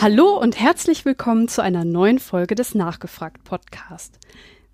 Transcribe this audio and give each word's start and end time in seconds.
Hallo 0.00 0.38
und 0.38 0.60
herzlich 0.60 1.04
willkommen 1.04 1.48
zu 1.48 1.60
einer 1.60 1.84
neuen 1.84 2.20
Folge 2.20 2.54
des 2.54 2.76
Nachgefragt 2.76 3.42
Podcast. 3.42 4.20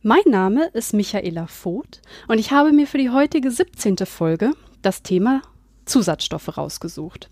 Mein 0.03 0.21
Name 0.27 0.67
ist 0.75 0.93
Michaela 0.93 1.47
Voth 1.47 2.03
und 2.29 2.39
ich 2.39 2.51
habe 2.51 2.73
mir 2.73 2.87
für 2.87 2.99
die 2.99 3.09
heutige 3.09 3.51
17. 3.51 3.97
Folge 4.05 4.51
das 4.83 5.03
Thema 5.03 5.41
Zusatzstoffe 5.87 6.59
rausgesucht. 6.59 7.31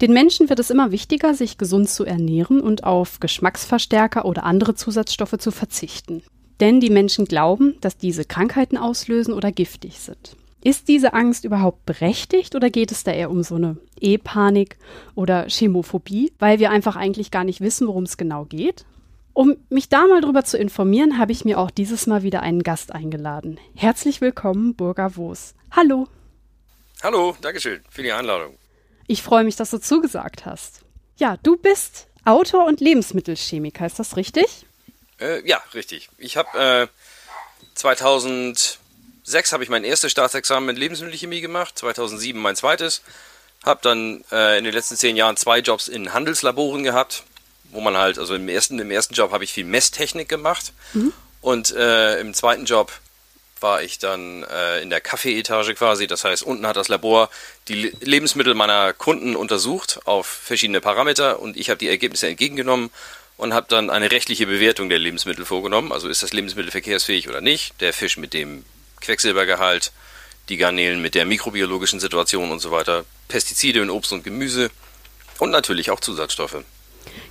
Den 0.00 0.14
Menschen 0.14 0.48
wird 0.48 0.58
es 0.58 0.70
immer 0.70 0.90
wichtiger, 0.90 1.34
sich 1.34 1.58
gesund 1.58 1.90
zu 1.90 2.06
ernähren 2.06 2.62
und 2.62 2.84
auf 2.84 3.20
Geschmacksverstärker 3.20 4.24
oder 4.24 4.44
andere 4.44 4.74
Zusatzstoffe 4.74 5.36
zu 5.36 5.50
verzichten. 5.50 6.22
Denn 6.60 6.80
die 6.80 6.88
Menschen 6.88 7.26
glauben, 7.26 7.76
dass 7.82 7.98
diese 7.98 8.24
Krankheiten 8.24 8.78
auslösen 8.78 9.34
oder 9.34 9.52
giftig 9.52 10.00
sind. 10.00 10.34
Ist 10.64 10.88
diese 10.88 11.12
Angst 11.12 11.44
überhaupt 11.44 11.84
berechtigt 11.84 12.54
oder 12.54 12.70
geht 12.70 12.90
es 12.90 13.04
da 13.04 13.12
eher 13.12 13.30
um 13.30 13.42
so 13.42 13.56
eine 13.56 13.76
E-Panik 14.00 14.78
oder 15.14 15.46
Chemophobie, 15.46 16.32
weil 16.38 16.58
wir 16.58 16.70
einfach 16.70 16.96
eigentlich 16.96 17.30
gar 17.30 17.44
nicht 17.44 17.60
wissen, 17.60 17.86
worum 17.86 18.04
es 18.04 18.16
genau 18.16 18.46
geht? 18.46 18.86
Um 19.34 19.58
mich 19.68 19.90
da 19.90 20.06
mal 20.06 20.22
drüber 20.22 20.42
zu 20.42 20.56
informieren, 20.56 21.18
habe 21.18 21.32
ich 21.32 21.44
mir 21.44 21.58
auch 21.58 21.70
dieses 21.70 22.06
Mal 22.06 22.22
wieder 22.22 22.40
einen 22.40 22.62
Gast 22.62 22.92
eingeladen. 22.94 23.60
Herzlich 23.74 24.22
willkommen, 24.22 24.74
Burger 24.74 25.16
Woos. 25.16 25.54
Hallo. 25.70 26.08
Hallo, 27.02 27.36
Dankeschön 27.42 27.82
für 27.90 28.02
die 28.02 28.12
Einladung. 28.12 28.56
Ich 29.06 29.22
freue 29.22 29.44
mich, 29.44 29.56
dass 29.56 29.68
du 29.68 29.78
zugesagt 29.78 30.46
hast. 30.46 30.80
Ja, 31.18 31.36
du 31.42 31.58
bist 31.58 32.06
Autor 32.24 32.64
und 32.64 32.80
Lebensmittelchemiker, 32.80 33.84
ist 33.84 33.98
das 33.98 34.16
richtig? 34.16 34.64
Äh, 35.20 35.46
ja, 35.46 35.62
richtig. 35.74 36.08
Ich 36.16 36.38
habe 36.38 36.58
äh, 36.58 36.86
2006 39.24 39.52
habe 39.52 39.64
ich 39.64 39.70
mein 39.70 39.84
erstes 39.84 40.12
Staatsexamen 40.12 40.68
in 40.70 40.76
Lebensmittelchemie 40.76 41.40
gemacht, 41.40 41.78
2007 41.78 42.40
mein 42.40 42.56
zweites. 42.56 43.02
Habe 43.64 43.80
dann 43.82 44.22
äh, 44.30 44.58
in 44.58 44.64
den 44.64 44.74
letzten 44.74 44.96
zehn 44.96 45.16
Jahren 45.16 45.38
zwei 45.38 45.60
Jobs 45.60 45.88
in 45.88 46.12
Handelslaboren 46.12 46.82
gehabt, 46.82 47.24
wo 47.70 47.80
man 47.80 47.96
halt, 47.96 48.18
also 48.18 48.34
im 48.34 48.48
ersten, 48.48 48.78
im 48.78 48.90
ersten 48.90 49.14
Job 49.14 49.32
habe 49.32 49.44
ich 49.44 49.52
viel 49.52 49.64
Messtechnik 49.64 50.28
gemacht 50.28 50.74
mhm. 50.92 51.14
und 51.40 51.74
äh, 51.74 52.20
im 52.20 52.34
zweiten 52.34 52.66
Job 52.66 52.92
war 53.60 53.82
ich 53.82 53.98
dann 53.98 54.42
äh, 54.42 54.82
in 54.82 54.90
der 54.90 55.00
Kaffeeetage 55.00 55.74
quasi. 55.74 56.06
Das 56.06 56.24
heißt, 56.24 56.42
unten 56.42 56.66
hat 56.66 56.76
das 56.76 56.88
Labor 56.88 57.30
die 57.68 57.94
Lebensmittel 58.00 58.52
meiner 58.52 58.92
Kunden 58.92 59.36
untersucht 59.36 60.00
auf 60.04 60.26
verschiedene 60.26 60.82
Parameter 60.82 61.40
und 61.40 61.56
ich 61.56 61.70
habe 61.70 61.78
die 61.78 61.88
Ergebnisse 61.88 62.28
entgegengenommen 62.28 62.90
und 63.38 63.54
habe 63.54 63.66
dann 63.70 63.88
eine 63.88 64.10
rechtliche 64.10 64.46
Bewertung 64.46 64.90
der 64.90 64.98
Lebensmittel 64.98 65.46
vorgenommen. 65.46 65.92
Also 65.92 66.10
ist 66.10 66.22
das 66.22 66.34
Lebensmittel 66.34 66.70
verkehrsfähig 66.70 67.26
oder 67.30 67.40
nicht? 67.40 67.80
Der 67.80 67.94
Fisch 67.94 68.18
mit 68.18 68.34
dem 68.34 68.64
Quecksilbergehalt, 69.04 69.92
die 70.48 70.56
Garnelen 70.56 71.00
mit 71.00 71.14
der 71.14 71.24
mikrobiologischen 71.24 72.00
Situation 72.00 72.50
und 72.50 72.60
so 72.60 72.70
weiter, 72.70 73.04
Pestizide 73.28 73.80
in 73.80 73.90
Obst 73.90 74.12
und 74.12 74.24
Gemüse 74.24 74.70
und 75.38 75.50
natürlich 75.50 75.90
auch 75.90 76.00
Zusatzstoffe. 76.00 76.64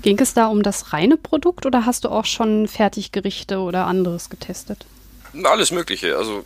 Ging 0.02 0.20
es 0.20 0.34
da 0.34 0.48
um 0.48 0.64
das 0.64 0.94
reine 0.94 1.18
Produkt 1.18 1.66
oder 1.66 1.86
hast 1.86 2.04
du 2.04 2.10
auch 2.10 2.26
schon 2.26 2.68
Fertiggerichte 2.68 3.60
oder 3.60 3.86
anderes 3.86 4.30
getestet? 4.30 4.86
Alles 5.44 5.72
Mögliche. 5.72 6.18
Also 6.18 6.46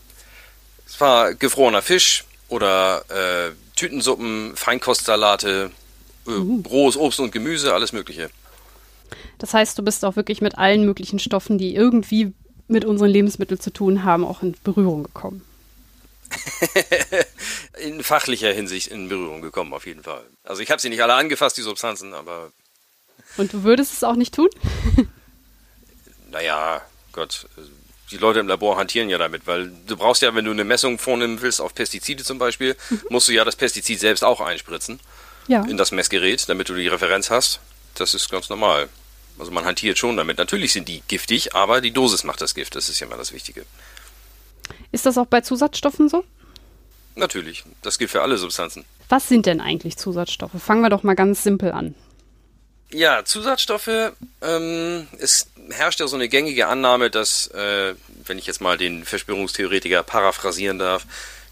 es 0.85 0.99
war 1.01 1.33
gefrorener 1.33 1.81
Fisch 1.81 2.23
oder 2.47 3.03
äh, 3.09 3.51
Tütensuppen, 3.75 4.55
Feinkostsalate, 4.55 5.71
äh, 6.25 6.29
uh. 6.29 6.63
rohes 6.69 6.95
Obst 6.95 7.19
und 7.19 7.31
Gemüse, 7.31 7.73
alles 7.73 7.91
Mögliche. 7.91 8.29
Das 9.37 9.53
heißt, 9.53 9.77
du 9.77 9.83
bist 9.83 10.03
auch 10.05 10.15
wirklich 10.15 10.41
mit 10.41 10.57
allen 10.57 10.85
möglichen 10.85 11.19
Stoffen, 11.19 11.57
die 11.57 11.75
irgendwie 11.75 12.33
mit 12.67 12.85
unseren 12.85 13.09
Lebensmitteln 13.09 13.59
zu 13.59 13.71
tun 13.71 14.03
haben, 14.03 14.25
auch 14.25 14.41
in 14.41 14.55
Berührung 14.63 15.03
gekommen. 15.03 15.43
in 17.79 18.03
fachlicher 18.03 18.51
Hinsicht 18.51 18.87
in 18.87 19.07
Berührung 19.07 19.41
gekommen, 19.41 19.73
auf 19.73 19.85
jeden 19.85 20.03
Fall. 20.03 20.23
Also 20.43 20.61
ich 20.61 20.71
habe 20.71 20.81
sie 20.81 20.89
nicht 20.89 21.01
alle 21.01 21.13
angefasst, 21.13 21.57
die 21.57 21.61
Substanzen, 21.61 22.13
aber. 22.13 22.51
Und 23.37 23.53
du 23.53 23.63
würdest 23.63 23.93
es 23.93 24.03
auch 24.03 24.15
nicht 24.15 24.33
tun? 24.33 24.49
naja, 26.31 26.81
Gott, 27.13 27.47
die 28.11 28.17
Leute 28.17 28.39
im 28.39 28.47
Labor 28.47 28.77
hantieren 28.77 29.09
ja 29.09 29.17
damit, 29.17 29.47
weil 29.47 29.71
du 29.85 29.97
brauchst 29.97 30.21
ja, 30.21 30.33
wenn 30.35 30.45
du 30.45 30.51
eine 30.51 30.63
Messung 30.63 30.99
vornehmen 30.99 31.41
willst 31.41 31.61
auf 31.61 31.73
Pestizide 31.73 32.23
zum 32.23 32.37
Beispiel, 32.37 32.75
mhm. 32.89 33.01
musst 33.09 33.27
du 33.27 33.33
ja 33.33 33.45
das 33.45 33.55
Pestizid 33.55 33.99
selbst 33.99 34.23
auch 34.23 34.41
einspritzen 34.41 34.99
ja. 35.47 35.63
in 35.63 35.77
das 35.77 35.91
Messgerät, 35.91 36.47
damit 36.49 36.69
du 36.69 36.75
die 36.75 36.87
Referenz 36.87 37.29
hast. 37.29 37.59
Das 37.95 38.13
ist 38.13 38.29
ganz 38.29 38.49
normal. 38.49 38.89
Also 39.39 39.51
man 39.51 39.65
hantiert 39.65 39.97
schon 39.97 40.17
damit. 40.17 40.37
Natürlich 40.37 40.73
sind 40.73 40.87
die 40.87 41.01
giftig, 41.07 41.55
aber 41.55 41.81
die 41.81 41.91
Dosis 41.91 42.23
macht 42.23 42.41
das 42.41 42.55
Gift. 42.55 42.75
Das 42.75 42.89
ist 42.89 42.99
ja 42.99 43.07
mal 43.07 43.17
das 43.17 43.33
Wichtige. 43.33 43.65
Ist 44.91 45.05
das 45.05 45.17
auch 45.17 45.27
bei 45.27 45.41
Zusatzstoffen 45.41 46.09
so? 46.09 46.23
Natürlich. 47.15 47.63
Das 47.81 47.97
gilt 47.97 48.11
für 48.11 48.21
alle 48.21 48.37
Substanzen. 48.37 48.85
Was 49.09 49.27
sind 49.27 49.45
denn 49.45 49.61
eigentlich 49.61 49.97
Zusatzstoffe? 49.97 50.61
Fangen 50.61 50.81
wir 50.81 50.89
doch 50.89 51.03
mal 51.03 51.15
ganz 51.15 51.43
simpel 51.43 51.71
an. 51.71 51.95
Ja, 52.91 53.25
Zusatzstoffe, 53.25 54.13
ähm, 54.41 55.07
es 55.19 55.47
herrscht 55.71 55.99
ja 55.99 56.07
so 56.07 56.15
eine 56.15 56.29
gängige 56.29 56.67
Annahme, 56.67 57.09
dass, 57.09 57.47
äh, 57.47 57.95
wenn 58.25 58.37
ich 58.37 58.47
jetzt 58.47 58.61
mal 58.61 58.77
den 58.77 59.03
Verschwörungstheoretiker 59.03 60.03
paraphrasieren 60.03 60.79
darf, 60.79 61.05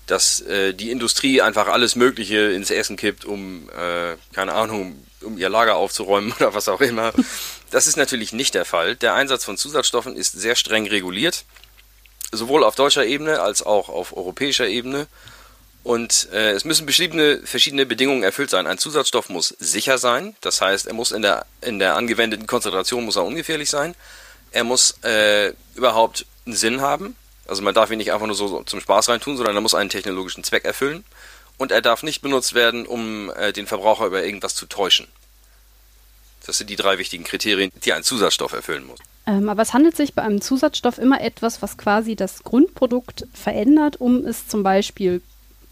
dass 0.07 0.40
äh, 0.41 0.74
die 0.74 0.91
Industrie 0.91 1.41
einfach 1.41 1.68
alles 1.68 1.95
Mögliche 1.95 2.51
ins 2.51 2.72
Essen 2.72 2.95
kippt, 2.95 3.25
um, 3.25 3.69
äh, 3.69 4.16
keine 4.34 4.53
Ahnung, 4.53 5.03
um 5.22 5.38
ihr 5.38 5.50
Lager 5.50 5.75
aufzuräumen 5.75 6.31
oder 6.40 6.53
was 6.53 6.69
auch 6.69 6.81
immer. 6.81 7.12
Das 7.72 7.88
ist 7.88 7.98
natürlich 7.98 8.34
nicht 8.34 8.53
der 8.53 8.66
Fall. 8.66 8.96
Der 8.96 9.14
Einsatz 9.16 9.44
von 9.44 9.58
Zusatzstoffen 9.58 10.16
ist 10.16 10.34
sehr 10.34 10.56
streng 10.56 10.88
reguliert, 10.88 11.46
sowohl 12.31 12.64
auf 12.64 12.76
deutscher 12.76 13.06
Ebene 13.06 13.42
als 13.42 13.64
auch 13.64 13.90
auf 13.90 14.16
europäischer 14.16 14.68
Ebene. 14.68 15.08
Und 15.84 16.30
äh, 16.31 16.52
es 16.52 16.66
müssen 16.66 16.86
verschiedene, 16.86 17.42
verschiedene 17.46 17.86
Bedingungen 17.86 18.24
erfüllt 18.24 18.50
sein. 18.50 18.66
Ein 18.66 18.80
Zusatzstoff 18.80 19.30
muss 19.30 19.50
sicher 19.59 20.00
sein, 20.00 20.36
das 20.42 20.59
heißt, 20.59 20.88
er 20.88 20.94
muss 20.94 21.12
in 21.12 21.22
der, 21.22 21.46
in 21.62 21.78
der 21.78 21.96
angewendeten 21.96 22.48
Konzentration 22.48 23.06
muss 23.06 23.18
er 23.18 23.24
ungefährlich 23.24 23.70
sein. 23.70 23.94
Er 24.52 24.64
muss 24.64 24.96
äh, 25.04 25.54
überhaupt 25.75 26.25
einen 26.46 26.56
Sinn 26.56 26.81
haben. 26.81 27.16
Also 27.48 27.62
man 27.62 27.75
darf 27.75 27.92
ihn 27.92 27.98
nicht 27.98 28.14
einfach 28.14 28.25
nur 28.25 28.36
so 28.36 28.64
zum 28.64 28.81
Spaß 28.81 29.09
reintun, 29.09 29.38
sondern 29.38 29.56
er 29.56 29.62
muss 29.62 29.75
einen 29.75 29.90
technologischen 29.90 30.44
Zweck 30.44 30.66
erfüllen. 30.66 31.04
Und 31.58 31.72
er 31.72 31.81
darf 31.81 32.04
nicht 32.04 32.22
benutzt 32.22 32.54
werden, 32.54 32.86
um 32.86 33.31
äh, 33.36 33.54
den 33.54 33.68
Verbraucher 33.68 34.08
über 34.08 34.24
irgendwas 34.24 34.56
zu 34.56 34.66
täuschen. 34.66 35.08
Das 36.45 36.57
sind 36.57 36.69
die 36.69 36.75
drei 36.75 36.97
wichtigen 36.97 37.23
Kriterien, 37.23 37.72
die 37.83 37.94
ein 37.94 38.03
Zusatzstoff 38.03 38.53
erfüllen 38.53 38.85
muss. 38.85 39.00
Ähm, 39.28 39.50
aber 39.50 39.63
es 39.63 39.73
handelt 39.73 39.97
sich 39.97 40.13
bei 40.13 40.22
einem 40.22 40.41
Zusatzstoff 40.41 40.97
immer 40.97 41.22
etwas, 41.22 41.61
was 41.61 41.78
quasi 41.78 42.16
das 42.16 42.44
Grundprodukt 42.44 43.25
verändert, 43.33 44.00
um 44.00 44.25
es 44.25 44.47
zum 44.47 44.61
Beispiel 44.63 45.22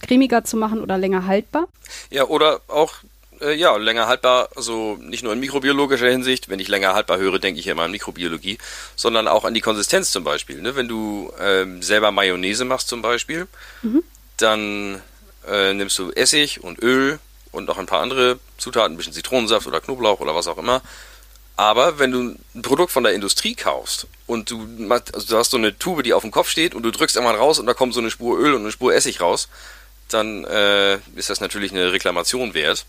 cremiger 0.01 0.43
zu 0.43 0.57
machen 0.57 0.81
oder 0.81 0.97
länger 0.97 1.27
haltbar? 1.27 1.67
Ja, 2.09 2.25
oder 2.25 2.61
auch 2.67 2.93
äh, 3.41 3.53
ja, 3.53 3.75
länger 3.77 4.07
haltbar, 4.07 4.49
also 4.55 4.97
nicht 4.99 5.23
nur 5.23 5.33
in 5.33 5.39
mikrobiologischer 5.39 6.09
Hinsicht, 6.09 6.49
wenn 6.49 6.59
ich 6.59 6.67
länger 6.67 6.93
haltbar 6.93 7.17
höre, 7.17 7.39
denke 7.39 7.59
ich 7.59 7.67
immer 7.67 7.83
an 7.83 7.91
Mikrobiologie, 7.91 8.57
sondern 8.95 9.27
auch 9.27 9.45
an 9.45 9.53
die 9.53 9.61
Konsistenz 9.61 10.11
zum 10.11 10.23
Beispiel. 10.23 10.61
Ne? 10.61 10.75
Wenn 10.75 10.87
du 10.87 11.31
ähm, 11.39 11.81
selber 11.81 12.11
Mayonnaise 12.11 12.65
machst 12.65 12.87
zum 12.87 13.01
Beispiel, 13.01 13.47
mhm. 13.81 14.03
dann 14.37 15.01
äh, 15.47 15.73
nimmst 15.73 15.97
du 15.99 16.11
Essig 16.11 16.63
und 16.63 16.81
Öl 16.81 17.19
und 17.53 17.65
noch 17.65 17.77
ein 17.77 17.85
paar 17.85 18.01
andere 18.01 18.39
Zutaten, 18.57 18.93
ein 18.93 18.97
bisschen 18.97 19.13
Zitronensaft 19.13 19.67
oder 19.67 19.79
Knoblauch 19.79 20.19
oder 20.19 20.35
was 20.35 20.47
auch 20.47 20.57
immer. 20.57 20.81
Aber 21.55 21.99
wenn 21.99 22.11
du 22.11 22.35
ein 22.55 22.61
Produkt 22.61 22.91
von 22.91 23.03
der 23.03 23.13
Industrie 23.13 23.53
kaufst 23.53 24.07
und 24.25 24.49
du, 24.49 24.67
also 24.89 25.27
du 25.27 25.37
hast 25.37 25.51
so 25.51 25.57
eine 25.57 25.77
Tube, 25.77 26.03
die 26.03 26.13
auf 26.13 26.23
dem 26.23 26.31
Kopf 26.31 26.49
steht 26.49 26.73
und 26.73 26.83
du 26.83 26.91
drückst 26.91 27.15
irgendwann 27.15 27.37
raus 27.37 27.59
und 27.59 27.67
da 27.67 27.73
kommt 27.73 27.93
so 27.93 27.99
eine 27.99 28.09
Spur 28.09 28.39
Öl 28.39 28.55
und 28.55 28.61
eine 28.61 28.71
Spur 28.71 28.93
Essig 28.93 29.21
raus, 29.21 29.47
dann 30.09 30.43
äh, 30.45 30.95
ist 31.15 31.29
das 31.29 31.41
natürlich 31.41 31.71
eine 31.71 31.91
Reklamation 31.91 32.55
wert. 32.55 32.85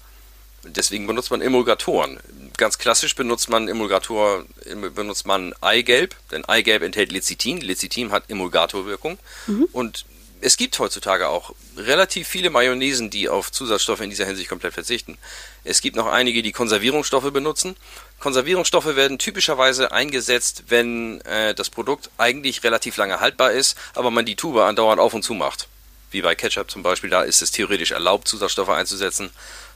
Deswegen 0.63 1.07
benutzt 1.07 1.31
man 1.31 1.43
Emulgatoren. 1.43 2.19
Ganz 2.57 2.79
klassisch 2.79 3.15
benutzt 3.15 3.51
man 3.51 3.69
Emulgator, 3.69 4.47
benutzt 4.95 5.27
man 5.27 5.55
Eigelb, 5.61 6.15
denn 6.31 6.45
Eigelb 6.47 6.83
enthält 6.83 7.13
Lecithin. 7.13 7.61
Lecithin 7.61 8.13
hat 8.13 8.31
Emulgatorwirkung. 8.31 9.19
Mhm. 9.47 9.69
Und 9.73 10.07
es 10.45 10.59
gibt 10.59 10.79
heutzutage 10.79 11.29
auch 11.29 11.55
relativ 11.77 12.29
viele 12.29 12.51
Mayonnaisen, 12.51 13.09
die 13.09 13.31
auf 13.31 13.51
Zusatzstoffe 13.51 14.03
in 14.03 14.11
dieser 14.11 14.27
Hinsicht 14.27 14.51
komplett 14.51 14.75
verzichten. 14.75 15.17
Es 15.65 15.81
gibt 15.81 15.97
noch 15.97 16.07
einige, 16.07 16.43
die 16.43 16.53
Konservierungsstoffe 16.53 17.33
benutzen. 17.33 17.77
Konservierungsstoffe 18.21 18.95
werden 18.95 19.19
typischerweise 19.19 19.93
eingesetzt, 19.93 20.65
wenn 20.69 21.23
äh, 21.23 21.55
das 21.55 21.71
Produkt 21.71 22.11
eigentlich 22.19 22.63
relativ 22.63 22.99
lange 22.99 23.21
haltbar 23.21 23.53
ist, 23.53 23.79
aber 23.95 24.11
man 24.11 24.27
die 24.27 24.37
Tube 24.37 24.59
andauernd 24.59 25.01
auf 25.01 25.15
und 25.15 25.23
zu 25.23 25.33
macht 25.33 25.69
wie 26.11 26.23
bei 26.23 26.37
Ketchup 26.37 26.71
zum 26.71 26.85
Beispiel, 26.85 27.11
da 27.11 27.23
ist 27.23 27.43
es 27.43 27.51
theoretisch 27.51 27.91
erlaubt, 27.91 28.29
Zusatzstoffe 28.29 28.69
einzusetzen. 28.69 29.31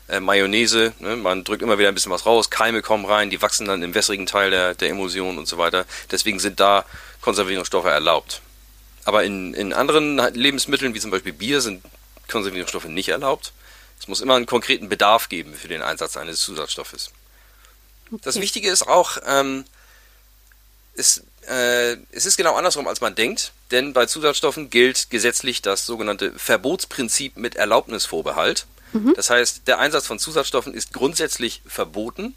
Äh, 0.07 0.21
Mayonnaise, 0.21 0.95
ne, 1.01 1.17
man 1.17 1.45
drückt 1.45 1.63
immer 1.63 1.79
wieder 1.79 1.89
ein 1.89 1.95
bisschen 1.95 2.13
was 2.13 2.25
raus, 2.25 2.49
Keime 2.49 2.81
kommen 2.81 3.05
rein, 3.05 3.29
die 3.29 3.43
wachsen 3.43 3.67
dann 3.67 3.83
im 3.83 3.93
wässrigen 3.93 4.25
Teil 4.25 4.51
der, 4.51 4.75
der 4.75 4.89
Emulsion 4.89 5.37
und 5.37 5.49
so 5.49 5.59
weiter. 5.59 5.85
Deswegen 6.11 6.39
sind 6.39 6.61
da 6.61 6.85
Konservierungsstoffe 7.21 7.87
erlaubt. 7.87 8.41
Aber 9.09 9.25
in, 9.25 9.55
in 9.55 9.73
anderen 9.73 10.19
Lebensmitteln, 10.35 10.93
wie 10.93 11.01
zum 11.01 11.11
Beispiel 11.11 11.33
Bier, 11.33 11.63
sind 11.63 11.83
Konservierungsstoffe 12.31 12.89
nicht 12.89 13.09
erlaubt. 13.09 13.55
Es 13.99 14.07
muss 14.07 14.21
immer 14.21 14.35
einen 14.35 14.45
konkreten 14.45 14.91
Bedarf 14.91 15.31
geben 15.31 15.55
für 15.55 15.67
den 15.67 15.81
Einsatz 15.81 16.19
eines 16.19 16.41
Zusatzstoffes. 16.41 17.11
Okay. 18.13 18.21
Das 18.23 18.39
Wichtige 18.39 18.69
ist 18.69 18.87
auch, 18.87 19.17
ähm, 19.27 19.65
ist, 20.93 21.23
äh, 21.49 21.97
es 22.11 22.27
ist 22.27 22.37
genau 22.37 22.55
andersrum, 22.55 22.87
als 22.87 23.01
man 23.01 23.15
denkt, 23.15 23.53
denn 23.71 23.95
bei 23.95 24.05
Zusatzstoffen 24.05 24.69
gilt 24.69 25.09
gesetzlich 25.09 25.63
das 25.63 25.87
sogenannte 25.87 26.39
Verbotsprinzip 26.39 27.39
mit 27.39 27.57
Erlaubnisvorbehalt. 27.57 28.67
Mhm. 28.93 29.15
Das 29.17 29.31
heißt, 29.31 29.63
der 29.69 29.79
Einsatz 29.79 30.07
von 30.07 30.19
Zusatzstoffen 30.19 30.75
ist 30.75 30.93
grundsätzlich 30.93 31.63
verboten, 31.67 32.37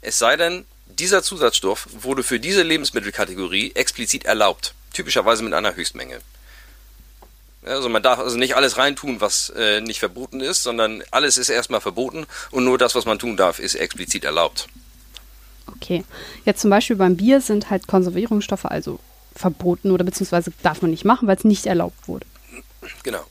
es 0.00 0.18
sei 0.18 0.36
denn, 0.36 0.64
dieser 0.86 1.22
Zusatzstoff 1.22 1.86
wurde 1.92 2.24
für 2.24 2.40
diese 2.40 2.64
Lebensmittelkategorie 2.64 3.70
explizit 3.76 4.24
erlaubt, 4.24 4.74
typischerweise 4.92 5.42
mit 5.42 5.52
einer 5.52 5.74
Höchstmenge. 5.74 6.20
Also 7.64 7.88
man 7.88 8.02
darf 8.02 8.18
also 8.18 8.36
nicht 8.36 8.56
alles 8.56 8.78
reintun, 8.78 9.20
was 9.20 9.50
äh, 9.50 9.80
nicht 9.80 9.98
verboten 9.98 10.40
ist, 10.40 10.62
sondern 10.62 11.02
alles 11.10 11.36
ist 11.36 11.48
erstmal 11.48 11.80
verboten 11.80 12.26
und 12.50 12.64
nur 12.64 12.78
das, 12.78 12.94
was 12.94 13.04
man 13.04 13.18
tun 13.18 13.36
darf, 13.36 13.58
ist 13.58 13.74
explizit 13.74 14.24
erlaubt. 14.24 14.68
Okay. 15.66 16.04
Jetzt 16.44 16.60
zum 16.60 16.70
Beispiel 16.70 16.96
beim 16.96 17.16
Bier 17.16 17.40
sind 17.40 17.68
halt 17.70 17.86
Konservierungsstoffe 17.86 18.64
also 18.64 19.00
verboten 19.34 19.90
oder 19.90 20.04
beziehungsweise 20.04 20.52
darf 20.62 20.82
man 20.82 20.90
nicht 20.90 21.04
machen, 21.04 21.28
weil 21.28 21.36
es 21.36 21.44
nicht 21.44 21.66
erlaubt 21.66 22.08
wurde. 22.08 22.26
Genau. 23.02 23.24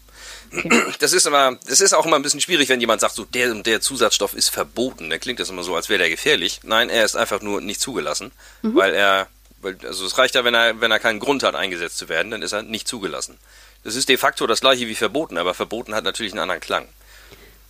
Okay. 0.53 0.69
Das 0.99 1.13
ist 1.13 1.27
aber, 1.27 1.57
das 1.67 1.81
ist 1.81 1.93
auch 1.93 2.05
immer 2.05 2.15
ein 2.15 2.21
bisschen 2.21 2.41
schwierig, 2.41 2.69
wenn 2.69 2.79
jemand 2.79 3.01
sagt, 3.01 3.15
so 3.15 3.23
der 3.23 3.51
und 3.51 3.65
der 3.67 3.81
Zusatzstoff 3.81 4.33
ist 4.33 4.49
verboten. 4.49 5.09
Dann 5.09 5.19
klingt 5.19 5.39
das 5.39 5.49
immer 5.49 5.63
so, 5.63 5.75
als 5.75 5.89
wäre 5.89 5.99
der 5.99 6.09
gefährlich. 6.09 6.61
Nein, 6.63 6.89
er 6.89 7.05
ist 7.05 7.15
einfach 7.15 7.41
nur 7.41 7.61
nicht 7.61 7.81
zugelassen, 7.81 8.31
mhm. 8.61 8.75
weil 8.75 8.93
er, 8.93 9.27
weil, 9.61 9.77
also 9.83 10.05
es 10.05 10.17
reicht 10.17 10.35
ja, 10.35 10.43
wenn 10.43 10.53
er, 10.53 10.81
wenn 10.81 10.91
er 10.91 10.99
keinen 10.99 11.19
Grund 11.19 11.43
hat, 11.43 11.55
eingesetzt 11.55 11.97
zu 11.97 12.09
werden, 12.09 12.31
dann 12.31 12.41
ist 12.41 12.53
er 12.53 12.63
nicht 12.63 12.87
zugelassen. 12.87 13.37
Das 13.83 13.95
ist 13.95 14.09
de 14.09 14.17
facto 14.17 14.47
das 14.47 14.61
gleiche 14.61 14.87
wie 14.87 14.95
verboten, 14.95 15.37
aber 15.37 15.53
verboten 15.53 15.95
hat 15.95 16.03
natürlich 16.03 16.33
einen 16.33 16.41
anderen 16.41 16.61
Klang. 16.61 16.87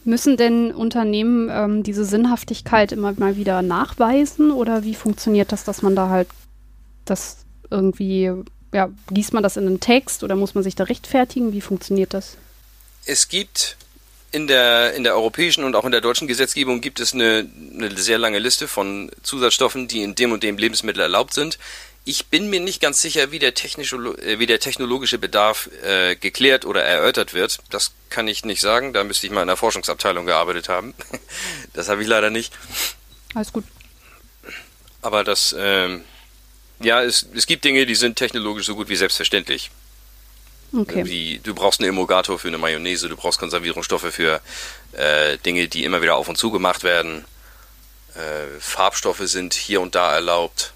Müssen 0.04 0.38
denn 0.38 0.74
Unternehmen 0.74 1.50
ähm, 1.52 1.84
diese 1.84 2.06
Sinnhaftigkeit 2.06 2.92
immer 2.92 3.14
mal 3.18 3.36
wieder 3.36 3.62
nachweisen 3.62 4.52
oder 4.52 4.84
wie 4.84 4.96
funktioniert 4.96 5.52
das, 5.52 5.64
dass 5.64 5.82
man 5.82 5.96
da 5.96 6.10
halt 6.10 6.30
das 7.06 7.46
irgendwie, 7.70 8.32
ja, 8.74 8.90
gießt 9.12 9.34
man 9.34 9.44
das 9.44 9.58
in 9.58 9.68
einen 9.68 9.80
Text 9.80 10.24
oder 10.24 10.36
muss 10.36 10.56
man 10.56 10.64
sich 10.64 10.76
da 10.76 10.86
rechtfertigen? 10.86 11.52
Wie 11.52 11.62
funktioniert 11.62 12.14
das? 12.14 12.38
Es 13.06 13.28
gibt 13.28 13.78
in 14.32 14.48
der, 14.48 14.94
in 14.94 15.04
der 15.04 15.16
europäischen 15.16 15.64
und 15.64 15.76
auch 15.76 15.86
in 15.86 15.92
der 15.92 16.02
deutschen 16.02 16.28
Gesetzgebung 16.28 16.82
gibt 16.82 17.00
es 17.00 17.14
eine, 17.14 17.50
eine 17.74 17.96
sehr 17.98 18.18
lange 18.18 18.40
Liste 18.40 18.68
von 18.68 19.10
Zusatzstoffen, 19.24 19.88
die 19.88 20.04
in 20.04 20.16
dem 20.16 20.32
und 20.32 20.44
dem 20.44 20.58
Lebensmittel 20.58 21.02
erlaubt 21.02 21.34
sind. 21.34 21.58
Ich 22.04 22.28
bin 22.28 22.50
mir 22.50 22.60
nicht 22.60 22.82
ganz 22.82 23.02
sicher, 23.02 23.32
wie 23.32 23.40
der, 23.40 23.54
technische, 23.54 23.96
äh, 23.96 24.40
wie 24.40 24.46
der 24.46 24.60
technologische 24.60 25.18
Bedarf 25.18 25.70
äh, 25.84 26.16
geklärt 26.16 26.66
oder 26.66 26.84
erörtert 26.84 27.34
wird. 27.34 27.60
Das 27.70 27.92
kann 28.10 28.28
ich 28.28 28.46
nicht 28.46 28.62
sagen. 28.62 28.94
Da 28.94 29.04
müsste 29.04 29.28
ich 29.28 29.34
mal 29.34 29.42
in 29.42 29.48
der 29.48 29.58
Forschungsabteilung 29.58 30.26
gearbeitet 30.26 30.70
haben. 30.70 30.94
das 31.74 31.90
habe 31.90 32.02
ich 32.02 32.08
leider 32.08 32.30
nicht. 32.30 32.54
Alles 33.34 33.52
gut. 33.52 33.66
Aber 35.02 35.24
das, 35.24 35.56
ähm, 35.58 36.04
ja, 36.80 37.04
es, 37.04 37.26
es 37.34 37.46
gibt 37.46 37.66
Dinge, 37.66 37.86
die 37.86 37.96
sind 37.96 38.16
technologisch 38.16 38.66
so 38.66 38.76
gut 38.76 38.90
wie 38.90 38.96
selbstverständlich. 38.96 39.72
Okay. 40.74 41.06
Wie, 41.06 41.40
du 41.40 41.56
brauchst 41.56 41.80
einen 41.80 41.90
Emulgator 41.90 42.38
für 42.38 42.50
eine 42.50 42.58
Mayonnaise, 42.58 43.08
du 43.08 43.16
brauchst 43.16 43.40
Konservierungsstoffe 43.40 44.12
für 44.12 44.42
äh, 44.92 45.38
Dinge, 45.40 45.68
die 45.68 45.86
immer 45.86 46.02
wieder 46.02 46.16
auf 46.16 46.28
und 46.28 46.38
zu 46.38 46.52
gemacht 46.52 46.84
werden. 46.84 47.26
Äh, 48.16 48.60
Farbstoffe 48.60 49.22
sind 49.24 49.54
hier 49.54 49.82
und 49.82 49.96
da 49.96 50.14
erlaubt 50.14 50.74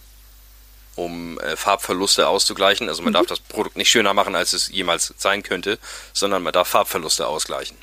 um 0.95 1.39
äh, 1.39 1.55
Farbverluste 1.55 2.27
auszugleichen. 2.27 2.89
Also 2.89 3.01
man 3.01 3.11
mhm. 3.11 3.15
darf 3.15 3.25
das 3.25 3.39
Produkt 3.39 3.77
nicht 3.77 3.89
schöner 3.89 4.13
machen, 4.13 4.35
als 4.35 4.53
es 4.53 4.67
jemals 4.69 5.13
sein 5.17 5.43
könnte, 5.43 5.79
sondern 6.13 6.43
man 6.43 6.53
darf 6.53 6.67
Farbverluste 6.67 7.27
ausgleichen. 7.27 7.77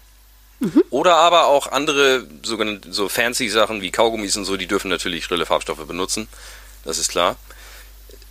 Mhm. 0.61 0.83
Oder 0.91 1.17
aber 1.17 1.47
auch 1.47 1.69
andere 1.69 2.27
sogenannte 2.43 2.93
so 2.93 3.09
fancy 3.09 3.49
Sachen 3.49 3.81
wie 3.81 3.91
Kaugummis 3.91 4.37
und 4.37 4.45
so, 4.45 4.57
die 4.57 4.67
dürfen 4.67 4.91
natürlich 4.91 5.25
schrille 5.25 5.47
Farbstoffe 5.47 5.87
benutzen. 5.87 6.29
Das 6.85 6.99
ist 6.99 7.11
klar. 7.11 7.37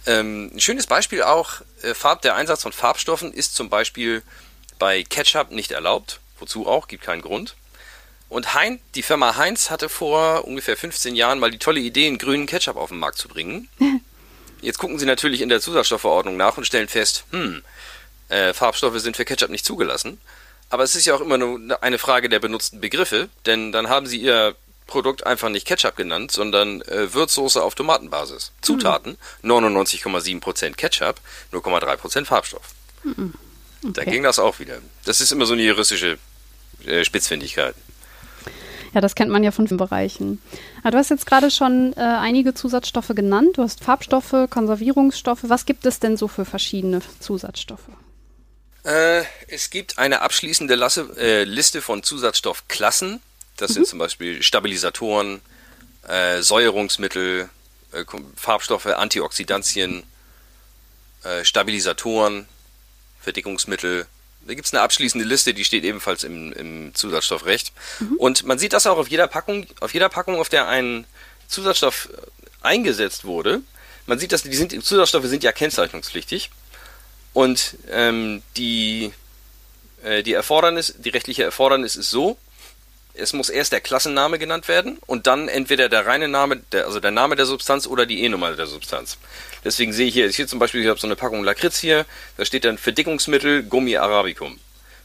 Ähm, 0.08 0.52
ein 0.56 0.60
schönes 0.60 0.88
Beispiel 0.88 1.22
auch, 1.22 1.62
äh, 1.84 1.94
Farb, 1.94 2.22
der 2.22 2.36
Einsatz 2.36 2.64
von 2.64 2.72
Farbstoffen 2.72 3.34
ist 3.34 3.56
zum 3.56 3.70
Beispiel 3.70 4.24
bei 4.80 5.04
Ketchup 5.04 5.52
nicht 5.52 5.72
erlaubt. 5.72 6.20
Wozu 6.40 6.66
auch, 6.66 6.88
gibt 6.88 7.04
keinen 7.04 7.22
Grund. 7.22 7.56
Und 8.30 8.54
Heinz, 8.54 8.82
die 8.96 9.04
Firma 9.04 9.36
Heinz 9.38 9.70
hatte 9.70 9.90
vor 9.90 10.46
ungefähr 10.46 10.78
15 10.78 11.16
Jahren 11.16 11.40
mal 11.40 11.52
die 11.52 11.60
tolle 11.60 11.80
Idee, 11.80 12.08
einen 12.08 12.18
grünen 12.18 12.46
Ketchup 12.46 12.78
auf 12.78 12.90
den 12.90 13.00
Markt 13.00 13.18
zu 13.18 13.28
bringen. 13.28 13.68
Jetzt 14.62 14.80
gucken 14.80 14.98
Sie 14.98 15.06
natürlich 15.06 15.42
in 15.42 15.50
der 15.50 15.62
Zusatzstoffverordnung 15.62 16.36
nach 16.36 16.58
und 16.58 16.66
stellen 16.66 16.88
fest, 16.88 17.26
hm, 17.32 17.64
äh, 18.30 18.54
Farbstoffe 18.54 19.00
sind 19.00 19.16
für 19.16 19.26
Ketchup 19.26 19.50
nicht 19.50 19.66
zugelassen. 19.66 20.20
Aber 20.70 20.84
es 20.84 20.96
ist 20.96 21.06
ja 21.06 21.16
auch 21.16 21.22
immer 21.22 21.38
nur 21.38 21.82
eine 21.82 21.98
Frage 22.00 22.28
der 22.28 22.40
benutzten 22.40 22.82
Begriffe, 22.82 23.30
denn 23.46 23.72
dann 23.72 23.88
haben 23.88 24.08
Sie 24.08 24.18
Ihr 24.18 24.56
Produkt 24.88 25.26
einfach 25.26 25.50
nicht 25.50 25.68
Ketchup 25.68 25.96
genannt, 25.96 26.32
sondern 26.32 26.82
äh, 26.82 27.14
Würzsoße 27.14 27.62
auf 27.62 27.76
Tomatenbasis. 27.76 28.52
Mhm. 28.52 28.64
Zutaten, 28.64 29.18
99,7% 29.44 30.76
Ketchup, 30.76 31.20
0,3% 31.52 32.26
Farbstoff. 32.26 32.74
Mhm. 33.04 33.34
Okay. 33.84 33.94
Da 33.94 34.04
ging 34.06 34.24
das 34.24 34.40
auch 34.40 34.60
wieder. 34.60 34.80
Das 35.06 35.22
ist 35.22 35.32
immer 35.32 35.46
so 35.46 35.54
eine 35.54 35.62
juristische 35.62 36.18
äh, 36.86 37.04
Spitzfindigkeit. 37.04 37.76
Ja, 38.94 39.02
das 39.02 39.16
kennt 39.16 39.32
man 39.32 39.44
ja 39.44 39.52
von 39.52 39.66
Bereichen. 39.66 40.42
Aber 40.82 40.92
du 40.92 40.98
hast 40.98 41.10
jetzt 41.10 41.26
gerade 41.26 41.52
schon 41.52 41.94
äh, 41.94 42.00
einige 42.00 42.54
Zusatzstoffe 42.54 43.12
genannt. 43.14 43.58
Du 43.58 43.62
hast 43.62 43.84
Farbstoffe, 43.84 44.50
Konservierungsstoffe. 44.50 45.44
Was 45.44 45.66
gibt 45.66 45.86
es 45.86 46.00
denn 46.00 46.18
so 46.18 46.28
für 46.28 46.46
verschiedene 46.46 47.02
Zusatzstoffe? 47.20 47.90
Äh, 48.84 49.24
es 49.50 49.70
gibt 49.70 50.00
eine 50.00 50.22
abschließende 50.22 50.76
Lasse, 50.76 51.10
äh, 51.18 51.44
Liste 51.44 51.82
von 51.82 52.04
Zusatzstoffklassen. 52.04 53.22
Das 53.58 53.72
mhm. 53.72 53.74
sind 53.76 53.88
zum 53.88 54.00
Beispiel 54.00 54.42
Stabilisatoren, 54.42 55.42
äh, 56.08 56.42
Säuerungsmittel, 56.42 57.50
äh, 57.92 58.04
Farbstoffe, 58.36 58.88
Antioxidantien, 58.88 60.04
äh, 61.24 61.44
Stabilisatoren, 61.44 62.48
Verdickungsmittel, 63.22 64.08
da 64.48 64.54
gibt 64.54 64.66
es 64.66 64.74
eine 64.74 64.82
abschließende 64.82 65.28
Liste, 65.28 65.54
die 65.54 65.66
steht 65.66 65.84
ebenfalls 65.84 66.24
im, 66.24 66.54
im 66.54 66.96
Zusatzstoffrecht. 66.96 67.74
Mhm. 68.00 68.16
Und 68.18 68.46
man 68.46 68.58
sieht 68.58 68.74
das 68.74 68.88
auch 68.88 68.98
auf 68.98 69.10
jeder 69.10 69.28
Packung, 69.28 69.68
auf 69.82 69.94
jeder 69.94 70.10
Packung, 70.10 70.40
auf 70.40 70.50
der 70.50 70.68
ein 70.68 71.06
Zusatzstoff 71.48 72.10
eingesetzt 72.62 73.26
wurde. 73.26 73.62
Man 74.06 74.20
sieht, 74.20 74.32
dass 74.32 74.44
die 74.44 74.56
sind, 74.56 74.72
Zusatzstoffe 74.84 75.26
sind 75.26 75.44
ja 75.44 75.52
kennzeichnungspflichtig. 75.52 76.50
Und 77.34 77.76
ähm, 77.92 78.42
die, 78.56 79.12
äh, 80.04 80.24
die 80.24 80.34
Erfordernis, 80.34 80.96
die 80.98 81.10
rechtliche 81.10 81.44
Erfordernis 81.44 81.98
ist 81.98 82.10
so, 82.10 82.38
es 83.18 83.34
muss 83.34 83.50
erst 83.50 83.72
der 83.72 83.82
Klassenname 83.82 84.40
genannt 84.40 84.68
werden 84.68 84.98
und 85.06 85.28
dann 85.28 85.48
entweder 85.48 85.90
der 85.90 86.06
reine 86.06 86.28
Name, 86.28 86.58
der, 86.72 86.86
also 86.86 87.00
der 87.00 87.12
Name 87.12 87.36
der 87.36 87.46
Substanz 87.46 87.88
oder 87.88 88.06
die 88.06 88.24
E-Nummer 88.24 88.52
der 88.54 88.68
Substanz. 88.68 89.18
Deswegen 89.64 89.94
sehe 89.94 90.08
ich 90.08 90.14
hier, 90.14 90.30
hier 90.30 90.48
zum 90.48 90.60
Beispiel, 90.60 90.82
ich 90.82 90.88
habe 90.88 91.00
so 91.00 91.08
eine 91.08 91.16
Packung 91.16 91.44
Lakritz 91.44 91.80
hier, 91.80 92.06
da 92.38 92.46
steht 92.46 92.66
dann 92.66 92.78
Verdickungsmittel 92.78 93.64
Gummi 93.64 93.98
Arabicum. 93.98 94.60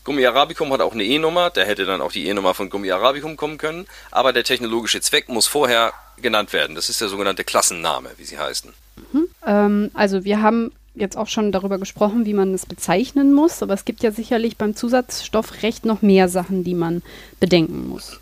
Gummi 0.05 0.27
Arabicum 0.27 0.73
hat 0.73 0.81
auch 0.81 0.93
eine 0.93 1.05
E-Nummer, 1.05 1.51
da 1.51 1.63
hätte 1.63 1.85
dann 1.85 2.01
auch 2.01 2.13
die 2.13 2.27
E-Nummer 2.27 2.55
von 2.55 2.71
Gummi 2.71 2.91
Arabicum 2.91 3.37
kommen 3.37 3.59
können, 3.59 3.87
aber 4.11 4.33
der 4.33 4.45
technologische 4.45 5.01
Zweck 5.01 5.29
muss 5.29 5.47
vorher 5.47 5.93
genannt 6.17 6.53
werden. 6.53 6.75
Das 6.75 6.89
ist 6.89 7.01
der 7.01 7.09
sogenannte 7.09 7.45
Klassenname, 7.45 8.11
wie 8.17 8.25
sie 8.25 8.39
heißen. 8.39 8.73
Mhm. 9.13 9.29
Ähm, 9.47 9.91
also 9.95 10.25
wir 10.25 10.43
haben 10.43 10.73
jetzt 10.95 11.17
auch 11.17 11.29
schon 11.29 11.53
darüber 11.53 11.79
gesprochen, 11.79 12.27
wie 12.27 12.35
man 12.35 12.55
es 12.55 12.67
bezeichnen 12.67 13.33
muss, 13.33 13.63
aber 13.63 13.75
es 13.75 13.85
gibt 13.85 14.03
ja 14.03 14.13
sicherlich 14.13 14.57
beim 14.57 14.77
Zusatzstoffrecht 14.77 15.85
noch 15.85 16.03
mehr 16.03 16.29
Sachen, 16.29 16.65
die 16.65 16.75
man 16.75 17.03
bedenken 17.41 17.89
muss. 17.89 18.21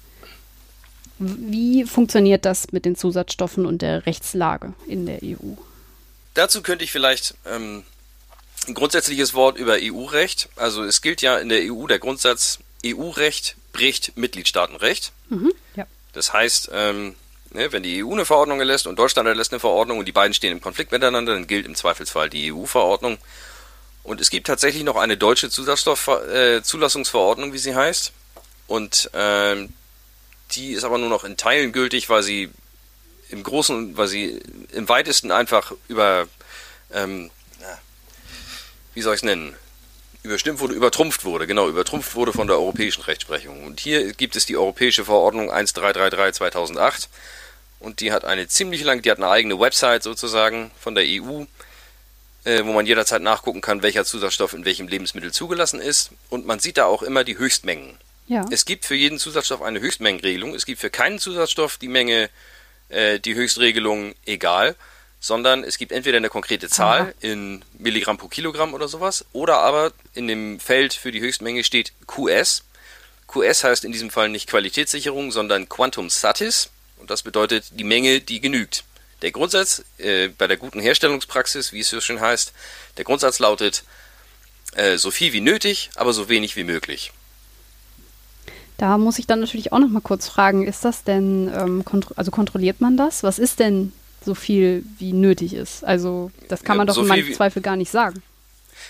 Wie 1.19 1.85
funktioniert 1.85 2.45
das 2.45 2.73
mit 2.73 2.85
den 2.85 2.97
Zusatzstoffen 2.97 3.67
und 3.67 3.83
der 3.83 4.07
Rechtslage 4.07 4.73
in 4.87 5.05
der 5.05 5.19
EU? 5.23 5.55
Dazu 6.35 6.63
könnte 6.63 6.85
ich 6.85 6.93
vielleicht 6.93 7.35
ähm, 7.45 7.83
ein 8.67 8.75
grundsätzliches 8.75 9.35
Wort 9.35 9.59
über 9.59 9.77
EU-Recht. 9.81 10.49
Also 10.57 10.83
es 10.85 11.03
gilt 11.03 11.21
ja 11.21 11.37
in 11.39 11.49
der 11.49 11.73
EU 11.73 11.87
der 11.87 11.99
Grundsatz, 11.99 12.61
EU-Recht 12.87 13.57
bricht 13.73 14.17
Mitgliedstaatenrecht. 14.17 15.13
Mhm, 15.29 15.53
ja. 15.77 15.87
Das 16.13 16.33
heißt, 16.33 16.71
ähm, 16.73 17.15
Ne, 17.53 17.73
wenn 17.73 17.83
die 17.83 18.05
EU 18.05 18.13
eine 18.13 18.25
Verordnung 18.25 18.61
erlässt 18.61 18.87
und 18.87 18.97
Deutschland 18.97 19.27
erlässt 19.27 19.53
eine 19.53 19.59
Verordnung 19.59 19.99
und 19.99 20.05
die 20.07 20.13
beiden 20.13 20.35
stehen 20.35 20.53
im 20.53 20.61
Konflikt 20.61 20.93
miteinander, 20.93 21.33
dann 21.33 21.49
gilt 21.49 21.67
im 21.67 21.75
Zweifelsfall 21.75 22.31
die 22.31 22.53
EU-Verordnung. 22.53 23.19
Und 24.05 24.21
es 24.21 24.31
gibt 24.31 24.47
tatsächlich 24.47 24.85
noch 24.85 24.97
eine 24.97 25.17
deutsche 25.17 25.51
äh, 26.09 26.63
wie 27.53 27.59
sie 27.59 27.75
heißt. 27.75 28.13
Und 28.69 29.11
ähm, 29.15 29.73
die 30.53 30.73
ist 30.73 30.85
aber 30.85 30.99
nur 30.99 31.09
noch 31.09 31.25
in 31.25 31.37
Teilen 31.37 31.73
gültig, 31.73 32.09
weil 32.09 32.23
sie 32.23 32.51
im 33.31 33.43
Großen, 33.43 33.97
weil 33.97 34.07
sie 34.09 34.41
im 34.73 34.89
weitesten 34.89 35.33
einfach 35.33 35.73
über, 35.89 36.29
ähm, 36.93 37.31
wie 38.95 39.03
soll 39.03 39.15
ich 39.15 39.21
es 39.21 39.25
nennen, 39.25 39.57
überstimmt 40.23 40.61
wurde, 40.61 40.75
übertrumpft 40.75 41.25
wurde, 41.25 41.47
genau, 41.47 41.69
übertrumpft 41.69 42.15
wurde 42.15 42.33
von 42.33 42.47
der 42.47 42.57
europäischen 42.57 43.03
Rechtsprechung. 43.03 43.65
Und 43.65 43.81
hier 43.81 44.13
gibt 44.13 44.37
es 44.37 44.47
die 44.47 44.57
europäische 44.57 45.05
Verordnung 45.05 45.51
1333 45.51 46.39
2008 46.39 47.09
und 47.79 48.01
die 48.01 48.13
hat 48.13 48.25
eine 48.25 48.47
ziemlich 48.47 48.85
lange, 48.85 49.03
die 49.03 49.11
hat 49.11 49.19
eine 49.19 49.31
eigene 49.31 49.59
Website 49.59 50.03
sozusagen 50.03 50.71
von 50.79 50.95
der 50.95 51.05
EU, 51.07 51.45
äh, 52.45 52.65
wo 52.65 52.73
man 52.73 52.87
jederzeit 52.87 53.23
nachgucken 53.23 53.63
kann, 53.63 53.83
welcher 53.83 54.05
Zusatzstoff 54.05 54.53
in 54.53 54.65
welchem 54.65 54.89
Lebensmittel 54.89 55.33
zugelassen 55.33 55.81
ist. 55.81 56.11
Und 56.29 56.47
man 56.47 56.59
sieht 56.59 56.77
da 56.77 56.85
auch 56.85 57.03
immer 57.03 57.25
die 57.25 57.39
Höchstmengen. 57.39 57.97
Ja. 58.29 58.45
Es 58.51 58.65
gibt 58.65 58.85
für 58.85 58.95
jeden 58.95 59.19
Zusatzstoff 59.19 59.63
eine 59.63 59.81
Höchstmengenregelung. 59.81 60.55
Es 60.55 60.67
gibt 60.67 60.81
für 60.81 60.91
keinen 60.91 61.19
Zusatzstoff 61.19 61.79
die 61.79 61.89
Menge, 61.89 62.29
äh, 62.91 63.19
die 63.19 63.35
Höchstregelung 63.35 64.15
egal, 64.27 64.77
sondern 65.21 65.63
es 65.63 65.77
gibt 65.77 65.93
entweder 65.93 66.17
eine 66.17 66.31
konkrete 66.31 66.69
Zahl 66.69 67.01
Aha. 67.01 67.13
in 67.21 67.63
Milligramm 67.79 68.17
pro 68.17 68.29
Kilogramm 68.29 68.73
oder 68.73 68.89
sowas, 68.89 69.27
oder 69.33 69.59
aber 69.59 69.93
in 70.15 70.27
dem 70.27 70.59
Feld 70.59 70.95
für 70.95 71.13
die 71.13 71.21
Höchstmenge 71.21 71.63
steht 71.63 71.93
QS. 72.07 72.65
QS 73.29 73.63
heißt 73.63 73.85
in 73.85 73.93
diesem 73.93 74.11
Fall 74.11 74.31
nicht 74.31 74.49
Qualitätssicherung, 74.49 75.31
sondern 75.31 75.69
Quantum 75.69 76.11
Satis. 76.11 76.71
Und 76.97 77.11
das 77.11 77.23
bedeutet 77.23 77.67
die 77.73 77.85
Menge, 77.85 78.21
die 78.21 78.41
genügt. 78.41 78.85
Der 79.23 79.31
Grundsatz 79.31 79.85
äh, 79.99 80.29
bei 80.29 80.47
der 80.47 80.57
guten 80.57 80.81
Herstellungspraxis, 80.81 81.73
wie 81.73 81.81
es 81.81 81.91
so 81.91 82.01
schön 82.01 82.21
heißt, 82.21 82.53
der 82.97 83.05
Grundsatz 83.05 83.39
lautet, 83.39 83.85
äh, 84.75 84.97
so 84.97 85.11
viel 85.11 85.33
wie 85.33 85.41
nötig, 85.43 85.91
aber 85.97 86.13
so 86.13 86.29
wenig 86.29 86.57
wie 86.57 86.65
möglich. 86.65 87.13
Da 88.79 88.97
muss 88.97 89.19
ich 89.19 89.27
dann 89.27 89.41
natürlich 89.41 89.73
auch 89.73 89.79
noch 89.79 89.91
mal 89.91 90.01
kurz 90.01 90.27
fragen, 90.27 90.67
ist 90.67 90.87
das 90.87 91.05
denn, 91.05 91.53
ähm, 91.55 91.85
kontro 91.85 92.15
also 92.17 92.31
kontrolliert 92.31 92.81
man 92.81 92.97
das? 92.97 93.23
Was 93.23 93.39
ist 93.39 93.61
denn 93.61 93.93
so 94.25 94.35
viel 94.35 94.85
wie 94.99 95.13
nötig 95.13 95.55
ist? 95.55 95.85
Also 95.85 96.31
das 96.49 96.63
kann 96.63 96.77
man 96.77 96.87
ja, 96.87 96.95
doch 96.95 97.05
so 97.05 97.15
im 97.15 97.35
Zweifel 97.35 97.63
gar 97.63 97.77
nicht 97.77 97.91
sagen. 97.91 98.23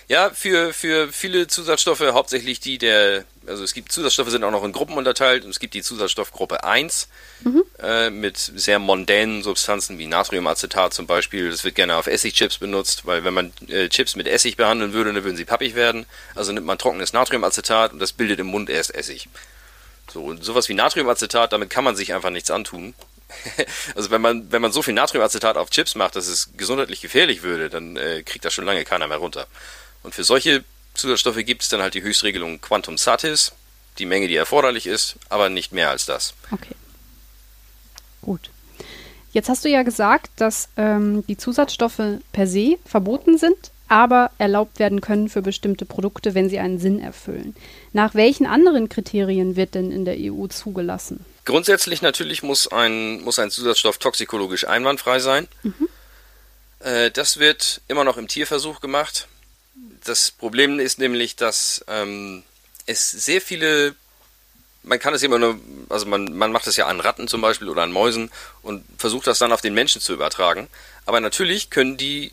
Ja, 0.08 0.30
für, 0.30 0.72
für 0.72 1.12
viele 1.12 1.46
Zusatzstoffe, 1.46 2.00
hauptsächlich 2.00 2.58
die 2.58 2.78
der, 2.78 3.24
also 3.46 3.62
es 3.62 3.74
gibt 3.74 3.92
Zusatzstoffe, 3.92 4.30
sind 4.30 4.42
auch 4.42 4.50
noch 4.50 4.64
in 4.64 4.72
Gruppen 4.72 4.96
unterteilt 4.96 5.44
und 5.44 5.50
es 5.50 5.60
gibt 5.60 5.74
die 5.74 5.82
Zusatzstoffgruppe 5.82 6.64
1 6.64 7.08
mhm. 7.44 7.62
äh, 7.80 8.10
mit 8.10 8.36
sehr 8.36 8.80
mondänen 8.80 9.44
Substanzen 9.44 9.98
wie 9.98 10.06
Natriumacetat 10.06 10.92
zum 10.92 11.06
Beispiel. 11.06 11.50
Das 11.50 11.62
wird 11.62 11.76
gerne 11.76 11.94
auf 11.94 12.08
Essigchips 12.08 12.58
benutzt, 12.58 13.06
weil 13.06 13.22
wenn 13.24 13.34
man 13.34 13.52
äh, 13.68 13.88
Chips 13.88 14.16
mit 14.16 14.26
Essig 14.26 14.56
behandeln 14.56 14.92
würde, 14.92 15.12
dann 15.12 15.22
würden 15.22 15.36
sie 15.36 15.44
pappig 15.44 15.76
werden. 15.76 16.06
Also 16.34 16.50
nimmt 16.50 16.66
man 16.66 16.78
trockenes 16.78 17.12
Natriumacetat 17.12 17.92
und 17.92 18.00
das 18.00 18.12
bildet 18.12 18.40
im 18.40 18.46
Mund 18.46 18.68
erst 18.68 18.92
Essig. 18.92 19.28
So, 20.12 20.24
und 20.24 20.44
sowas 20.44 20.68
wie 20.68 20.74
Natriumacetat, 20.74 21.52
damit 21.52 21.70
kann 21.70 21.84
man 21.84 21.94
sich 21.94 22.14
einfach 22.14 22.30
nichts 22.30 22.50
antun. 22.50 22.94
also 23.94 24.10
wenn 24.10 24.20
man, 24.20 24.50
wenn 24.52 24.62
man 24.62 24.72
so 24.72 24.82
viel 24.82 24.94
Natriumacetat 24.94 25.56
auf 25.56 25.70
Chips 25.70 25.94
macht, 25.94 26.16
dass 26.16 26.26
es 26.26 26.50
gesundheitlich 26.56 27.00
gefährlich 27.00 27.42
würde, 27.42 27.70
dann 27.70 27.96
äh, 27.96 28.22
kriegt 28.24 28.44
das 28.44 28.54
schon 28.54 28.64
lange 28.64 28.84
keiner 28.84 29.08
mehr 29.08 29.18
runter. 29.18 29.46
Und 30.02 30.14
für 30.14 30.24
solche 30.24 30.64
Zusatzstoffe 30.94 31.44
gibt 31.44 31.62
es 31.62 31.68
dann 31.68 31.82
halt 31.82 31.94
die 31.94 32.02
Höchstregelung 32.02 32.60
Quantum 32.60 32.98
Satis, 32.98 33.52
die 33.98 34.06
Menge, 34.06 34.28
die 34.28 34.36
erforderlich 34.36 34.86
ist, 34.86 35.16
aber 35.28 35.48
nicht 35.48 35.72
mehr 35.72 35.90
als 35.90 36.06
das. 36.06 36.34
Okay. 36.50 36.74
Gut. 38.22 38.50
Jetzt 39.32 39.48
hast 39.48 39.64
du 39.64 39.68
ja 39.68 39.82
gesagt, 39.82 40.30
dass 40.36 40.68
ähm, 40.76 41.24
die 41.26 41.36
Zusatzstoffe 41.36 42.18
per 42.32 42.46
se 42.46 42.78
verboten 42.84 43.38
sind, 43.38 43.70
aber 43.88 44.30
erlaubt 44.38 44.78
werden 44.78 45.00
können 45.00 45.28
für 45.28 45.42
bestimmte 45.42 45.84
Produkte, 45.84 46.34
wenn 46.34 46.48
sie 46.48 46.58
einen 46.58 46.78
Sinn 46.78 47.00
erfüllen. 47.00 47.54
Nach 47.92 48.14
welchen 48.14 48.46
anderen 48.46 48.88
Kriterien 48.88 49.56
wird 49.56 49.74
denn 49.74 49.90
in 49.92 50.04
der 50.04 50.16
EU 50.18 50.46
zugelassen? 50.46 51.24
Grundsätzlich 51.44 52.02
natürlich 52.02 52.42
muss 52.42 52.68
ein, 52.68 53.22
muss 53.22 53.38
ein 53.38 53.50
Zusatzstoff 53.50 53.98
toxikologisch 53.98 54.66
einwandfrei 54.66 55.18
sein. 55.18 55.48
Mhm. 55.62 55.88
Äh, 56.80 57.10
das 57.10 57.38
wird 57.38 57.80
immer 57.88 58.04
noch 58.04 58.16
im 58.16 58.28
Tierversuch 58.28 58.80
gemacht 58.80 59.26
das 60.04 60.30
Problem 60.30 60.78
ist 60.78 60.98
nämlich, 60.98 61.36
dass 61.36 61.84
ähm, 61.88 62.42
es 62.86 63.10
sehr 63.10 63.40
viele, 63.40 63.94
man 64.82 64.98
kann 64.98 65.14
es 65.14 65.22
immer 65.22 65.38
nur, 65.38 65.58
also 65.88 66.06
man, 66.06 66.36
man 66.36 66.52
macht 66.52 66.66
es 66.66 66.76
ja 66.76 66.86
an 66.86 67.00
Ratten 67.00 67.28
zum 67.28 67.40
Beispiel 67.40 67.68
oder 67.68 67.82
an 67.82 67.92
Mäusen 67.92 68.30
und 68.62 68.84
versucht 68.98 69.26
das 69.26 69.38
dann 69.38 69.52
auf 69.52 69.60
den 69.60 69.74
Menschen 69.74 70.00
zu 70.00 70.12
übertragen. 70.12 70.68
Aber 71.06 71.20
natürlich 71.20 71.70
können 71.70 71.96
die 71.96 72.32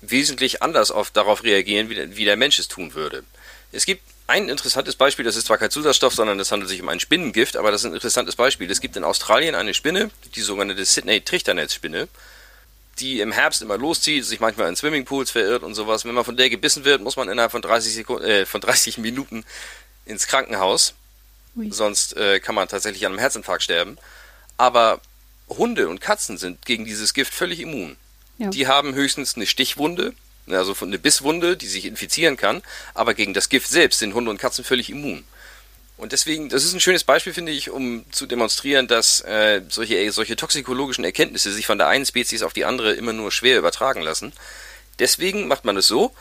wesentlich 0.00 0.62
anders 0.62 0.90
auf, 0.90 1.10
darauf 1.10 1.44
reagieren, 1.44 1.88
wie, 1.88 2.16
wie 2.16 2.24
der 2.24 2.36
Mensch 2.36 2.58
es 2.58 2.68
tun 2.68 2.94
würde. 2.94 3.24
Es 3.72 3.86
gibt 3.86 4.02
ein 4.26 4.48
interessantes 4.48 4.96
Beispiel, 4.96 5.24
das 5.24 5.36
ist 5.36 5.46
zwar 5.46 5.58
kein 5.58 5.70
Zusatzstoff, 5.70 6.14
sondern 6.14 6.40
es 6.40 6.50
handelt 6.50 6.70
sich 6.70 6.80
um 6.80 6.88
ein 6.88 7.00
Spinnengift, 7.00 7.56
aber 7.56 7.70
das 7.70 7.82
ist 7.82 7.90
ein 7.90 7.94
interessantes 7.94 8.36
Beispiel. 8.36 8.70
Es 8.70 8.80
gibt 8.80 8.96
in 8.96 9.04
Australien 9.04 9.54
eine 9.54 9.74
Spinne, 9.74 10.10
die 10.34 10.40
sogenannte 10.40 10.84
Sydney-Trichternetzspinne 10.84 12.08
die 12.98 13.20
im 13.20 13.32
Herbst 13.32 13.62
immer 13.62 13.78
loszieht, 13.78 14.24
sich 14.24 14.40
manchmal 14.40 14.68
in 14.68 14.76
Swimmingpools 14.76 15.30
verirrt 15.30 15.62
und 15.62 15.74
sowas. 15.74 16.04
Wenn 16.04 16.14
man 16.14 16.24
von 16.24 16.36
der 16.36 16.50
gebissen 16.50 16.84
wird, 16.84 17.02
muss 17.02 17.16
man 17.16 17.28
innerhalb 17.28 17.52
von 17.52 17.62
30, 17.62 17.94
Sekunden, 17.94 18.24
äh, 18.24 18.46
von 18.46 18.60
30 18.60 18.98
Minuten 18.98 19.44
ins 20.06 20.26
Krankenhaus. 20.26 20.94
Ui. 21.56 21.70
Sonst 21.70 22.16
äh, 22.16 22.40
kann 22.40 22.54
man 22.54 22.68
tatsächlich 22.68 23.06
an 23.06 23.12
einem 23.12 23.18
Herzinfarkt 23.18 23.62
sterben. 23.62 23.98
Aber 24.56 25.00
Hunde 25.48 25.88
und 25.88 26.00
Katzen 26.00 26.38
sind 26.38 26.64
gegen 26.66 26.84
dieses 26.84 27.14
Gift 27.14 27.34
völlig 27.34 27.60
immun. 27.60 27.96
Ja. 28.38 28.50
Die 28.50 28.66
haben 28.66 28.94
höchstens 28.94 29.36
eine 29.36 29.46
Stichwunde, 29.46 30.14
also 30.48 30.74
eine 30.82 30.98
Bisswunde, 30.98 31.56
die 31.56 31.66
sich 31.66 31.86
infizieren 31.86 32.36
kann, 32.36 32.62
aber 32.92 33.14
gegen 33.14 33.34
das 33.34 33.48
Gift 33.48 33.68
selbst 33.68 33.98
sind 33.98 34.14
Hunde 34.14 34.30
und 34.30 34.38
Katzen 34.38 34.64
völlig 34.64 34.90
immun. 34.90 35.24
Und 35.96 36.12
deswegen, 36.12 36.48
das 36.48 36.64
ist 36.64 36.74
ein 36.74 36.80
schönes 36.80 37.04
Beispiel, 37.04 37.32
finde 37.32 37.52
ich, 37.52 37.70
um 37.70 38.04
zu 38.10 38.26
demonstrieren, 38.26 38.88
dass 38.88 39.20
äh, 39.20 39.62
solche, 39.68 40.10
solche 40.10 40.36
toxikologischen 40.36 41.04
Erkenntnisse 41.04 41.52
sich 41.52 41.66
von 41.66 41.78
der 41.78 41.86
einen 41.86 42.04
Spezies 42.04 42.42
auf 42.42 42.52
die 42.52 42.64
andere 42.64 42.92
immer 42.94 43.12
nur 43.12 43.30
schwer 43.30 43.58
übertragen 43.58 44.02
lassen. 44.02 44.32
Deswegen 44.98 45.46
macht 45.46 45.64
man 45.64 45.76
es 45.76 45.86
so, 45.86 46.12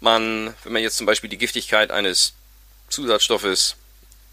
man, 0.00 0.54
wenn 0.64 0.72
man 0.72 0.82
jetzt 0.82 0.96
zum 0.96 1.06
Beispiel 1.06 1.28
die 1.28 1.38
Giftigkeit 1.38 1.90
eines 1.90 2.32
Zusatzstoffes, 2.88 3.76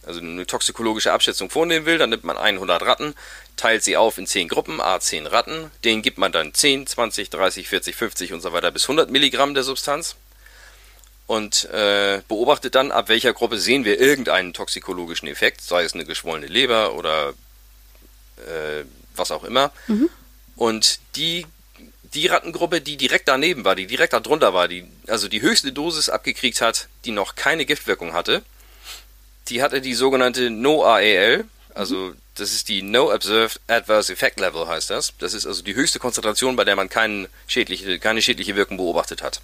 also 0.06 0.20
eine 0.20 0.46
toxikologische 0.46 1.12
Abschätzung 1.12 1.50
vornehmen 1.50 1.86
will, 1.86 1.98
dann 1.98 2.10
nimmt 2.10 2.24
man 2.24 2.38
100 2.38 2.82
Ratten, 2.84 3.16
teilt 3.56 3.84
sie 3.84 3.98
auf 3.98 4.18
in 4.18 4.28
10 4.28 4.48
Gruppen, 4.48 4.82
a 4.82 5.00
10 5.00 5.28
Ratten, 5.28 5.72
denen 5.84 6.02
gibt 6.02 6.18
man 6.18 6.32
dann 6.32 6.54
10, 6.54 6.88
20, 6.88 7.30
30, 7.30 7.68
40, 7.68 7.96
50 7.96 8.34
und 8.34 8.42
so 8.42 8.54
weiter 8.54 8.72
bis 8.72 8.84
100 8.84 9.10
Milligramm 9.10 9.54
der 9.54 9.64
Substanz 9.64 10.16
und 11.28 11.66
äh, 11.72 12.22
beobachtet 12.28 12.76
dann, 12.76 12.92
ab 12.92 13.10
welcher 13.10 13.34
Gruppe 13.34 13.58
sehen 13.58 13.84
wir 13.84 14.00
irgendeinen 14.00 14.54
toxikologischen 14.54 15.28
Effekt, 15.28 15.62
sei 15.62 15.84
es 15.84 15.94
eine 15.94 16.06
geschwollene 16.06 16.48
Leber 16.48 16.94
oder 16.94 17.30
äh, 18.38 18.84
was 19.16 19.32
auch 19.32 19.44
immer. 19.44 19.72
Mhm. 19.88 20.10
Und 20.56 21.00
die, 21.16 21.48
die 22.14 22.28
Rattengruppe, 22.28 22.80
die 22.82 22.98
direkt 22.98 23.28
daneben 23.28 23.66
war, 23.66 23.76
die 23.76 23.88
direkt 23.88 24.14
darunter 24.14 24.54
war, 24.54 24.68
die 24.68 24.86
also 25.08 25.28
die 25.28 25.42
höchste 25.42 25.72
Dosis 25.72 26.10
abgekriegt 26.10 26.62
hat, 26.62 26.88
die 27.06 27.12
noch 27.12 27.36
keine 27.36 27.66
Giftwirkung 27.66 28.14
hatte, 28.14 28.44
die 29.50 29.62
hatte 29.62 29.82
die 29.82 29.94
sogenannte 29.94 30.50
No-AAL, 30.50 31.46
also 31.74 31.96
mhm. 31.96 32.18
das 32.36 32.54
ist 32.54 32.70
die 32.70 32.82
No 32.82 33.14
Observed 33.14 33.60
Adverse 33.68 34.12
Effect 34.12 34.40
Level 34.40 34.68
heißt 34.68 34.90
das. 34.90 35.14
Das 35.20 35.34
ist 35.34 35.46
also 35.46 35.62
die 35.62 35.76
höchste 35.76 36.00
Konzentration, 36.00 36.56
bei 36.56 36.64
der 36.64 36.76
man 36.76 36.90
keinen 36.90 37.28
schädliche, 37.48 38.00
keine 38.00 38.22
schädliche 38.22 38.56
Wirkung 38.56 38.78
beobachtet 38.78 39.22
hat. 39.22 39.42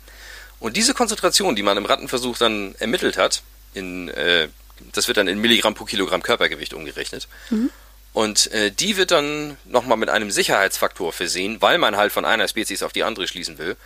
Und 0.59 0.77
diese 0.77 0.93
Konzentration, 0.93 1.55
die 1.55 1.63
man 1.63 1.77
im 1.77 1.85
Rattenversuch 1.85 2.37
dann 2.37 2.75
ermittelt 2.79 3.17
hat, 3.17 3.41
in, 3.73 4.09
äh, 4.09 4.47
das 4.93 5.07
wird 5.07 5.17
dann 5.17 5.27
in 5.27 5.39
Milligramm 5.39 5.73
pro 5.73 5.85
Kilogramm 5.85 6.21
Körpergewicht 6.21 6.73
umgerechnet. 6.73 7.27
Mhm. 7.49 7.69
Und 8.13 8.51
äh, 8.51 8.71
die 8.71 8.97
wird 8.97 9.11
dann 9.11 9.57
nochmal 9.65 9.97
mit 9.97 10.09
einem 10.09 10.31
Sicherheitsfaktor 10.31 11.13
versehen, 11.13 11.61
weil 11.61 11.77
man 11.77 11.95
halt 11.95 12.11
von 12.11 12.25
einer 12.25 12.47
Spezies 12.47 12.83
auf 12.83 12.91
die 12.91 13.03
andere 13.03 13.27
schließen 13.27 13.57
will. 13.57 13.77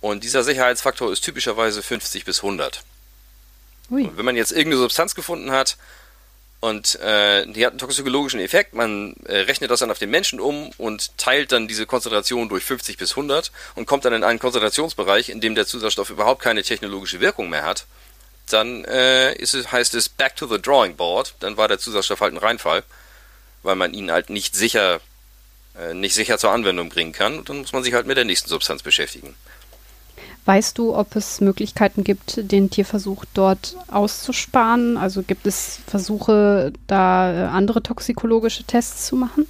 Und 0.00 0.22
dieser 0.22 0.44
Sicherheitsfaktor 0.44 1.12
ist 1.12 1.22
typischerweise 1.22 1.82
50 1.82 2.24
bis 2.24 2.38
100. 2.38 2.82
Und 4.08 4.18
wenn 4.18 4.24
man 4.24 4.36
jetzt 4.36 4.52
irgendeine 4.52 4.82
Substanz 4.82 5.14
gefunden 5.14 5.50
hat, 5.50 5.76
und 6.60 6.96
äh, 7.00 7.46
die 7.46 7.64
hat 7.64 7.72
einen 7.72 7.78
toxikologischen 7.78 8.40
Effekt. 8.40 8.74
Man 8.74 9.14
äh, 9.26 9.38
rechnet 9.38 9.70
das 9.70 9.80
dann 9.80 9.90
auf 9.90 9.98
den 9.98 10.10
Menschen 10.10 10.40
um 10.40 10.70
und 10.76 11.16
teilt 11.16 11.52
dann 11.52 11.68
diese 11.68 11.86
Konzentration 11.86 12.48
durch 12.48 12.64
50 12.64 12.96
bis 12.96 13.12
100 13.12 13.52
und 13.76 13.86
kommt 13.86 14.04
dann 14.04 14.12
in 14.12 14.24
einen 14.24 14.40
Konzentrationsbereich, 14.40 15.28
in 15.28 15.40
dem 15.40 15.54
der 15.54 15.66
Zusatzstoff 15.66 16.10
überhaupt 16.10 16.42
keine 16.42 16.64
technologische 16.64 17.20
Wirkung 17.20 17.48
mehr 17.48 17.64
hat. 17.64 17.86
Dann 18.50 18.84
äh, 18.86 19.34
ist 19.34 19.54
es, 19.54 19.70
heißt 19.70 19.94
es 19.94 20.08
back 20.08 20.34
to 20.34 20.46
the 20.46 20.60
drawing 20.60 20.96
board. 20.96 21.34
Dann 21.38 21.56
war 21.56 21.68
der 21.68 21.78
Zusatzstoff 21.78 22.20
halt 22.20 22.34
ein 22.34 22.38
Reinfall, 22.38 22.82
weil 23.62 23.76
man 23.76 23.94
ihn 23.94 24.10
halt 24.10 24.28
nicht 24.28 24.56
sicher, 24.56 25.00
äh, 25.78 25.94
nicht 25.94 26.14
sicher 26.14 26.38
zur 26.38 26.50
Anwendung 26.50 26.88
bringen 26.88 27.12
kann. 27.12 27.38
Und 27.38 27.48
dann 27.50 27.58
muss 27.58 27.72
man 27.72 27.84
sich 27.84 27.94
halt 27.94 28.06
mit 28.06 28.16
der 28.16 28.24
nächsten 28.24 28.48
Substanz 28.48 28.82
beschäftigen. 28.82 29.36
Weißt 30.48 30.78
du, 30.78 30.96
ob 30.96 31.14
es 31.14 31.42
Möglichkeiten 31.42 32.04
gibt, 32.04 32.50
den 32.50 32.70
Tierversuch 32.70 33.26
dort 33.34 33.76
auszusparen? 33.88 34.96
Also 34.96 35.22
gibt 35.22 35.46
es 35.46 35.80
Versuche, 35.86 36.72
da 36.86 37.30
äh, 37.30 37.48
andere 37.48 37.82
toxikologische 37.82 38.64
Tests 38.64 39.06
zu 39.08 39.14
machen? 39.14 39.46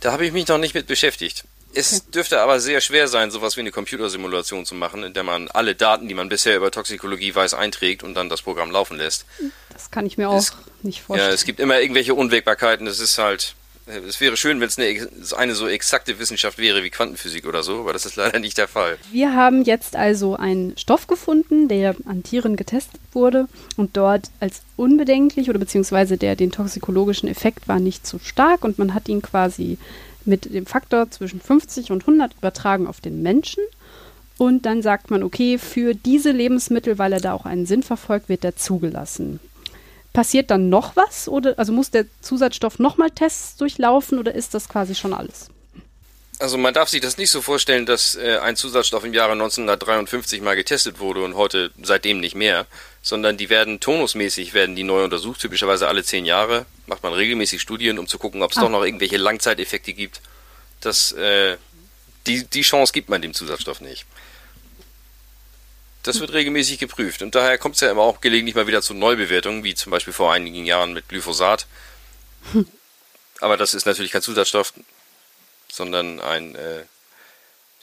Da 0.00 0.12
habe 0.12 0.26
ich 0.26 0.32
mich 0.32 0.46
noch 0.48 0.58
nicht 0.58 0.74
mit 0.74 0.86
beschäftigt. 0.86 1.44
Es 1.72 1.94
okay. 1.94 2.10
dürfte 2.12 2.42
aber 2.42 2.60
sehr 2.60 2.82
schwer 2.82 3.08
sein, 3.08 3.30
sowas 3.30 3.56
wie 3.56 3.60
eine 3.60 3.70
Computersimulation 3.70 4.66
zu 4.66 4.74
machen, 4.74 5.02
in 5.02 5.14
der 5.14 5.22
man 5.22 5.48
alle 5.48 5.74
Daten, 5.74 6.08
die 6.08 6.14
man 6.14 6.28
bisher 6.28 6.58
über 6.58 6.70
Toxikologie 6.70 7.34
weiß, 7.34 7.54
einträgt 7.54 8.02
und 8.02 8.12
dann 8.12 8.28
das 8.28 8.42
Programm 8.42 8.70
laufen 8.70 8.98
lässt. 8.98 9.24
Das 9.72 9.90
kann 9.90 10.04
ich 10.04 10.18
mir 10.18 10.28
auch 10.28 10.36
es, 10.36 10.52
nicht 10.82 11.00
vorstellen. 11.00 11.30
Ja, 11.30 11.34
es 11.34 11.46
gibt 11.46 11.58
immer 11.58 11.80
irgendwelche 11.80 12.12
Unwägbarkeiten. 12.12 12.84
Das 12.84 13.00
ist 13.00 13.16
halt, 13.16 13.54
es 13.86 14.20
wäre 14.20 14.36
schön, 14.36 14.60
wenn 14.60 14.68
es 14.68 14.78
eine, 14.78 15.08
eine, 15.36 15.54
so 15.54 15.66
exakte 15.66 16.18
Wissenschaft 16.18 16.58
wäre 16.58 16.84
wie 16.84 16.90
Quantenphysik 16.90 17.46
oder 17.46 17.62
so, 17.62 17.80
aber 17.80 17.92
das 17.92 18.06
ist 18.06 18.16
leider 18.16 18.38
nicht 18.38 18.58
der 18.58 18.68
Fall. 18.68 18.96
Wir 19.10 19.34
haben 19.34 19.64
jetzt 19.64 19.96
also 19.96 20.36
einen 20.36 20.76
Stoff 20.78 21.06
gefunden, 21.06 21.68
der 21.68 21.96
an 22.06 22.22
Tieren 22.22 22.56
getestet 22.56 23.00
wurde 23.12 23.48
und 23.76 23.96
dort 23.96 24.30
als 24.40 24.62
unbedenklich 24.76 25.50
oder 25.50 25.58
beziehungsweise 25.58 26.16
der 26.16 26.36
den 26.36 26.52
toxikologischen 26.52 27.28
Effekt 27.28 27.68
war 27.68 27.80
nicht 27.80 28.06
zu 28.06 28.18
stark 28.18 28.64
und 28.64 28.78
man 28.78 28.94
hat 28.94 29.08
ihn 29.08 29.22
quasi 29.22 29.78
mit 30.24 30.52
dem 30.52 30.66
Faktor 30.66 31.10
zwischen 31.10 31.40
50 31.40 31.90
und 31.90 32.02
100 32.02 32.34
übertragen 32.34 32.86
auf 32.86 33.00
den 33.00 33.22
Menschen. 33.22 33.64
Und 34.38 34.66
dann 34.66 34.82
sagt 34.82 35.10
man, 35.10 35.22
okay, 35.22 35.58
für 35.58 35.94
diese 35.94 36.30
Lebensmittel, 36.30 36.98
weil 36.98 37.12
er 37.12 37.20
da 37.20 37.32
auch 37.32 37.44
einen 37.44 37.66
Sinn 37.66 37.82
verfolgt, 37.82 38.28
wird 38.28 38.44
er 38.44 38.56
zugelassen. 38.56 39.40
Passiert 40.12 40.50
dann 40.50 40.68
noch 40.68 40.96
was? 40.96 41.28
Oder 41.28 41.58
also 41.58 41.72
muss 41.72 41.90
der 41.90 42.06
Zusatzstoff 42.20 42.78
nochmal 42.78 43.10
Tests 43.10 43.56
durchlaufen 43.56 44.18
oder 44.18 44.34
ist 44.34 44.54
das 44.54 44.68
quasi 44.68 44.94
schon 44.94 45.14
alles? 45.14 45.48
Also 46.38 46.58
man 46.58 46.74
darf 46.74 46.88
sich 46.88 47.00
das 47.00 47.18
nicht 47.18 47.30
so 47.30 47.40
vorstellen, 47.40 47.86
dass 47.86 48.16
äh, 48.16 48.38
ein 48.38 48.56
Zusatzstoff 48.56 49.04
im 49.04 49.14
Jahre 49.14 49.32
1953 49.32 50.42
mal 50.42 50.56
getestet 50.56 50.98
wurde 50.98 51.22
und 51.22 51.36
heute 51.36 51.70
seitdem 51.80 52.18
nicht 52.18 52.34
mehr, 52.34 52.66
sondern 53.00 53.36
die 53.36 53.48
werden 53.48 53.78
tonusmäßig 53.78 54.52
werden 54.52 54.74
die 54.74 54.82
neu 54.82 55.04
untersucht, 55.04 55.40
typischerweise 55.40 55.86
alle 55.86 56.02
zehn 56.02 56.24
Jahre 56.24 56.66
macht 56.86 57.02
man 57.02 57.12
regelmäßig 57.12 57.60
Studien, 57.60 57.98
um 57.98 58.06
zu 58.06 58.18
gucken, 58.18 58.42
ob 58.42 58.50
es 58.50 58.58
ah. 58.58 58.62
doch 58.62 58.70
noch 58.70 58.84
irgendwelche 58.84 59.16
Langzeiteffekte 59.16 59.92
gibt. 59.92 60.20
Das, 60.80 61.12
äh, 61.12 61.56
die, 62.26 62.44
die 62.44 62.62
Chance 62.62 62.92
gibt 62.92 63.08
man 63.08 63.22
dem 63.22 63.34
Zusatzstoff 63.34 63.80
nicht. 63.80 64.04
Das 66.02 66.18
wird 66.18 66.32
regelmäßig 66.32 66.78
geprüft 66.78 67.22
und 67.22 67.34
daher 67.34 67.58
kommt 67.58 67.76
es 67.76 67.80
ja 67.80 67.90
immer 67.90 68.02
auch 68.02 68.20
gelegentlich 68.20 68.56
mal 68.56 68.66
wieder 68.66 68.82
zu 68.82 68.92
Neubewertungen, 68.92 69.62
wie 69.62 69.74
zum 69.74 69.90
Beispiel 69.90 70.12
vor 70.12 70.32
einigen 70.32 70.64
Jahren 70.64 70.92
mit 70.92 71.08
Glyphosat. 71.08 71.66
Aber 73.40 73.56
das 73.56 73.74
ist 73.74 73.86
natürlich 73.86 74.12
kein 74.12 74.22
Zusatzstoff, 74.22 74.72
sondern 75.70 76.20
ein 76.20 76.54
äh, 76.56 76.84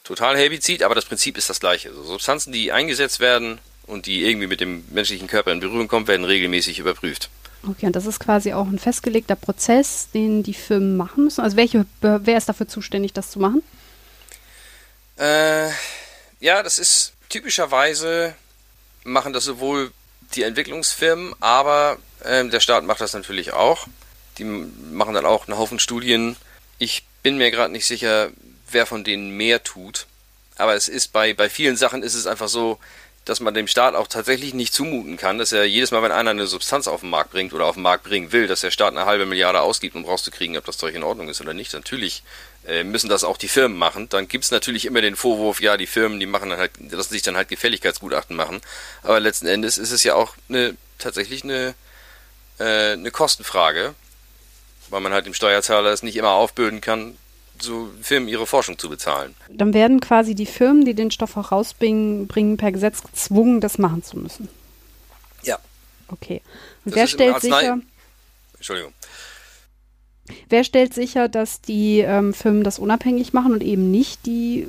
Totalherbizid, 0.04 0.84
aber 0.84 0.96
das 0.96 1.06
Prinzip 1.06 1.38
ist 1.38 1.50
das 1.50 1.60
gleiche. 1.60 1.90
Also 1.90 2.04
Substanzen, 2.04 2.52
die 2.52 2.72
eingesetzt 2.72 3.20
werden 3.20 3.60
und 3.88 4.06
die 4.06 4.24
irgendwie 4.24 4.48
mit 4.48 4.60
dem 4.60 4.84
menschlichen 4.90 5.28
Körper 5.28 5.52
in 5.52 5.60
Berührung 5.60 5.88
kommen, 5.88 6.08
werden 6.08 6.26
regelmäßig 6.26 6.80
überprüft. 6.80 7.30
Okay, 7.68 7.86
und 7.88 7.96
das 7.96 8.06
ist 8.06 8.20
quasi 8.20 8.54
auch 8.54 8.68
ein 8.68 8.80
festgelegter 8.80 9.36
Prozess, 9.36 10.08
den 10.14 10.44
die 10.44 10.54
Firmen 10.54 10.96
machen 10.96 11.26
müssen. 11.26 11.42
Also 11.42 11.58
welche, 11.58 11.86
wer 12.02 12.38
ist 12.38 12.48
dafür 12.48 12.68
zuständig, 12.68 13.14
das 13.14 13.32
zu 13.32 13.40
machen? 13.40 13.64
Äh, 15.18 15.70
ja, 16.40 16.64
das 16.64 16.80
ist 16.80 17.14
typischerweise 17.30 18.36
machen 19.04 19.34
das 19.34 19.46
sowohl 19.46 19.92
die 20.36 20.44
Entwicklungsfirmen, 20.44 21.34
aber 21.40 21.98
äh, 22.24 22.46
der 22.46 22.60
Staat 22.60 22.84
macht 22.84 23.02
das 23.02 23.14
natürlich 23.14 23.54
auch. 23.54 23.88
Die 24.38 24.44
machen 24.44 25.14
dann 25.14 25.26
auch 25.26 25.48
einen 25.48 25.58
Haufen 25.58 25.80
Studien. 25.80 26.36
Ich 26.78 27.04
bin 27.24 27.38
mir 27.38 27.52
gerade 27.52 27.72
nicht 27.72 27.86
sicher, 27.86 28.30
wer 28.72 28.86
von 28.86 29.04
denen 29.04 29.32
mehr 29.32 29.64
tut. 29.64 30.08
Aber 30.58 30.76
es 30.76 30.88
ist 30.88 31.14
bei, 31.14 31.34
bei 31.34 31.50
vielen 31.50 31.78
Sachen 31.78 32.04
ist 32.04 32.16
es 32.16 32.28
einfach 32.28 32.50
so, 32.50 32.80
dass 33.26 33.40
man 33.40 33.54
dem 33.54 33.68
Staat 33.68 33.96
auch 33.96 34.08
tatsächlich 34.08 34.54
nicht 34.54 34.74
zumuten 34.74 35.18
kann, 35.18 35.38
dass 35.38 35.52
er 35.52 35.66
jedes 35.66 35.92
Mal, 35.92 36.02
wenn 36.02 36.12
einer 36.12 36.32
eine 36.32 36.48
Substanz 36.48 36.88
auf 36.88 37.02
den 37.02 37.10
Markt 37.10 37.32
bringt 37.32 37.54
oder 37.54 37.66
auf 37.66 37.76
den 37.76 37.84
Markt 37.84 38.04
bringen 38.04 38.32
will, 38.32 38.48
dass 38.48 38.62
der 38.62 38.72
Staat 38.72 38.96
eine 38.96 39.06
halbe 39.06 39.26
Milliarde 39.26 39.62
ausgibt, 39.62 39.96
um 39.96 40.06
rauszukriegen, 40.06 40.58
ob 40.58 40.66
das 40.66 40.78
Zeug 40.78 40.96
in 40.96 41.04
Ordnung 41.04 41.30
ist 41.30 41.42
oder 41.42 41.54
nicht. 41.54 41.74
Natürlich 41.74 42.24
müssen 42.84 43.10
das 43.10 43.24
auch 43.24 43.38
die 43.38 43.48
Firmen 43.48 43.78
machen. 43.78 44.10
Dann 44.10 44.28
gibt 44.28 44.44
es 44.44 44.52
natürlich 44.52 44.86
immer 44.86 45.02
den 45.02 45.16
Vorwurf, 45.16 45.62
ja, 45.62 45.78
die 45.78 45.88
Firmen, 45.88 46.20
die 46.20 46.26
machen 46.26 46.50
dann 46.50 46.60
halt, 46.60 46.72
lassen 46.92 47.14
sich 47.14 47.22
dann 47.22 47.36
halt 47.36 47.50
Gefälligkeitsgutachten 47.50 48.36
machen. 48.36 48.62
Aber 49.02 49.20
letzten 49.20 49.48
Endes 49.48 49.78
ist 49.78 49.92
es 49.92 50.04
ja 50.04 50.16
auch 50.16 50.36
eine, 50.50 50.76
tatsächlich 50.98 51.44
eine, 51.44 51.74
äh, 52.60 52.94
eine 52.94 53.12
Kostenfrage, 53.12 53.96
weil 54.90 55.02
man 55.02 55.14
halt 55.14 55.26
dem 55.26 55.34
Steuerzahler 55.34 55.92
es 55.92 56.04
nicht 56.04 56.16
immer 56.16 56.32
aufbürden 56.32 56.82
kann, 56.82 57.18
so 57.62 57.90
Firmen 58.02 58.30
ihre 58.30 58.48
Forschung 58.48 58.78
zu 58.78 58.90
bezahlen. 58.90 59.36
Dann 59.50 59.74
werden 59.74 60.00
quasi 60.00 60.36
die 60.36 60.46
Firmen, 60.46 60.86
die 60.86 60.94
den 60.94 61.12
Stoff 61.12 61.36
herausbringen, 61.36 62.28
bringen 62.28 62.58
per 62.58 62.72
Gesetz 62.72 63.02
gezwungen, 63.04 63.62
das 63.62 63.78
machen 63.78 64.04
zu 64.04 64.18
müssen. 64.18 64.50
Ja. 65.44 65.60
Okay. 66.08 66.42
Und 66.86 66.92
das 66.92 66.96
wer 66.96 67.08
stellt 67.08 67.42
sicher? 67.42 67.80
Entschuldigung. 68.56 68.94
Wer 70.50 70.64
stellt 70.64 70.94
sicher, 70.94 71.28
dass 71.28 71.62
die 71.62 72.00
ähm, 72.00 72.34
Firmen 72.34 72.64
das 72.64 72.80
unabhängig 72.80 73.34
machen 73.34 73.54
und 73.54 73.64
eben 73.64 73.92
nicht 73.92 74.26
die 74.26 74.68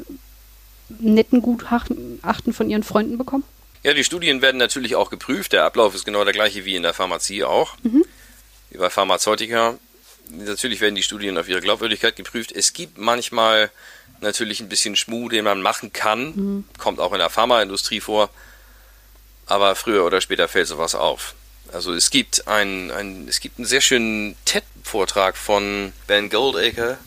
netten 0.98 1.42
Gutachten 1.42 2.52
von 2.52 2.70
ihren 2.70 2.82
Freunden 2.82 3.18
bekommen? 3.18 3.44
Ja, 3.82 3.94
die 3.94 4.04
Studien 4.04 4.42
werden 4.42 4.58
natürlich 4.58 4.96
auch 4.96 5.10
geprüft. 5.10 5.52
Der 5.52 5.64
Ablauf 5.64 5.94
ist 5.94 6.04
genau 6.04 6.24
der 6.24 6.34
gleiche 6.34 6.64
wie 6.64 6.76
in 6.76 6.82
der 6.82 6.92
Pharmazie 6.92 7.44
auch. 7.44 7.76
Mhm. 7.82 8.04
Wie 8.70 8.78
bei 8.78 8.90
Pharmazeutika 8.90 9.78
natürlich 10.30 10.80
werden 10.80 10.94
die 10.94 11.02
Studien 11.02 11.36
auf 11.38 11.48
ihre 11.48 11.60
Glaubwürdigkeit 11.60 12.16
geprüft. 12.16 12.52
Es 12.52 12.72
gibt 12.72 12.98
manchmal 12.98 13.70
natürlich 14.20 14.60
ein 14.60 14.68
bisschen 14.68 14.96
Schmuh, 14.96 15.28
den 15.28 15.44
man 15.44 15.62
machen 15.62 15.92
kann. 15.92 16.32
Mhm. 16.34 16.64
Kommt 16.78 17.00
auch 17.00 17.12
in 17.12 17.18
der 17.18 17.30
Pharmaindustrie 17.30 18.00
vor. 18.00 18.30
Aber 19.46 19.74
früher 19.74 20.04
oder 20.04 20.20
später 20.20 20.48
fällt 20.48 20.68
sowas 20.68 20.94
auf. 20.94 21.34
Also 21.72 21.94
es 21.94 22.10
gibt 22.10 22.48
einen, 22.48 22.90
ein, 22.90 23.28
es 23.28 23.40
gibt 23.40 23.58
einen 23.58 23.66
sehr 23.66 23.80
schönen 23.80 24.36
TED-Vortrag 24.44 25.36
von 25.36 25.92
Ben 26.06 26.28
Goldacre, 26.28 26.98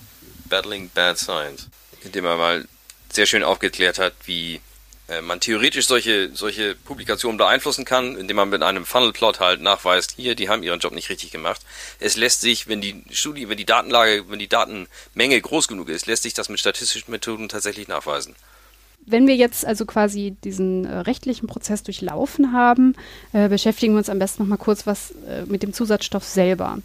Battling 0.45 0.89
Bad 0.89 1.17
Science, 1.17 1.69
in 2.01 2.11
dem 2.11 2.25
er 2.25 2.37
mal 2.37 2.65
sehr 3.11 3.25
schön 3.25 3.43
aufgeklärt 3.43 3.99
hat, 3.99 4.13
wie 4.25 4.61
äh, 5.09 5.21
man 5.21 5.41
theoretisch 5.41 5.87
solche, 5.87 6.33
solche 6.33 6.75
Publikationen 6.75 7.37
beeinflussen 7.37 7.83
kann, 7.83 8.17
indem 8.17 8.37
man 8.37 8.49
mit 8.49 8.63
einem 8.63 8.85
Funnel-Plot 8.85 9.39
halt 9.39 9.61
nachweist, 9.61 10.13
hier, 10.15 10.35
die 10.35 10.47
haben 10.47 10.63
ihren 10.63 10.79
Job 10.79 10.93
nicht 10.93 11.09
richtig 11.09 11.31
gemacht. 11.31 11.61
Es 11.99 12.15
lässt 12.15 12.41
sich, 12.41 12.67
wenn 12.67 12.79
die 12.79 13.03
Studie, 13.11 13.49
wenn 13.49 13.57
die 13.57 13.65
Datenlage, 13.65 14.29
wenn 14.29 14.39
die 14.39 14.47
Datenmenge 14.47 15.41
groß 15.41 15.67
genug 15.67 15.89
ist, 15.89 16.05
lässt 16.05 16.23
sich 16.23 16.33
das 16.33 16.47
mit 16.47 16.59
statistischen 16.59 17.11
Methoden 17.11 17.49
tatsächlich 17.49 17.89
nachweisen. 17.89 18.35
Wenn 19.05 19.27
wir 19.27 19.35
jetzt 19.35 19.65
also 19.65 19.85
quasi 19.85 20.35
diesen 20.43 20.85
äh, 20.85 20.99
rechtlichen 20.99 21.47
Prozess 21.47 21.83
durchlaufen 21.83 22.53
haben, 22.53 22.95
äh, 23.33 23.49
beschäftigen 23.49 23.93
wir 23.93 23.99
uns 23.99 24.09
am 24.09 24.19
besten 24.19 24.43
noch 24.43 24.49
mal 24.49 24.57
kurz 24.57 24.87
was 24.87 25.11
äh, 25.27 25.43
mit 25.45 25.63
dem 25.63 25.73
Zusatzstoff 25.73 26.23
selber. 26.23 26.79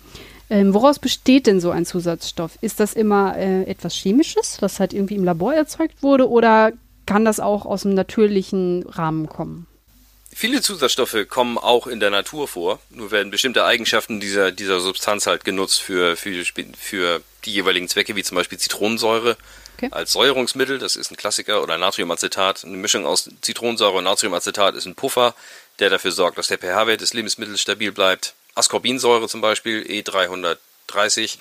Ähm, 0.50 0.72
woraus 0.74 0.98
besteht 0.98 1.46
denn 1.46 1.60
so 1.60 1.70
ein 1.70 1.84
Zusatzstoff? 1.86 2.58
Ist 2.60 2.80
das 2.80 2.94
immer 2.94 3.36
äh, 3.36 3.64
etwas 3.64 3.94
Chemisches, 3.94 4.56
das 4.60 4.80
halt 4.80 4.94
irgendwie 4.94 5.14
im 5.14 5.24
Labor 5.24 5.54
erzeugt 5.54 6.02
wurde, 6.02 6.28
oder 6.28 6.72
kann 7.08 7.24
das 7.24 7.40
auch 7.40 7.64
aus 7.64 7.82
dem 7.82 7.94
natürlichen 7.94 8.84
Rahmen 8.86 9.28
kommen. 9.28 9.66
Viele 10.30 10.60
Zusatzstoffe 10.60 11.16
kommen 11.28 11.56
auch 11.56 11.86
in 11.86 12.00
der 12.00 12.10
Natur 12.10 12.46
vor, 12.46 12.80
nur 12.90 13.10
werden 13.10 13.30
bestimmte 13.30 13.64
Eigenschaften 13.64 14.20
dieser, 14.20 14.52
dieser 14.52 14.78
Substanz 14.78 15.26
halt 15.26 15.44
genutzt 15.44 15.80
für, 15.80 16.16
für, 16.16 16.44
für 16.76 17.22
die 17.46 17.50
jeweiligen 17.50 17.88
Zwecke, 17.88 18.14
wie 18.14 18.22
zum 18.22 18.36
Beispiel 18.36 18.58
Zitronensäure 18.58 19.38
okay. 19.78 19.88
als 19.92 20.12
Säuerungsmittel, 20.12 20.78
das 20.78 20.96
ist 20.96 21.10
ein 21.10 21.16
Klassiker, 21.16 21.62
oder 21.62 21.78
Natriumacetat. 21.78 22.64
Eine 22.64 22.76
Mischung 22.76 23.06
aus 23.06 23.30
Zitronensäure 23.40 23.98
und 23.98 24.04
Natriumacetat 24.04 24.74
ist 24.74 24.86
ein 24.86 24.94
Puffer, 24.94 25.34
der 25.78 25.90
dafür 25.90 26.12
sorgt, 26.12 26.38
dass 26.38 26.48
der 26.48 26.58
pH-Wert 26.58 27.00
des 27.00 27.14
Lebensmittels 27.14 27.60
stabil 27.60 27.92
bleibt. 27.92 28.34
Ascorbinsäure 28.54 29.28
zum 29.28 29.40
Beispiel, 29.40 29.82
E330, 29.82 31.38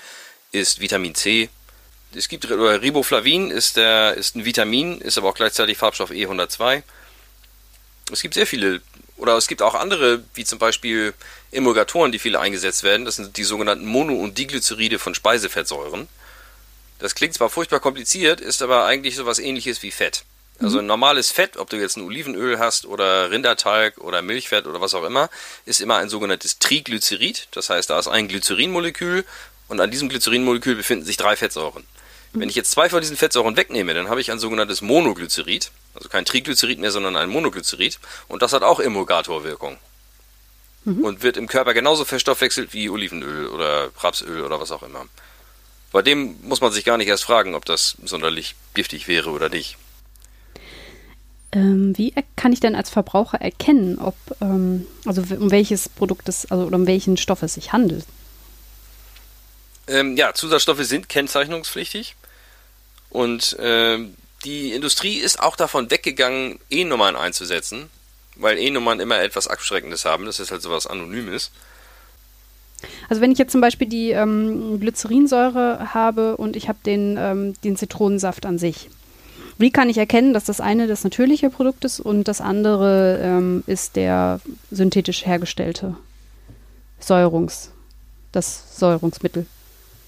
ist 0.51 0.79
Vitamin 0.79 1.15
C, 1.15 1.49
es 2.13 2.27
gibt 2.29 2.49
Riboflavin, 2.49 3.51
ist, 3.51 3.77
der, 3.77 4.13
ist 4.15 4.35
ein 4.35 4.45
Vitamin, 4.45 5.01
ist 5.01 5.17
aber 5.17 5.29
auch 5.29 5.35
gleichzeitig 5.35 5.77
Farbstoff 5.77 6.11
E102. 6.11 6.83
Es 8.11 8.21
gibt 8.21 8.33
sehr 8.33 8.47
viele, 8.47 8.81
oder 9.17 9.35
es 9.35 9.47
gibt 9.47 9.61
auch 9.61 9.75
andere, 9.75 10.23
wie 10.33 10.45
zum 10.45 10.59
Beispiel 10.59 11.13
Emulgatoren, 11.51 12.11
die 12.11 12.19
viele 12.19 12.39
eingesetzt 12.39 12.83
werden. 12.83 13.05
Das 13.05 13.17
sind 13.17 13.35
die 13.37 13.43
sogenannten 13.43 13.85
Mono- 13.85 14.15
und 14.15 14.37
Diglyceride 14.37 14.99
von 14.99 15.15
Speisefettsäuren. 15.15 16.07
Das 16.99 17.15
klingt 17.15 17.33
zwar 17.33 17.49
furchtbar 17.49 17.79
kompliziert, 17.79 18.41
ist 18.41 18.61
aber 18.61 18.85
eigentlich 18.85 19.15
sowas 19.15 19.39
ähnliches 19.39 19.83
wie 19.83 19.91
Fett. 19.91 20.23
Also 20.59 20.79
ein 20.79 20.85
mhm. 20.85 20.87
normales 20.87 21.29
Fett, 21.29 21.57
ob 21.57 21.69
du 21.69 21.77
jetzt 21.77 21.97
ein 21.97 22.03
Olivenöl 22.03 22.57
hast 22.57 22.85
oder 22.85 23.29
Rindertalg 23.29 23.99
oder 23.99 24.23
Milchfett 24.23 24.65
oder 24.65 24.81
was 24.81 24.95
auch 24.95 25.03
immer, 25.03 25.29
ist 25.65 25.81
immer 25.81 25.97
ein 25.97 26.09
sogenanntes 26.09 26.57
Triglycerid. 26.57 27.47
Das 27.51 27.69
heißt, 27.69 27.89
da 27.91 27.99
ist 27.99 28.07
ein 28.07 28.27
Glycerinmolekül 28.27 29.23
und 29.67 29.79
an 29.79 29.91
diesem 29.91 30.09
Glycerinmolekül 30.09 30.75
befinden 30.75 31.05
sich 31.05 31.17
drei 31.17 31.35
Fettsäuren. 31.35 31.85
Wenn 32.33 32.49
ich 32.49 32.55
jetzt 32.55 32.71
zwei 32.71 32.89
von 32.89 33.01
diesen 33.01 33.17
Fettsäuren 33.17 33.55
wegnehme, 33.55 33.93
dann 33.93 34.09
habe 34.09 34.21
ich 34.21 34.31
ein 34.31 34.39
sogenanntes 34.39 34.81
Monoglycerid, 34.81 35.71
also 35.95 36.09
kein 36.09 36.25
Triglycerid 36.25 36.77
mehr, 36.79 36.91
sondern 36.91 37.15
ein 37.15 37.29
Monoglycerid 37.29 37.99
und 38.27 38.41
das 38.41 38.53
hat 38.53 38.63
auch 38.63 38.79
Emulgatorwirkung. 38.79 39.77
Mhm. 40.85 41.03
Und 41.03 41.23
wird 41.23 41.37
im 41.37 41.47
Körper 41.47 41.73
genauso 41.73 42.05
verstoffwechselt 42.05 42.73
wie 42.73 42.89
Olivenöl 42.89 43.47
oder 43.47 43.89
Rapsöl 43.97 44.43
oder 44.43 44.59
was 44.59 44.71
auch 44.71 44.83
immer. 44.83 45.05
Bei 45.91 46.01
dem 46.01 46.35
muss 46.41 46.61
man 46.61 46.71
sich 46.71 46.83
gar 46.83 46.97
nicht 46.97 47.07
erst 47.07 47.23
fragen, 47.23 47.55
ob 47.55 47.65
das 47.65 47.97
sonderlich 48.03 48.55
giftig 48.73 49.07
wäre 49.07 49.29
oder 49.29 49.49
nicht. 49.49 49.77
Ähm, 51.53 51.97
wie 51.97 52.13
kann 52.35 52.51
ich 52.51 52.59
denn 52.59 52.75
als 52.75 52.89
Verbraucher 52.89 53.39
erkennen, 53.39 53.99
ob, 53.99 54.15
ähm, 54.41 54.85
also 55.05 55.21
um 55.21 55.49
welches 55.49 55.87
Produkt 55.87 56.27
es, 56.27 56.51
also 56.51 56.67
um 56.67 56.87
welchen 56.87 57.15
Stoff 57.15 57.41
es 57.41 57.53
sich 57.53 57.71
handelt? 57.71 58.05
Ähm, 59.87 60.17
ja, 60.17 60.33
Zusatzstoffe 60.33 60.83
sind 60.83 61.07
kennzeichnungspflichtig 61.07 62.15
und 63.09 63.55
ähm, 63.59 64.15
die 64.43 64.73
Industrie 64.73 65.17
ist 65.17 65.39
auch 65.39 65.55
davon 65.55 65.89
weggegangen, 65.89 66.59
E-Nummern 66.69 67.15
einzusetzen, 67.15 67.89
weil 68.35 68.57
E-Nummern 68.57 68.99
immer 68.99 69.19
etwas 69.19 69.47
Abschreckendes 69.47 70.05
haben. 70.05 70.25
Das 70.25 70.39
ist 70.39 70.51
halt 70.51 70.61
sowas 70.61 70.85
Anonymes. 70.85 71.51
Also 73.09 73.21
wenn 73.21 73.31
ich 73.31 73.37
jetzt 73.37 73.51
zum 73.51 73.61
Beispiel 73.61 73.87
die 73.87 74.11
ähm, 74.11 74.79
Glycerinsäure 74.79 75.93
habe 75.93 76.37
und 76.37 76.55
ich 76.55 76.69
habe 76.69 76.79
den, 76.85 77.17
ähm, 77.19 77.53
den 77.63 77.75
Zitronensaft 77.75 78.45
an 78.45 78.57
sich, 78.59 78.89
wie 79.57 79.71
kann 79.71 79.89
ich 79.89 79.97
erkennen, 79.97 80.33
dass 80.33 80.45
das 80.45 80.61
eine 80.61 80.87
das 80.87 81.03
natürliche 81.03 81.49
Produkt 81.49 81.83
ist 81.83 81.99
und 81.99 82.25
das 82.25 82.41
andere 82.41 83.19
ähm, 83.23 83.63
ist 83.65 83.95
der 83.95 84.39
synthetisch 84.69 85.25
hergestellte 85.25 85.95
Säurungs, 86.99 87.71
das 88.31 88.77
Säurungsmittel? 88.77 89.47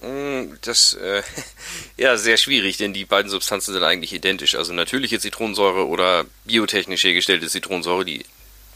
Mm, 0.01 0.53
das 0.61 0.93
äh, 0.93 1.23
ja 1.97 2.15
sehr 2.17 2.37
schwierig, 2.37 2.77
denn 2.77 2.93
die 2.93 3.05
beiden 3.05 3.31
Substanzen 3.31 3.73
sind 3.73 3.83
eigentlich 3.83 4.13
identisch. 4.13 4.55
Also 4.55 4.71
natürliche 4.73 5.19
Zitronensäure 5.19 5.87
oder 5.87 6.25
biotechnisch 6.45 7.03
hergestellte 7.03 7.47
Zitronensäure, 7.47 8.05
die 8.05 8.25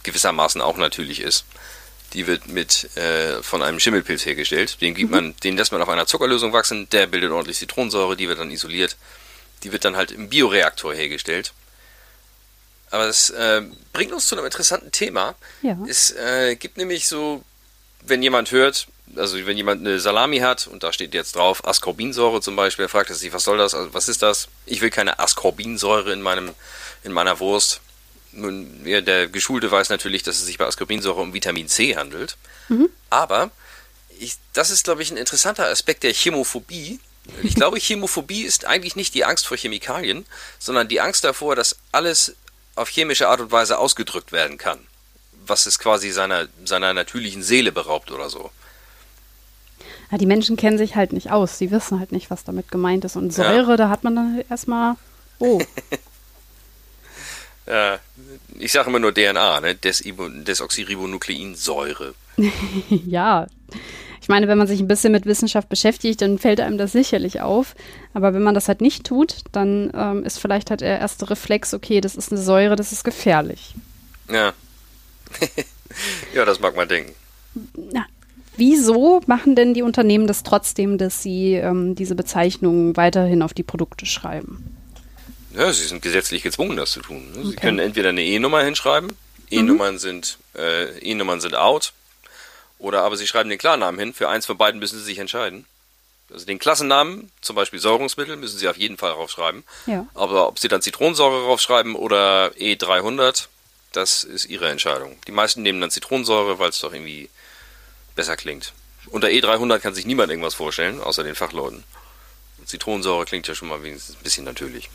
gewissermaßen 0.04 0.62
auch 0.62 0.78
natürlich 0.78 1.22
ist. 1.22 1.46
Die 2.14 2.28
wird 2.28 2.48
mit 2.48 2.96
äh, 2.96 3.42
von 3.42 3.64
einem 3.64 3.80
Schimmelpilz 3.80 4.26
hergestellt. 4.26 4.82
Den 4.82 4.94
gibt 4.94 5.12
mhm. 5.12 5.16
man, 5.16 5.36
den 5.44 5.58
lässt 5.58 5.72
man 5.72 5.82
auf 5.82 5.90
einer 5.90 6.06
Zuckerlösung 6.06 6.54
wachsen, 6.54 6.88
der 6.90 7.08
bildet 7.08 7.32
ordentlich 7.32 7.58
Zitronensäure, 7.58 8.16
die 8.16 8.28
wird 8.28 8.40
dann 8.40 8.52
isoliert. 8.52 8.98
Die 9.64 9.72
wird 9.72 9.86
dann 9.86 9.96
halt 9.96 10.12
im 10.12 10.30
Bioreaktor 10.30 10.94
hergestellt. 10.94 11.54
Aber 12.92 13.06
es 13.06 13.32
äh, 13.32 13.64
bringt 13.92 14.14
uns 14.14 14.28
zu 14.28 14.36
einem 14.36 14.46
interessanten 14.46 14.92
Thema. 14.92 15.36
Ja. 15.64 15.78
Es 15.90 16.12
äh, 16.12 16.56
gibt 16.56 16.78
nämlich 16.78 17.08
so, 17.08 17.44
wenn 18.02 18.22
jemand 18.22 18.52
hört, 18.52 18.88
also 19.16 19.36
wenn 19.46 19.58
jemand 19.58 19.82
eine 19.82 20.00
Salami 20.00 20.40
hat 20.40 20.68
und 20.68 20.84
da 20.84 20.94
steht 20.94 21.14
jetzt 21.14 21.36
drauf 21.36 21.66
Ascorbinsäure 21.68 22.42
zum 22.42 22.56
Beispiel, 22.56 22.86
er 22.86 22.90
fragt 22.90 23.10
er 23.10 23.16
sich, 23.16 23.34
was 23.34 23.44
soll 23.44 23.58
das? 23.58 23.74
Also 23.74 23.94
was 23.94 24.10
ist 24.10 24.22
das? 24.22 24.48
Ich 24.66 24.82
will 24.82 24.92
keine 24.92 25.20
Ascorbinsäure 25.20 26.14
in 26.14 26.22
meinem 26.22 26.54
in 27.04 27.12
meiner 27.12 27.40
Wurst. 27.40 27.82
Nun, 28.34 28.82
ja, 28.86 29.02
der 29.02 29.28
Geschulte 29.28 29.72
weiß 29.72 29.90
natürlich, 29.90 30.24
dass 30.24 30.38
es 30.38 30.46
sich 30.46 30.58
bei 30.58 30.66
Ascorbinsäure 30.66 31.22
um 31.22 31.34
Vitamin 31.34 31.68
C 31.68 31.96
handelt. 31.96 32.38
Mhm. 32.70 32.90
Aber 33.10 33.52
ich, 34.20 34.36
das 34.54 34.70
ist, 34.70 34.84
glaube 34.84 35.02
ich, 35.02 35.12
ein 35.12 35.18
interessanter 35.18 35.68
Aspekt 35.68 36.04
der 36.04 36.14
Chemophobie. 36.14 37.00
Ich 37.44 37.56
glaube, 37.56 37.78
Chemophobie 37.80 38.44
ist 38.44 38.66
eigentlich 38.66 38.96
nicht 38.96 39.14
die 39.14 39.26
Angst 39.26 39.48
vor 39.48 39.58
Chemikalien, 39.58 40.26
sondern 40.60 40.88
die 40.88 41.02
Angst 41.02 41.24
davor, 41.24 41.56
dass 41.56 41.78
alles 41.92 42.36
auf 42.76 42.90
chemische 42.90 43.28
Art 43.28 43.40
und 43.40 43.52
Weise 43.52 43.78
ausgedrückt 43.78 44.32
werden 44.32 44.58
kann. 44.58 44.80
Was 45.46 45.66
es 45.66 45.78
quasi 45.78 46.10
seiner, 46.10 46.48
seiner 46.66 46.94
natürlichen 46.94 47.44
Seele 47.44 47.72
beraubt 47.72 48.12
oder 48.12 48.30
so. 48.30 48.52
Ja, 50.12 50.18
die 50.18 50.26
Menschen 50.26 50.58
kennen 50.58 50.78
sich 50.78 50.96
halt 50.96 51.14
nicht 51.14 51.32
aus. 51.32 51.58
Sie 51.58 51.72
wissen 51.72 52.00
halt 52.00 52.12
nicht, 52.12 52.30
was 52.30 52.44
damit 52.44 52.72
gemeint 52.72 53.04
ist. 53.06 53.16
Und 53.16 53.34
Säure, 53.34 53.72
ja. 53.72 53.78
da 53.78 53.90
hat 53.90 54.04
man 54.04 54.16
dann 54.16 54.44
erstmal, 54.50 54.96
oh. 55.40 55.62
ja, 57.66 58.00
ich 58.60 58.72
sage 58.72 58.90
immer 58.90 59.00
nur 59.00 59.14
DNA, 59.14 59.62
ne? 59.62 59.76
Des 59.76 60.04
Desoxyribonukleinsäure. 60.06 62.14
ja. 62.90 63.48
Ich 64.22 64.30
meine, 64.30 64.48
wenn 64.48 64.58
man 64.58 64.68
sich 64.68 64.80
ein 64.80 64.88
bisschen 64.88 65.12
mit 65.12 65.26
Wissenschaft 65.26 65.68
beschäftigt, 65.68 66.22
dann 66.22 66.40
fällt 66.40 66.62
einem 66.62 66.78
das 66.78 66.94
sicherlich 66.94 67.42
auf. 67.42 67.76
Aber 68.14 68.34
wenn 68.34 68.44
man 68.44 68.56
das 68.56 68.70
halt 68.70 68.80
nicht 68.80 69.06
tut, 69.06 69.40
dann 69.52 69.92
ähm, 69.94 70.24
ist 70.24 70.40
vielleicht 70.40 70.70
halt 70.70 70.82
der 70.82 71.00
erste 71.00 71.30
Reflex, 71.30 71.74
okay, 71.74 72.00
das 72.00 72.16
ist 72.16 72.32
eine 72.32 72.42
Säure, 72.42 72.78
das 72.78 72.94
ist 72.94 73.04
gefährlich. 73.04 73.76
Ja. 74.32 74.54
ja, 76.34 76.46
das 76.46 76.62
mag 76.62 76.76
man 76.76 76.88
denken. 76.88 77.14
Na, 77.76 78.06
wieso 78.56 79.22
machen 79.28 79.56
denn 79.56 79.74
die 79.74 79.82
Unternehmen 79.82 80.28
das 80.28 80.44
trotzdem, 80.44 80.98
dass 80.98 81.22
sie 81.22 81.56
ähm, 81.56 81.96
diese 81.96 82.16
Bezeichnungen 82.16 82.96
weiterhin 82.96 83.42
auf 83.42 83.54
die 83.54 83.64
Produkte 83.64 84.06
schreiben? 84.06 84.78
Ja, 85.54 85.72
sie 85.72 85.86
sind 85.86 86.02
gesetzlich 86.02 86.44
gezwungen, 86.44 86.78
das 86.78 86.92
zu 86.92 87.02
tun. 87.02 87.32
Ne? 87.32 87.44
Sie 87.44 87.50
okay. 87.50 87.62
können 87.62 87.80
entweder 87.80 88.10
eine 88.10 88.24
E-Nummer 88.24 88.64
hinschreiben, 88.64 89.16
E-Nummern 89.50 89.96
mhm. 89.96 90.00
sind 90.00 90.38
äh, 90.56 90.98
E-Nummern 91.00 91.42
sind 91.42 91.56
out, 91.56 91.94
oder 92.80 93.04
aber 93.04 93.18
sie 93.18 93.28
schreiben 93.28 93.50
den 93.50 93.60
Klarnamen 93.60 94.00
hin. 94.00 94.14
Für 94.14 94.30
eins 94.30 94.46
von 94.46 94.58
beiden 94.58 94.80
müssen 94.80 95.00
sie 95.00 95.06
sich 95.06 95.20
entscheiden. 95.20 95.66
Also 96.32 96.46
den 96.46 96.60
Klassennamen, 96.60 97.32
zum 97.42 97.56
Beispiel 97.56 97.80
Säurungsmittel, 97.80 98.36
müssen 98.36 98.58
sie 98.58 98.68
auf 98.68 98.78
jeden 98.78 98.98
Fall 98.98 99.12
raufschreiben. 99.12 99.64
Ja. 99.86 100.08
Aber 100.16 100.48
ob 100.48 100.58
sie 100.58 100.68
dann 100.68 100.82
Zitronensäure 100.82 101.46
raufschreiben 101.46 101.96
oder 101.96 102.52
E300, 102.58 103.48
das 103.92 104.24
ist 104.24 104.46
ihre 104.46 104.70
Entscheidung. 104.70 105.18
Die 105.28 105.32
meisten 105.32 105.62
nehmen 105.62 105.80
dann 105.80 105.92
Zitronensäure, 105.92 106.58
weil 106.60 106.70
es 106.70 106.80
doch 106.80 106.94
irgendwie 106.94 107.30
besser 108.16 108.36
klingt. 108.36 108.74
Unter 109.08 109.28
E300 109.28 109.80
kann 109.80 109.94
sich 109.94 110.06
niemand 110.06 110.32
irgendwas 110.32 110.56
vorstellen, 110.56 111.02
außer 111.02 111.24
den 111.24 111.36
Fachleuten. 111.36 111.84
Zitronensäure 112.66 113.26
klingt 113.26 113.48
ja 113.48 113.54
schon 113.54 113.68
mal 113.68 113.84
wenigstens 113.84 114.16
ein 114.16 114.24
bisschen 114.24 114.46
natürlich. 114.46 114.90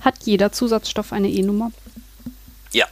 Hat 0.00 0.14
jeder 0.24 0.52
Zusatzstoff 0.52 1.12
eine 1.12 1.28
E-Nummer? 1.28 1.72
Ja, 2.72 2.86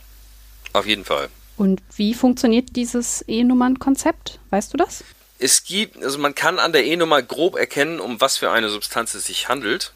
auf 0.73 0.87
jeden 0.87 1.05
Fall. 1.05 1.29
Und 1.57 1.81
wie 1.97 2.15
funktioniert 2.15 2.75
dieses 2.75 3.25
E-Nummern-Konzept? 3.29 4.41
Weißt 4.51 4.73
du 4.73 4.77
das? 4.77 5.05
Es 5.39 5.65
gibt, 5.65 6.03
also 6.03 6.19
man 6.19 6.35
kann 6.35 6.59
an 6.59 6.73
der 6.73 6.85
E-Nummer 6.85 7.23
grob 7.23 7.57
erkennen, 7.57 8.01
um 8.01 8.21
was 8.21 8.39
für 8.39 8.51
eine 8.51 8.69
Substanz 8.69 9.15
es 9.15 9.27
sich 9.27 9.49
handelt. 9.49 9.93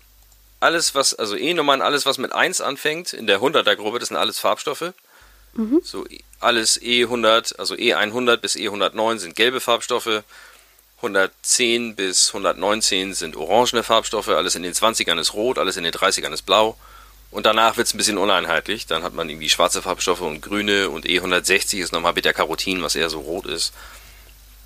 Alles, 0.60 0.94
was, 0.94 1.14
also 1.14 1.36
E-Nummern, 1.36 1.82
alles, 1.82 2.06
was 2.06 2.18
mit 2.18 2.32
1 2.32 2.60
anfängt, 2.60 3.12
in 3.12 3.26
der 3.26 3.40
100er-Gruppe, 3.40 3.98
das 3.98 4.08
sind 4.08 4.16
alles 4.16 4.38
Farbstoffe. 4.38 4.92
Mhm. 5.54 5.80
So 5.82 6.06
alles 6.40 6.80
E100, 6.80 7.58
also 7.58 7.74
E100 7.74 8.36
bis 8.38 8.54
E109 8.56 9.18
sind 9.18 9.36
gelbe 9.36 9.60
Farbstoffe. 9.60 10.22
110 10.98 11.94
bis 11.94 12.28
119 12.28 13.14
sind 13.14 13.36
orangene 13.36 13.84
Farbstoffe, 13.84 14.28
alles 14.28 14.56
in 14.56 14.64
den 14.64 14.74
20ern 14.74 15.18
ist 15.20 15.32
rot, 15.34 15.58
alles 15.58 15.76
in 15.76 15.84
den 15.84 15.92
30ern 15.92 16.32
ist 16.32 16.42
blau. 16.42 16.76
Und 17.30 17.44
danach 17.44 17.76
wird 17.76 17.86
es 17.86 17.94
ein 17.94 17.98
bisschen 17.98 18.18
uneinheitlich. 18.18 18.86
Dann 18.86 19.02
hat 19.02 19.14
man 19.14 19.28
irgendwie 19.28 19.50
schwarze 19.50 19.82
Farbstoffe 19.82 20.22
und 20.22 20.40
grüne 20.40 20.88
und 20.88 21.04
E160 21.06 21.78
ist 21.78 21.92
nochmal 21.92 22.14
Beta-Carotin, 22.14 22.82
was 22.82 22.96
eher 22.96 23.10
so 23.10 23.20
rot 23.20 23.46
ist. 23.46 23.74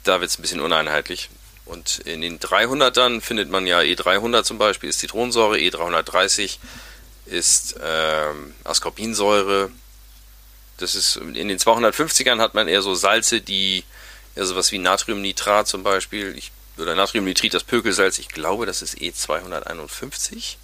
Da 0.05 0.21
wird 0.21 0.31
es 0.31 0.39
ein 0.39 0.43
bisschen 0.43 0.61
uneinheitlich. 0.61 1.29
Und 1.65 2.01
in 2.01 2.21
den 2.21 2.39
300ern 2.39 3.21
findet 3.21 3.51
man 3.51 3.67
ja 3.67 3.81
E300 3.81 4.45
zum 4.45 4.59
Beispiel, 4.59 4.91
ist 4.91 4.99
Zitronensäure, 4.99 5.57
E330 5.57 6.59
ist 7.27 7.77
ähm, 7.83 8.55
Ascorbinsäure. 8.65 9.71
Das 10.79 10.95
ist, 10.95 11.17
in 11.17 11.49
den 11.49 11.59
250ern 11.59 12.41
hat 12.41 12.55
man 12.55 12.69
eher 12.69 12.83
so 12.83 12.95
Salze, 12.95 13.41
die 13.41 13.85
eher 14.35 14.47
sowas 14.47 14.73
wie 14.73 14.79
Natriumnitrat 14.79 15.69
zum 15.69 15.83
Beispiel, 15.83 16.37
ich, 16.37 16.51
oder 16.79 16.95
Natriumnitrit, 16.95 17.55
das 17.55 17.65
Pökelsalz, 17.65 18.19
ich 18.19 18.29
glaube, 18.29 18.67
das 18.67 18.83
ist 18.83 18.97
E251. 18.99 20.57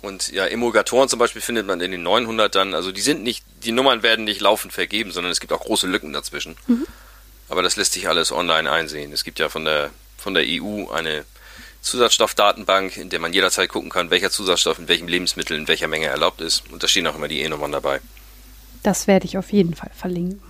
Und 0.00 0.30
ja, 0.30 0.46
Emulgatoren 0.46 1.08
zum 1.08 1.18
Beispiel 1.18 1.42
findet 1.42 1.66
man 1.66 1.80
in 1.80 1.90
den 1.90 2.06
900ern. 2.06 2.74
Also 2.74 2.92
die 2.92 3.00
sind 3.00 3.22
nicht, 3.22 3.44
die 3.64 3.72
Nummern 3.72 4.02
werden 4.02 4.24
nicht 4.24 4.40
laufend 4.40 4.72
vergeben, 4.72 5.10
sondern 5.10 5.32
es 5.32 5.40
gibt 5.40 5.52
auch 5.52 5.60
große 5.60 5.86
Lücken 5.86 6.12
dazwischen. 6.12 6.56
Mhm. 6.66 6.86
Aber 7.48 7.62
das 7.62 7.76
lässt 7.76 7.94
sich 7.94 8.08
alles 8.08 8.30
online 8.30 8.70
einsehen. 8.70 9.12
Es 9.12 9.24
gibt 9.24 9.38
ja 9.38 9.48
von 9.48 9.64
der, 9.64 9.90
von 10.16 10.34
der 10.34 10.44
EU 10.46 10.88
eine 10.90 11.24
Zusatzstoffdatenbank, 11.80 12.96
in 12.96 13.08
der 13.08 13.20
man 13.20 13.32
jederzeit 13.32 13.68
gucken 13.70 13.90
kann, 13.90 14.10
welcher 14.10 14.30
Zusatzstoff 14.30 14.78
in 14.78 14.88
welchem 14.88 15.08
Lebensmittel 15.08 15.56
in 15.56 15.68
welcher 15.68 15.88
Menge 15.88 16.06
erlaubt 16.06 16.40
ist. 16.40 16.70
Und 16.70 16.82
da 16.82 16.88
stehen 16.88 17.06
auch 17.06 17.14
immer 17.14 17.28
die 17.28 17.40
E-Nummern 17.40 17.72
dabei. 17.72 18.00
Das 18.82 19.06
werde 19.06 19.26
ich 19.26 19.38
auf 19.38 19.52
jeden 19.52 19.74
Fall 19.74 19.90
verlinken. 19.94 20.40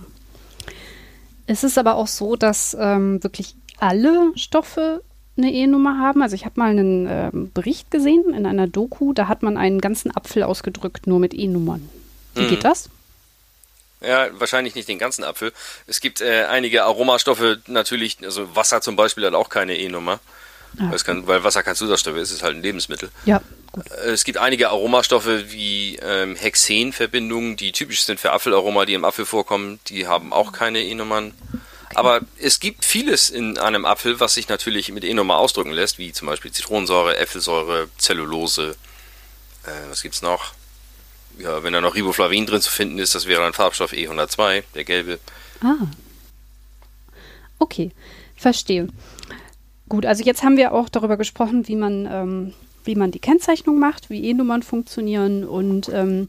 Es 1.47 1.63
ist 1.63 1.77
aber 1.77 1.95
auch 1.95 2.07
so, 2.07 2.35
dass 2.35 2.77
ähm, 2.79 3.23
wirklich 3.23 3.55
alle 3.79 4.31
Stoffe 4.35 5.01
eine 5.39 5.51
E-Nummer 5.51 5.99
haben. 5.99 6.21
Also 6.21 6.35
ich 6.35 6.45
habe 6.45 6.59
mal 6.59 6.69
einen 6.69 7.07
äh, 7.07 7.29
Bericht 7.33 7.91
gesehen 7.91 8.33
in 8.33 8.45
einer 8.45 8.67
Doku, 8.67 9.13
da 9.13 9.27
hat 9.27 9.43
man 9.43 9.57
einen 9.57 9.81
ganzen 9.81 10.15
Apfel 10.15 10.43
ausgedrückt, 10.43 11.07
nur 11.07 11.19
mit 11.19 11.33
E-Nummern. 11.33 11.89
Wie 12.35 12.43
mhm. 12.43 12.49
geht 12.49 12.63
das? 12.63 12.89
Ja, 14.01 14.27
wahrscheinlich 14.39 14.75
nicht 14.75 14.87
den 14.87 14.99
ganzen 14.99 15.23
Apfel. 15.23 15.51
Es 15.85 15.99
gibt 15.99 16.21
äh, 16.21 16.45
einige 16.45 16.83
Aromastoffe 16.85 17.59
natürlich, 17.67 18.17
also 18.23 18.55
Wasser 18.55 18.81
zum 18.81 18.95
Beispiel 18.95 19.25
hat 19.25 19.33
auch 19.33 19.49
keine 19.49 19.77
E-Nummer. 19.77 20.19
Ah. 20.79 20.95
Kann, 21.03 21.25
weil 21.27 21.43
Wasser 21.43 21.63
kein 21.63 21.75
Zusatzstoff 21.75 22.15
ist, 22.15 22.31
ist 22.31 22.43
halt 22.43 22.55
ein 22.55 22.61
Lebensmittel. 22.61 23.09
Ja, 23.25 23.41
gut. 23.71 23.89
Äh, 23.91 24.11
es 24.11 24.23
gibt 24.23 24.37
einige 24.37 24.69
Aromastoffe 24.69 25.51
wie 25.51 25.97
ähm, 26.01 26.35
Hexenverbindungen, 26.35 27.55
die 27.57 27.71
typisch 27.71 28.03
sind 28.03 28.19
für 28.19 28.31
Apfelaroma, 28.31 28.85
die 28.85 28.93
im 28.93 29.03
Apfel 29.03 29.25
vorkommen, 29.25 29.79
die 29.87 30.07
haben 30.07 30.31
auch 30.31 30.51
keine 30.53 30.81
E-Nummern. 30.83 31.33
Aber 31.95 32.21
es 32.39 32.59
gibt 32.59 32.85
vieles 32.85 33.29
in 33.29 33.57
einem 33.57 33.85
Apfel, 33.85 34.19
was 34.19 34.35
sich 34.35 34.47
natürlich 34.47 34.91
mit 34.91 35.03
E-Nummer 35.03 35.37
ausdrücken 35.37 35.71
lässt, 35.71 35.97
wie 35.97 36.11
zum 36.11 36.27
Beispiel 36.27 36.51
Zitronensäure, 36.51 37.17
Äpfelsäure, 37.17 37.89
Zellulose. 37.97 38.75
Äh, 39.65 39.89
was 39.89 40.01
gibt's 40.01 40.21
noch? 40.21 40.53
Ja, 41.37 41.63
wenn 41.63 41.73
da 41.73 41.81
noch 41.81 41.95
Riboflavin 41.95 42.45
drin 42.45 42.61
zu 42.61 42.69
finden 42.69 42.99
ist, 42.99 43.15
das 43.15 43.25
wäre 43.25 43.45
ein 43.45 43.53
Farbstoff 43.53 43.93
E102, 43.93 44.63
der 44.75 44.83
gelbe. 44.83 45.19
Ah. 45.61 45.87
Okay, 47.57 47.91
verstehe. 48.35 48.87
Gut, 49.87 50.05
also 50.05 50.23
jetzt 50.23 50.43
haben 50.43 50.57
wir 50.57 50.73
auch 50.73 50.89
darüber 50.89 51.17
gesprochen, 51.17 51.67
wie 51.67 51.75
man 51.75 52.05
ähm, 52.05 52.53
wie 52.89 52.95
man 52.95 53.11
die 53.11 53.19
Kennzeichnung 53.19 53.79
macht, 53.79 54.09
wie 54.09 54.25
E-Nummern 54.25 54.63
funktionieren. 54.63 55.43
Und 55.43 55.89
ähm, 55.89 56.27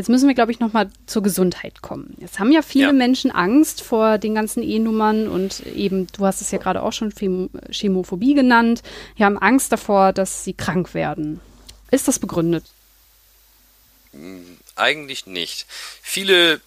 jetzt 0.00 0.08
müssen 0.08 0.28
wir, 0.28 0.34
glaube 0.34 0.50
ich, 0.50 0.60
nochmal 0.60 0.90
zur 1.04 1.22
Gesundheit 1.22 1.82
kommen. 1.82 2.16
Jetzt 2.18 2.38
haben 2.38 2.50
ja 2.50 2.62
viele 2.62 2.86
ja. 2.86 2.92
Menschen 2.92 3.30
Angst 3.30 3.82
vor 3.82 4.16
den 4.16 4.34
ganzen 4.34 4.62
E-Nummern 4.62 5.28
und 5.28 5.60
eben, 5.66 6.06
du 6.06 6.24
hast 6.24 6.40
es 6.40 6.50
ja 6.50 6.58
gerade 6.58 6.82
auch 6.82 6.94
schon 6.94 7.12
Chemophobie 7.70 8.34
genannt. 8.34 8.82
Die 9.18 9.24
haben 9.24 9.36
Angst 9.36 9.72
davor, 9.72 10.14
dass 10.14 10.42
sie 10.42 10.54
krank 10.54 10.94
werden. 10.94 11.40
Ist 11.90 12.08
das 12.08 12.18
begründet? 12.18 12.64
Eigentlich 14.74 15.26
nicht. 15.26 15.66
Viele 16.00 16.62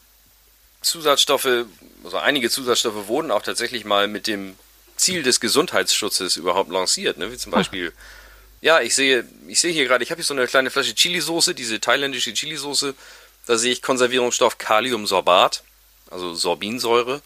Zusatzstoffe, 0.82 1.66
also 2.04 2.18
einige 2.18 2.52
Zusatzstoffe 2.52 3.08
wurden 3.08 3.32
auch 3.32 3.42
tatsächlich 3.42 3.84
mal 3.84 4.08
mit 4.08 4.28
dem 4.28 4.56
Ziel 4.96 5.24
des 5.24 5.40
Gesundheitsschutzes 5.40 6.38
überhaupt 6.38 6.70
lanciert, 6.70 7.18
ne? 7.18 7.32
wie 7.32 7.38
zum 7.38 7.52
Beispiel 7.52 7.94
Ach 7.96 8.24
ja, 8.64 8.80
ich 8.80 8.96
sehe, 8.96 9.28
ich 9.50 9.60
sehe 9.60 9.74
hier 9.74 9.84
gerade, 9.84 10.06
ich 10.06 10.10
habe 10.10 10.20
hier 10.20 10.26
so 10.26 10.34
eine 10.34 10.48
kleine 10.48 10.72
Flasche 10.72 10.96
Chili-Soße, 10.96 11.54
diese 11.54 11.82
thailändische 11.82 12.34
Chili-Soße. 12.34 12.96
Da 13.46 13.58
sehe 13.58 13.72
ich 13.72 13.82
Konservierungsstoff 13.82 14.58
Kaliumsorbat, 14.58 15.64
also 16.10 16.34
Sorbinsäure. 16.34 17.22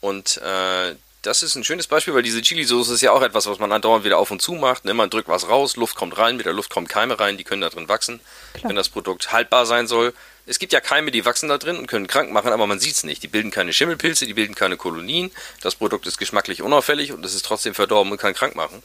Und 0.00 0.38
äh, 0.38 0.94
das 1.22 1.42
ist 1.42 1.54
ein 1.54 1.64
schönes 1.64 1.86
Beispiel, 1.86 2.14
weil 2.14 2.22
diese 2.22 2.42
Chili-Soße 2.42 2.94
ist 2.94 3.00
ja 3.00 3.12
auch 3.12 3.22
etwas, 3.22 3.46
was 3.46 3.58
man 3.58 3.72
andauernd 3.72 4.04
wieder 4.04 4.18
auf 4.18 4.30
und 4.30 4.42
zu 4.42 4.52
macht. 4.52 4.84
Ne? 4.84 4.92
Man 4.92 5.08
drückt 5.08 5.28
was 5.28 5.48
raus, 5.48 5.76
Luft 5.76 5.94
kommt 5.94 6.18
rein, 6.18 6.36
mit 6.36 6.44
der 6.44 6.52
Luft 6.52 6.70
kommen 6.70 6.86
Keime 6.86 7.18
rein, 7.18 7.38
die 7.38 7.44
können 7.44 7.62
da 7.62 7.70
drin 7.70 7.88
wachsen, 7.88 8.20
Klar. 8.52 8.68
wenn 8.68 8.76
das 8.76 8.90
Produkt 8.90 9.32
haltbar 9.32 9.64
sein 9.64 9.86
soll. 9.86 10.12
Es 10.46 10.58
gibt 10.58 10.74
ja 10.74 10.80
Keime, 10.80 11.10
die 11.10 11.24
wachsen 11.24 11.48
da 11.48 11.56
drin 11.56 11.78
und 11.78 11.86
können 11.86 12.06
krank 12.06 12.30
machen, 12.30 12.52
aber 12.52 12.66
man 12.66 12.78
sieht 12.78 12.96
es 12.96 13.04
nicht. 13.04 13.22
Die 13.22 13.28
bilden 13.28 13.50
keine 13.50 13.72
Schimmelpilze, 13.72 14.26
die 14.26 14.34
bilden 14.34 14.54
keine 14.54 14.76
Kolonien. 14.76 15.30
Das 15.62 15.76
Produkt 15.76 16.06
ist 16.06 16.18
geschmacklich 16.18 16.60
unauffällig 16.60 17.12
und 17.12 17.24
es 17.24 17.34
ist 17.34 17.46
trotzdem 17.46 17.74
verdorben 17.74 18.12
und 18.12 18.18
kann 18.18 18.34
krank 18.34 18.54
machen 18.54 18.82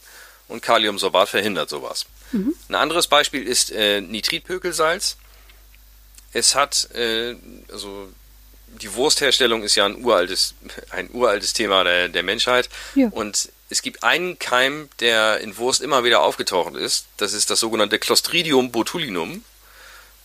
und 0.47 0.61
Kaliumsorbat 0.61 1.29
verhindert 1.29 1.69
sowas. 1.69 2.05
Mhm. 2.31 2.55
Ein 2.69 2.75
anderes 2.75 3.07
Beispiel 3.07 3.45
ist 3.45 3.71
äh, 3.71 3.99
Nitritpökelsalz. 3.99 5.17
Es 6.33 6.55
hat, 6.55 6.89
äh, 6.93 7.35
also 7.71 8.09
die 8.67 8.93
Wurstherstellung 8.93 9.63
ist 9.63 9.75
ja 9.75 9.85
ein 9.85 10.03
uraltes, 10.03 10.53
ein 10.91 11.09
uraltes 11.11 11.53
Thema 11.53 11.83
der, 11.83 12.09
der 12.09 12.23
Menschheit. 12.23 12.69
Ja. 12.95 13.07
Und 13.09 13.49
es 13.69 13.81
gibt 13.81 14.03
einen 14.03 14.39
Keim, 14.39 14.89
der 14.99 15.39
in 15.41 15.57
Wurst 15.57 15.81
immer 15.81 16.03
wieder 16.03 16.21
aufgetaucht 16.21 16.75
ist. 16.75 17.05
Das 17.17 17.33
ist 17.33 17.49
das 17.49 17.59
sogenannte 17.59 17.99
Clostridium 17.99 18.71
botulinum, 18.71 19.43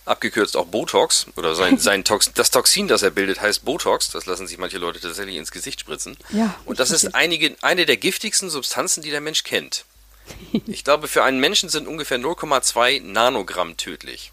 abgekürzt 0.04 0.56
auch 0.56 0.66
Botox. 0.66 1.26
Oder 1.36 1.54
sein, 1.54 1.78
sein 1.78 2.04
Tox, 2.04 2.32
das 2.34 2.50
Toxin, 2.50 2.88
das 2.88 3.02
er 3.02 3.10
bildet, 3.10 3.40
heißt 3.40 3.64
Botox. 3.64 4.10
Das 4.10 4.26
lassen 4.26 4.46
sich 4.46 4.58
manche 4.58 4.78
Leute 4.78 5.00
tatsächlich 5.00 5.36
ins 5.36 5.50
Gesicht 5.50 5.80
spritzen. 5.80 6.16
Ja, 6.30 6.54
Und 6.64 6.80
das 6.80 6.90
ist 6.90 7.14
einige, 7.14 7.54
eine 7.62 7.86
der 7.86 7.96
giftigsten 7.96 8.50
Substanzen, 8.50 9.02
die 9.02 9.10
der 9.10 9.20
Mensch 9.20 9.44
kennt. 9.44 9.84
Ich 10.66 10.84
glaube, 10.84 11.08
für 11.08 11.22
einen 11.22 11.40
Menschen 11.40 11.68
sind 11.68 11.86
ungefähr 11.86 12.18
0,2 12.18 13.02
Nanogramm 13.02 13.76
tödlich. 13.76 14.32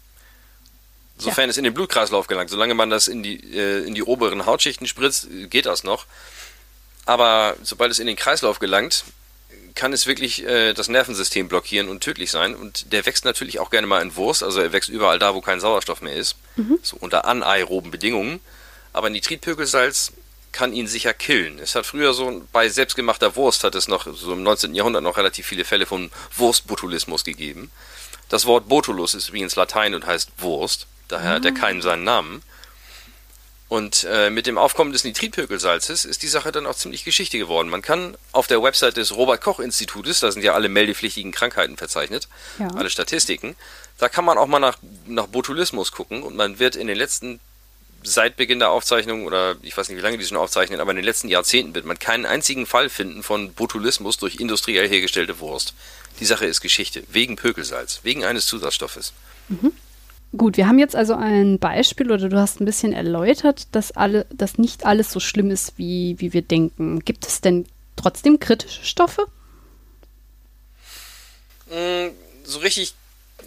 Sofern 1.22 1.44
ja. 1.44 1.50
es 1.50 1.56
in 1.56 1.64
den 1.64 1.74
Blutkreislauf 1.74 2.26
gelangt. 2.26 2.50
Solange 2.50 2.74
man 2.74 2.90
das 2.90 3.08
in 3.08 3.22
die, 3.22 3.36
äh, 3.56 3.84
in 3.84 3.94
die 3.94 4.02
oberen 4.02 4.46
Hautschichten 4.46 4.86
spritzt, 4.86 5.28
geht 5.50 5.66
das 5.66 5.84
noch. 5.84 6.06
Aber 7.04 7.56
sobald 7.62 7.90
es 7.90 7.98
in 7.98 8.06
den 8.06 8.16
Kreislauf 8.16 8.58
gelangt, 8.58 9.04
kann 9.74 9.92
es 9.92 10.06
wirklich 10.06 10.44
äh, 10.44 10.74
das 10.74 10.88
Nervensystem 10.88 11.48
blockieren 11.48 11.88
und 11.88 12.00
tödlich 12.00 12.30
sein. 12.30 12.54
Und 12.54 12.92
der 12.92 13.06
wächst 13.06 13.24
natürlich 13.24 13.58
auch 13.58 13.70
gerne 13.70 13.86
mal 13.86 14.02
in 14.02 14.16
Wurst. 14.16 14.42
Also 14.42 14.60
er 14.60 14.72
wächst 14.72 14.90
überall 14.90 15.18
da, 15.18 15.34
wo 15.34 15.40
kein 15.40 15.60
Sauerstoff 15.60 16.02
mehr 16.02 16.14
ist. 16.14 16.36
Mhm. 16.56 16.78
So 16.82 16.96
unter 17.00 17.24
anaeroben 17.24 17.90
Bedingungen. 17.90 18.40
Aber 18.92 19.10
Nitritpökelsalz 19.10 20.12
kann 20.52 20.74
ihn 20.74 20.86
sicher 20.86 21.14
killen. 21.14 21.58
Es 21.58 21.74
hat 21.74 21.86
früher 21.86 22.12
so, 22.12 22.42
bei 22.52 22.68
selbstgemachter 22.68 23.36
Wurst 23.36 23.64
hat 23.64 23.74
es 23.74 23.88
noch, 23.88 24.06
so 24.14 24.34
im 24.34 24.42
19. 24.42 24.74
Jahrhundert 24.74 25.02
noch 25.02 25.16
relativ 25.16 25.46
viele 25.46 25.64
Fälle 25.64 25.86
von 25.86 26.10
Wurstbotulismus 26.36 27.24
gegeben. 27.24 27.70
Das 28.28 28.44
Wort 28.46 28.68
Botulus 28.68 29.14
ist 29.14 29.30
übrigens 29.30 29.56
Latein 29.56 29.94
und 29.94 30.06
heißt 30.06 30.30
Wurst. 30.38 30.86
Daher 31.12 31.34
hat 31.34 31.44
der. 31.44 31.52
Keim 31.52 31.82
seinen 31.82 32.04
Namen. 32.04 32.42
Und 33.68 34.06
äh, 34.10 34.30
mit 34.30 34.46
dem 34.46 34.58
Aufkommen 34.58 34.92
des 34.92 35.04
Nitritpökelsalzes 35.04 36.04
ist 36.04 36.22
die 36.22 36.28
Sache 36.28 36.52
dann 36.52 36.66
auch 36.66 36.74
ziemlich 36.74 37.04
Geschichte 37.04 37.38
geworden. 37.38 37.68
Man 37.68 37.82
kann 37.82 38.16
auf 38.32 38.46
der 38.46 38.62
Website 38.62 38.96
des 38.96 39.14
Robert-Koch-Institutes, 39.14 40.20
da 40.20 40.32
sind 40.32 40.42
ja 40.42 40.54
alle 40.54 40.68
meldepflichtigen 40.68 41.32
Krankheiten 41.32 41.76
verzeichnet, 41.76 42.28
ja. 42.58 42.68
alle 42.68 42.90
Statistiken, 42.90 43.56
da 43.98 44.08
kann 44.10 44.24
man 44.24 44.36
auch 44.36 44.46
mal 44.46 44.58
nach, 44.58 44.76
nach 45.06 45.26
Botulismus 45.26 45.92
gucken 45.92 46.22
und 46.22 46.36
man 46.36 46.58
wird 46.58 46.76
in 46.76 46.86
den 46.86 46.98
letzten, 46.98 47.40
seit 48.02 48.36
Beginn 48.36 48.58
der 48.58 48.70
Aufzeichnung, 48.70 49.24
oder 49.24 49.56
ich 49.62 49.74
weiß 49.74 49.88
nicht, 49.88 49.96
wie 49.98 50.02
lange 50.02 50.18
die 50.18 50.26
schon 50.26 50.36
aufzeichnen, 50.36 50.80
aber 50.80 50.90
in 50.90 50.96
den 50.96 51.06
letzten 51.06 51.28
Jahrzehnten 51.28 51.74
wird 51.74 51.86
man 51.86 51.98
keinen 51.98 52.26
einzigen 52.26 52.66
Fall 52.66 52.90
finden 52.90 53.22
von 53.22 53.54
Botulismus 53.54 54.18
durch 54.18 54.36
industriell 54.36 54.88
hergestellte 54.88 55.40
Wurst. 55.40 55.74
Die 56.20 56.26
Sache 56.26 56.44
ist 56.44 56.60
Geschichte, 56.60 57.04
wegen 57.08 57.36
Pökelsalz, 57.36 58.00
wegen 58.02 58.24
eines 58.24 58.44
Zusatzstoffes. 58.46 59.14
Mhm. 59.48 59.72
Gut, 60.34 60.56
wir 60.56 60.66
haben 60.66 60.78
jetzt 60.78 60.96
also 60.96 61.14
ein 61.14 61.58
Beispiel 61.58 62.10
oder 62.10 62.28
du 62.30 62.38
hast 62.38 62.60
ein 62.60 62.64
bisschen 62.64 62.94
erläutert, 62.94 63.66
dass, 63.72 63.92
alle, 63.92 64.24
dass 64.32 64.56
nicht 64.56 64.86
alles 64.86 65.12
so 65.12 65.20
schlimm 65.20 65.50
ist, 65.50 65.74
wie, 65.76 66.16
wie 66.18 66.32
wir 66.32 66.40
denken. 66.40 67.00
Gibt 67.00 67.26
es 67.26 67.42
denn 67.42 67.66
trotzdem 67.96 68.40
kritische 68.40 68.82
Stoffe? 68.82 69.26
Mm, 71.66 72.08
so 72.44 72.60
richtig, 72.60 72.94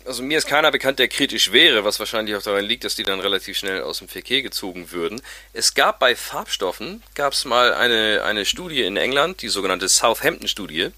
also 0.05 0.21
mir 0.21 0.37
ist 0.37 0.45
keiner 0.45 0.71
bekannt, 0.71 0.99
der 0.99 1.07
kritisch 1.07 1.51
wäre, 1.51 1.83
was 1.83 1.99
wahrscheinlich 1.99 2.35
auch 2.35 2.43
daran 2.43 2.65
liegt, 2.65 2.83
dass 2.83 2.95
die 2.95 3.03
dann 3.03 3.19
relativ 3.19 3.57
schnell 3.57 3.81
aus 3.81 3.97
dem 3.97 4.07
Verkehr 4.07 4.43
gezogen 4.43 4.91
würden. 4.91 5.23
Es 5.53 5.73
gab 5.73 5.97
bei 5.97 6.15
Farbstoffen, 6.15 7.01
gab 7.15 7.33
es 7.33 7.45
mal 7.45 7.73
eine, 7.73 8.21
eine 8.23 8.45
Studie 8.45 8.83
in 8.83 8.95
England, 8.95 9.41
die 9.41 9.49
sogenannte 9.49 9.89
Southampton-Studie 9.89 10.91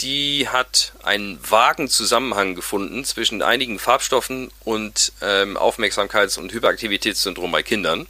die 0.00 0.48
hat 0.48 0.92
einen 1.02 1.38
vagen 1.48 1.88
Zusammenhang 1.88 2.54
gefunden 2.54 3.04
zwischen 3.04 3.42
einigen 3.42 3.78
Farbstoffen 3.78 4.50
und 4.64 5.12
ähm, 5.20 5.56
Aufmerksamkeits- 5.56 6.38
und 6.38 6.52
Hyperaktivitätssyndrom 6.52 7.50
bei 7.50 7.62
Kindern. 7.62 8.06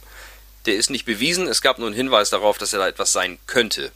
Der 0.65 0.75
ist 0.75 0.89
nicht 0.89 1.05
bewiesen, 1.05 1.47
es 1.47 1.61
gab 1.61 1.79
nur 1.79 1.87
einen 1.87 1.95
Hinweis 1.95 2.29
darauf, 2.29 2.57
dass 2.57 2.73
er 2.73 2.79
da 2.79 2.87
etwas 2.87 3.11
sein 3.11 3.39
könnte. 3.47 3.91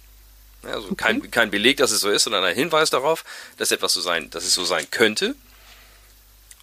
Also 0.64 0.88
okay. 0.88 0.96
kein, 0.96 1.32
kein 1.32 1.52
Beleg, 1.52 1.78
dass 1.78 1.92
es 1.92 2.00
so 2.00 2.10
ist, 2.10 2.24
sondern 2.24 2.44
ein 2.44 2.56
Hinweis 2.56 2.90
darauf, 2.90 3.24
dass 3.58 3.72
etwas 3.72 3.94
so 3.94 4.02
sein, 4.02 4.30
dass 4.32 4.46
es 4.46 4.54
so 4.54 4.64
sein 4.64 4.90
könnte. 4.90 5.36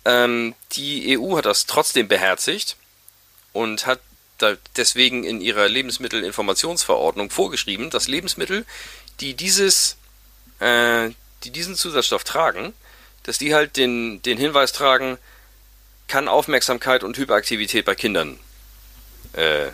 Ähm, 0.05 0.55
die 0.73 1.19
EU 1.19 1.37
hat 1.37 1.45
das 1.45 1.67
trotzdem 1.67 2.09
beherzigt 2.09 2.77
und 3.53 3.87
hat 3.87 4.01
deswegen 4.77 5.23
in 5.23 5.43
ihrer 5.43 5.69
Lebensmittelinformationsverordnung 5.69 7.29
vorgeschrieben, 7.29 7.91
dass 7.91 8.09
Lebensmittel, 8.09 8.65
die 9.21 9.35
dieses 9.35 9.99
äh, 10.61 11.11
die 11.45 11.51
diesen 11.51 11.75
Zusatzstoff 11.75 12.25
tragen, 12.25 12.73
dass 13.25 13.39
die 13.39 13.55
halt 13.55 13.77
den, 13.77 14.23
den 14.23 14.39
Hinweis 14.39 14.73
tragen, 14.73 15.19
kann 16.09 16.29
Aufmerksamkeit 16.29 17.05
und 17.05 17.17
Hyperaktivität 17.17 17.85
bei 17.85 17.95
Kindern 17.95 18.39
äh, 19.33 19.69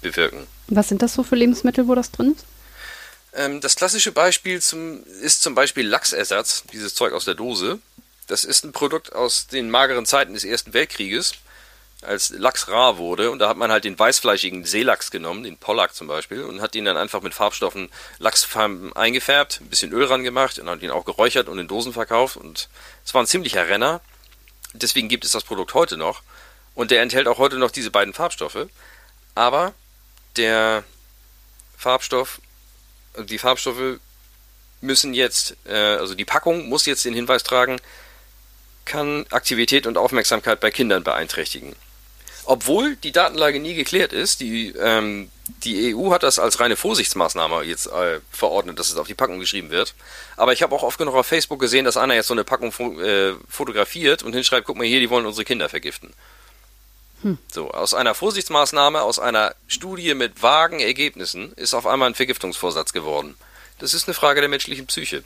bewirken. 0.00 0.46
Was 0.68 0.88
sind 0.88 1.02
das 1.02 1.14
so 1.14 1.22
für 1.22 1.36
Lebensmittel, 1.36 1.86
wo 1.88 1.94
das 1.94 2.10
drin 2.10 2.34
ist? 2.34 2.44
Ähm, 3.34 3.60
das 3.60 3.76
klassische 3.76 4.12
Beispiel 4.12 4.60
zum, 4.62 5.04
ist 5.22 5.42
zum 5.42 5.54
Beispiel 5.54 5.86
Lachsersatz, 5.86 6.64
dieses 6.72 6.94
Zeug 6.94 7.12
aus 7.12 7.24
der 7.24 7.34
Dose. 7.34 7.78
Das 8.26 8.44
ist 8.44 8.64
ein 8.64 8.72
Produkt 8.72 9.12
aus 9.12 9.46
den 9.46 9.70
mageren 9.70 10.06
Zeiten 10.06 10.34
des 10.34 10.44
Ersten 10.44 10.72
Weltkrieges 10.72 11.34
als 12.06 12.30
Lachs 12.30 12.68
rar 12.68 12.98
wurde. 12.98 13.30
Und 13.30 13.40
da 13.40 13.48
hat 13.48 13.56
man 13.56 13.70
halt 13.70 13.84
den 13.84 13.98
weißfleischigen 13.98 14.64
Seelachs 14.64 15.10
genommen, 15.10 15.42
den 15.42 15.56
Pollack 15.56 15.94
zum 15.94 16.06
Beispiel, 16.06 16.42
und 16.44 16.60
hat 16.60 16.74
ihn 16.74 16.84
dann 16.84 16.96
einfach 16.96 17.22
mit 17.22 17.34
Farbstoffen 17.34 17.90
Lachsfarben 18.18 18.94
eingefärbt, 18.94 19.60
ein 19.60 19.68
bisschen 19.68 19.92
Öl 19.92 20.04
ran 20.04 20.22
gemacht 20.22 20.58
und 20.58 20.68
hat 20.68 20.82
ihn 20.82 20.90
auch 20.90 21.04
geräuchert 21.04 21.48
und 21.48 21.58
in 21.58 21.68
Dosen 21.68 21.92
verkauft. 21.92 22.36
Und 22.36 22.68
es 23.04 23.12
war 23.14 23.22
ein 23.22 23.26
ziemlicher 23.26 23.68
Renner. 23.68 24.00
Deswegen 24.72 25.08
gibt 25.08 25.24
es 25.24 25.32
das 25.32 25.44
Produkt 25.44 25.74
heute 25.74 25.96
noch. 25.96 26.22
Und 26.74 26.90
der 26.90 27.02
enthält 27.02 27.28
auch 27.28 27.38
heute 27.38 27.56
noch 27.56 27.70
diese 27.70 27.90
beiden 27.90 28.14
Farbstoffe. 28.14 28.66
Aber 29.34 29.74
der 30.36 30.84
Farbstoff, 31.76 32.40
die 33.18 33.38
Farbstoffe 33.38 33.98
müssen 34.80 35.14
jetzt, 35.14 35.56
äh, 35.64 35.74
also 35.74 36.14
die 36.14 36.24
Packung 36.24 36.68
muss 36.68 36.86
jetzt 36.86 37.04
den 37.04 37.14
Hinweis 37.14 37.42
tragen, 37.42 37.80
kann 38.84 39.26
Aktivität 39.30 39.86
und 39.86 39.98
Aufmerksamkeit 39.98 40.60
bei 40.60 40.70
Kindern 40.70 41.02
beeinträchtigen 41.02 41.74
obwohl 42.46 42.96
die 42.96 43.12
Datenlage 43.12 43.60
nie 43.60 43.74
geklärt 43.74 44.12
ist. 44.12 44.40
Die, 44.40 44.68
ähm, 44.70 45.30
die 45.64 45.94
EU 45.94 46.10
hat 46.10 46.22
das 46.22 46.38
als 46.38 46.60
reine 46.60 46.76
Vorsichtsmaßnahme 46.76 47.62
jetzt 47.64 47.86
äh, 47.86 48.20
verordnet, 48.30 48.78
dass 48.78 48.90
es 48.90 48.96
auf 48.96 49.06
die 49.06 49.14
Packung 49.14 49.38
geschrieben 49.38 49.70
wird. 49.70 49.94
Aber 50.36 50.52
ich 50.52 50.62
habe 50.62 50.74
auch 50.74 50.82
oft 50.82 50.98
genug 50.98 51.14
auf 51.14 51.26
Facebook 51.26 51.60
gesehen, 51.60 51.84
dass 51.84 51.96
einer 51.96 52.14
jetzt 52.14 52.28
so 52.28 52.34
eine 52.34 52.44
Packung 52.44 52.72
äh, 53.00 53.32
fotografiert 53.48 54.22
und 54.22 54.32
hinschreibt, 54.32 54.66
guck 54.66 54.76
mal 54.76 54.86
hier, 54.86 55.00
die 55.00 55.10
wollen 55.10 55.26
unsere 55.26 55.44
Kinder 55.44 55.68
vergiften. 55.68 56.12
Hm. 57.22 57.38
So, 57.52 57.70
aus 57.70 57.94
einer 57.94 58.14
Vorsichtsmaßnahme, 58.14 59.02
aus 59.02 59.18
einer 59.18 59.54
Studie 59.66 60.14
mit 60.14 60.42
vagen 60.42 60.80
Ergebnissen 60.80 61.52
ist 61.54 61.74
auf 61.74 61.86
einmal 61.86 62.08
ein 62.08 62.14
Vergiftungsvorsatz 62.14 62.92
geworden. 62.92 63.34
Das 63.78 63.94
ist 63.94 64.06
eine 64.06 64.14
Frage 64.14 64.40
der 64.40 64.48
menschlichen 64.48 64.86
Psyche. 64.86 65.22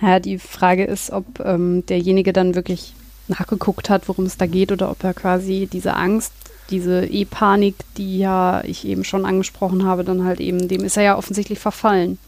Ja, 0.00 0.18
die 0.18 0.38
Frage 0.38 0.84
ist, 0.84 1.10
ob 1.10 1.40
ähm, 1.40 1.84
derjenige 1.86 2.32
dann 2.32 2.54
wirklich 2.54 2.94
nachgeguckt 3.28 3.90
hat, 3.90 4.08
worum 4.08 4.26
es 4.26 4.36
da 4.36 4.46
geht 4.46 4.72
oder 4.72 4.90
ob 4.90 5.02
er 5.04 5.14
quasi 5.14 5.68
diese 5.70 5.94
Angst, 5.94 6.32
diese 6.70 7.04
E-Panik, 7.06 7.76
die 7.96 8.18
ja 8.18 8.62
ich 8.64 8.86
eben 8.86 9.04
schon 9.04 9.26
angesprochen 9.26 9.84
habe, 9.84 10.04
dann 10.04 10.24
halt 10.24 10.40
eben, 10.40 10.68
dem 10.68 10.84
ist 10.84 10.96
er 10.96 11.02
ja 11.02 11.18
offensichtlich 11.18 11.58
verfallen. 11.58 12.18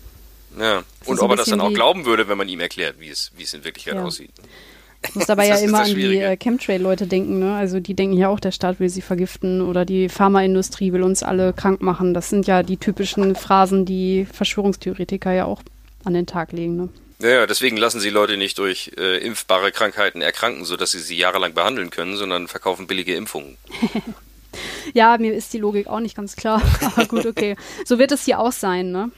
Ja, 0.58 0.82
und 1.06 1.20
ob 1.20 1.30
er 1.30 1.36
das 1.36 1.48
dann 1.48 1.60
auch 1.60 1.72
glauben 1.72 2.04
würde, 2.04 2.28
wenn 2.28 2.38
man 2.38 2.48
ihm 2.48 2.60
erklärt, 2.60 2.96
wie 3.00 3.08
es, 3.08 3.32
wie 3.36 3.42
es 3.42 3.54
in 3.54 3.64
Wirklichkeit 3.64 3.96
ja. 3.96 4.04
aussieht. 4.04 4.30
Ich 5.06 5.14
muss 5.14 5.26
dabei 5.26 5.48
ja 5.48 5.56
immer 5.56 5.80
an 5.80 5.94
die 5.94 6.18
äh, 6.18 6.36
Chemtrail-Leute 6.36 7.06
denken, 7.06 7.38
ne? 7.38 7.56
Also 7.56 7.80
die 7.80 7.94
denken 7.94 8.16
ja 8.16 8.28
auch, 8.28 8.40
der 8.40 8.52
Staat 8.52 8.80
will 8.80 8.88
sie 8.88 9.02
vergiften 9.02 9.60
oder 9.60 9.84
die 9.84 10.08
Pharmaindustrie 10.08 10.92
will 10.92 11.02
uns 11.02 11.22
alle 11.22 11.52
krank 11.52 11.82
machen. 11.82 12.14
Das 12.14 12.30
sind 12.30 12.46
ja 12.46 12.62
die 12.62 12.76
typischen 12.76 13.34
Phrasen, 13.34 13.84
die 13.84 14.26
Verschwörungstheoretiker 14.32 15.32
ja 15.32 15.44
auch 15.46 15.62
an 16.04 16.14
den 16.14 16.26
Tag 16.26 16.52
legen, 16.52 16.76
ne? 16.76 16.88
Ja, 17.20 17.46
deswegen 17.46 17.76
lassen 17.76 18.00
sie 18.00 18.10
Leute 18.10 18.36
nicht 18.36 18.58
durch 18.58 18.92
äh, 18.96 19.18
impfbare 19.18 19.72
Krankheiten 19.72 20.20
erkranken, 20.20 20.64
sodass 20.64 20.90
sie 20.90 21.00
sie 21.00 21.16
jahrelang 21.16 21.54
behandeln 21.54 21.90
können, 21.90 22.16
sondern 22.16 22.48
verkaufen 22.48 22.86
billige 22.86 23.14
Impfungen. 23.14 23.56
ja, 24.94 25.16
mir 25.18 25.34
ist 25.34 25.52
die 25.52 25.58
Logik 25.58 25.86
auch 25.86 26.00
nicht 26.00 26.16
ganz 26.16 26.34
klar. 26.34 26.60
Aber 26.80 27.06
gut, 27.06 27.24
okay. 27.24 27.56
So 27.84 27.98
wird 27.98 28.12
es 28.12 28.24
hier 28.24 28.40
auch 28.40 28.52
sein, 28.52 28.90
ne? 28.90 29.10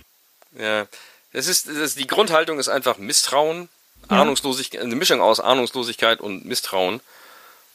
Ja, 0.58 0.86
es 1.32 1.48
ist, 1.48 1.68
das, 1.68 1.94
die 1.94 2.06
Grundhaltung 2.06 2.58
ist 2.58 2.68
einfach 2.68 2.98
Misstrauen, 2.98 3.68
ja. 4.10 4.22
Ahnungslosigkeit, 4.22 4.82
eine 4.82 4.96
Mischung 4.96 5.20
aus 5.20 5.40
Ahnungslosigkeit 5.40 6.20
und 6.20 6.44
Misstrauen. 6.44 7.00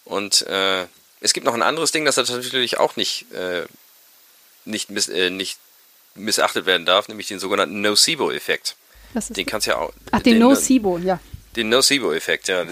Und 0.06 0.44
äh, 0.44 0.86
es 1.20 1.34
gibt 1.34 1.46
noch 1.46 1.54
ein 1.54 1.62
anderes 1.62 1.92
Ding, 1.92 2.06
das 2.06 2.18
natürlich 2.18 2.78
auch 2.78 2.96
nicht, 2.96 3.32
äh, 3.34 3.66
nicht, 4.66 4.90
miss, 4.90 5.10
äh, 5.10 5.30
nicht 5.30 5.60
missachtet 6.14 6.66
werden 6.66 6.86
darf, 6.86 7.08
nämlich 7.08 7.28
den 7.28 7.40
sogenannten 7.40 7.82
Nocebo-Effekt 7.82 8.76
den 9.14 9.46
kannst 9.46 9.68
ja 9.68 9.78
auch. 9.78 9.94
Ach, 10.12 10.22
den, 10.22 10.34
den 10.34 10.40
Nocebo, 10.40 10.98
ja. 10.98 11.20
Den 11.56 11.70
Nocebo-Effekt, 11.70 12.48
ja. 12.48 12.66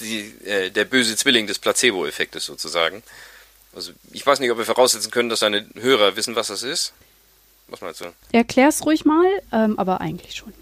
Die, 0.00 0.34
äh, 0.44 0.70
der 0.70 0.84
böse 0.84 1.14
Zwilling 1.16 1.46
des 1.46 1.58
Placebo-Effektes 1.58 2.46
sozusagen. 2.46 3.02
Also 3.74 3.92
ich 4.12 4.26
weiß 4.26 4.40
nicht, 4.40 4.50
ob 4.50 4.58
wir 4.58 4.64
voraussetzen 4.64 5.10
können, 5.10 5.28
dass 5.28 5.40
deine 5.40 5.66
Hörer 5.74 6.16
wissen, 6.16 6.34
was 6.34 6.48
das 6.48 6.62
ist. 6.62 6.92
Was 7.68 7.80
meinst 7.80 8.00
du? 8.00 8.06
Erklär's 8.32 8.84
ruhig 8.84 9.04
mal, 9.04 9.26
ähm, 9.52 9.78
aber 9.78 10.00
eigentlich 10.00 10.34
schon. 10.34 10.52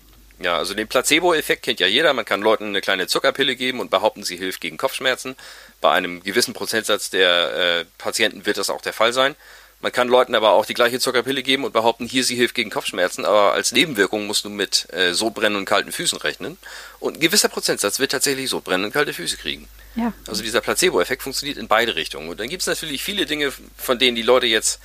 Ja, 0.41 0.57
also 0.57 0.75
den 0.75 0.87
Placebo-Effekt 0.87 1.63
kennt 1.65 1.81
ja 1.81 1.87
jeder. 1.87 2.13
Man 2.13 2.25
kann 2.25 2.43
Leuten 2.43 2.67
eine 2.67 2.81
kleine 2.81 3.07
Zuckerpille 3.09 3.57
geben 3.57 3.81
und 3.81 3.91
behaupten, 3.91 4.23
sie 4.23 4.37
hilft 4.37 4.61
gegen 4.61 4.77
Kopfschmerzen. 4.77 5.37
Bei 5.81 5.91
einem 5.91 6.23
gewissen 6.23 6.55
Prozentsatz 6.55 7.11
der 7.11 7.81
äh, 7.81 7.85
Patienten 7.99 8.47
wird 8.47 8.59
das 8.59 8.71
auch 8.71 8.81
der 8.81 8.93
Fall 8.93 9.13
sein. 9.13 9.35
Man 9.81 9.93
kann 9.93 10.09
Leuten 10.09 10.35
aber 10.35 10.51
auch 10.51 10.67
die 10.67 10.75
gleiche 10.75 10.99
Zuckerpille 10.99 11.45
geben 11.45 11.65
und 11.65 11.73
behaupten, 11.73 12.07
hier 12.07 12.25
sie 12.25 12.35
hilft 12.35 12.57
gegen 12.57 12.69
Kopfschmerzen, 12.69 13.25
aber 13.25 13.53
als 13.53 13.71
Nebenwirkung 13.71 14.27
musst 14.27 14.45
du 14.45 14.49
mit 14.49 14.93
äh, 14.93 15.15
Sodbrennen 15.15 15.57
und 15.57 15.67
kalten 15.67 15.93
Füßen 15.93 16.19
rechnen. 16.19 16.59
Und 16.99 17.17
ein 17.17 17.21
gewisser 17.21 17.49
Prozentsatz 17.49 18.01
wird 18.01 18.11
tatsächlich 18.11 18.51
Sodbrennen 18.51 18.87
und 18.87 18.93
kalte 18.93 19.15
Füße 19.15 19.37
kriegen. 19.37 19.69
Ja. 19.95 20.13
Also 20.27 20.43
dieser 20.43 20.61
Placebo-Effekt 20.61 21.23
funktioniert 21.23 21.59
in 21.59 21.69
beide 21.69 21.95
Richtungen. 21.95 22.29
Und 22.29 22.41
dann 22.41 22.49
gibt 22.49 22.63
es 22.63 22.67
natürlich 22.67 23.05
viele 23.05 23.25
Dinge, 23.25 23.53
von 23.77 24.01
denen 24.01 24.17
die 24.17 24.23
Leute 24.23 24.47
jetzt 24.47 24.81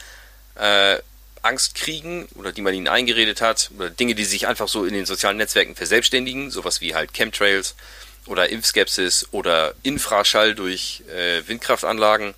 äh, 0.55 0.97
Angst 1.41 1.73
kriegen 1.73 2.27
oder 2.35 2.51
die 2.51 2.61
man 2.61 2.75
ihnen 2.75 2.87
eingeredet 2.87 3.41
hat, 3.41 3.71
oder 3.75 3.89
Dinge, 3.89 4.13
die 4.13 4.25
sich 4.25 4.47
einfach 4.47 4.67
so 4.67 4.85
in 4.85 4.93
den 4.93 5.07
sozialen 5.07 5.37
Netzwerken 5.37 5.75
verselbstständigen, 5.75 6.51
sowas 6.51 6.81
wie 6.81 6.93
halt 6.93 7.13
Chemtrails 7.13 7.73
oder 8.27 8.49
Impfskepsis 8.49 9.29
oder 9.31 9.73
Infraschall 9.81 10.53
durch 10.53 11.03
äh, 11.09 11.41
Windkraftanlagen 11.47 12.35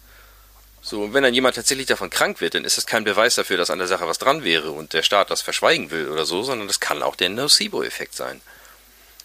so, 0.85 1.13
wenn 1.15 1.23
dann 1.23 1.33
jemand 1.33 1.55
tatsächlich 1.55 1.87
davon 1.87 2.11
krank 2.11 2.41
wird, 2.41 2.53
dann 2.53 2.63
ist 2.63 2.77
das 2.77 2.85
kein 2.85 3.03
Beweis 3.03 3.33
dafür, 3.33 3.57
dass 3.57 3.71
an 3.71 3.79
der 3.79 3.87
Sache 3.87 4.05
was 4.05 4.19
dran 4.19 4.43
wäre 4.43 4.69
und 4.69 4.93
der 4.93 5.01
Staat 5.01 5.31
das 5.31 5.41
verschweigen 5.41 5.89
will 5.89 6.09
oder 6.09 6.25
so, 6.25 6.43
sondern 6.43 6.67
das 6.67 6.79
kann 6.79 7.01
auch 7.01 7.15
der 7.15 7.29
Nocebo-Effekt 7.29 8.13
sein. 8.13 8.39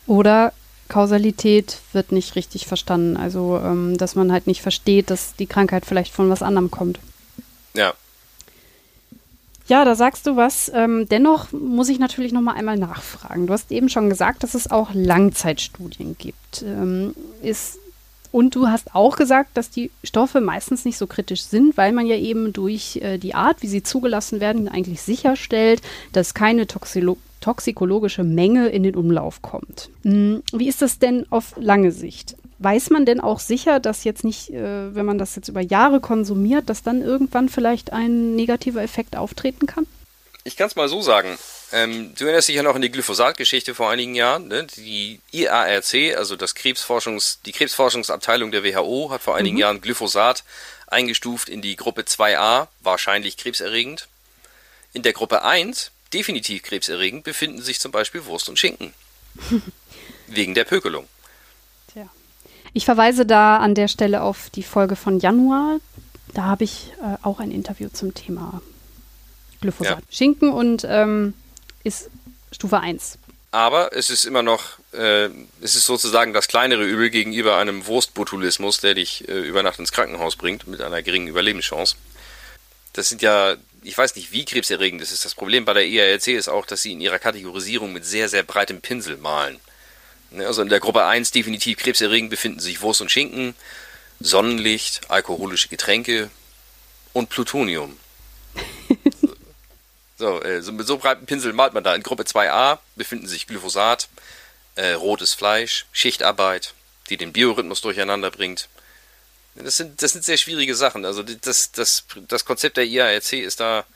Oder 0.06 0.54
Kausalität 0.88 1.76
wird 1.92 2.12
nicht 2.12 2.34
richtig 2.34 2.66
verstanden. 2.66 3.18
Also, 3.18 3.60
ähm, 3.62 3.98
dass 3.98 4.14
man 4.14 4.32
halt 4.32 4.46
nicht 4.46 4.62
versteht, 4.62 5.10
dass 5.10 5.36
die 5.36 5.46
Krankheit 5.46 5.84
vielleicht 5.84 6.14
von 6.14 6.30
was 6.30 6.42
anderem 6.42 6.70
kommt. 6.70 6.98
Ja. 7.74 7.92
Ja, 9.66 9.84
da 9.84 9.94
sagst 9.94 10.26
du 10.26 10.36
was. 10.36 10.72
Ähm, 10.74 11.08
dennoch 11.10 11.52
muss 11.52 11.90
ich 11.90 11.98
natürlich 11.98 12.32
noch 12.32 12.40
mal 12.40 12.54
einmal 12.54 12.78
nachfragen. 12.78 13.46
Du 13.46 13.52
hast 13.52 13.70
eben 13.70 13.90
schon 13.90 14.08
gesagt, 14.08 14.42
dass 14.42 14.54
es 14.54 14.70
auch 14.70 14.88
Langzeitstudien 14.94 16.16
gibt. 16.16 16.62
Ähm, 16.62 17.14
ist 17.42 17.78
und 18.32 18.54
du 18.54 18.68
hast 18.68 18.94
auch 18.94 19.16
gesagt, 19.16 19.56
dass 19.56 19.70
die 19.70 19.90
Stoffe 20.04 20.40
meistens 20.40 20.84
nicht 20.84 20.98
so 20.98 21.06
kritisch 21.06 21.42
sind, 21.42 21.76
weil 21.76 21.92
man 21.92 22.06
ja 22.06 22.16
eben 22.16 22.52
durch 22.52 22.96
äh, 23.02 23.18
die 23.18 23.34
Art, 23.34 23.62
wie 23.62 23.68
sie 23.68 23.82
zugelassen 23.82 24.40
werden, 24.40 24.68
eigentlich 24.68 25.02
sicherstellt, 25.02 25.82
dass 26.12 26.34
keine 26.34 26.66
Toxilo 26.66 27.16
toxikologische 27.40 28.22
Menge 28.22 28.68
in 28.68 28.82
den 28.82 28.94
Umlauf 28.94 29.40
kommt. 29.40 29.88
Hm, 30.02 30.42
wie 30.52 30.68
ist 30.68 30.82
das 30.82 30.98
denn 30.98 31.24
auf 31.30 31.54
lange 31.56 31.90
Sicht? 31.90 32.36
Weiß 32.58 32.90
man 32.90 33.06
denn 33.06 33.20
auch 33.20 33.40
sicher, 33.40 33.80
dass 33.80 34.04
jetzt 34.04 34.24
nicht, 34.24 34.50
äh, 34.50 34.94
wenn 34.94 35.06
man 35.06 35.16
das 35.16 35.36
jetzt 35.36 35.48
über 35.48 35.62
Jahre 35.62 36.00
konsumiert, 36.00 36.68
dass 36.68 36.82
dann 36.82 37.00
irgendwann 37.00 37.48
vielleicht 37.48 37.94
ein 37.94 38.36
negativer 38.36 38.82
Effekt 38.82 39.16
auftreten 39.16 39.66
kann? 39.66 39.86
Ich 40.44 40.56
kann 40.56 40.66
es 40.66 40.76
mal 40.76 40.88
so 40.88 41.00
sagen. 41.00 41.38
Ähm, 41.72 42.14
du 42.16 42.24
erinnerst 42.24 42.48
dich 42.48 42.56
ja 42.56 42.62
noch 42.62 42.74
an 42.74 42.82
die 42.82 42.90
Glyphosat-Geschichte 42.90 43.74
vor 43.74 43.90
einigen 43.90 44.14
Jahren. 44.14 44.48
Ne? 44.48 44.66
Die 44.76 45.20
IARC, 45.32 46.16
also 46.16 46.36
das 46.36 46.54
Krebsforschungs, 46.54 47.40
die 47.46 47.52
Krebsforschungsabteilung 47.52 48.50
der 48.50 48.64
WHO, 48.64 49.10
hat 49.10 49.22
vor 49.22 49.36
einigen 49.36 49.56
mhm. 49.56 49.60
Jahren 49.60 49.80
Glyphosat 49.80 50.42
eingestuft 50.88 51.48
in 51.48 51.62
die 51.62 51.76
Gruppe 51.76 52.02
2a, 52.02 52.66
wahrscheinlich 52.80 53.36
krebserregend. 53.36 54.08
In 54.92 55.02
der 55.02 55.12
Gruppe 55.12 55.42
1, 55.42 55.92
definitiv 56.12 56.64
krebserregend, 56.64 57.22
befinden 57.22 57.62
sich 57.62 57.78
zum 57.78 57.92
Beispiel 57.92 58.24
Wurst 58.24 58.48
und 58.48 58.58
Schinken. 58.58 58.92
Wegen 60.26 60.54
der 60.54 60.64
Pökelung. 60.64 61.06
Tja. 61.92 62.08
Ich 62.72 62.84
verweise 62.84 63.24
da 63.26 63.58
an 63.58 63.76
der 63.76 63.86
Stelle 63.86 64.22
auf 64.22 64.50
die 64.50 64.64
Folge 64.64 64.96
von 64.96 65.20
Januar. 65.20 65.78
Da 66.34 66.42
habe 66.42 66.64
ich 66.64 66.92
äh, 67.00 67.16
auch 67.22 67.38
ein 67.38 67.52
Interview 67.52 67.88
zum 67.92 68.14
Thema 68.14 68.60
Glyphosat. 69.60 69.98
Ja. 70.00 70.04
Schinken 70.10 70.52
und 70.52 70.84
ähm, 70.88 71.34
ist 71.84 72.10
Stufe 72.52 72.78
1. 72.80 73.18
Aber 73.52 73.92
es 73.96 74.10
ist 74.10 74.24
immer 74.24 74.42
noch, 74.42 74.78
äh, 74.92 75.28
es 75.60 75.74
ist 75.74 75.86
sozusagen 75.86 76.32
das 76.32 76.46
kleinere 76.46 76.84
Übel 76.84 77.10
gegenüber 77.10 77.56
einem 77.56 77.86
Wurstbotulismus, 77.86 78.78
der 78.78 78.94
dich 78.94 79.28
äh, 79.28 79.40
über 79.40 79.62
Nacht 79.62 79.80
ins 79.80 79.90
Krankenhaus 79.90 80.36
bringt 80.36 80.68
mit 80.68 80.80
einer 80.80 81.02
geringen 81.02 81.26
Überlebenschance. 81.26 81.96
Das 82.92 83.08
sind 83.08 83.22
ja, 83.22 83.56
ich 83.82 83.98
weiß 83.98 84.14
nicht, 84.14 84.30
wie 84.30 84.44
krebserregend 84.44 85.02
das 85.02 85.10
ist. 85.10 85.24
Das 85.24 85.34
Problem 85.34 85.64
bei 85.64 85.72
der 85.72 85.86
IARC 85.86 86.28
ist 86.28 86.48
auch, 86.48 86.64
dass 86.64 86.82
sie 86.82 86.92
in 86.92 87.00
ihrer 87.00 87.18
Kategorisierung 87.18 87.92
mit 87.92 88.04
sehr, 88.04 88.28
sehr 88.28 88.44
breitem 88.44 88.80
Pinsel 88.80 89.16
malen. 89.16 89.58
Ne, 90.30 90.46
also 90.46 90.62
in 90.62 90.68
der 90.68 90.80
Gruppe 90.80 91.04
1 91.04 91.32
definitiv 91.32 91.78
krebserregend 91.78 92.30
befinden 92.30 92.60
sich 92.60 92.82
Wurst 92.82 93.00
und 93.00 93.10
Schinken, 93.10 93.54
Sonnenlicht, 94.20 95.10
alkoholische 95.10 95.68
Getränke 95.68 96.30
und 97.12 97.30
Plutonium. 97.30 97.96
So, 100.20 100.42
äh, 100.42 100.60
so 100.60 100.70
mit 100.72 100.86
so 100.86 100.98
breiten 100.98 101.24
Pinsel 101.24 101.54
malt 101.54 101.72
man 101.72 101.82
da. 101.82 101.94
In 101.94 102.02
Gruppe 102.02 102.24
2a 102.24 102.78
befinden 102.94 103.26
sich 103.26 103.46
Glyphosat, 103.46 104.10
äh, 104.74 104.92
rotes 104.92 105.32
Fleisch, 105.32 105.86
Schichtarbeit, 105.92 106.74
die 107.08 107.16
den 107.16 107.32
Biorhythmus 107.32 107.80
durcheinander 107.80 108.30
bringt. 108.30 108.68
Das 109.54 109.78
sind, 109.78 110.02
das 110.02 110.12
sind 110.12 110.22
sehr 110.22 110.36
schwierige 110.36 110.74
Sachen. 110.74 111.06
Also 111.06 111.22
das, 111.22 111.72
das, 111.72 112.04
das 112.28 112.44
Konzept 112.44 112.76
der 112.76 112.84
IARC 112.84 113.32
ist 113.32 113.60
da 113.60 113.86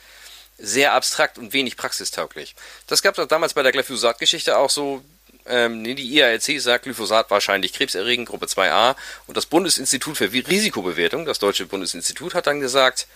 sehr 0.56 0.94
abstrakt 0.94 1.36
und 1.36 1.52
wenig 1.52 1.76
praxistauglich. 1.76 2.54
Das 2.86 3.02
gab 3.02 3.18
es 3.18 3.28
damals 3.28 3.52
bei 3.52 3.62
der 3.62 3.72
Glyphosat-Geschichte 3.72 4.56
auch 4.56 4.70
so. 4.70 5.02
Ähm, 5.46 5.82
nee, 5.82 5.92
die 5.92 6.10
IARC 6.10 6.58
sagt 6.58 6.84
Glyphosat 6.84 7.30
wahrscheinlich 7.30 7.74
krebserregend, 7.74 8.30
Gruppe 8.30 8.46
2a. 8.46 8.96
Und 9.26 9.36
das 9.36 9.44
Bundesinstitut 9.44 10.16
für 10.16 10.32
Risikobewertung, 10.32 11.26
das 11.26 11.38
deutsche 11.38 11.66
Bundesinstitut, 11.66 12.32
hat 12.32 12.46
dann 12.46 12.60
gesagt, 12.60 13.06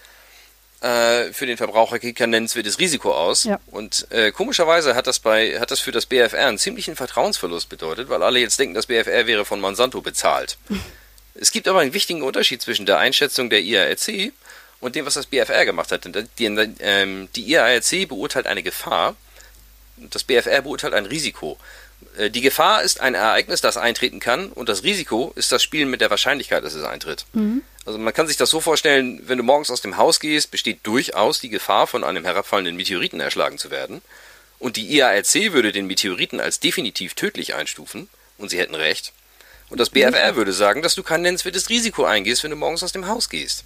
äh, 0.80 1.32
für 1.32 1.46
den 1.46 1.56
Verbraucher 1.56 1.98
geht 1.98 2.16
kein 2.16 2.30
nennenswertes 2.30 2.78
Risiko 2.78 3.12
aus. 3.12 3.44
Ja. 3.44 3.58
Und 3.66 4.06
äh, 4.10 4.30
komischerweise 4.30 4.94
hat 4.94 5.06
das 5.06 5.18
bei 5.18 5.58
hat 5.58 5.70
das 5.70 5.80
für 5.80 5.92
das 5.92 6.06
BFR 6.06 6.46
einen 6.46 6.58
ziemlichen 6.58 6.94
Vertrauensverlust 6.94 7.68
bedeutet, 7.68 8.08
weil 8.08 8.22
alle 8.22 8.38
jetzt 8.38 8.58
denken, 8.58 8.74
das 8.74 8.86
BFR 8.86 9.26
wäre 9.26 9.44
von 9.44 9.60
Monsanto 9.60 10.00
bezahlt. 10.00 10.56
es 11.34 11.50
gibt 11.50 11.66
aber 11.66 11.80
einen 11.80 11.94
wichtigen 11.94 12.22
Unterschied 12.22 12.62
zwischen 12.62 12.86
der 12.86 12.98
Einschätzung 12.98 13.50
der 13.50 13.62
IARC 13.62 14.32
und 14.80 14.94
dem, 14.94 15.04
was 15.04 15.14
das 15.14 15.26
BFR 15.26 15.64
gemacht 15.64 15.90
hat. 15.90 16.08
Die, 16.38 16.44
ähm, 16.44 17.28
die 17.34 17.50
IARC 17.50 18.08
beurteilt 18.08 18.46
eine 18.46 18.62
Gefahr, 18.62 19.16
das 19.96 20.22
BFR 20.22 20.62
beurteilt 20.62 20.94
ein 20.94 21.06
Risiko. 21.06 21.58
Äh, 22.16 22.30
die 22.30 22.40
Gefahr 22.40 22.82
ist 22.82 23.00
ein 23.00 23.14
Ereignis, 23.14 23.60
das 23.60 23.76
eintreten 23.76 24.20
kann, 24.20 24.50
und 24.50 24.68
das 24.68 24.84
Risiko 24.84 25.32
ist 25.34 25.50
das 25.50 25.62
Spielen 25.62 25.90
mit 25.90 26.00
der 26.00 26.10
Wahrscheinlichkeit, 26.10 26.64
dass 26.64 26.74
es 26.74 26.84
eintritt. 26.84 27.26
Mhm. 27.32 27.62
Also 27.88 27.98
man 27.98 28.12
kann 28.12 28.26
sich 28.26 28.36
das 28.36 28.50
so 28.50 28.60
vorstellen, 28.60 29.22
wenn 29.28 29.38
du 29.38 29.44
morgens 29.44 29.70
aus 29.70 29.80
dem 29.80 29.96
Haus 29.96 30.20
gehst, 30.20 30.50
besteht 30.50 30.80
durchaus 30.82 31.40
die 31.40 31.48
Gefahr, 31.48 31.86
von 31.86 32.04
einem 32.04 32.22
herabfallenden 32.22 32.76
Meteoriten 32.76 33.18
erschlagen 33.18 33.56
zu 33.56 33.70
werden. 33.70 34.02
Und 34.58 34.76
die 34.76 34.94
IARC 34.94 35.54
würde 35.54 35.72
den 35.72 35.86
Meteoriten 35.86 36.38
als 36.38 36.60
definitiv 36.60 37.14
tödlich 37.14 37.54
einstufen, 37.54 38.10
und 38.36 38.50
sie 38.50 38.58
hätten 38.58 38.74
recht. 38.74 39.14
Und 39.70 39.80
das 39.80 39.88
BFR 39.88 40.36
würde 40.36 40.52
sagen, 40.52 40.82
dass 40.82 40.96
du 40.96 41.02
kein 41.02 41.22
nennenswertes 41.22 41.70
Risiko 41.70 42.04
eingehst, 42.04 42.44
wenn 42.44 42.50
du 42.50 42.58
morgens 42.58 42.82
aus 42.82 42.92
dem 42.92 43.06
Haus 43.06 43.30
gehst. 43.30 43.64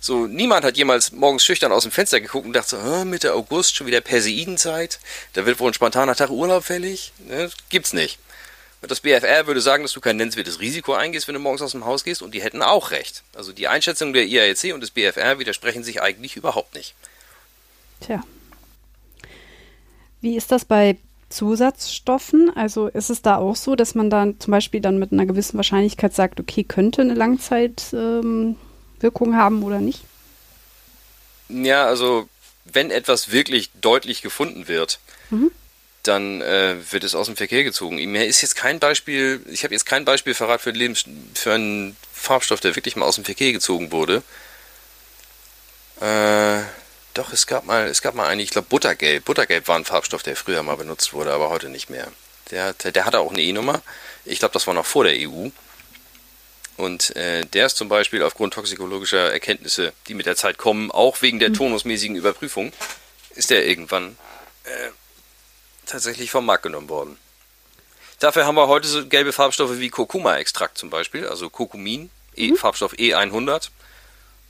So, 0.00 0.26
niemand 0.26 0.64
hat 0.64 0.76
jemals 0.76 1.12
morgens 1.12 1.44
schüchtern 1.44 1.70
aus 1.70 1.84
dem 1.84 1.92
Fenster 1.92 2.20
geguckt 2.20 2.46
und 2.46 2.54
dachte 2.54 2.70
so, 2.70 3.04
Mitte 3.04 3.34
August, 3.34 3.76
schon 3.76 3.86
wieder 3.86 4.00
Perseidenzeit, 4.00 4.98
da 5.34 5.46
wird 5.46 5.60
wohl 5.60 5.70
ein 5.70 5.74
spontaner 5.74 6.16
Tag 6.16 6.30
Urlaub 6.30 6.64
fällig. 6.64 7.12
Ne? 7.28 7.48
Gibt's 7.68 7.92
nicht. 7.92 8.18
Das 8.82 9.00
BFR 9.00 9.46
würde 9.46 9.60
sagen, 9.60 9.82
dass 9.82 9.92
du 9.92 10.00
kein 10.00 10.16
nennenswertes 10.16 10.60
Risiko 10.60 10.94
eingehst, 10.94 11.28
wenn 11.28 11.34
du 11.34 11.40
morgens 11.40 11.60
aus 11.60 11.72
dem 11.72 11.84
Haus 11.84 12.02
gehst, 12.02 12.22
und 12.22 12.32
die 12.32 12.42
hätten 12.42 12.62
auch 12.62 12.92
recht. 12.92 13.22
Also 13.34 13.52
die 13.52 13.68
Einschätzung 13.68 14.14
der 14.14 14.24
IAEC 14.24 14.72
und 14.72 14.80
des 14.80 14.90
BFR 14.90 15.38
widersprechen 15.38 15.84
sich 15.84 16.00
eigentlich 16.00 16.36
überhaupt 16.36 16.74
nicht. 16.74 16.94
Tja. 18.00 18.22
Wie 20.22 20.36
ist 20.36 20.50
das 20.50 20.64
bei 20.64 20.96
Zusatzstoffen? 21.28 22.50
Also 22.56 22.88
ist 22.88 23.10
es 23.10 23.20
da 23.20 23.36
auch 23.36 23.56
so, 23.56 23.76
dass 23.76 23.94
man 23.94 24.08
dann 24.08 24.40
zum 24.40 24.50
Beispiel 24.52 24.80
dann 24.80 24.98
mit 24.98 25.12
einer 25.12 25.26
gewissen 25.26 25.56
Wahrscheinlichkeit 25.56 26.14
sagt, 26.14 26.40
okay, 26.40 26.64
könnte 26.64 27.02
eine 27.02 27.14
Langzeitwirkung 27.14 28.56
ähm, 29.02 29.36
haben 29.36 29.62
oder 29.62 29.80
nicht? 29.80 30.04
Ja, 31.50 31.84
also 31.84 32.28
wenn 32.64 32.90
etwas 32.90 33.30
wirklich 33.30 33.70
deutlich 33.80 34.22
gefunden 34.22 34.68
wird, 34.68 35.00
mhm 35.28 35.50
dann 36.02 36.40
äh, 36.40 36.76
wird 36.90 37.04
es 37.04 37.14
aus 37.14 37.26
dem 37.26 37.36
Verkehr 37.36 37.64
gezogen. 37.64 37.96
Mir 38.10 38.26
ist 38.26 38.42
jetzt 38.42 38.56
kein 38.56 38.78
Beispiel, 38.78 39.44
ich 39.50 39.64
habe 39.64 39.74
jetzt 39.74 39.86
kein 39.86 40.04
Beispiel 40.04 40.34
verraten 40.34 40.62
für, 40.62 40.70
Lebens 40.70 41.04
für 41.34 41.52
einen 41.52 41.96
Farbstoff, 42.12 42.60
der 42.60 42.76
wirklich 42.76 42.96
mal 42.96 43.06
aus 43.06 43.16
dem 43.16 43.24
Verkehr 43.24 43.52
gezogen 43.52 43.92
wurde. 43.92 44.22
Äh, 46.00 46.62
doch, 47.14 47.32
es 47.32 47.46
gab 47.46 47.66
mal, 47.66 47.86
es 47.88 48.02
gab 48.02 48.14
mal 48.14 48.26
einen, 48.26 48.40
ich 48.40 48.50
glaube 48.50 48.68
Buttergelb. 48.68 49.24
Buttergelb 49.24 49.68
war 49.68 49.76
ein 49.76 49.84
Farbstoff, 49.84 50.22
der 50.22 50.36
früher 50.36 50.62
mal 50.62 50.76
benutzt 50.76 51.12
wurde, 51.12 51.32
aber 51.32 51.50
heute 51.50 51.68
nicht 51.68 51.90
mehr. 51.90 52.08
Der, 52.50 52.72
der, 52.72 52.92
der 52.92 53.04
hatte 53.04 53.20
auch 53.20 53.32
eine 53.32 53.42
E-Nummer. 53.42 53.82
Ich 54.24 54.38
glaube, 54.38 54.52
das 54.52 54.66
war 54.66 54.74
noch 54.74 54.86
vor 54.86 55.04
der 55.04 55.14
EU. 55.16 55.48
Und 56.76 57.14
äh, 57.14 57.44
der 57.44 57.66
ist 57.66 57.76
zum 57.76 57.88
Beispiel 57.88 58.22
aufgrund 58.22 58.54
toxikologischer 58.54 59.30
Erkenntnisse, 59.30 59.92
die 60.08 60.14
mit 60.14 60.24
der 60.24 60.36
Zeit 60.36 60.56
kommen, 60.56 60.90
auch 60.90 61.20
wegen 61.20 61.38
der 61.38 61.50
mhm. 61.50 61.54
tonusmäßigen 61.54 62.16
Überprüfung, 62.16 62.72
ist 63.34 63.50
der 63.50 63.66
irgendwann 63.66 64.16
äh, 64.64 64.88
tatsächlich 65.90 66.30
vom 66.30 66.46
Markt 66.46 66.62
genommen 66.62 66.88
worden. 66.88 67.18
Dafür 68.18 68.46
haben 68.46 68.54
wir 68.54 68.68
heute 68.68 68.86
so 68.86 69.06
gelbe 69.06 69.32
Farbstoffe 69.32 69.78
wie 69.78 69.88
Kurkuma-Extrakt 69.88 70.76
zum 70.76 70.90
Beispiel, 70.90 71.26
also 71.26 71.48
Kurkumin, 71.48 72.10
e, 72.36 72.50
mhm. 72.50 72.56
Farbstoff 72.56 72.92
E100. 72.92 73.70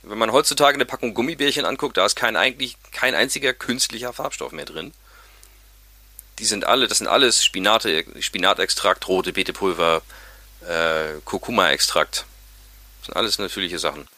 Wenn 0.02 0.18
man 0.18 0.32
heutzutage 0.32 0.74
eine 0.74 0.86
Packung 0.86 1.14
Gummibärchen 1.14 1.64
anguckt, 1.64 1.96
da 1.96 2.06
ist 2.06 2.16
kein, 2.16 2.36
eigentlich 2.36 2.76
kein 2.90 3.14
einziger 3.14 3.52
künstlicher 3.52 4.12
Farbstoff 4.12 4.52
mehr 4.52 4.64
drin. 4.64 4.92
Die 6.38 6.46
sind 6.46 6.64
alle, 6.64 6.88
das 6.88 6.98
sind 6.98 7.06
alles 7.06 7.44
Spinate, 7.44 8.04
Spinatextrakt, 8.20 9.06
rote 9.06 9.32
Beetepulver, 9.32 10.02
äh, 10.66 11.20
Kurkuma-Extrakt. 11.24 12.24
Das 13.00 13.06
sind 13.06 13.16
alles 13.16 13.38
natürliche 13.38 13.78
Sachen. 13.78 14.08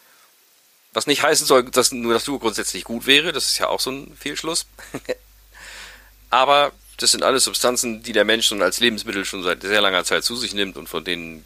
Was 0.92 1.06
nicht 1.06 1.22
heißen 1.22 1.46
soll, 1.46 1.64
dass 1.64 1.90
nur 1.92 2.14
das 2.14 2.24
Duo 2.24 2.38
grundsätzlich 2.38 2.84
gut 2.84 3.06
wäre, 3.06 3.32
das 3.32 3.48
ist 3.48 3.58
ja 3.58 3.68
auch 3.68 3.80
so 3.80 3.90
ein 3.90 4.16
Fehlschluss. 4.18 4.66
Aber 6.30 6.72
das 7.02 7.10
sind 7.10 7.22
alles 7.24 7.44
Substanzen, 7.44 8.02
die 8.02 8.12
der 8.12 8.24
Mensch 8.24 8.46
schon 8.46 8.62
als 8.62 8.80
Lebensmittel 8.80 9.24
schon 9.24 9.42
seit 9.42 9.62
sehr 9.62 9.80
langer 9.80 10.04
Zeit 10.04 10.24
zu 10.24 10.36
sich 10.36 10.54
nimmt 10.54 10.76
und 10.76 10.88
von 10.88 11.04
denen 11.04 11.44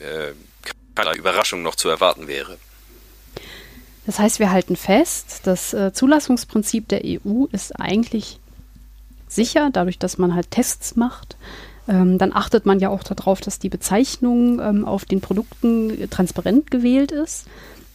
äh, 0.00 0.32
keine 0.94 1.16
Überraschung 1.16 1.62
noch 1.62 1.76
zu 1.76 1.88
erwarten 1.88 2.28
wäre. 2.28 2.58
Das 4.06 4.18
heißt, 4.18 4.38
wir 4.38 4.50
halten 4.50 4.76
fest, 4.76 5.42
das 5.44 5.72
äh, 5.74 5.92
Zulassungsprinzip 5.92 6.88
der 6.88 7.02
EU 7.04 7.46
ist 7.52 7.78
eigentlich 7.78 8.38
sicher, 9.28 9.70
dadurch, 9.72 9.98
dass 9.98 10.18
man 10.18 10.34
halt 10.34 10.50
Tests 10.50 10.96
macht. 10.96 11.36
Ähm, 11.86 12.18
dann 12.18 12.32
achtet 12.32 12.66
man 12.66 12.80
ja 12.80 12.88
auch 12.88 13.02
darauf, 13.02 13.40
dass 13.40 13.58
die 13.58 13.68
Bezeichnung 13.68 14.60
ähm, 14.60 14.84
auf 14.84 15.04
den 15.04 15.20
Produkten 15.20 16.08
transparent 16.10 16.70
gewählt 16.70 17.12
ist 17.12 17.46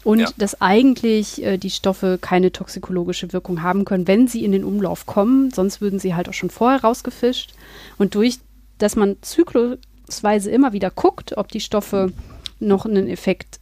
und 0.03 0.19
ja. 0.19 0.29
dass 0.37 0.61
eigentlich 0.61 1.43
äh, 1.43 1.57
die 1.57 1.69
Stoffe 1.69 2.17
keine 2.19 2.51
toxikologische 2.51 3.31
Wirkung 3.31 3.63
haben 3.63 3.85
können, 3.85 4.07
wenn 4.07 4.27
sie 4.27 4.43
in 4.43 4.51
den 4.51 4.63
Umlauf 4.63 5.05
kommen. 5.05 5.51
Sonst 5.51 5.81
würden 5.81 5.99
sie 5.99 6.13
halt 6.13 6.27
auch 6.27 6.33
schon 6.33 6.49
vorher 6.49 6.81
rausgefischt. 6.81 7.53
Und 7.97 8.15
durch, 8.15 8.39
dass 8.77 8.95
man 8.95 9.17
zyklusweise 9.21 10.51
immer 10.51 10.73
wieder 10.73 10.91
guckt, 10.91 11.37
ob 11.37 11.49
die 11.49 11.61
Stoffe 11.61 12.11
noch 12.59 12.85
einen 12.85 13.07
Effekt 13.07 13.59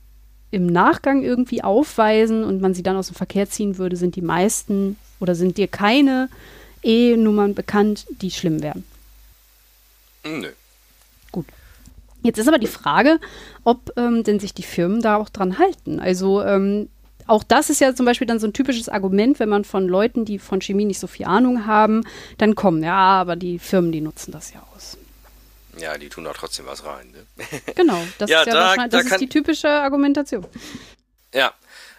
im 0.49 0.65
Nachgang 0.67 1.23
irgendwie 1.23 1.63
aufweisen 1.63 2.43
und 2.43 2.59
man 2.59 2.73
sie 2.73 2.83
dann 2.83 2.97
aus 2.97 3.07
dem 3.07 3.15
Verkehr 3.15 3.49
ziehen 3.49 3.77
würde, 3.77 3.95
sind 3.95 4.15
die 4.15 4.21
meisten 4.21 4.97
oder 5.19 5.33
sind 5.35 5.57
dir 5.57 5.67
keine 5.67 6.29
E-Nummern 6.83 7.53
bekannt, 7.53 8.05
die 8.09 8.31
schlimm 8.31 8.61
wären? 8.61 8.83
Nö. 10.23 10.49
Gut. 11.31 11.45
Jetzt 12.21 12.37
ist 12.37 12.47
aber 12.47 12.59
die 12.59 12.67
Frage, 12.67 13.19
ob 13.63 13.91
ähm, 13.97 14.23
denn 14.23 14.39
sich 14.39 14.53
die 14.53 14.63
Firmen 14.63 15.01
da 15.01 15.17
auch 15.17 15.29
dran 15.29 15.57
halten. 15.57 15.99
Also 15.99 16.43
ähm, 16.43 16.89
auch 17.27 17.43
das 17.43 17.69
ist 17.69 17.81
ja 17.81 17.95
zum 17.95 18.05
Beispiel 18.05 18.27
dann 18.27 18.39
so 18.39 18.47
ein 18.47 18.53
typisches 18.53 18.89
Argument, 18.89 19.39
wenn 19.39 19.49
man 19.49 19.63
von 19.63 19.87
Leuten, 19.87 20.25
die 20.25 20.39
von 20.39 20.61
Chemie 20.61 20.85
nicht 20.85 20.99
so 20.99 21.07
viel 21.07 21.25
Ahnung 21.25 21.65
haben, 21.65 22.03
dann 22.37 22.55
kommen, 22.55 22.83
ja, 22.83 22.95
aber 22.95 23.35
die 23.35 23.59
Firmen, 23.59 23.91
die 23.91 24.01
nutzen 24.01 24.31
das 24.31 24.53
ja 24.53 24.61
aus. 24.75 24.97
Ja, 25.77 25.97
die 25.97 26.09
tun 26.09 26.25
da 26.25 26.33
trotzdem 26.33 26.65
was 26.65 26.83
rein. 26.85 27.11
Ne? 27.11 27.45
Genau, 27.75 28.01
das 28.17 28.29
ja, 28.29 28.41
ist 28.41 28.47
ja 28.47 28.53
da, 28.53 28.59
wahrscheinlich 28.59 28.91
das 28.91 29.05
da 29.05 29.15
ist 29.15 29.21
die 29.21 29.29
typische 29.29 29.69
Argumentation. 29.69 30.45
Ja, 31.33 31.53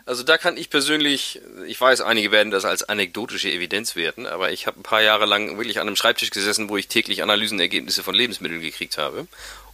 also 0.04 0.24
da 0.24 0.36
kann 0.36 0.56
ich 0.56 0.68
persönlich, 0.68 1.40
ich 1.66 1.80
weiß, 1.80 2.00
einige 2.00 2.32
werden 2.32 2.50
das 2.50 2.64
als 2.64 2.82
anekdotische 2.82 3.50
Evidenz 3.50 3.94
werten, 3.94 4.26
aber 4.26 4.52
ich 4.52 4.66
habe 4.66 4.80
ein 4.80 4.82
paar 4.82 5.00
Jahre 5.00 5.26
lang 5.26 5.56
wirklich 5.56 5.78
an 5.78 5.86
einem 5.86 5.96
Schreibtisch 5.96 6.30
gesessen, 6.30 6.68
wo 6.68 6.76
ich 6.76 6.88
täglich 6.88 7.22
Analysenergebnisse 7.22 8.02
von 8.02 8.14
Lebensmitteln 8.14 8.60
gekriegt 8.60 8.98
habe. 8.98 9.26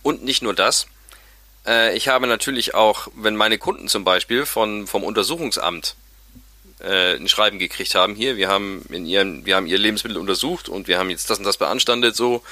Und 0.08 0.24
nicht 0.24 0.40
nur 0.40 0.54
das. 0.54 0.86
Äh, 1.66 1.94
ich 1.94 2.08
habe 2.08 2.26
natürlich 2.26 2.74
auch, 2.74 3.08
wenn 3.14 3.36
meine 3.36 3.58
Kunden 3.58 3.88
zum 3.88 4.04
Beispiel 4.04 4.46
von, 4.46 4.86
vom 4.86 5.04
Untersuchungsamt 5.04 5.96
äh, 6.80 7.16
ein 7.16 7.28
Schreiben 7.28 7.58
gekriegt 7.58 7.94
haben, 7.94 8.14
hier, 8.14 8.38
wir 8.38 8.48
haben 8.48 8.86
in 8.88 9.04
ihren, 9.04 9.44
wir 9.44 9.54
haben 9.54 9.66
ihr 9.66 9.76
Lebensmittel 9.76 10.16
untersucht 10.16 10.70
und 10.70 10.88
wir 10.88 10.98
haben 10.98 11.10
jetzt 11.10 11.28
das 11.28 11.36
und 11.36 11.44
das 11.44 11.58
beanstandet, 11.58 12.16
so, 12.16 12.42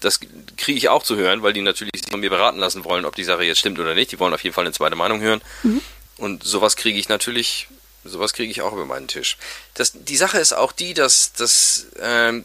das 0.00 0.18
kriege 0.56 0.76
ich 0.76 0.88
auch 0.88 1.04
zu 1.04 1.14
hören, 1.14 1.44
weil 1.44 1.52
die 1.52 1.62
natürlich 1.62 1.92
sich 1.94 2.10
von 2.10 2.18
mir 2.18 2.30
beraten 2.30 2.58
lassen 2.58 2.84
wollen, 2.84 3.04
ob 3.04 3.14
die 3.14 3.22
Sache 3.22 3.44
jetzt 3.44 3.60
stimmt 3.60 3.78
oder 3.78 3.94
nicht. 3.94 4.10
Die 4.10 4.18
wollen 4.18 4.34
auf 4.34 4.42
jeden 4.42 4.52
Fall 4.52 4.64
eine 4.64 4.74
zweite 4.74 4.96
Meinung 4.96 5.20
hören. 5.20 5.40
Mhm. 5.62 5.82
Und 6.16 6.42
sowas 6.42 6.74
kriege 6.74 6.98
ich 6.98 7.08
natürlich, 7.08 7.68
sowas 8.02 8.32
kriege 8.32 8.50
ich 8.50 8.60
auch 8.60 8.72
über 8.72 8.86
meinen 8.86 9.06
Tisch. 9.06 9.38
Das, 9.74 9.92
die 9.94 10.16
Sache 10.16 10.38
ist 10.38 10.52
auch 10.52 10.72
die, 10.72 10.94
dass, 10.94 11.32
dass 11.32 11.86
ähm, 12.00 12.44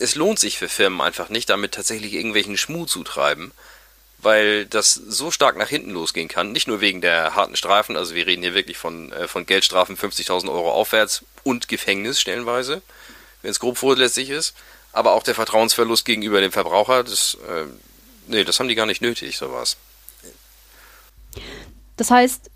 es 0.00 0.16
lohnt 0.16 0.40
sich 0.40 0.58
für 0.58 0.68
Firmen 0.68 1.00
einfach 1.00 1.28
nicht, 1.28 1.48
damit 1.48 1.74
tatsächlich 1.74 2.14
irgendwelchen 2.14 2.56
Schmuh 2.56 2.86
zu 2.86 3.04
treiben, 3.04 3.52
weil 4.22 4.66
das 4.66 4.94
so 4.94 5.30
stark 5.30 5.56
nach 5.56 5.68
hinten 5.68 5.90
losgehen 5.90 6.28
kann. 6.28 6.52
Nicht 6.52 6.68
nur 6.68 6.80
wegen 6.80 7.00
der 7.00 7.34
harten 7.34 7.56
Strafen, 7.56 7.96
also 7.96 8.14
wir 8.14 8.26
reden 8.26 8.42
hier 8.42 8.54
wirklich 8.54 8.78
von, 8.78 9.12
äh, 9.12 9.28
von 9.28 9.46
Geldstrafen 9.46 9.96
50.000 9.96 10.48
Euro 10.50 10.70
aufwärts 10.72 11.24
und 11.42 11.68
Gefängnis 11.68 12.20
stellenweise, 12.20 12.82
wenn 13.42 13.50
es 13.50 13.60
grob 13.60 13.78
vorlässig 13.78 14.30
ist, 14.30 14.54
aber 14.92 15.12
auch 15.12 15.24
der 15.24 15.34
Vertrauensverlust 15.34 16.04
gegenüber 16.04 16.40
dem 16.40 16.52
Verbraucher, 16.52 17.02
das, 17.02 17.36
äh, 17.48 17.64
nee, 18.28 18.44
das 18.44 18.60
haben 18.60 18.68
die 18.68 18.74
gar 18.76 18.86
nicht 18.86 19.02
nötig, 19.02 19.36
sowas. 19.36 19.76
Das 21.96 22.10
heißt, 22.10 22.50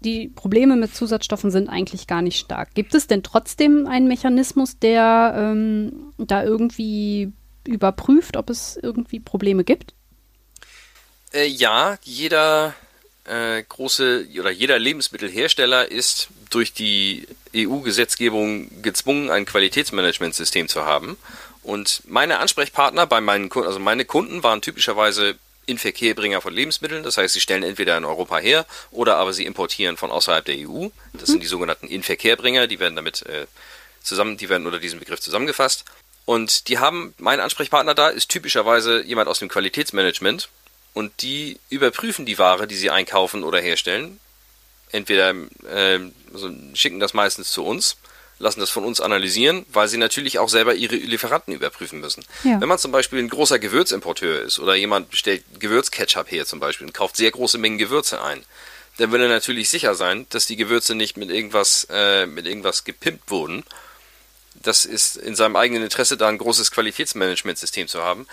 die 0.00 0.28
Probleme 0.28 0.76
mit 0.76 0.94
Zusatzstoffen 0.94 1.50
sind 1.50 1.68
eigentlich 1.68 2.06
gar 2.06 2.22
nicht 2.22 2.38
stark. 2.38 2.74
Gibt 2.74 2.94
es 2.94 3.06
denn 3.06 3.22
trotzdem 3.22 3.86
einen 3.86 4.08
Mechanismus, 4.08 4.78
der 4.78 5.34
ähm, 5.36 6.12
da 6.18 6.44
irgendwie 6.44 7.32
überprüft, 7.66 8.36
ob 8.36 8.50
es 8.50 8.78
irgendwie 8.80 9.20
Probleme 9.20 9.64
gibt? 9.64 9.94
Äh, 11.36 11.46
ja, 11.48 11.98
jeder 12.02 12.74
äh, 13.24 13.62
große 13.62 14.26
oder 14.40 14.50
jeder 14.50 14.78
Lebensmittelhersteller 14.78 15.90
ist 15.90 16.28
durch 16.48 16.72
die 16.72 17.28
EU-Gesetzgebung 17.54 18.82
gezwungen, 18.82 19.30
ein 19.30 19.44
Qualitätsmanagementsystem 19.44 20.68
zu 20.68 20.86
haben. 20.86 21.18
Und 21.62 22.02
meine 22.06 22.38
Ansprechpartner 22.38 23.06
bei 23.06 23.20
meinen 23.20 23.50
Kunden, 23.50 23.68
also 23.68 23.80
meine 23.80 24.06
Kunden 24.06 24.42
waren 24.42 24.62
typischerweise 24.62 25.36
Inverkehrbringer 25.66 26.40
von 26.40 26.54
Lebensmitteln. 26.54 27.02
Das 27.02 27.18
heißt, 27.18 27.34
sie 27.34 27.40
stellen 27.40 27.64
entweder 27.64 27.98
in 27.98 28.06
Europa 28.06 28.38
her 28.38 28.64
oder 28.90 29.16
aber 29.16 29.34
sie 29.34 29.44
importieren 29.44 29.98
von 29.98 30.10
außerhalb 30.10 30.44
der 30.44 30.56
EU. 30.56 30.88
Das 31.12 31.28
mhm. 31.28 31.32
sind 31.32 31.42
die 31.42 31.48
sogenannten 31.48 31.88
Inverkehrbringer, 31.88 32.66
die 32.66 32.78
werden 32.78 32.96
damit 32.96 33.26
äh, 33.26 33.46
zusammen, 34.02 34.38
die 34.38 34.48
werden 34.48 34.64
unter 34.64 34.78
diesem 34.78 35.00
Begriff 35.00 35.20
zusammengefasst. 35.20 35.84
Und 36.24 36.68
die 36.68 36.78
haben, 36.78 37.14
mein 37.18 37.40
Ansprechpartner 37.40 37.94
da 37.94 38.08
ist 38.08 38.30
typischerweise 38.30 39.02
jemand 39.02 39.28
aus 39.28 39.40
dem 39.40 39.48
Qualitätsmanagement 39.48 40.48
und 40.96 41.20
die 41.20 41.58
überprüfen 41.68 42.24
die 42.24 42.38
Ware, 42.38 42.66
die 42.66 42.74
sie 42.74 42.88
einkaufen 42.88 43.44
oder 43.44 43.60
herstellen. 43.60 44.18
Entweder 44.92 45.34
äh, 45.70 46.00
also 46.32 46.50
schicken 46.72 47.00
das 47.00 47.12
meistens 47.12 47.50
zu 47.50 47.66
uns 47.66 47.98
lassen 48.38 48.60
das 48.60 48.70
von 48.70 48.84
uns 48.84 49.00
analysieren, 49.00 49.64
weil 49.72 49.88
sie 49.88 49.96
natürlich 49.96 50.38
auch 50.38 50.48
selber 50.48 50.74
ihre 50.74 50.96
Lieferanten 50.96 51.54
überprüfen 51.54 52.00
müssen. 52.00 52.24
Ja. 52.44 52.60
Wenn 52.60 52.68
man 52.68 52.78
zum 52.78 52.92
Beispiel 52.92 53.18
ein 53.18 53.28
großer 53.28 53.58
Gewürzimporteur 53.58 54.42
ist 54.42 54.58
oder 54.58 54.74
jemand 54.74 55.16
stellt 55.16 55.42
Gewürzketchup 55.58 56.30
her 56.30 56.44
zum 56.44 56.60
Beispiel 56.60 56.86
und 56.86 56.92
kauft 56.92 57.16
sehr 57.16 57.30
große 57.30 57.58
Mengen 57.58 57.78
Gewürze 57.78 58.22
ein, 58.22 58.44
dann 58.98 59.12
will 59.12 59.22
er 59.22 59.28
natürlich 59.28 59.70
sicher 59.70 59.94
sein, 59.94 60.26
dass 60.30 60.46
die 60.46 60.56
Gewürze 60.56 60.94
nicht 60.94 61.16
mit 61.16 61.30
irgendwas, 61.30 61.86
äh, 61.90 62.26
mit 62.26 62.46
irgendwas 62.46 62.84
gepimpt 62.84 63.30
wurden. 63.30 63.64
Das 64.54 64.84
ist 64.84 65.16
in 65.16 65.34
seinem 65.34 65.56
eigenen 65.56 65.82
Interesse, 65.82 66.16
da 66.16 66.28
ein 66.28 66.38
großes 66.38 66.70
Qualitätsmanagementsystem 66.70 67.88
zu 67.88 68.02
haben. 68.02 68.26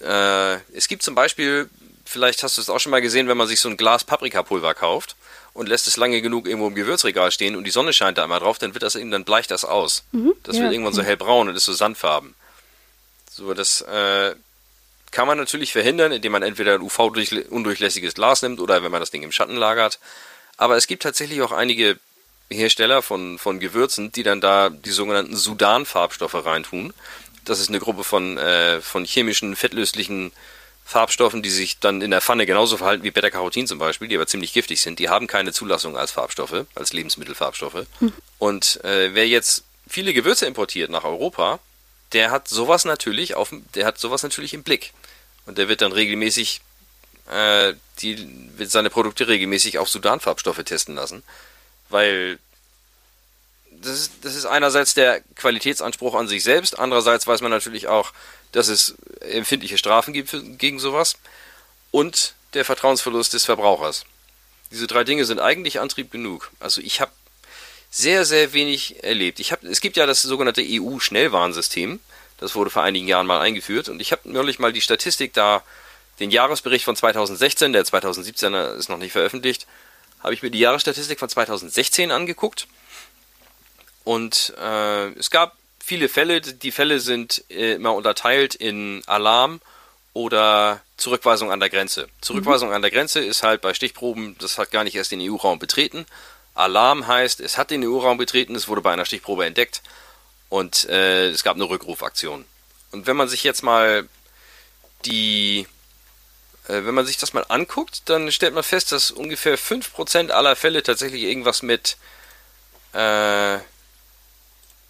Äh, 0.00 0.56
es 0.74 0.88
gibt 0.88 1.02
zum 1.02 1.14
Beispiel, 1.14 1.68
vielleicht 2.04 2.42
hast 2.42 2.56
du 2.56 2.60
es 2.60 2.70
auch 2.70 2.78
schon 2.78 2.90
mal 2.90 3.02
gesehen, 3.02 3.28
wenn 3.28 3.36
man 3.36 3.48
sich 3.48 3.60
so 3.60 3.68
ein 3.68 3.76
Glas 3.76 4.04
Paprikapulver 4.04 4.74
kauft 4.74 5.16
und 5.54 5.68
lässt 5.68 5.88
es 5.88 5.96
lange 5.96 6.22
genug 6.22 6.46
irgendwo 6.46 6.68
im 6.68 6.74
Gewürzregal 6.74 7.30
stehen 7.30 7.56
und 7.56 7.64
die 7.64 7.70
Sonne 7.70 7.92
scheint 7.92 8.18
da 8.18 8.22
einmal 8.22 8.40
drauf, 8.40 8.58
dann 8.58 8.74
wird 8.74 8.82
das 8.82 8.94
eben, 8.94 9.10
dann 9.10 9.24
bleicht 9.24 9.50
das 9.50 9.64
aus. 9.64 10.04
Mhm, 10.12 10.34
das 10.42 10.56
ja, 10.56 10.62
wird 10.62 10.72
irgendwann 10.72 10.94
so 10.94 11.02
hellbraun 11.02 11.48
und 11.48 11.56
ist 11.56 11.64
so 11.64 11.72
sandfarben. 11.72 12.34
So, 13.30 13.54
das 13.54 13.80
äh, 13.82 14.34
kann 15.10 15.26
man 15.26 15.38
natürlich 15.38 15.72
verhindern, 15.72 16.12
indem 16.12 16.32
man 16.32 16.42
entweder 16.42 16.74
ein 16.74 16.82
UV-undurchlässiges 16.82 18.14
Glas 18.14 18.42
nimmt 18.42 18.60
oder 18.60 18.82
wenn 18.82 18.92
man 18.92 19.00
das 19.00 19.10
Ding 19.10 19.22
im 19.22 19.32
Schatten 19.32 19.56
lagert. 19.56 19.98
Aber 20.56 20.76
es 20.76 20.86
gibt 20.86 21.02
tatsächlich 21.02 21.42
auch 21.42 21.52
einige 21.52 21.98
Hersteller 22.50 23.02
von, 23.02 23.38
von 23.38 23.60
Gewürzen, 23.60 24.10
die 24.12 24.22
dann 24.22 24.40
da 24.40 24.70
die 24.70 24.90
sogenannten 24.90 25.36
Sudan-Farbstoffe 25.36 26.44
reintun. 26.46 26.94
Das 27.48 27.60
ist 27.60 27.68
eine 27.68 27.80
Gruppe 27.80 28.04
von, 28.04 28.38
äh, 28.38 28.80
von 28.80 29.04
chemischen, 29.04 29.56
fettlöslichen 29.56 30.32
Farbstoffen, 30.84 31.42
die 31.42 31.50
sich 31.50 31.78
dann 31.80 32.00
in 32.00 32.10
der 32.10 32.20
Pfanne 32.20 32.46
genauso 32.46 32.76
verhalten 32.78 33.04
wie 33.04 33.10
Beta-Carotin 33.10 33.66
zum 33.66 33.78
Beispiel, 33.78 34.08
die 34.08 34.16
aber 34.16 34.26
ziemlich 34.26 34.52
giftig 34.52 34.80
sind. 34.80 34.98
Die 34.98 35.08
haben 35.08 35.26
keine 35.26 35.52
Zulassung 35.52 35.96
als 35.96 36.12
Farbstoffe, 36.12 36.64
als 36.74 36.92
Lebensmittelfarbstoffe. 36.92 37.86
Hm. 37.98 38.12
Und 38.38 38.82
äh, 38.84 39.14
wer 39.14 39.28
jetzt 39.28 39.64
viele 39.86 40.14
Gewürze 40.14 40.46
importiert 40.46 40.90
nach 40.90 41.04
Europa, 41.04 41.58
der 42.12 42.30
hat 42.30 42.48
sowas 42.48 42.84
natürlich 42.84 43.34
auf, 43.34 43.52
der 43.74 43.84
hat 43.84 43.98
sowas 43.98 44.22
natürlich 44.22 44.54
im 44.54 44.62
Blick. 44.62 44.92
Und 45.44 45.58
der 45.58 45.68
wird 45.68 45.82
dann 45.82 45.92
regelmäßig 45.92 46.62
äh, 47.30 47.74
die, 48.00 48.26
wird 48.56 48.70
seine 48.70 48.90
Produkte 48.90 49.28
regelmäßig 49.28 49.78
auf 49.78 49.88
Sudan-Farbstoffe 49.88 50.62
testen 50.64 50.94
lassen. 50.94 51.22
Weil 51.88 52.38
das 53.82 53.98
ist, 53.98 54.12
das 54.22 54.34
ist 54.34 54.46
einerseits 54.46 54.94
der 54.94 55.20
Qualitätsanspruch 55.36 56.14
an 56.14 56.28
sich 56.28 56.42
selbst, 56.42 56.78
andererseits 56.78 57.26
weiß 57.26 57.40
man 57.40 57.50
natürlich 57.50 57.88
auch, 57.88 58.12
dass 58.52 58.68
es 58.68 58.96
empfindliche 59.20 59.78
Strafen 59.78 60.12
gibt 60.12 60.30
für, 60.30 60.42
gegen 60.42 60.78
sowas 60.78 61.16
und 61.90 62.34
der 62.54 62.64
Vertrauensverlust 62.64 63.34
des 63.34 63.44
Verbrauchers. 63.44 64.04
Diese 64.70 64.86
drei 64.86 65.04
Dinge 65.04 65.24
sind 65.24 65.40
eigentlich 65.40 65.80
Antrieb 65.80 66.10
genug. 66.10 66.50
Also 66.60 66.80
ich 66.80 67.00
habe 67.00 67.12
sehr, 67.90 68.24
sehr 68.24 68.52
wenig 68.52 69.02
erlebt. 69.02 69.40
Ich 69.40 69.52
hab, 69.52 69.64
es 69.64 69.80
gibt 69.80 69.96
ja 69.96 70.06
das 70.06 70.22
sogenannte 70.22 70.62
EU-Schnellwarnsystem. 70.64 72.00
Das 72.38 72.54
wurde 72.54 72.70
vor 72.70 72.82
einigen 72.82 73.08
Jahren 73.08 73.26
mal 73.26 73.40
eingeführt. 73.40 73.88
Und 73.88 74.00
ich 74.00 74.12
habe 74.12 74.30
neulich 74.30 74.58
mal 74.58 74.72
die 74.72 74.80
Statistik 74.80 75.32
da, 75.32 75.62
den 76.20 76.30
Jahresbericht 76.30 76.84
von 76.84 76.96
2016, 76.96 77.72
der 77.72 77.84
2017er 77.84 78.74
ist 78.74 78.88
noch 78.88 78.98
nicht 78.98 79.12
veröffentlicht, 79.12 79.66
habe 80.20 80.34
ich 80.34 80.42
mir 80.42 80.50
die 80.50 80.58
Jahresstatistik 80.58 81.18
von 81.18 81.28
2016 81.28 82.10
angeguckt. 82.10 82.66
Und 84.08 84.54
äh, 84.58 85.08
es 85.18 85.30
gab 85.30 85.58
viele 85.78 86.08
Fälle. 86.08 86.40
Die 86.40 86.72
Fälle 86.72 86.98
sind 86.98 87.44
äh, 87.50 87.74
immer 87.74 87.94
unterteilt 87.94 88.54
in 88.54 89.02
Alarm 89.04 89.60
oder 90.14 90.80
Zurückweisung 90.96 91.52
an 91.52 91.60
der 91.60 91.68
Grenze. 91.68 92.08
Zurückweisung 92.22 92.70
mhm. 92.70 92.76
an 92.76 92.80
der 92.80 92.90
Grenze 92.90 93.22
ist 93.22 93.42
halt 93.42 93.60
bei 93.60 93.74
Stichproben, 93.74 94.34
das 94.38 94.56
hat 94.56 94.70
gar 94.70 94.82
nicht 94.82 94.94
erst 94.94 95.12
den 95.12 95.20
EU-Raum 95.20 95.58
betreten. 95.58 96.06
Alarm 96.54 97.06
heißt, 97.06 97.40
es 97.40 97.58
hat 97.58 97.70
den 97.70 97.86
EU-Raum 97.86 98.16
betreten, 98.16 98.54
es 98.54 98.66
wurde 98.66 98.80
bei 98.80 98.94
einer 98.94 99.04
Stichprobe 99.04 99.44
entdeckt 99.44 99.82
und 100.48 100.88
äh, 100.88 101.28
es 101.28 101.44
gab 101.44 101.56
eine 101.56 101.68
Rückrufaktion. 101.68 102.46
Und 102.92 103.06
wenn 103.06 103.16
man 103.16 103.28
sich 103.28 103.44
jetzt 103.44 103.62
mal 103.62 104.08
die, 105.04 105.66
äh, 106.66 106.82
wenn 106.82 106.94
man 106.94 107.04
sich 107.04 107.18
das 107.18 107.34
mal 107.34 107.44
anguckt, 107.50 108.04
dann 108.06 108.32
stellt 108.32 108.54
man 108.54 108.64
fest, 108.64 108.90
dass 108.90 109.10
ungefähr 109.10 109.58
5% 109.58 110.30
aller 110.30 110.56
Fälle 110.56 110.82
tatsächlich 110.82 111.24
irgendwas 111.24 111.60
mit, 111.60 111.98
äh, 112.94 113.58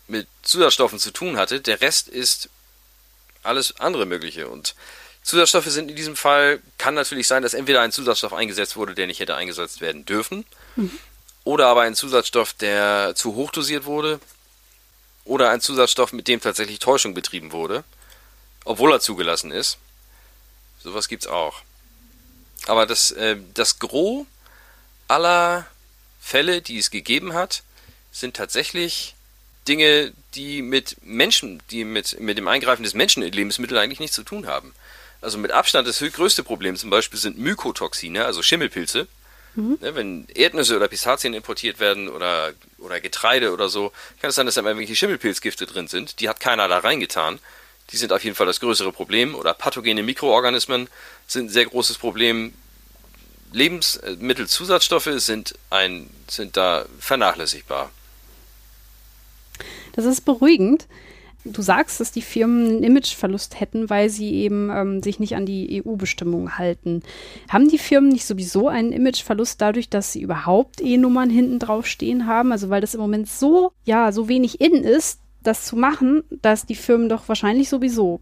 mit 0.08 0.26
Zusatzstoffen 0.42 0.98
zu 0.98 1.12
tun 1.12 1.36
hatte. 1.36 1.60
Der 1.60 1.80
Rest 1.80 2.08
ist 2.08 2.48
alles 3.42 3.78
andere 3.80 4.06
Mögliche. 4.06 4.48
Und 4.48 4.74
Zusatzstoffe 5.22 5.66
sind 5.66 5.90
in 5.90 5.96
diesem 5.96 6.16
Fall, 6.16 6.60
kann 6.78 6.94
natürlich 6.94 7.26
sein, 7.26 7.42
dass 7.42 7.54
entweder 7.54 7.82
ein 7.82 7.92
Zusatzstoff 7.92 8.32
eingesetzt 8.32 8.76
wurde, 8.76 8.94
der 8.94 9.06
nicht 9.06 9.20
hätte 9.20 9.36
eingesetzt 9.36 9.80
werden 9.80 10.04
dürfen, 10.06 10.44
mhm. 10.76 10.98
oder 11.44 11.66
aber 11.66 11.82
ein 11.82 11.94
Zusatzstoff, 11.94 12.54
der 12.54 13.14
zu 13.14 13.34
hoch 13.34 13.50
dosiert 13.50 13.84
wurde, 13.84 14.20
oder 15.24 15.50
ein 15.50 15.60
Zusatzstoff, 15.60 16.12
mit 16.12 16.26
dem 16.28 16.40
tatsächlich 16.40 16.78
Täuschung 16.78 17.12
betrieben 17.12 17.52
wurde, 17.52 17.84
obwohl 18.64 18.92
er 18.92 19.00
zugelassen 19.00 19.50
ist. 19.50 19.76
Sowas 20.82 21.08
gibt's 21.08 21.26
auch. 21.26 21.62
Aber 22.66 22.86
das, 22.86 23.10
äh, 23.10 23.36
das 23.52 23.78
Gros 23.78 24.26
aller 25.08 25.66
Fälle, 26.20 26.62
die 26.62 26.78
es 26.78 26.90
gegeben 26.90 27.34
hat, 27.34 27.62
sind 28.12 28.36
tatsächlich 28.36 29.14
Dinge, 29.68 30.12
die 30.34 30.62
mit 30.62 30.96
Menschen, 31.02 31.62
die 31.70 31.84
mit, 31.84 32.18
mit 32.20 32.38
dem 32.38 32.48
Eingreifen 32.48 32.82
des 32.82 32.94
Menschen 32.94 33.22
in 33.22 33.32
Lebensmittel 33.32 33.78
eigentlich 33.78 34.00
nichts 34.00 34.16
zu 34.16 34.22
tun 34.22 34.46
haben. 34.46 34.74
Also 35.20 35.38
mit 35.38 35.50
Abstand 35.50 35.86
das 35.86 35.98
größte 35.98 36.42
Problem 36.42 36.76
zum 36.76 36.90
Beispiel 36.90 37.18
sind 37.18 37.38
Mykotoxine, 37.38 38.24
also 38.24 38.42
Schimmelpilze. 38.42 39.08
Mhm. 39.54 39.78
Ne, 39.80 39.94
wenn 39.94 40.26
Erdnüsse 40.34 40.76
oder 40.76 40.88
Pistazien 40.88 41.34
importiert 41.34 41.80
werden 41.80 42.08
oder, 42.08 42.52
oder 42.78 43.00
Getreide 43.00 43.52
oder 43.52 43.68
so, 43.68 43.92
kann 44.20 44.30
es 44.30 44.36
sein, 44.36 44.46
dass 44.46 44.54
da 44.54 44.62
irgendwelche 44.62 44.94
Schimmelpilzgifte 44.94 45.66
drin 45.66 45.88
sind. 45.88 46.20
Die 46.20 46.28
hat 46.28 46.40
keiner 46.40 46.68
da 46.68 46.78
reingetan. 46.78 47.38
Die 47.90 47.96
sind 47.96 48.12
auf 48.12 48.22
jeden 48.22 48.36
Fall 48.36 48.46
das 48.46 48.60
größere 48.60 48.92
Problem. 48.92 49.34
Oder 49.34 49.54
pathogene 49.54 50.02
Mikroorganismen 50.02 50.88
sind 51.26 51.46
ein 51.46 51.50
sehr 51.50 51.66
großes 51.66 51.98
Problem. 51.98 52.54
Lebensmittelzusatzstoffe 53.52 55.10
sind, 55.16 55.54
ein, 55.70 56.10
sind 56.28 56.56
da 56.56 56.84
vernachlässigbar. 57.00 57.90
Das 59.98 60.06
ist 60.06 60.20
beruhigend. 60.20 60.86
Du 61.42 61.60
sagst, 61.60 61.98
dass 61.98 62.12
die 62.12 62.22
Firmen 62.22 62.68
einen 62.68 62.82
Imageverlust 62.84 63.58
hätten, 63.58 63.90
weil 63.90 64.10
sie 64.10 64.32
eben 64.32 64.70
ähm, 64.70 65.02
sich 65.02 65.18
nicht 65.18 65.34
an 65.34 65.44
die 65.44 65.82
EU-Bestimmungen 65.84 66.56
halten. 66.56 67.02
Haben 67.48 67.68
die 67.68 67.78
Firmen 67.78 68.10
nicht 68.10 68.24
sowieso 68.24 68.68
einen 68.68 68.92
Imageverlust 68.92 69.60
dadurch, 69.60 69.88
dass 69.88 70.12
sie 70.12 70.22
überhaupt 70.22 70.80
E-Nummern 70.80 71.30
hinten 71.30 71.58
drauf 71.58 71.88
stehen 71.88 72.28
haben? 72.28 72.52
Also 72.52 72.70
weil 72.70 72.80
das 72.80 72.94
im 72.94 73.00
Moment 73.00 73.28
so, 73.28 73.72
ja, 73.84 74.12
so 74.12 74.28
wenig 74.28 74.60
in 74.60 74.84
ist, 74.84 75.18
das 75.42 75.64
zu 75.64 75.74
machen, 75.74 76.22
dass 76.30 76.64
die 76.64 76.76
Firmen 76.76 77.08
doch 77.08 77.26
wahrscheinlich 77.26 77.68
sowieso 77.68 78.20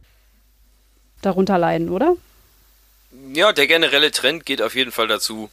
darunter 1.21 1.59
leiden, 1.59 1.91
oder? 1.91 2.17
Ja, 3.35 3.53
der 3.53 3.67
generelle 3.67 4.13
Trend 4.13 4.47
geht 4.47 4.63
auf 4.63 4.75
jeden 4.75 4.93
Fall 4.93 5.09
dazu, 5.09 5.51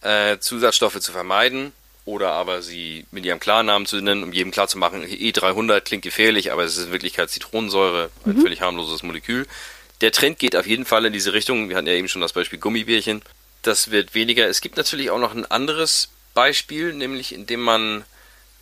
äh, 0.00 0.38
Zusatzstoffe 0.38 0.98
zu 0.98 1.12
vermeiden 1.12 1.72
oder 2.04 2.32
aber 2.32 2.62
sie 2.62 3.06
mit 3.10 3.24
ihrem 3.24 3.40
Klarnamen 3.40 3.86
zu 3.86 4.00
nennen, 4.00 4.24
um 4.24 4.32
jedem 4.32 4.50
klarzumachen, 4.50 5.04
E300 5.04 5.80
klingt 5.82 6.02
gefährlich, 6.02 6.52
aber 6.52 6.64
es 6.64 6.76
ist 6.76 6.86
in 6.86 6.92
Wirklichkeit 6.92 7.30
Zitronensäure, 7.30 8.10
ein 8.24 8.36
mhm. 8.36 8.42
völlig 8.42 8.60
harmloses 8.60 9.02
Molekül. 9.02 9.46
Der 10.00 10.10
Trend 10.10 10.40
geht 10.40 10.56
auf 10.56 10.66
jeden 10.66 10.84
Fall 10.84 11.04
in 11.04 11.12
diese 11.12 11.32
Richtung. 11.32 11.68
Wir 11.68 11.76
hatten 11.76 11.86
ja 11.86 11.92
eben 11.92 12.08
schon 12.08 12.22
das 12.22 12.32
Beispiel 12.32 12.58
Gummibärchen. 12.58 13.22
Das 13.62 13.92
wird 13.92 14.16
weniger. 14.16 14.48
Es 14.48 14.60
gibt 14.60 14.76
natürlich 14.76 15.10
auch 15.10 15.20
noch 15.20 15.32
ein 15.32 15.48
anderes 15.48 16.08
Beispiel, 16.34 16.92
nämlich 16.92 17.32
indem 17.32 17.60
man 17.60 18.04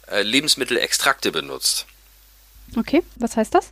äh, 0.08 0.20
Lebensmittelextrakte 0.20 1.32
benutzt. 1.32 1.86
Okay, 2.76 3.02
was 3.16 3.36
heißt 3.36 3.54
das? 3.54 3.70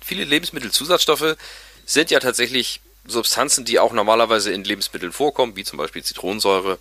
Viele 0.00 0.22
Lebensmittelzusatzstoffe 0.24 1.36
sind 1.84 2.12
ja 2.12 2.20
tatsächlich 2.20 2.80
Substanzen, 3.04 3.64
die 3.64 3.80
auch 3.80 3.92
normalerweise 3.92 4.52
in 4.52 4.62
Lebensmitteln 4.62 5.12
vorkommen, 5.12 5.56
wie 5.56 5.64
zum 5.64 5.76
Beispiel 5.76 6.04
Zitronensäure 6.04 6.78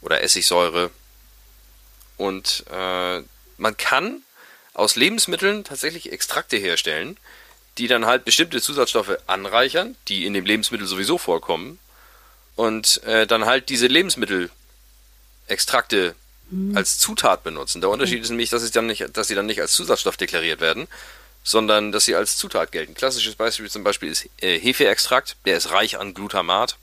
oder 0.00 0.22
Essigsäure 0.22 0.90
und 2.18 2.64
äh, 2.70 3.22
man 3.56 3.76
kann 3.78 4.22
aus 4.74 4.96
Lebensmitteln 4.96 5.64
tatsächlich 5.64 6.12
Extrakte 6.12 6.58
herstellen, 6.58 7.16
die 7.78 7.88
dann 7.88 8.06
halt 8.06 8.24
bestimmte 8.24 8.60
Zusatzstoffe 8.60 9.16
anreichern, 9.26 9.96
die 10.08 10.26
in 10.26 10.34
dem 10.34 10.44
Lebensmittel 10.44 10.86
sowieso 10.86 11.16
vorkommen. 11.16 11.78
Und 12.56 13.02
äh, 13.04 13.26
dann 13.26 13.46
halt 13.46 13.68
diese 13.68 13.86
Lebensmittelextrakte 13.86 16.16
mhm. 16.50 16.76
als 16.76 16.98
Zutat 16.98 17.44
benutzen. 17.44 17.80
Der 17.80 17.90
Unterschied 17.90 18.22
ist 18.22 18.30
nämlich, 18.30 18.50
dass, 18.50 18.62
es 18.62 18.72
dann 18.72 18.86
nicht, 18.86 19.16
dass 19.16 19.28
sie 19.28 19.36
dann 19.36 19.46
nicht 19.46 19.60
als 19.60 19.72
Zusatzstoff 19.72 20.16
deklariert 20.16 20.60
werden, 20.60 20.88
sondern 21.44 21.92
dass 21.92 22.04
sie 22.04 22.16
als 22.16 22.36
Zutat 22.36 22.72
gelten. 22.72 22.94
Klassisches 22.94 23.36
Beispiel 23.36 23.70
zum 23.70 23.84
Beispiel 23.84 24.10
ist 24.10 24.28
äh, 24.40 24.58
Hefeextrakt, 24.58 25.36
der 25.46 25.56
ist 25.56 25.70
reich 25.70 25.98
an 25.98 26.14
Glutamat. 26.14 26.76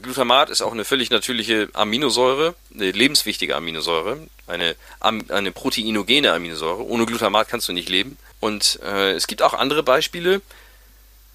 Glutamat 0.00 0.50
ist 0.50 0.62
auch 0.62 0.72
eine 0.72 0.84
völlig 0.84 1.10
natürliche 1.10 1.68
Aminosäure, 1.72 2.54
eine 2.74 2.90
lebenswichtige 2.90 3.56
Aminosäure, 3.56 4.18
eine, 4.46 4.76
eine 5.00 5.52
proteinogene 5.52 6.32
Aminosäure. 6.32 6.84
Ohne 6.84 7.06
Glutamat 7.06 7.48
kannst 7.48 7.68
du 7.68 7.72
nicht 7.72 7.88
leben. 7.88 8.16
Und 8.40 8.78
äh, 8.82 9.12
es 9.12 9.26
gibt 9.26 9.42
auch 9.42 9.54
andere 9.54 9.82
Beispiele. 9.82 10.42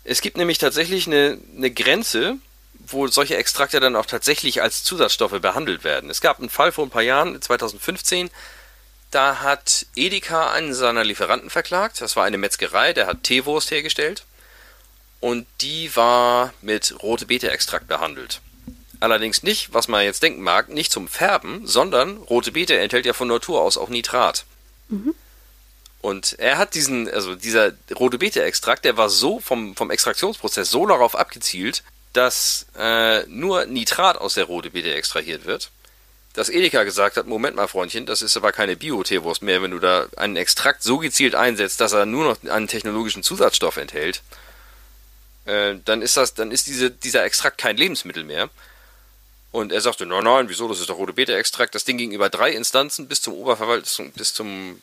Es 0.04 0.22
gibt 0.22 0.38
nämlich 0.38 0.58
tatsächlich 0.58 1.08
eine, 1.08 1.38
eine 1.58 1.72
Grenze, 1.72 2.38
wo 2.74 3.08
solche 3.08 3.38
Extrakte 3.38 3.80
dann 3.80 3.96
auch 3.96 4.06
tatsächlich 4.06 4.62
als 4.62 4.84
Zusatzstoffe 4.84 5.40
behandelt 5.42 5.84
werden. 5.84 6.10
Es 6.10 6.22
gab 6.22 6.40
einen 6.40 6.50
Fall 6.50 6.72
vor 6.72 6.86
ein 6.86 6.90
paar 6.90 7.02
Jahren, 7.02 7.42
2015, 7.42 8.30
da 9.12 9.40
hat 9.42 9.88
Edeka 9.96 10.52
einen 10.52 10.74
seiner 10.74 11.04
Lieferanten 11.04 11.50
verklagt. 11.50 12.00
Das 12.02 12.16
war 12.16 12.26
eine 12.26 12.38
Metzgerei, 12.38 12.94
der 12.94 13.08
hat 13.08 13.24
Teewurst 13.24 13.72
hergestellt. 13.72 14.24
Und 15.20 15.48
die 15.62 15.96
war 15.96 16.54
mit 16.62 16.96
rote 17.02 17.26
Beete-Extrakt 17.26 17.88
behandelt. 17.88 18.42
Allerdings 19.00 19.44
nicht, 19.44 19.74
was 19.74 19.88
man 19.88 20.04
jetzt 20.04 20.24
denken 20.24 20.42
mag, 20.42 20.70
nicht 20.70 20.92
zum 20.92 21.08
Färben, 21.08 21.66
sondern 21.66 22.18
rote 22.18 22.52
Beete 22.52 22.78
enthält 22.78 23.06
ja 23.06 23.14
von 23.14 23.30
Natur 23.30 23.62
aus 23.62 23.78
auch 23.78 23.90
Nitrat. 23.90 24.46
Mhm. 24.90 25.16
Und 26.02 26.38
er 26.40 26.58
hat 26.58 26.76
diesen, 26.76 27.10
also 27.10 27.36
dieser 27.36 27.74
rote 27.98 28.18
Beete-Extrakt, 28.18 28.86
der 28.86 28.98
war 28.98 29.10
so 29.10 29.40
vom, 29.40 29.76
vom 29.76 29.92
Extraktionsprozess 29.92 30.70
so 30.70 30.86
darauf 30.86 31.16
abgezielt, 31.16 31.84
dass 32.14 32.66
äh, 32.78 33.24
nur 33.28 33.66
Nitrat 33.66 34.18
aus 34.18 34.34
der 34.34 34.46
rote 34.46 34.70
Beete 34.70 34.94
extrahiert 34.94 35.46
wird. 35.46 35.72
Dass 36.34 36.50
Edeka 36.50 36.84
gesagt 36.84 37.18
hat, 37.18 37.28
Moment 37.28 37.56
mal, 37.56 37.68
Freundchen, 37.68 38.06
das 38.06 38.22
ist 38.22 38.38
aber 38.38 38.52
keine 38.52 38.78
Bio-Teewurst 38.78 39.42
mehr, 39.42 39.62
wenn 39.62 39.72
du 39.72 39.80
da 39.80 40.08
einen 40.16 40.38
Extrakt 40.38 40.84
so 40.84 40.98
gezielt 41.00 41.36
einsetzt, 41.36 41.82
dass 41.82 41.92
er 41.92 42.06
nur 42.06 42.24
noch 42.24 42.50
einen 42.50 42.68
technologischen 42.68 43.24
Zusatzstoff 43.24 43.78
enthält, 43.78 44.22
äh, 45.46 45.76
dann 45.84 46.02
ist 46.02 46.16
das, 46.16 46.34
dann 46.34 46.52
ist 46.52 46.68
diese, 46.68 46.92
dieser 46.92 47.26
Extrakt 47.26 47.58
kein 47.58 47.78
Lebensmittel 47.78 48.24
mehr. 48.24 48.50
Und 49.52 49.72
er 49.72 49.82
sagte, 49.82 50.06
nein, 50.06 50.24
nein, 50.24 50.50
wieso, 50.50 50.68
das 50.68 50.80
ist 50.80 50.90
doch 50.90 50.98
rote 50.98 51.14
Beta-Extrakt. 51.14 51.74
Das 51.74 51.84
Ding 51.84 51.98
ging 51.98 52.12
über 52.12 52.30
drei 52.30 52.52
Instanzen 52.52 53.08
bis 53.08 53.22
zum 53.22 53.34
Oberverwaltungs 53.34 54.14
bis 54.14 54.34
zum 54.34 54.82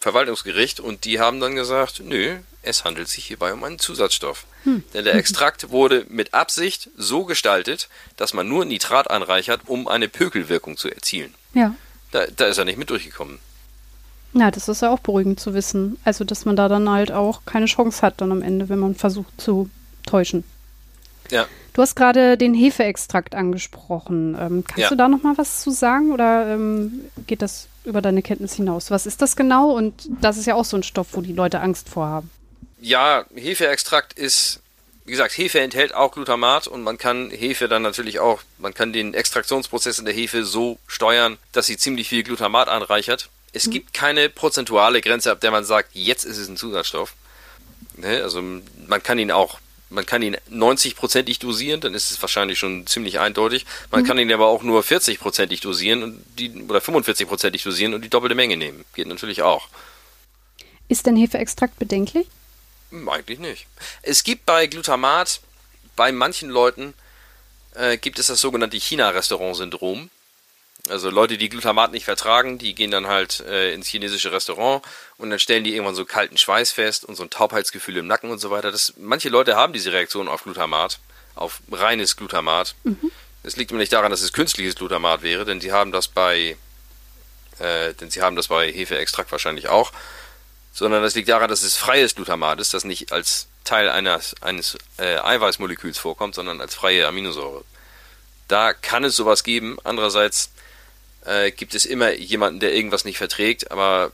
Verwaltungsgericht 0.00 0.80
und 0.80 1.06
die 1.06 1.18
haben 1.18 1.40
dann 1.40 1.54
gesagt, 1.54 2.00
nö, 2.04 2.36
es 2.62 2.84
handelt 2.84 3.08
sich 3.08 3.24
hierbei 3.24 3.54
um 3.54 3.64
einen 3.64 3.78
Zusatzstoff. 3.78 4.44
Hm. 4.64 4.84
Denn 4.92 5.04
der 5.06 5.14
Extrakt 5.14 5.70
wurde 5.70 6.04
mit 6.10 6.34
Absicht 6.34 6.90
so 6.96 7.24
gestaltet, 7.24 7.88
dass 8.18 8.34
man 8.34 8.46
nur 8.46 8.66
Nitrat 8.66 9.10
anreichert, 9.10 9.62
um 9.66 9.88
eine 9.88 10.08
Pökelwirkung 10.08 10.76
zu 10.76 10.90
erzielen. 10.90 11.34
Ja. 11.54 11.74
Da, 12.10 12.26
da 12.26 12.46
ist 12.46 12.58
er 12.58 12.66
nicht 12.66 12.76
mit 12.76 12.90
durchgekommen. 12.90 13.38
Ja, 14.34 14.50
das 14.50 14.68
ist 14.68 14.82
ja 14.82 14.90
auch 14.90 14.98
beruhigend 14.98 15.40
zu 15.40 15.54
wissen. 15.54 15.98
Also, 16.04 16.24
dass 16.24 16.44
man 16.44 16.56
da 16.56 16.68
dann 16.68 16.88
halt 16.90 17.10
auch 17.10 17.42
keine 17.46 17.66
Chance 17.66 18.02
hat 18.02 18.20
dann 18.20 18.32
am 18.32 18.42
Ende, 18.42 18.68
wenn 18.68 18.80
man 18.80 18.94
versucht 18.94 19.40
zu 19.40 19.70
täuschen. 20.06 20.44
Ja. 21.30 21.46
Du 21.74 21.82
hast 21.82 21.96
gerade 21.96 22.38
den 22.38 22.54
Hefeextrakt 22.54 23.34
angesprochen. 23.34 24.36
Ähm, 24.40 24.64
kannst 24.64 24.78
ja. 24.78 24.88
du 24.88 24.96
da 24.96 25.08
noch 25.08 25.24
mal 25.24 25.36
was 25.36 25.60
zu 25.60 25.72
sagen 25.72 26.12
oder 26.12 26.54
ähm, 26.54 27.10
geht 27.26 27.42
das 27.42 27.66
über 27.84 28.00
deine 28.00 28.22
Kenntnis 28.22 28.54
hinaus? 28.54 28.92
Was 28.92 29.06
ist 29.06 29.20
das 29.20 29.34
genau? 29.34 29.72
Und 29.72 30.08
das 30.20 30.38
ist 30.38 30.46
ja 30.46 30.54
auch 30.54 30.64
so 30.64 30.76
ein 30.76 30.84
Stoff, 30.84 31.08
wo 31.12 31.20
die 31.20 31.32
Leute 31.32 31.60
Angst 31.60 31.88
vor 31.88 32.06
haben. 32.06 32.30
Ja, 32.80 33.24
Hefeextrakt 33.34 34.12
ist, 34.12 34.60
wie 35.04 35.10
gesagt, 35.10 35.36
Hefe 35.36 35.58
enthält 35.58 35.94
auch 35.94 36.12
Glutamat 36.12 36.68
und 36.68 36.84
man 36.84 36.96
kann 36.96 37.30
Hefe 37.30 37.66
dann 37.66 37.82
natürlich 37.82 38.20
auch, 38.20 38.42
man 38.58 38.72
kann 38.72 38.92
den 38.92 39.12
Extraktionsprozess 39.12 39.98
in 39.98 40.04
der 40.04 40.14
Hefe 40.14 40.44
so 40.44 40.78
steuern, 40.86 41.38
dass 41.50 41.66
sie 41.66 41.76
ziemlich 41.76 42.08
viel 42.08 42.22
Glutamat 42.22 42.68
anreichert. 42.68 43.30
Es 43.52 43.64
hm. 43.64 43.72
gibt 43.72 43.94
keine 43.94 44.28
prozentuale 44.28 45.00
Grenze, 45.00 45.32
ab 45.32 45.40
der 45.40 45.50
man 45.50 45.64
sagt, 45.64 45.90
jetzt 45.94 46.24
ist 46.24 46.38
es 46.38 46.46
ein 46.46 46.56
Zusatzstoff. 46.56 47.14
Ne? 47.96 48.22
Also 48.22 48.40
man 48.86 49.02
kann 49.02 49.18
ihn 49.18 49.32
auch 49.32 49.58
man 49.94 50.06
kann 50.06 50.22
ihn 50.22 50.36
90-prozentig 50.50 51.38
dosieren, 51.38 51.80
dann 51.80 51.94
ist 51.94 52.10
es 52.10 52.20
wahrscheinlich 52.20 52.58
schon 52.58 52.86
ziemlich 52.86 53.20
eindeutig. 53.20 53.64
Man 53.90 54.02
mhm. 54.02 54.06
kann 54.06 54.18
ihn 54.18 54.32
aber 54.32 54.46
auch 54.46 54.62
nur 54.62 54.82
40-prozentig 54.82 55.60
dosieren 55.62 56.02
und 56.02 56.24
die, 56.38 56.50
oder 56.62 56.80
45-prozentig 56.80 57.62
dosieren 57.62 57.94
und 57.94 58.02
die 58.02 58.10
doppelte 58.10 58.34
Menge 58.34 58.56
nehmen. 58.56 58.84
Geht 58.94 59.06
natürlich 59.06 59.42
auch. 59.42 59.68
Ist 60.88 61.06
denn 61.06 61.16
Hefeextrakt 61.16 61.78
bedenklich? 61.78 62.26
Hm, 62.90 63.08
eigentlich 63.08 63.38
nicht. 63.38 63.66
Es 64.02 64.24
gibt 64.24 64.44
bei 64.44 64.66
Glutamat, 64.66 65.40
bei 65.96 66.12
manchen 66.12 66.50
Leuten, 66.50 66.94
äh, 67.74 67.96
gibt 67.96 68.18
es 68.18 68.26
das 68.26 68.40
sogenannte 68.40 68.76
China-Restaurant-Syndrom. 68.76 70.10
Also 70.90 71.08
Leute, 71.08 71.38
die 71.38 71.48
Glutamat 71.48 71.92
nicht 71.92 72.04
vertragen, 72.04 72.58
die 72.58 72.74
gehen 72.74 72.90
dann 72.90 73.06
halt 73.06 73.40
äh, 73.40 73.72
ins 73.72 73.88
chinesische 73.88 74.32
Restaurant 74.32 74.82
und 75.16 75.30
dann 75.30 75.38
stellen 75.38 75.64
die 75.64 75.72
irgendwann 75.74 75.94
so 75.94 76.04
kalten 76.04 76.36
Schweiß 76.36 76.72
fest 76.72 77.06
und 77.06 77.14
so 77.14 77.22
ein 77.22 77.30
Taubheitsgefühl 77.30 77.96
im 77.96 78.06
Nacken 78.06 78.30
und 78.30 78.38
so 78.38 78.50
weiter. 78.50 78.70
Das, 78.70 78.92
manche 78.98 79.30
Leute 79.30 79.56
haben 79.56 79.72
diese 79.72 79.92
Reaktion 79.92 80.28
auf 80.28 80.42
Glutamat, 80.42 80.98
auf 81.36 81.60
reines 81.72 82.16
Glutamat. 82.16 82.74
Es 83.42 83.56
mhm. 83.56 83.58
liegt 83.60 83.70
aber 83.72 83.78
nicht 83.78 83.94
daran, 83.94 84.10
dass 84.10 84.20
es 84.20 84.34
künstliches 84.34 84.74
Glutamat 84.74 85.22
wäre, 85.22 85.46
denn 85.46 85.62
sie 85.62 85.72
haben 85.72 85.90
das 85.90 86.08
bei, 86.08 86.58
äh, 87.60 87.94
denn 87.94 88.10
sie 88.10 88.20
haben 88.20 88.36
das 88.36 88.48
bei 88.48 88.70
Hefeextrakt 88.70 89.32
wahrscheinlich 89.32 89.68
auch, 89.68 89.90
sondern 90.74 91.02
das 91.02 91.14
liegt 91.14 91.30
daran, 91.30 91.48
dass 91.48 91.62
es 91.62 91.78
freies 91.78 92.14
Glutamat 92.14 92.60
ist, 92.60 92.74
das 92.74 92.84
nicht 92.84 93.10
als 93.10 93.48
Teil 93.64 93.88
eines, 93.88 94.34
eines 94.42 94.76
äh, 94.98 95.16
Eiweißmoleküls 95.16 95.96
vorkommt, 95.96 96.34
sondern 96.34 96.60
als 96.60 96.74
freie 96.74 97.06
Aminosäure. 97.06 97.64
Da 98.48 98.74
kann 98.74 99.04
es 99.04 99.16
sowas 99.16 99.42
geben. 99.42 99.78
Andererseits 99.84 100.50
äh, 101.24 101.50
gibt 101.50 101.74
es 101.74 101.86
immer 101.86 102.12
jemanden, 102.12 102.60
der 102.60 102.74
irgendwas 102.74 103.04
nicht 103.04 103.18
verträgt, 103.18 103.70
aber 103.70 104.12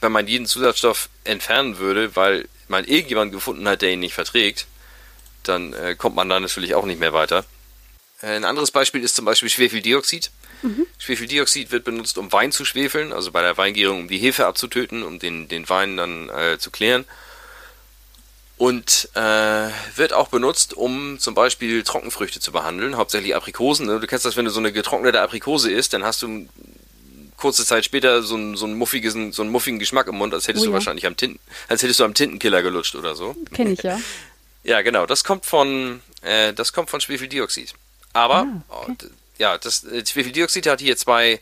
wenn 0.00 0.12
man 0.12 0.26
jeden 0.26 0.46
Zusatzstoff 0.46 1.08
entfernen 1.24 1.78
würde, 1.78 2.16
weil 2.16 2.48
man 2.68 2.84
irgendjemanden 2.84 3.34
gefunden 3.34 3.68
hat, 3.68 3.82
der 3.82 3.90
ihn 3.90 4.00
nicht 4.00 4.14
verträgt, 4.14 4.66
dann 5.42 5.72
äh, 5.72 5.94
kommt 5.96 6.16
man 6.16 6.28
da 6.28 6.40
natürlich 6.40 6.74
auch 6.74 6.86
nicht 6.86 7.00
mehr 7.00 7.12
weiter. 7.12 7.44
Äh, 8.22 8.28
ein 8.28 8.44
anderes 8.44 8.70
Beispiel 8.70 9.02
ist 9.02 9.16
zum 9.16 9.24
Beispiel 9.24 9.50
Schwefeldioxid. 9.50 10.30
Mhm. 10.62 10.86
Schwefeldioxid 10.98 11.70
wird 11.70 11.84
benutzt, 11.84 12.18
um 12.18 12.32
Wein 12.32 12.52
zu 12.52 12.64
schwefeln, 12.64 13.12
also 13.12 13.30
bei 13.32 13.42
der 13.42 13.56
Weingärung, 13.56 14.00
um 14.00 14.08
die 14.08 14.18
Hefe 14.18 14.46
abzutöten, 14.46 15.02
um 15.02 15.18
den, 15.18 15.48
den 15.48 15.68
Wein 15.68 15.96
dann 15.96 16.28
äh, 16.28 16.58
zu 16.58 16.70
klären 16.70 17.04
und 18.60 19.08
äh, 19.14 19.70
wird 19.96 20.12
auch 20.12 20.28
benutzt, 20.28 20.74
um 20.74 21.18
zum 21.18 21.34
Beispiel 21.34 21.82
Trockenfrüchte 21.82 22.40
zu 22.40 22.52
behandeln, 22.52 22.98
hauptsächlich 22.98 23.34
Aprikosen. 23.34 23.86
Ne? 23.86 24.00
Du 24.00 24.06
kennst 24.06 24.26
das, 24.26 24.36
wenn 24.36 24.44
du 24.44 24.50
so 24.50 24.60
eine 24.60 24.70
getrocknete 24.70 25.18
Aprikose 25.18 25.72
isst, 25.72 25.94
dann 25.94 26.04
hast 26.04 26.20
du 26.20 26.46
kurze 27.38 27.64
Zeit 27.64 27.86
später 27.86 28.22
so 28.22 28.34
einen, 28.34 28.58
so 28.58 28.66
einen, 28.66 28.74
muffiges, 28.74 29.14
so 29.34 29.40
einen 29.40 29.50
muffigen 29.50 29.78
Geschmack 29.78 30.08
im 30.08 30.16
Mund, 30.16 30.34
als 30.34 30.46
hättest 30.46 30.64
oh, 30.64 30.66
du 30.66 30.70
ja. 30.72 30.74
wahrscheinlich 30.74 31.06
am 31.06 31.16
Tinten, 31.16 31.40
als 31.68 31.82
hättest 31.82 32.00
du 32.00 32.04
am 32.04 32.12
Tintenkiller 32.12 32.60
gelutscht 32.60 32.96
oder 32.96 33.14
so. 33.14 33.34
Kenn 33.54 33.72
ich 33.72 33.82
ja. 33.82 33.98
ja, 34.62 34.82
genau. 34.82 35.06
Das 35.06 35.24
kommt 35.24 35.46
von, 35.46 36.02
äh, 36.20 36.52
das 36.52 36.74
kommt 36.74 36.90
von 36.90 37.00
Schwefeldioxid. 37.00 37.72
Aber, 38.12 38.40
ah, 38.40 38.62
okay. 38.68 38.94
oh, 39.00 39.06
ja, 39.38 39.56
das 39.56 39.84
äh, 39.84 40.04
Schwefeldioxid 40.04 40.66
hat 40.66 40.82
hier 40.82 40.98
zwei, 40.98 41.40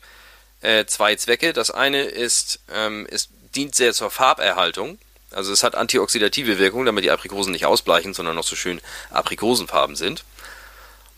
äh, 0.60 0.84
zwei 0.84 1.16
Zwecke. 1.16 1.52
Das 1.52 1.72
eine 1.72 2.02
ist, 2.02 2.60
ähm, 2.72 3.08
es 3.10 3.28
dient 3.56 3.74
sehr 3.74 3.92
zur 3.92 4.12
Farberhaltung. 4.12 5.00
Also 5.30 5.52
es 5.52 5.62
hat 5.62 5.74
antioxidative 5.74 6.58
Wirkung, 6.58 6.84
damit 6.86 7.04
die 7.04 7.10
Aprikosen 7.10 7.52
nicht 7.52 7.66
ausbleichen, 7.66 8.14
sondern 8.14 8.36
noch 8.36 8.44
so 8.44 8.56
schön 8.56 8.80
Aprikosenfarben 9.10 9.96
sind. 9.96 10.24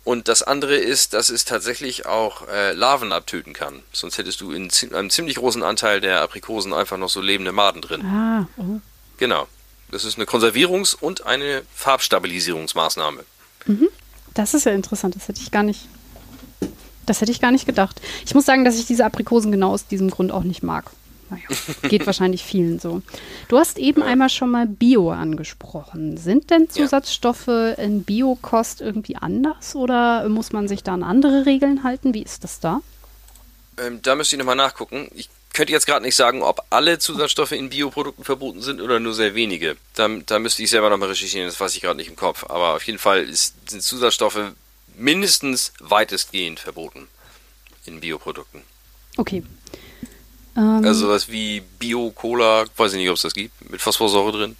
Und 0.03 0.29
das 0.29 0.43
andere 0.43 0.77
ist, 0.77 1.13
dass 1.13 1.29
es 1.29 1.45
tatsächlich 1.45 2.07
auch 2.07 2.49
äh, 2.49 2.73
Larven 2.73 3.13
abtöten 3.13 3.53
kann. 3.53 3.83
Sonst 3.93 4.19
hättest 4.19 4.41
du 4.41 4.51
in 4.51 4.71
einem 4.93 5.11
ziemlich 5.11 5.37
großen 5.37 5.63
Anteil 5.63 6.01
der 6.01 6.23
Aprikosen 6.23 6.73
einfach 6.73 6.97
noch 6.97 7.11
so 7.11 7.21
lebende 7.21 7.53
Maden 7.53 7.83
drin. 7.83 8.05
Ah, 8.05 8.49
oh. 8.57 8.81
Genau. 9.19 9.47
Das 9.91 10.05
ist 10.05 10.17
eine 10.17 10.25
Konservierungs- 10.25 10.97
und 10.99 11.27
eine 11.27 11.63
Farbstabilisierungsmaßnahme. 11.75 13.25
Mhm. 13.67 13.89
Das 14.35 14.55
ist 14.55 14.65
ja 14.65 14.73
interessant. 14.73 15.17
Das 15.17 15.29
hätte 15.29 15.41
ich 15.41 15.51
gar 15.51 15.63
nicht. 15.63 15.87
Das 17.07 17.21
hätte 17.21 17.33
ich 17.33 17.41
gar 17.41 17.51
nicht 17.51 17.67
gedacht. 17.67 18.01
Ich 18.25 18.35
muss 18.35 18.47
sagen, 18.47 18.65
dass 18.65 18.79
ich 18.79 18.87
diese 18.87 19.05
Aprikosen 19.05 19.51
genau 19.51 19.73
aus 19.73 19.87
diesem 19.87 20.11
Grund 20.11 20.33
auch 20.33 20.45
nicht 20.45 20.63
mag. 20.63 20.91
Naja, 21.31 21.45
geht 21.89 22.07
wahrscheinlich 22.07 22.45
vielen 22.45 22.78
so. 22.78 23.03
Du 23.49 23.59
hast 23.59 23.78
eben 23.78 24.01
ja. 24.01 24.09
einmal 24.09 24.28
schon 24.28 24.51
mal 24.51 24.66
Bio 24.66 25.11
angesprochen. 25.11 26.16
Sind 26.16 26.51
denn 26.51 26.68
Zusatzstoffe 26.68 27.47
ja. 27.47 27.72
in 27.72 28.03
Biokost 28.05 28.81
irgendwie 28.81 29.16
anders 29.16 29.74
oder 29.74 30.28
muss 30.28 30.53
man 30.53 30.68
sich 30.68 30.83
da 30.83 30.95
an 30.95 31.03
andere 31.03 31.47
Regeln 31.47 31.85
halten? 31.85 32.14
Wie 32.14 32.22
ist 32.22 32.45
das 32.45 32.61
da? 32.61 32.81
Ähm, 33.78 34.01
da 34.03 34.14
müsste 34.14 34.37
ich 34.37 34.39
nochmal 34.39 34.57
nachgucken. 34.57 35.09
Ich 35.14 35.31
könnte 35.53 35.72
jetzt 35.72 35.87
gerade 35.87 36.05
nicht 36.05 36.16
sagen, 36.16 36.43
ob 36.43 36.64
alle 36.70 36.99
Zusatzstoffe 36.99 37.53
in 37.53 37.70
Bioprodukten 37.70 38.24
verboten 38.24 38.62
sind 38.62 38.81
oder 38.81 39.01
nur 39.01 39.14
sehr 39.14 39.35
wenige. 39.35 39.76
Da, 39.95 40.09
da 40.09 40.39
müsste 40.39 40.62
ich 40.62 40.70
selber 40.70 40.91
nochmal 40.91 41.09
recherchieren, 41.09 41.47
das 41.47 41.59
weiß 41.59 41.74
ich 41.74 41.81
gerade 41.81 41.97
nicht 41.97 42.09
im 42.09 42.16
Kopf. 42.16 42.45
Aber 42.45 42.76
auf 42.76 42.83
jeden 42.85 42.99
Fall 42.99 43.22
ist, 43.22 43.55
sind 43.68 43.83
Zusatzstoffe 43.83 44.53
mindestens 44.97 45.72
weitestgehend 45.81 46.61
verboten 46.61 47.09
in 47.87 48.01
Bioprodukten. 48.01 48.62
Okay, 49.16 49.43
ähm, 50.57 50.85
also 50.85 51.07
sowas 51.07 51.31
wie 51.31 51.63
Bio-Cola, 51.79 52.65
weiß 52.77 52.93
ich 52.93 52.99
nicht, 52.99 53.11
ob 53.11 53.17
es 53.17 53.23
das 53.23 53.35
gibt, 53.35 53.71
mit 53.71 53.81
Phosphorsäure 53.81 54.33
drin. 54.33 54.57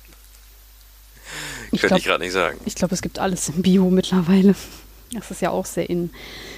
Ich 1.73 1.81
Könnte 1.81 1.99
ich 1.99 2.05
gerade 2.05 2.25
nicht 2.25 2.33
sagen. 2.33 2.59
Ich 2.65 2.75
glaube, 2.75 2.95
es 2.95 3.03
gibt 3.03 3.19
alles 3.19 3.49
im 3.49 3.63
Bio 3.63 3.91
mittlerweile. 3.91 4.55
Das 5.13 5.31
ist 5.31 5.41
ja 5.41 5.51
auch 5.51 5.67
sehr 5.67 5.89
in. 5.89 6.11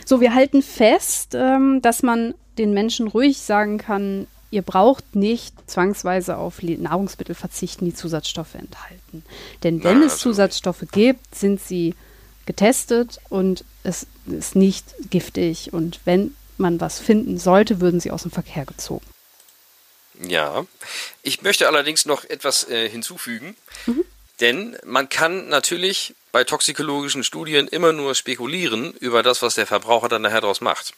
So, 0.05 0.21
wir 0.21 0.35
halten 0.35 0.63
fest, 0.63 1.35
ähm, 1.35 1.81
dass 1.83 2.03
man 2.03 2.35
den 2.59 2.73
Menschen 2.73 3.09
ruhig 3.09 3.39
sagen 3.39 3.79
kann, 3.79 4.27
ihr 4.51 4.63
braucht 4.63 5.17
nicht 5.17 5.55
zwangsweise 5.69 6.37
auf 6.37 6.63
Nahrungsmittel 6.63 7.35
verzichten, 7.35 7.87
die 7.87 7.95
Zusatzstoffe 7.95 8.55
enthalten. 8.55 9.25
Denn 9.63 9.83
wenn 9.83 10.01
Nein, 10.01 10.09
es 10.09 10.19
Zusatzstoffe 10.19 10.85
gibt, 10.93 11.35
sind 11.35 11.61
sie 11.61 11.95
getestet 12.45 13.19
und 13.31 13.65
es 13.83 14.07
ist 14.27 14.55
nicht 14.55 14.95
giftig. 15.11 15.73
Und 15.73 16.01
wenn 16.05 16.35
man 16.59 16.81
was 16.81 17.01
finden 17.01 17.39
sollte, 17.39 17.81
würden 17.81 18.01
sie 18.01 18.11
aus 18.11 18.23
dem 18.23 18.31
Verkehr 18.31 18.67
gezogen. 18.67 19.05
Ja, 20.27 20.67
ich 21.23 21.43
möchte 21.43 21.67
allerdings 21.67 22.07
noch 22.07 22.25
etwas 22.25 22.69
äh, 22.69 22.89
hinzufügen, 22.89 23.57
mhm. 23.87 24.05
denn 24.41 24.77
man 24.85 25.09
kann 25.09 25.49
natürlich 25.49 26.15
bei 26.33 26.45
toxikologischen 26.45 27.25
Studien 27.25 27.69
immer 27.69 27.93
nur 27.93 28.15
spekulieren 28.15 28.93
über 28.95 29.23
das, 29.23 29.43
was 29.43 29.55
der 29.55 29.67
Verbraucher 29.67 30.09
dann 30.09 30.23
nachher 30.23 30.41
daraus 30.41 30.61
macht. 30.61 30.95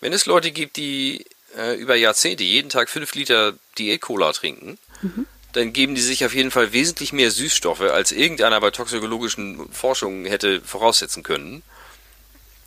Wenn 0.00 0.12
es 0.12 0.26
Leute 0.26 0.52
gibt, 0.52 0.76
die 0.76 1.26
äh, 1.56 1.74
über 1.74 1.96
Jahrzehnte 1.96 2.44
jeden 2.44 2.70
Tag 2.70 2.88
5 2.88 3.14
Liter 3.14 3.54
Diät-Cola 3.78 4.32
trinken, 4.32 4.78
mhm. 5.02 5.26
dann 5.52 5.72
geben 5.72 5.94
die 5.94 6.02
sich 6.02 6.24
auf 6.24 6.34
jeden 6.34 6.50
Fall 6.50 6.72
wesentlich 6.72 7.12
mehr 7.12 7.30
Süßstoffe, 7.30 7.80
als 7.80 8.12
irgendeiner 8.12 8.60
bei 8.60 8.70
toxikologischen 8.70 9.68
Forschungen 9.72 10.26
hätte 10.26 10.60
voraussetzen 10.60 11.22
können. 11.22 11.62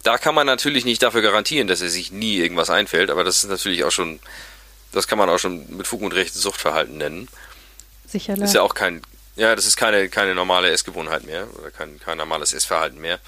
Da 0.03 0.17
kann 0.17 0.35
man 0.35 0.47
natürlich 0.47 0.85
nicht 0.85 1.03
dafür 1.03 1.21
garantieren, 1.21 1.67
dass 1.67 1.81
er 1.81 1.89
sich 1.89 2.11
nie 2.11 2.37
irgendwas 2.37 2.69
einfällt, 2.69 3.09
aber 3.09 3.23
das 3.23 3.43
ist 3.43 3.49
natürlich 3.49 3.83
auch 3.83 3.91
schon 3.91 4.19
das 4.91 5.07
kann 5.07 5.17
man 5.17 5.29
auch 5.29 5.37
schon 5.37 5.75
mit 5.75 5.87
Fug 5.87 6.01
und 6.01 6.13
Recht 6.13 6.33
Suchtverhalten 6.33 6.97
nennen. 6.97 7.27
Sicherlich. 8.07 8.43
Ist 8.43 8.55
ja 8.55 8.61
auch 8.61 8.73
kein, 8.73 9.01
ja, 9.35 9.55
das 9.55 9.65
ist 9.65 9.77
keine, 9.77 10.09
keine 10.09 10.35
normale 10.35 10.69
Essgewohnheit 10.71 11.25
mehr 11.25 11.47
oder 11.59 11.71
kein, 11.71 11.99
kein 11.99 12.17
normales 12.17 12.53
Essverhalten 12.53 12.99
mehr. 12.99 13.19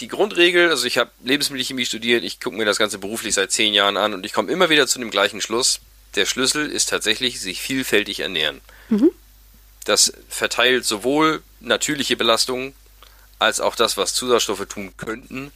Die 0.00 0.08
Grundregel, 0.08 0.70
also 0.70 0.86
ich 0.86 0.98
habe 0.98 1.10
Lebensmittelchemie 1.22 1.84
studiert, 1.84 2.24
ich 2.24 2.40
gucke 2.40 2.56
mir 2.56 2.64
das 2.64 2.78
Ganze 2.78 2.98
beruflich 2.98 3.34
seit 3.34 3.52
zehn 3.52 3.74
Jahren 3.74 3.96
an 3.96 4.14
und 4.14 4.24
ich 4.24 4.32
komme 4.32 4.50
immer 4.50 4.70
wieder 4.70 4.86
zu 4.86 4.98
dem 4.98 5.10
gleichen 5.10 5.40
Schluss. 5.40 5.80
Der 6.16 6.26
Schlüssel 6.26 6.70
ist 6.70 6.88
tatsächlich, 6.88 7.40
sich 7.40 7.60
vielfältig 7.60 8.20
ernähren. 8.20 8.60
Mhm. 8.88 9.10
Das 9.84 10.12
verteilt 10.28 10.84
sowohl 10.84 11.42
natürliche 11.60 12.16
Belastungen 12.16 12.74
als 13.38 13.60
auch 13.60 13.76
das, 13.76 13.96
was 13.96 14.14
Zusatzstoffe 14.14 14.66
tun 14.66 14.94
könnten, 14.96 15.52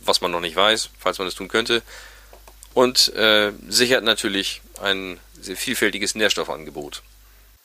was 0.00 0.20
man 0.20 0.30
noch 0.30 0.40
nicht 0.40 0.56
weiß, 0.56 0.90
falls 0.98 1.18
man 1.18 1.28
es 1.28 1.34
tun 1.34 1.48
könnte, 1.48 1.82
und 2.76 3.08
äh, 3.14 3.52
sichert 3.68 4.04
natürlich 4.04 4.60
ein 4.82 5.18
sehr 5.40 5.56
vielfältiges 5.56 6.14
Nährstoffangebot. 6.14 7.02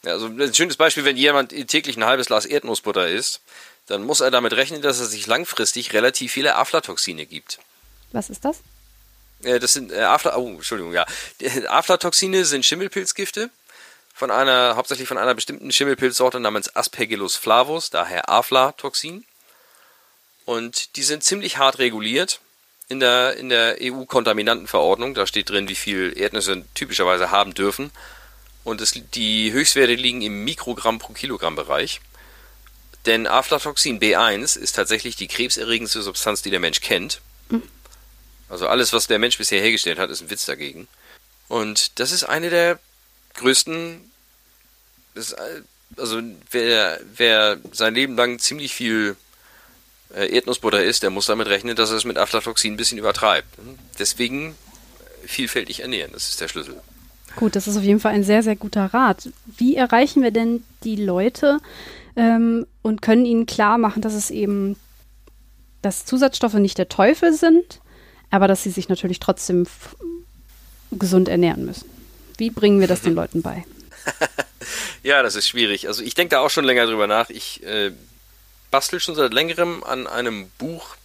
Ja, 0.04 0.14
also 0.14 0.28
ein 0.28 0.56
schönes 0.56 0.78
Beispiel, 0.78 1.04
wenn 1.04 1.18
jemand 1.18 1.50
täglich 1.68 1.98
ein 1.98 2.06
halbes 2.06 2.28
Glas 2.28 2.46
Erdnussbutter 2.46 3.10
isst, 3.10 3.42
dann 3.88 4.06
muss 4.06 4.22
er 4.22 4.32
damit 4.32 4.54
rechnen, 4.54 4.82
dass 4.82 5.02
er 5.02 5.08
sich 5.08 5.28
langfristig 5.28 5.92
relativ 5.92 6.32
viele 6.32 6.56
Aflatoxine 6.56 7.26
gibt. 7.26 7.60
Was 8.14 8.30
ist 8.30 8.46
das? 8.46 8.62
Äh, 9.44 9.60
das 9.60 9.74
sind 9.74 9.92
äh, 9.92 10.00
Afla 10.00 10.38
oh, 10.38 10.48
Entschuldigung, 10.48 10.94
ja. 10.94 11.06
Aflatoxine 11.68 12.46
sind 12.46 12.66
Schimmelpilzgifte 12.66 13.50
von 14.14 14.32
einer 14.32 14.78
hauptsächlich 14.78 15.10
von 15.10 15.18
einer 15.18 15.36
bestimmten 15.36 15.74
Schimmelpilzsorte 15.74 16.40
namens 16.40 16.74
Aspergillus 16.74 17.36
flavus, 17.36 17.90
daher 17.90 18.30
Aflatoxin. 18.30 19.26
Und 20.46 20.96
die 20.96 21.04
sind 21.04 21.22
ziemlich 21.26 21.58
hart 21.58 21.80
reguliert 21.80 22.40
in 22.92 23.00
der, 23.00 23.38
in 23.38 23.48
der 23.48 23.78
EU-Kontaminantenverordnung. 23.82 25.14
Da 25.14 25.26
steht 25.26 25.50
drin, 25.50 25.70
wie 25.70 25.76
viel 25.76 26.14
Erdnüsse 26.16 26.64
typischerweise 26.76 27.32
haben 27.32 27.54
dürfen. 27.54 27.90
Und 28.66 28.82
es, 28.82 28.94
die 29.14 29.54
Höchstwerte 29.54 29.96
liegen 29.96 30.22
im 30.22 30.44
Mikrogramm 30.44 31.00
pro 31.00 31.14
Kilogramm 31.14 31.56
Bereich. 31.56 32.02
Denn 33.06 33.28
Aflatoxin 33.28 34.00
B1 34.00 34.60
ist 34.60 34.76
tatsächlich 34.76 35.16
die 35.16 35.28
krebserregendste 35.28 36.02
Substanz, 36.02 36.42
die 36.42 36.52
der 36.52 36.60
Mensch 36.60 36.82
kennt. 36.82 37.22
Also 38.50 38.68
alles, 38.68 38.92
was 38.92 39.08
der 39.08 39.20
Mensch 39.20 39.38
bisher 39.38 39.62
hergestellt 39.62 39.98
hat, 39.98 40.10
ist 40.10 40.22
ein 40.22 40.30
Witz 40.30 40.46
dagegen. 40.46 40.90
Und 41.48 41.98
das 42.00 42.12
ist 42.12 42.26
eine 42.26 42.50
der 42.50 42.78
größten. 43.36 44.12
Also 45.96 46.22
wer, 46.52 47.00
wer 47.16 47.58
sein 47.72 47.96
Leben 47.96 48.18
lang 48.18 48.40
ziemlich 48.40 48.74
viel 48.74 49.16
äh, 50.16 50.28
Erdnussbutter 50.36 50.84
isst, 50.84 51.04
der 51.04 51.10
muss 51.10 51.26
damit 51.26 51.48
rechnen, 51.48 51.76
dass 51.76 51.92
er 51.92 51.98
es 51.98 52.06
mit 52.06 52.18
Aflatoxin 52.18 52.74
ein 52.74 52.78
bisschen 52.78 52.98
übertreibt. 52.98 53.48
Deswegen 54.00 54.56
vielfältig 55.26 55.82
ernähren, 55.82 56.12
das 56.14 56.30
ist 56.30 56.42
der 56.42 56.48
Schlüssel. 56.48 56.82
Gut, 57.36 57.56
das 57.56 57.68
ist 57.68 57.78
auf 57.78 57.84
jeden 57.84 58.00
Fall 58.00 58.14
ein 58.14 58.24
sehr, 58.24 58.44
sehr 58.44 58.56
guter 58.56 58.86
Rat. 58.94 59.30
Wie 59.46 59.76
erreichen 59.76 60.22
wir 60.22 60.32
denn 60.32 60.64
die 60.84 60.98
Leute 60.98 61.60
ähm, 62.16 62.66
und 62.82 63.02
können 63.02 63.26
ihnen 63.26 63.46
klar 63.46 63.78
machen, 63.78 64.02
dass 64.02 64.14
es 64.14 64.30
eben, 64.30 64.76
dass 65.82 66.06
Zusatzstoffe 66.06 66.56
nicht 66.56 66.78
der 66.78 66.90
Teufel 66.90 67.34
sind, 67.34 67.80
aber 68.30 68.48
dass 68.48 68.64
sie 68.64 68.72
sich 68.72 68.90
natürlich 68.90 69.20
trotzdem 69.20 69.66
gesund 70.92 71.30
ernähren 71.30 71.66
müssen. 71.66 71.90
Wie 72.38 72.50
bringen 72.50 72.80
wir 72.80 72.88
das 72.88 73.02
den 73.02 73.14
Leuten 73.16 73.42
bei? 73.42 73.64
ja, 75.04 75.24
das 75.24 75.36
ist 75.36 75.48
schwierig. 75.48 75.88
Also 75.88 76.04
ich 76.04 76.16
denke 76.16 76.36
da 76.36 76.40
auch 76.42 76.50
schon 76.50 76.66
länger 76.66 76.86
drüber 76.86 77.08
nach. 77.08 77.30
Ich 77.30 77.64
äh, 77.64 77.92
bastel 78.72 79.00
schon 79.00 79.16
seit 79.16 79.34
längerem 79.34 79.84
an 79.84 80.08
einem 80.08 80.50
Buch, 80.58 80.96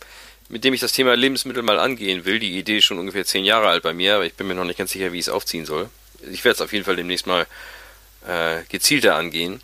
mit 0.49 0.65
dem 0.65 0.73
ich 0.73 0.81
das 0.81 0.93
Thema 0.93 1.15
Lebensmittel 1.15 1.63
mal 1.63 1.79
angehen 1.79 2.25
will. 2.25 2.39
Die 2.39 2.57
Idee 2.59 2.79
ist 2.79 2.85
schon 2.85 2.99
ungefähr 2.99 3.25
zehn 3.25 3.45
Jahre 3.45 3.69
alt 3.69 3.83
bei 3.83 3.93
mir, 3.93 4.15
aber 4.15 4.27
ich 4.27 4.35
bin 4.35 4.47
mir 4.47 4.55
noch 4.55 4.65
nicht 4.65 4.79
ganz 4.79 4.93
sicher, 4.93 5.13
wie 5.13 5.19
ich 5.19 5.27
es 5.27 5.33
aufziehen 5.33 5.67
soll. 5.67 5.91
Ich 6.31 6.45
werde 6.45 6.55
es 6.55 6.61
auf 6.63 6.73
jeden 6.73 6.85
Fall 6.85 6.97
demnächst 6.97 7.27
mal 7.27 7.47
äh, 8.27 8.63
gezielter 8.69 9.17
angehen. 9.17 9.61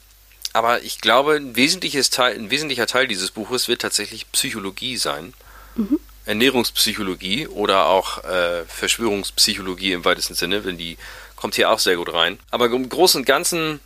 Aber 0.52 0.82
ich 0.82 1.00
glaube, 1.00 1.36
ein, 1.36 1.56
wesentliches 1.56 2.10
Teil, 2.10 2.34
ein 2.34 2.50
wesentlicher 2.50 2.86
Teil 2.86 3.08
dieses 3.08 3.30
Buches 3.30 3.68
wird 3.68 3.80
tatsächlich 3.80 4.30
Psychologie 4.32 4.96
sein. 4.96 5.32
Mhm. 5.76 5.98
Ernährungspsychologie 6.26 7.48
oder 7.48 7.86
auch 7.86 8.22
äh, 8.24 8.64
Verschwörungspsychologie 8.66 9.92
im 9.92 10.04
weitesten 10.04 10.34
Sinne, 10.34 10.60
denn 10.60 10.76
die 10.76 10.96
kommt 11.36 11.56
hier 11.56 11.70
auch 11.70 11.80
sehr 11.80 11.96
gut 11.96 12.12
rein. 12.12 12.38
Aber 12.50 12.66
im 12.66 12.88
Großen 12.88 13.20
und 13.20 13.24
Ganzen 13.24 13.80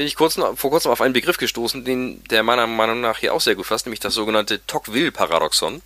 bin 0.00 0.06
ich 0.06 0.16
kurz, 0.16 0.36
vor 0.36 0.70
kurzem 0.70 0.92
auf 0.92 1.02
einen 1.02 1.12
Begriff 1.12 1.36
gestoßen, 1.36 1.84
den 1.84 2.24
der 2.30 2.42
meiner 2.42 2.66
Meinung 2.66 3.02
nach 3.02 3.18
hier 3.18 3.34
auch 3.34 3.40
sehr 3.42 3.54
gut 3.54 3.66
fasst, 3.66 3.84
nämlich 3.84 4.00
das 4.00 4.14
sogenannte 4.14 4.64
Tocqueville-Paradoxon. 4.66 5.82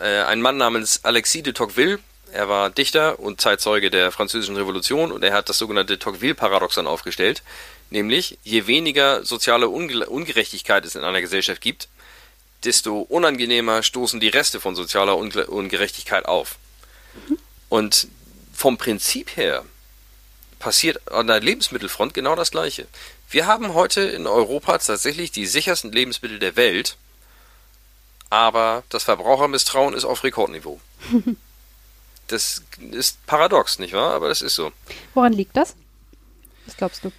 Äh, 0.00 0.22
ein 0.22 0.42
Mann 0.42 0.56
namens 0.56 1.04
Alexis 1.04 1.44
de 1.44 1.52
Tocqueville, 1.52 2.00
er 2.32 2.48
war 2.48 2.70
Dichter 2.70 3.20
und 3.20 3.40
Zeitzeuge 3.40 3.90
der 3.90 4.10
Französischen 4.10 4.56
Revolution 4.56 5.12
und 5.12 5.22
er 5.22 5.32
hat 5.32 5.48
das 5.48 5.58
sogenannte 5.58 6.00
Tocqueville-Paradoxon 6.00 6.88
aufgestellt, 6.88 7.44
nämlich 7.90 8.36
je 8.42 8.66
weniger 8.66 9.24
soziale 9.24 9.68
Unge 9.68 10.08
Ungerechtigkeit 10.08 10.84
es 10.84 10.96
in 10.96 11.04
einer 11.04 11.20
Gesellschaft 11.20 11.60
gibt, 11.60 11.86
desto 12.64 13.02
unangenehmer 13.02 13.84
stoßen 13.84 14.18
die 14.18 14.26
Reste 14.26 14.58
von 14.58 14.74
sozialer 14.74 15.16
Unge 15.16 15.46
Ungerechtigkeit 15.46 16.26
auf. 16.26 16.56
Und 17.68 18.08
vom 18.52 18.76
Prinzip 18.76 19.36
her 19.36 19.64
passiert 20.58 21.10
an 21.10 21.26
der 21.26 21.40
Lebensmittelfront 21.40 22.14
genau 22.14 22.34
das 22.34 22.50
Gleiche. 22.50 22.86
Wir 23.30 23.46
haben 23.46 23.74
heute 23.74 24.00
in 24.02 24.26
Europa 24.26 24.78
tatsächlich 24.78 25.30
die 25.30 25.46
sichersten 25.46 25.92
Lebensmittel 25.92 26.38
der 26.38 26.56
Welt, 26.56 26.96
aber 28.30 28.82
das 28.88 29.04
Verbrauchermisstrauen 29.04 29.94
ist 29.94 30.04
auf 30.04 30.24
Rekordniveau. 30.24 30.80
das 32.26 32.62
ist 32.90 33.24
paradox, 33.26 33.78
nicht 33.78 33.92
wahr? 33.92 34.14
Aber 34.14 34.28
das 34.28 34.42
ist 34.42 34.54
so. 34.54 34.72
Woran 35.14 35.32
liegt 35.32 35.56
das? 35.56 35.74
Was 36.66 36.76
glaubst 36.76 37.04
du? 37.04 37.12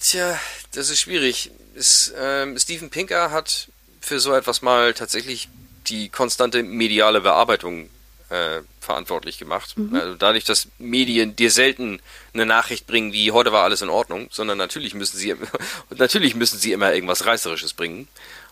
Tja, 0.00 0.38
das 0.72 0.90
ist 0.90 1.00
schwierig. 1.00 1.50
Es, 1.74 2.12
ähm, 2.16 2.58
Steven 2.58 2.90
Pinker 2.90 3.30
hat 3.30 3.68
für 4.00 4.20
so 4.20 4.32
etwas 4.34 4.62
mal 4.62 4.94
tatsächlich 4.94 5.48
die 5.88 6.08
konstante 6.08 6.62
mediale 6.62 7.20
Bearbeitung 7.20 7.88
äh, 8.28 8.62
verantwortlich 8.80 9.38
gemacht. 9.38 9.76
Mhm. 9.76 9.94
Also 9.94 10.14
dadurch, 10.14 10.44
dass 10.44 10.68
Medien 10.78 11.36
dir 11.36 11.50
selten 11.50 12.00
eine 12.34 12.46
Nachricht 12.46 12.86
bringen, 12.86 13.12
wie 13.12 13.32
heute 13.32 13.52
war 13.52 13.64
alles 13.64 13.82
in 13.82 13.88
Ordnung, 13.88 14.28
sondern 14.30 14.58
natürlich 14.58 14.94
müssen 14.94 15.16
sie 15.16 15.34
natürlich 15.90 16.34
müssen 16.34 16.58
sie 16.58 16.72
immer 16.72 16.92
irgendwas 16.92 17.24
Reißerisches 17.26 17.74
bringen. 17.74 18.08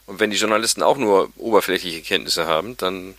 Und 0.06 0.20
wenn 0.20 0.30
die 0.30 0.36
Journalisten 0.36 0.82
auch 0.82 0.98
nur 0.98 1.30
oberflächliche 1.36 2.02
Kenntnisse 2.02 2.46
haben, 2.46 2.76
dann 2.76 3.14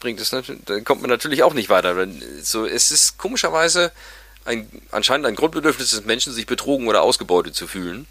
bringt 0.00 0.20
es 0.20 0.30
dann 0.30 0.84
kommt 0.84 1.00
man 1.02 1.10
natürlich 1.10 1.42
auch 1.42 1.54
nicht 1.54 1.68
weiter. 1.68 2.06
So, 2.42 2.66
es 2.66 2.90
ist 2.90 3.18
komischerweise 3.18 3.92
ein, 4.44 4.68
anscheinend 4.90 5.26
ein 5.26 5.34
Grundbedürfnis 5.34 5.90
des 5.90 6.04
Menschen, 6.04 6.32
sich 6.32 6.46
betrogen 6.46 6.88
oder 6.88 7.02
ausgebeutet 7.02 7.54
zu 7.54 7.66
fühlen. 7.66 8.06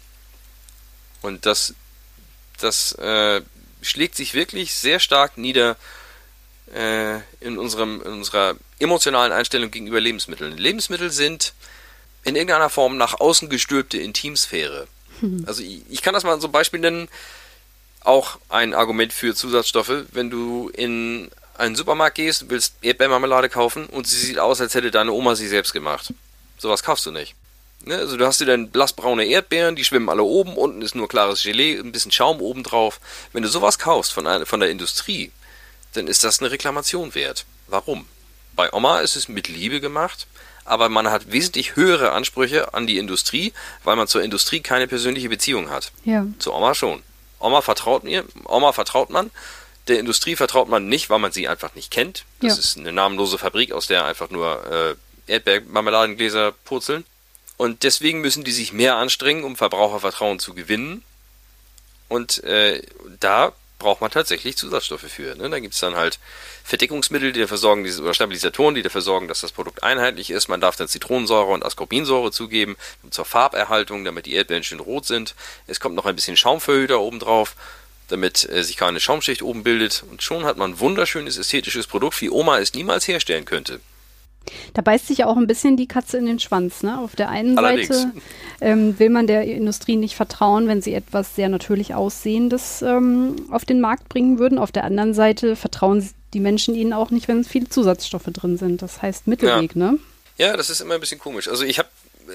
Und 1.22 1.46
das, 1.46 1.74
das 2.60 2.92
äh, 2.92 3.40
schlägt 3.82 4.14
sich 4.14 4.34
wirklich 4.34 4.74
sehr 4.74 5.00
stark 5.00 5.38
nieder 5.38 5.76
äh, 6.74 7.16
in, 7.40 7.58
unserem, 7.58 8.02
in 8.02 8.12
unserer 8.12 8.56
emotionalen 8.78 9.32
Einstellung 9.32 9.70
gegenüber 9.70 10.00
Lebensmitteln. 10.00 10.56
Lebensmittel 10.56 11.10
sind 11.10 11.52
in 12.24 12.34
irgendeiner 12.34 12.70
Form 12.70 12.96
nach 12.96 13.20
außen 13.20 13.48
gestülpte 13.48 13.98
Intimsphäre. 13.98 14.88
Also 15.46 15.62
ich, 15.62 15.82
ich 15.88 16.02
kann 16.02 16.14
das 16.14 16.24
mal 16.24 16.40
so 16.40 16.48
ein 16.48 16.52
Beispiel 16.52 16.80
nennen. 16.80 17.08
Auch 18.00 18.38
ein 18.48 18.74
Argument 18.74 19.12
für 19.12 19.34
Zusatzstoffe, 19.34 20.04
wenn 20.12 20.30
du 20.30 20.68
in 20.68 21.30
einen 21.58 21.74
Supermarkt 21.74 22.16
gehst, 22.16 22.50
willst 22.50 22.74
Erdbeermarmelade 22.82 23.48
kaufen 23.48 23.86
und 23.86 24.06
sie 24.06 24.18
sieht 24.18 24.38
aus, 24.38 24.60
als 24.60 24.74
hätte 24.74 24.90
deine 24.90 25.12
Oma 25.12 25.34
sie 25.34 25.48
selbst 25.48 25.72
gemacht. 25.72 26.12
Sowas 26.58 26.82
kaufst 26.82 27.06
du 27.06 27.10
nicht. 27.10 27.34
Ne? 27.84 27.96
Also 27.96 28.16
du 28.16 28.26
hast 28.26 28.40
dir 28.40 28.46
dann 28.46 28.70
blassbraune 28.70 29.24
Erdbeeren, 29.24 29.76
die 29.76 29.84
schwimmen 29.84 30.08
alle 30.08 30.22
oben, 30.22 30.56
unten 30.56 30.82
ist 30.82 30.94
nur 30.94 31.08
klares 31.08 31.42
Gelee, 31.42 31.78
ein 31.78 31.92
bisschen 31.92 32.12
Schaum 32.12 32.40
oben 32.40 32.62
drauf. 32.62 33.00
Wenn 33.32 33.42
du 33.42 33.48
sowas 33.48 33.78
kaufst 33.78 34.12
von, 34.12 34.46
von 34.46 34.60
der 34.60 34.70
Industrie, 34.70 35.32
dann 35.96 36.06
ist 36.06 36.24
das 36.24 36.40
eine 36.40 36.50
Reklamation 36.50 37.14
wert. 37.14 37.44
Warum? 37.68 38.06
Bei 38.54 38.72
Oma 38.72 39.00
ist 39.00 39.16
es 39.16 39.28
mit 39.28 39.48
Liebe 39.48 39.80
gemacht, 39.80 40.26
aber 40.64 40.88
man 40.88 41.10
hat 41.10 41.30
wesentlich 41.30 41.76
höhere 41.76 42.12
Ansprüche 42.12 42.74
an 42.74 42.86
die 42.86 42.98
Industrie, 42.98 43.52
weil 43.84 43.96
man 43.96 44.08
zur 44.08 44.22
Industrie 44.22 44.60
keine 44.60 44.88
persönliche 44.88 45.28
Beziehung 45.28 45.70
hat. 45.70 45.92
Ja. 46.04 46.26
Zu 46.38 46.52
Oma 46.52 46.74
schon. 46.74 47.02
Oma 47.38 47.60
vertraut 47.60 48.02
mir, 48.04 48.24
Oma 48.44 48.72
vertraut 48.72 49.10
man, 49.10 49.30
der 49.88 50.00
Industrie 50.00 50.36
vertraut 50.36 50.68
man 50.68 50.88
nicht, 50.88 51.10
weil 51.10 51.18
man 51.18 51.32
sie 51.32 51.48
einfach 51.48 51.74
nicht 51.74 51.90
kennt. 51.90 52.24
Das 52.40 52.54
ja. 52.54 52.58
ist 52.58 52.76
eine 52.76 52.92
namenlose 52.92 53.38
Fabrik, 53.38 53.72
aus 53.72 53.86
der 53.86 54.04
einfach 54.04 54.30
nur 54.30 54.96
äh, 55.28 55.32
Erdbeermarmeladengläser 55.32 56.52
purzeln. 56.64 57.04
Und 57.56 57.84
deswegen 57.84 58.20
müssen 58.20 58.44
die 58.44 58.52
sich 58.52 58.72
mehr 58.72 58.96
anstrengen, 58.96 59.44
um 59.44 59.56
Verbrauchervertrauen 59.56 60.38
zu 60.38 60.54
gewinnen. 60.54 61.02
Und 62.08 62.42
äh, 62.44 62.82
da 63.20 63.52
braucht 63.78 64.00
man 64.00 64.10
tatsächlich 64.10 64.56
Zusatzstoffe 64.56 65.02
für. 65.08 65.34
Ne? 65.34 65.50
Da 65.50 65.60
gibt 65.60 65.74
es 65.74 65.80
dann 65.80 65.96
halt 65.96 66.18
Verdickungsmittel, 66.64 67.32
die 67.32 67.40
dafür 67.40 67.58
sorgen, 67.58 67.86
oder 68.00 68.14
Stabilisatoren, 68.14 68.74
die 68.74 68.82
dafür 68.82 69.02
sorgen, 69.02 69.28
dass 69.28 69.40
das 69.40 69.52
Produkt 69.52 69.82
einheitlich 69.82 70.30
ist. 70.30 70.48
Man 70.48 70.60
darf 70.60 70.76
dann 70.76 70.88
Zitronensäure 70.88 71.52
und 71.52 71.64
Ascorbinsäure 71.64 72.32
zugeben 72.32 72.76
zur 73.10 73.24
Farberhaltung, 73.24 74.04
damit 74.04 74.26
die 74.26 74.34
Erdbeeren 74.34 74.64
schön 74.64 74.80
rot 74.80 75.06
sind. 75.06 75.34
Es 75.66 75.80
kommt 75.80 75.94
noch 75.94 76.06
ein 76.06 76.16
bisschen 76.16 76.36
Schaumverhüter 76.36 77.00
oben 77.00 77.18
drauf, 77.18 77.54
damit 78.08 78.48
äh, 78.48 78.62
sich 78.62 78.76
keine 78.76 79.00
Schaumschicht 79.00 79.42
oben 79.42 79.62
bildet. 79.62 80.04
Und 80.10 80.22
schon 80.22 80.44
hat 80.44 80.56
man 80.56 80.72
ein 80.72 80.80
wunderschönes 80.80 81.36
ästhetisches 81.36 81.86
Produkt, 81.86 82.20
wie 82.20 82.30
Oma 82.30 82.58
es 82.58 82.74
niemals 82.74 83.06
herstellen 83.06 83.44
könnte. 83.44 83.80
Da 84.74 84.82
beißt 84.82 85.06
sich 85.06 85.18
ja 85.18 85.26
auch 85.26 85.36
ein 85.36 85.46
bisschen 85.46 85.76
die 85.76 85.88
Katze 85.88 86.18
in 86.18 86.26
den 86.26 86.38
Schwanz. 86.38 86.82
Ne? 86.82 86.98
Auf 86.98 87.16
der 87.16 87.28
einen 87.28 87.58
Allerdings. 87.58 87.88
Seite 87.88 88.12
ähm, 88.60 88.98
will 88.98 89.10
man 89.10 89.26
der 89.26 89.44
Industrie 89.44 89.96
nicht 89.96 90.16
vertrauen, 90.16 90.68
wenn 90.68 90.82
sie 90.82 90.94
etwas 90.94 91.34
sehr 91.34 91.48
natürlich 91.48 91.94
Aussehendes 91.94 92.82
ähm, 92.82 93.36
auf 93.50 93.64
den 93.64 93.80
Markt 93.80 94.08
bringen 94.08 94.38
würden. 94.38 94.58
Auf 94.58 94.72
der 94.72 94.84
anderen 94.84 95.14
Seite 95.14 95.56
vertrauen 95.56 96.08
die 96.32 96.40
Menschen 96.40 96.74
ihnen 96.74 96.92
auch 96.92 97.10
nicht, 97.10 97.28
wenn 97.28 97.44
viele 97.44 97.68
Zusatzstoffe 97.68 98.28
drin 98.32 98.58
sind. 98.58 98.82
Das 98.82 99.02
heißt 99.02 99.26
Mittelweg, 99.26 99.74
ja. 99.74 99.92
ne? 99.92 99.98
Ja, 100.38 100.56
das 100.56 100.70
ist 100.70 100.80
immer 100.80 100.94
ein 100.94 101.00
bisschen 101.00 101.18
komisch. 101.18 101.48
Also 101.48 101.64
ich 101.64 101.78
habe 101.78 101.88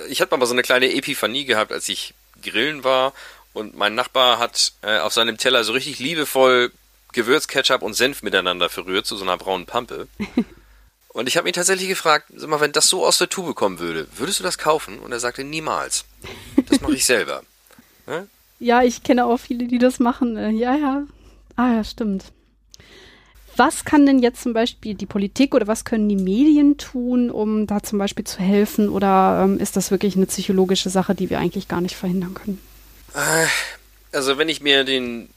ich 0.10 0.22
hab 0.22 0.32
mal 0.32 0.46
so 0.46 0.54
eine 0.54 0.64
kleine 0.64 0.94
Epiphanie 0.94 1.46
gehabt, 1.46 1.72
als 1.72 1.90
ich 1.90 2.14
grillen 2.42 2.84
war 2.84 3.14
und 3.54 3.76
mein 3.76 3.96
Nachbar 3.96 4.40
hat 4.40 4.74
äh, 4.82 5.00
auf 5.00 5.14
seinem 5.14 5.38
Teller 5.38 5.64
so 5.64 5.74
richtig 5.74 6.00
liebevoll 6.00 6.72
Gewürzketchup 7.14 7.82
und 7.82 7.94
Senf 7.94 8.24
miteinander 8.24 8.70
verrührt 8.70 9.06
zu 9.06 9.18
so 9.18 9.24
einer 9.24 9.38
braunen 9.38 9.66
Pampe. 9.66 10.08
Und 11.14 11.28
ich 11.28 11.36
habe 11.36 11.50
ihn 11.50 11.54
tatsächlich 11.54 11.90
gefragt, 11.90 12.28
sag 12.36 12.50
mal, 12.50 12.62
wenn 12.62 12.72
das 12.72 12.88
so 12.88 13.06
aus 13.06 13.18
der 13.18 13.30
Tube 13.30 13.54
kommen 13.54 13.80
würde, 13.80 14.08
würdest 14.16 14.40
du 14.40 14.44
das 14.44 14.58
kaufen? 14.58 15.00
Und 15.00 15.12
er 15.12 15.20
sagte, 15.20 15.44
niemals. 15.44 16.06
Das 16.70 16.80
mache 16.82 16.96
ich 16.96 17.06
selber. 17.06 17.44
Ja? 18.08 18.26
ja, 18.60 18.84
ich 18.84 19.04
kenne 19.04 19.26
auch 19.26 19.38
viele, 19.38 19.68
die 19.68 19.78
das 19.78 20.00
machen. 20.00 20.38
Äh, 20.38 20.52
ja, 20.52 20.76
ja. 20.76 21.04
Ah 21.58 21.74
ja, 21.74 21.84
stimmt. 21.84 22.26
Was 23.58 23.84
kann 23.84 24.06
denn 24.06 24.20
jetzt 24.20 24.42
zum 24.42 24.54
Beispiel 24.54 24.96
die 24.96 25.06
Politik 25.06 25.54
oder 25.54 25.68
was 25.68 25.84
können 25.84 26.08
die 26.08 26.16
Medien 26.16 26.78
tun, 26.78 27.30
um 27.30 27.68
da 27.68 27.84
zum 27.84 28.00
Beispiel 28.00 28.24
zu 28.24 28.40
helfen? 28.40 28.88
Oder 28.88 29.42
ähm, 29.44 29.60
ist 29.60 29.76
das 29.76 29.92
wirklich 29.92 30.16
eine 30.16 30.28
psychologische 30.28 30.90
Sache, 30.90 31.14
die 31.14 31.30
wir 31.30 31.40
eigentlich 31.40 31.68
gar 31.68 31.82
nicht 31.82 31.96
verhindern 31.96 32.34
können? 32.34 32.62
Äh, 33.14 33.48
also 34.16 34.38
wenn 34.38 34.48
ich 34.48 34.62
mir 34.62 34.86
den 34.86 35.28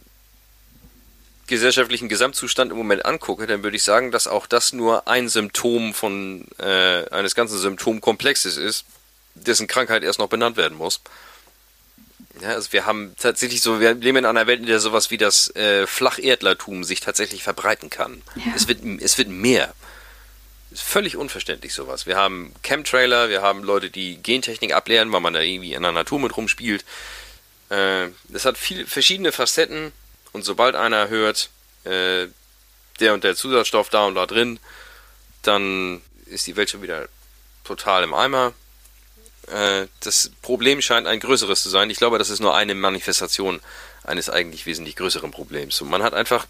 gesellschaftlichen 1.46 2.08
Gesamtzustand 2.08 2.70
im 2.70 2.76
Moment 2.76 3.04
angucke, 3.04 3.46
dann 3.46 3.62
würde 3.62 3.76
ich 3.76 3.82
sagen, 3.82 4.10
dass 4.10 4.26
auch 4.26 4.46
das 4.46 4.72
nur 4.72 5.06
ein 5.08 5.28
Symptom 5.28 5.94
von 5.94 6.46
äh, 6.58 7.08
eines 7.10 7.34
ganzen 7.34 7.58
Symptomkomplexes 7.58 8.56
ist, 8.56 8.84
dessen 9.34 9.66
Krankheit 9.66 10.02
erst 10.02 10.18
noch 10.18 10.28
benannt 10.28 10.56
werden 10.56 10.78
muss. 10.78 11.00
Ja, 12.40 12.50
also 12.50 12.72
wir 12.72 12.86
haben 12.86 13.14
tatsächlich 13.18 13.60
so, 13.60 13.80
wir 13.80 13.94
leben 13.94 14.18
in 14.18 14.26
einer 14.26 14.46
Welt, 14.46 14.60
in 14.60 14.66
der 14.66 14.80
sowas 14.80 15.10
wie 15.10 15.18
das 15.18 15.54
äh, 15.54 15.86
Flacherdlertum 15.86 16.82
sich 16.82 17.00
tatsächlich 17.00 17.42
verbreiten 17.42 17.90
kann. 17.90 18.22
Ja. 18.34 18.52
Es 18.56 18.66
wird, 18.66 18.80
es 19.00 19.18
wird 19.18 19.28
mehr. 19.28 19.72
Ist 20.72 20.82
völlig 20.82 21.16
unverständlich 21.16 21.72
sowas. 21.72 22.06
Wir 22.06 22.16
haben 22.16 22.52
Chemtrailer, 22.64 23.28
wir 23.28 23.42
haben 23.42 23.62
Leute, 23.62 23.90
die 23.90 24.16
Gentechnik 24.16 24.72
ablehren, 24.72 25.12
weil 25.12 25.20
man 25.20 25.32
da 25.32 25.40
irgendwie 25.40 25.74
in 25.74 25.82
der 25.82 25.92
Natur 25.92 26.18
mit 26.18 26.36
rumspielt. 26.36 26.84
Äh, 27.68 28.08
das 28.28 28.44
hat 28.44 28.58
viele 28.58 28.86
verschiedene 28.86 29.30
Facetten 29.30 29.92
und 30.34 30.44
sobald 30.44 30.74
einer 30.74 31.08
hört, 31.08 31.48
äh, 31.84 32.26
der 33.00 33.14
und 33.14 33.24
der 33.24 33.36
Zusatzstoff 33.36 33.88
da 33.88 34.04
und 34.04 34.16
da 34.16 34.26
drin, 34.26 34.58
dann 35.42 36.02
ist 36.26 36.46
die 36.48 36.56
Welt 36.56 36.68
schon 36.68 36.82
wieder 36.82 37.08
total 37.62 38.02
im 38.02 38.12
Eimer. 38.12 38.52
Äh, 39.46 39.86
das 40.00 40.32
Problem 40.42 40.82
scheint 40.82 41.06
ein 41.06 41.20
größeres 41.20 41.62
zu 41.62 41.68
sein. 41.68 41.88
Ich 41.88 41.98
glaube, 41.98 42.18
das 42.18 42.30
ist 42.30 42.40
nur 42.40 42.54
eine 42.54 42.74
Manifestation 42.74 43.60
eines 44.02 44.28
eigentlich 44.28 44.66
wesentlich 44.66 44.96
größeren 44.96 45.30
Problems. 45.30 45.80
Und 45.80 45.88
man 45.88 46.02
hat 46.02 46.14
einfach, 46.14 46.46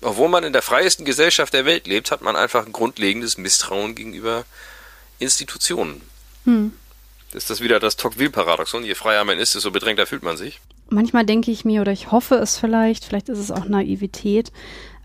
obwohl 0.00 0.30
man 0.30 0.42
in 0.44 0.54
der 0.54 0.62
freiesten 0.62 1.04
Gesellschaft 1.04 1.52
der 1.52 1.66
Welt 1.66 1.86
lebt, 1.86 2.10
hat 2.10 2.22
man 2.22 2.34
einfach 2.34 2.64
ein 2.64 2.72
grundlegendes 2.72 3.36
Misstrauen 3.36 3.94
gegenüber 3.94 4.46
Institutionen. 5.18 6.00
Hm. 6.44 6.72
Ist 7.34 7.50
das 7.50 7.60
wieder 7.60 7.78
das 7.78 7.96
Tocqueville-Paradoxon? 7.96 8.84
Je 8.84 8.94
freier 8.94 9.24
man 9.24 9.38
ist, 9.38 9.54
desto 9.54 9.70
bedrängter 9.70 10.06
fühlt 10.06 10.22
man 10.22 10.38
sich. 10.38 10.60
Manchmal 10.90 11.26
denke 11.26 11.50
ich 11.50 11.64
mir, 11.64 11.82
oder 11.82 11.92
ich 11.92 12.12
hoffe 12.12 12.36
es 12.36 12.56
vielleicht, 12.56 13.04
vielleicht 13.04 13.28
ist 13.28 13.38
es 13.38 13.50
auch 13.50 13.66
Naivität, 13.66 14.52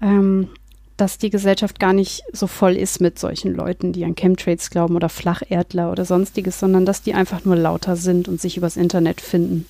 ähm, 0.01 0.49
dass 0.97 1.17
die 1.17 1.29
Gesellschaft 1.29 1.79
gar 1.79 1.93
nicht 1.93 2.23
so 2.31 2.47
voll 2.47 2.77
ist 2.77 3.01
mit 3.01 3.19
solchen 3.19 3.53
Leuten, 3.53 3.93
die 3.93 4.05
an 4.05 4.15
Chemtrails 4.15 4.69
glauben 4.69 4.95
oder 4.95 5.09
Flacherdler 5.09 5.91
oder 5.91 6.05
sonstiges, 6.05 6.59
sondern 6.59 6.85
dass 6.85 7.01
die 7.01 7.13
einfach 7.13 7.45
nur 7.45 7.55
lauter 7.55 7.95
sind 7.95 8.27
und 8.27 8.39
sich 8.39 8.57
übers 8.57 8.77
Internet 8.77 9.19
finden. 9.19 9.65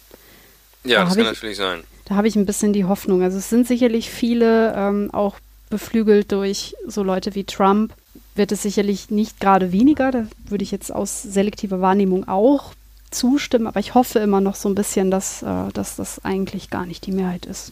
Ja, 0.84 1.00
da 1.00 1.06
das 1.06 1.16
kann 1.16 1.26
ich, 1.26 1.32
natürlich 1.32 1.58
sein. 1.58 1.84
Da 2.06 2.16
habe 2.16 2.28
ich 2.28 2.36
ein 2.36 2.46
bisschen 2.46 2.74
die 2.74 2.86
Hoffnung. 2.86 3.24
Also 3.24 3.38
es 3.38 3.50
sind 3.50 3.68
sicherlich 3.68 4.10
viele 4.10 4.74
ähm, 4.76 5.10
auch 5.14 5.38
beflügelt 5.70 6.32
durch 6.32 6.76
so 6.86 7.04
Leute 7.04 7.36
wie 7.36 7.46
Trump, 7.46 7.94
wird 8.36 8.52
es 8.52 8.62
sicherlich 8.62 9.10
nicht 9.10 9.40
gerade 9.40 9.72
weniger. 9.72 10.12
Da 10.12 10.28
würde 10.48 10.64
ich 10.64 10.72
jetzt 10.72 10.94
aus 10.94 11.24
selektiver 11.24 11.82
Wahrnehmung 11.82 12.28
auch 12.28 12.74
zustimmen, 13.14 13.68
aber 13.68 13.80
ich 13.80 13.94
hoffe 13.94 14.20
immer 14.20 14.42
noch 14.42 14.56
so 14.56 14.70
ein 14.70 14.76
bisschen, 14.76 15.12
dass, 15.12 15.42
äh, 15.44 15.70
dass 15.74 15.96
das 15.96 16.24
eigentlich 16.26 16.70
gar 16.70 16.86
nicht 16.86 17.06
die 17.06 17.12
Mehrheit 17.12 17.46
ist. 17.46 17.72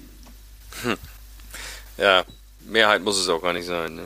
Hm. 0.84 0.98
Ja, 1.98 2.24
Mehrheit 2.66 3.04
muss 3.04 3.20
es 3.20 3.30
auch 3.30 3.42
gar 3.42 3.54
nicht 3.54 3.66
sein. 3.66 3.96
Ne? 3.96 4.04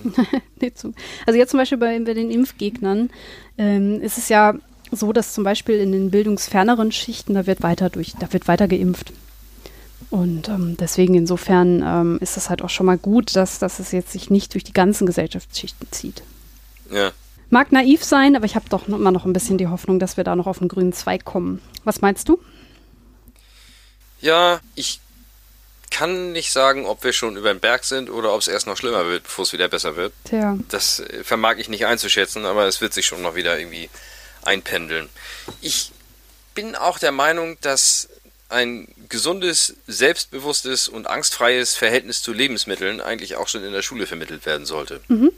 also 1.25 1.37
jetzt 1.37 1.51
zum 1.51 1.59
Beispiel 1.59 1.77
bei, 1.77 1.99
bei 1.99 2.13
den 2.13 2.31
Impfgegnern 2.31 3.09
ähm, 3.57 4.01
ist 4.01 4.17
es 4.17 4.29
ja 4.29 4.55
so, 4.91 5.13
dass 5.13 5.33
zum 5.33 5.43
Beispiel 5.43 5.75
in 5.79 5.91
den 5.91 6.11
bildungsferneren 6.11 6.91
Schichten, 6.91 7.33
da 7.33 7.45
wird 7.47 7.63
weiter 7.63 7.89
durch, 7.89 8.13
da 8.19 8.31
wird 8.33 8.47
weiter 8.47 8.67
geimpft. 8.67 9.13
Und 10.09 10.49
ähm, 10.49 10.77
deswegen 10.79 11.15
insofern 11.15 11.83
ähm, 11.85 12.17
ist 12.21 12.37
das 12.37 12.49
halt 12.49 12.61
auch 12.61 12.69
schon 12.69 12.85
mal 12.85 12.97
gut, 12.97 13.35
dass, 13.35 13.59
dass 13.59 13.79
es 13.79 13.91
jetzt 13.91 14.11
sich 14.11 14.29
nicht 14.29 14.53
durch 14.53 14.63
die 14.63 14.73
ganzen 14.73 15.05
Gesellschaftsschichten 15.07 15.87
zieht. 15.91 16.21
Ja. 16.91 17.11
Mag 17.49 17.71
naiv 17.71 18.03
sein, 18.03 18.35
aber 18.35 18.45
ich 18.45 18.55
habe 18.55 18.69
doch 18.69 18.87
immer 18.87 19.11
noch 19.11 19.25
ein 19.25 19.33
bisschen 19.33 19.57
die 19.57 19.67
Hoffnung, 19.67 19.99
dass 19.99 20.17
wir 20.17 20.23
da 20.23 20.35
noch 20.35 20.47
auf 20.47 20.59
den 20.59 20.67
grünen 20.67 20.93
Zweig 20.93 21.25
kommen. 21.25 21.61
Was 21.83 22.01
meinst 22.01 22.27
du? 22.27 22.39
Ja, 24.19 24.59
ich 24.73 24.99
kann 25.91 26.31
nicht 26.31 26.51
sagen, 26.51 26.85
ob 26.85 27.03
wir 27.03 27.13
schon 27.13 27.37
über 27.37 27.53
den 27.53 27.59
Berg 27.59 27.85
sind 27.85 28.09
oder 28.09 28.33
ob 28.33 28.41
es 28.41 28.47
erst 28.47 28.67
noch 28.67 28.75
schlimmer 28.75 29.05
wird, 29.05 29.23
bevor 29.23 29.43
es 29.43 29.53
wieder 29.53 29.67
besser 29.67 29.95
wird. 29.95 30.13
Tja. 30.25 30.57
Das 30.69 30.99
äh, 30.99 31.23
vermag 31.23 31.57
ich 31.57 31.69
nicht 31.69 31.85
einzuschätzen, 31.85 32.45
aber 32.45 32.65
es 32.65 32.81
wird 32.81 32.93
sich 32.93 33.05
schon 33.05 33.21
noch 33.21 33.35
wieder 33.35 33.57
irgendwie 33.57 33.89
einpendeln. 34.43 35.09
Ich 35.61 35.91
bin 36.53 36.75
auch 36.75 36.99
der 36.99 37.11
Meinung, 37.11 37.57
dass 37.61 38.09
ein 38.49 38.87
gesundes, 39.09 39.75
selbstbewusstes 39.87 40.87
und 40.87 41.07
angstfreies 41.07 41.75
Verhältnis 41.75 42.21
zu 42.21 42.33
Lebensmitteln 42.33 43.01
eigentlich 43.01 43.35
auch 43.35 43.47
schon 43.47 43.63
in 43.63 43.73
der 43.73 43.81
Schule 43.81 44.05
vermittelt 44.07 44.45
werden 44.45 44.65
sollte. 44.65 45.01
Mhm. 45.07 45.31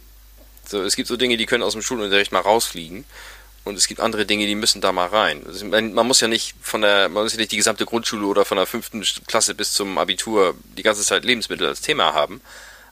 So, 0.68 0.82
es 0.84 0.96
gibt 0.96 1.08
so 1.08 1.18
Dinge, 1.18 1.38
die 1.38 1.46
können 1.46 1.64
aus 1.64 1.74
dem 1.74 1.82
Schulunterricht 1.82 2.32
mal 2.32 2.40
rausfliegen. 2.40 3.06
Und 3.64 3.76
es 3.76 3.88
gibt 3.88 4.00
andere 4.00 4.26
Dinge, 4.26 4.46
die 4.46 4.56
müssen 4.56 4.80
da 4.80 4.94
mal 4.94 5.08
rein. 5.08 5.44
Also 5.46 5.66
man, 5.66 5.94
man, 5.94 6.08
muss 6.08 6.22
ja 6.22 6.30
nicht 6.30 6.56
von 6.62 6.82
der, 6.82 7.10
man 7.10 7.24
muss 7.24 7.34
ja 7.34 7.40
nicht 7.40 7.52
die 7.52 7.58
gesamte 7.58 7.86
Grundschule 7.86 8.26
oder 8.26 8.46
von 8.46 8.56
der 8.56 8.66
fünften 8.66 9.04
Klasse 9.28 9.56
bis 9.56 9.74
zum 9.74 9.98
Abitur 9.98 10.56
die 10.78 10.84
ganze 10.84 11.04
Zeit 11.04 11.26
Lebensmittel 11.26 11.68
als 11.68 11.82
Thema 11.82 12.14
haben. 12.14 12.42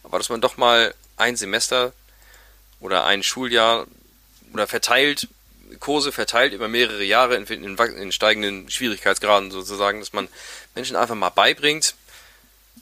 Aber 0.04 0.18
dass 0.18 0.28
man 0.28 0.42
doch 0.42 0.58
mal 0.58 0.94
ein 1.16 1.38
Semester 1.38 1.94
oder 2.82 3.06
ein 3.06 3.24
Schuljahr 3.24 3.88
oder 4.52 4.68
verteilt, 4.68 5.30
Kurse 5.80 6.12
verteilt 6.12 6.52
über 6.52 6.68
mehrere 6.68 7.04
Jahre 7.04 7.36
in, 7.36 7.46
in, 7.46 7.78
in 7.78 8.12
steigenden 8.12 8.70
Schwierigkeitsgraden 8.70 9.52
sozusagen, 9.52 10.02
dass 10.02 10.12
man 10.12 10.28
Menschen 10.76 10.98
einfach 10.98 11.16
mal 11.16 11.30
beibringt, 11.30 11.96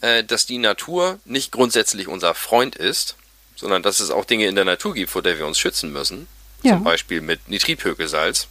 äh, 0.02 0.24
dass 0.24 0.48
die 0.48 0.58
Natur 0.58 1.20
nicht 1.26 1.52
grundsätzlich 1.52 2.08
unser 2.08 2.34
Freund 2.34 2.76
ist, 2.76 3.18
sondern 3.64 3.82
dass 3.82 4.01
es 4.01 4.11
auch 4.11 4.26
Dinge 4.26 4.45
in 4.47 4.55
der 4.55 4.66
Natur 4.66 4.93
gibt, 4.93 5.09
vor 5.09 5.22
der 5.22 5.38
wir 5.38 5.47
uns 5.47 5.57
schützen 5.57 5.93
müssen. 5.93 6.28
Ja. 6.64 6.74
Zum 6.74 6.84
Beispiel 6.84 7.22
mit 7.22 7.47
Nitritpökelsalz. 7.47 8.47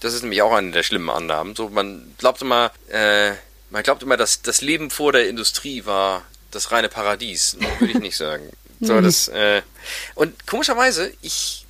Das 0.00 0.12
ist 0.12 0.22
nämlich 0.22 0.42
auch 0.42 0.52
eine 0.52 0.72
der 0.72 0.82
schlimmen 0.82 1.08
Annahmen. 1.08 1.54
So, 1.54 1.68
man 1.68 2.14
glaubt 2.18 2.42
immer, 2.42 2.72
äh, 2.88 3.30
man 3.70 3.84
glaubt 3.84 4.02
immer, 4.02 4.16
dass 4.16 4.42
das 4.42 4.60
Leben 4.60 4.90
vor 4.90 5.12
der 5.12 5.28
Industrie 5.28 5.86
war 5.86 6.24
das 6.50 6.72
reine 6.72 6.88
Paradies. 6.88 7.56
Würde 7.78 7.92
ich 7.92 8.00
nicht 8.00 8.16
sagen. 8.16 8.50
So, 8.80 9.00
das, 9.00 9.28
äh, 9.28 9.62
und 10.16 10.46
komischerweise, 10.48 11.10
ich, 11.22 11.64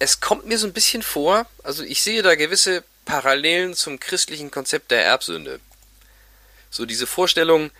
es 0.00 0.20
kommt 0.20 0.46
mir 0.46 0.58
so 0.58 0.66
ein 0.66 0.72
bisschen 0.72 1.02
vor, 1.02 1.46
also 1.62 1.84
ich 1.84 2.02
sehe 2.02 2.22
da 2.22 2.34
gewisse 2.34 2.82
Parallelen 3.04 3.72
zum 3.74 4.00
christlichen 4.00 4.50
Konzept 4.50 4.90
der 4.90 5.04
Erbsünde. 5.04 5.60
So 6.70 6.84
diese 6.84 7.06
Vorstellung, 7.06 7.70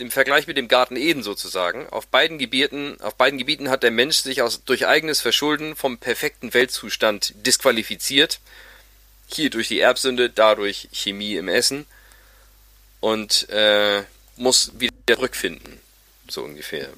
dem 0.00 0.10
Vergleich 0.10 0.46
mit 0.46 0.56
dem 0.56 0.68
Garten 0.68 0.96
Eden 0.96 1.22
sozusagen. 1.22 1.88
Auf 1.90 2.06
beiden 2.06 2.38
Gebieten, 2.38 3.00
auf 3.00 3.14
beiden 3.14 3.38
Gebieten 3.38 3.70
hat 3.70 3.82
der 3.82 3.90
Mensch 3.90 4.18
sich 4.18 4.42
aus, 4.42 4.64
durch 4.64 4.86
eigenes 4.86 5.20
Verschulden 5.20 5.76
vom 5.76 5.98
perfekten 5.98 6.52
Weltzustand 6.54 7.34
disqualifiziert. 7.46 8.40
Hier 9.28 9.50
durch 9.50 9.68
die 9.68 9.80
Erbsünde, 9.80 10.30
dadurch 10.30 10.88
Chemie 10.92 11.36
im 11.36 11.48
Essen 11.48 11.86
und 12.98 13.48
äh, 13.50 14.02
muss 14.36 14.72
wieder 14.78 14.94
zurückfinden, 15.06 15.80
so 16.28 16.42
ungefähr. 16.42 16.88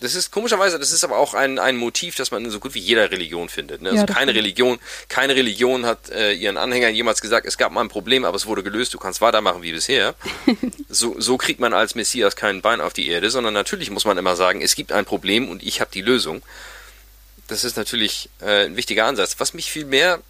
Das 0.00 0.14
ist 0.14 0.32
komischerweise, 0.32 0.78
das 0.78 0.92
ist 0.92 1.04
aber 1.04 1.16
auch 1.16 1.34
ein, 1.34 1.58
ein 1.58 1.76
Motiv, 1.76 2.16
das 2.16 2.30
man 2.30 2.44
in 2.44 2.50
so 2.50 2.58
gut 2.58 2.74
wie 2.74 2.80
jeder 2.80 3.10
Religion 3.10 3.48
findet. 3.48 3.80
Ne? 3.80 3.90
Also 3.90 4.04
ja, 4.04 4.06
keine 4.06 4.34
Religion, 4.34 4.78
keine 5.08 5.36
Religion 5.36 5.86
hat 5.86 6.10
äh, 6.10 6.32
ihren 6.32 6.56
Anhängern 6.56 6.94
jemals 6.94 7.20
gesagt, 7.20 7.46
es 7.46 7.56
gab 7.56 7.72
mal 7.72 7.80
ein 7.80 7.88
Problem, 7.88 8.24
aber 8.24 8.36
es 8.36 8.46
wurde 8.46 8.62
gelöst, 8.62 8.92
du 8.92 8.98
kannst 8.98 9.20
weitermachen 9.20 9.62
wie 9.62 9.72
bisher. 9.72 10.14
so, 10.88 11.18
so 11.20 11.36
kriegt 11.36 11.60
man 11.60 11.72
als 11.72 11.94
Messias 11.94 12.34
kein 12.34 12.60
Bein 12.60 12.80
auf 12.80 12.92
die 12.92 13.08
Erde, 13.08 13.30
sondern 13.30 13.54
natürlich 13.54 13.90
muss 13.90 14.04
man 14.04 14.18
immer 14.18 14.36
sagen, 14.36 14.62
es 14.62 14.74
gibt 14.74 14.92
ein 14.92 15.04
Problem 15.04 15.48
und 15.48 15.62
ich 15.62 15.80
habe 15.80 15.90
die 15.94 16.02
Lösung. 16.02 16.42
Das 17.46 17.64
ist 17.64 17.76
natürlich 17.76 18.30
äh, 18.40 18.66
ein 18.66 18.76
wichtiger 18.76 19.06
Ansatz. 19.06 19.36
Was 19.38 19.54
mich 19.54 19.70
viel 19.70 19.84
mehr, 19.84 20.20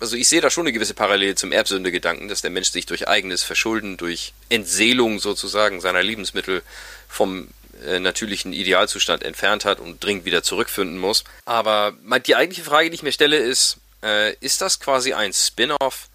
also 0.00 0.16
ich 0.16 0.28
sehe 0.28 0.40
da 0.40 0.50
schon 0.50 0.64
eine 0.64 0.72
gewisse 0.72 0.94
Parallele 0.94 1.34
zum 1.34 1.52
Erbsündegedanken, 1.52 2.28
dass 2.28 2.42
der 2.42 2.50
Mensch 2.50 2.70
sich 2.70 2.86
durch 2.86 3.08
eigenes 3.08 3.42
Verschulden, 3.42 3.96
durch 3.96 4.32
Entseelung 4.48 5.18
sozusagen 5.18 5.80
seiner 5.80 6.02
Lebensmittel 6.02 6.62
vom 7.08 7.48
äh, 7.84 8.00
natürlichen 8.00 8.52
Idealzustand 8.52 9.22
entfernt 9.22 9.64
hat 9.64 9.80
und 9.80 10.02
dringend 10.02 10.24
wieder 10.24 10.42
zurückfinden 10.42 10.98
muss. 10.98 11.24
Aber 11.44 11.94
die 12.26 12.36
eigentliche 12.36 12.64
Frage, 12.64 12.90
die 12.90 12.94
ich 12.94 13.02
mir 13.02 13.12
stelle, 13.12 13.36
ist, 13.36 13.78
äh, 14.02 14.34
ist 14.40 14.60
das 14.60 14.80
quasi 14.80 15.12
ein 15.12 15.32
Spin-off 15.32 16.08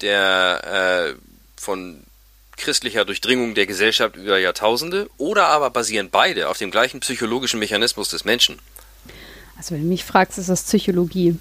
der 0.00 1.14
äh, 1.14 1.60
von 1.60 2.02
christlicher 2.56 3.04
Durchdringung 3.04 3.54
der 3.54 3.66
Gesellschaft 3.66 4.16
über 4.16 4.38
Jahrtausende 4.38 5.08
oder 5.16 5.46
aber 5.46 5.70
basieren 5.70 6.08
beide 6.10 6.48
auf 6.48 6.58
dem 6.58 6.70
gleichen 6.70 7.00
psychologischen 7.00 7.58
Mechanismus 7.58 8.08
des 8.10 8.24
Menschen? 8.24 8.58
Also 9.56 9.74
wenn 9.74 9.82
du 9.82 9.88
mich 9.88 10.04
fragst, 10.04 10.38
ist 10.38 10.48
das 10.48 10.62
Psychologie. 10.62 11.38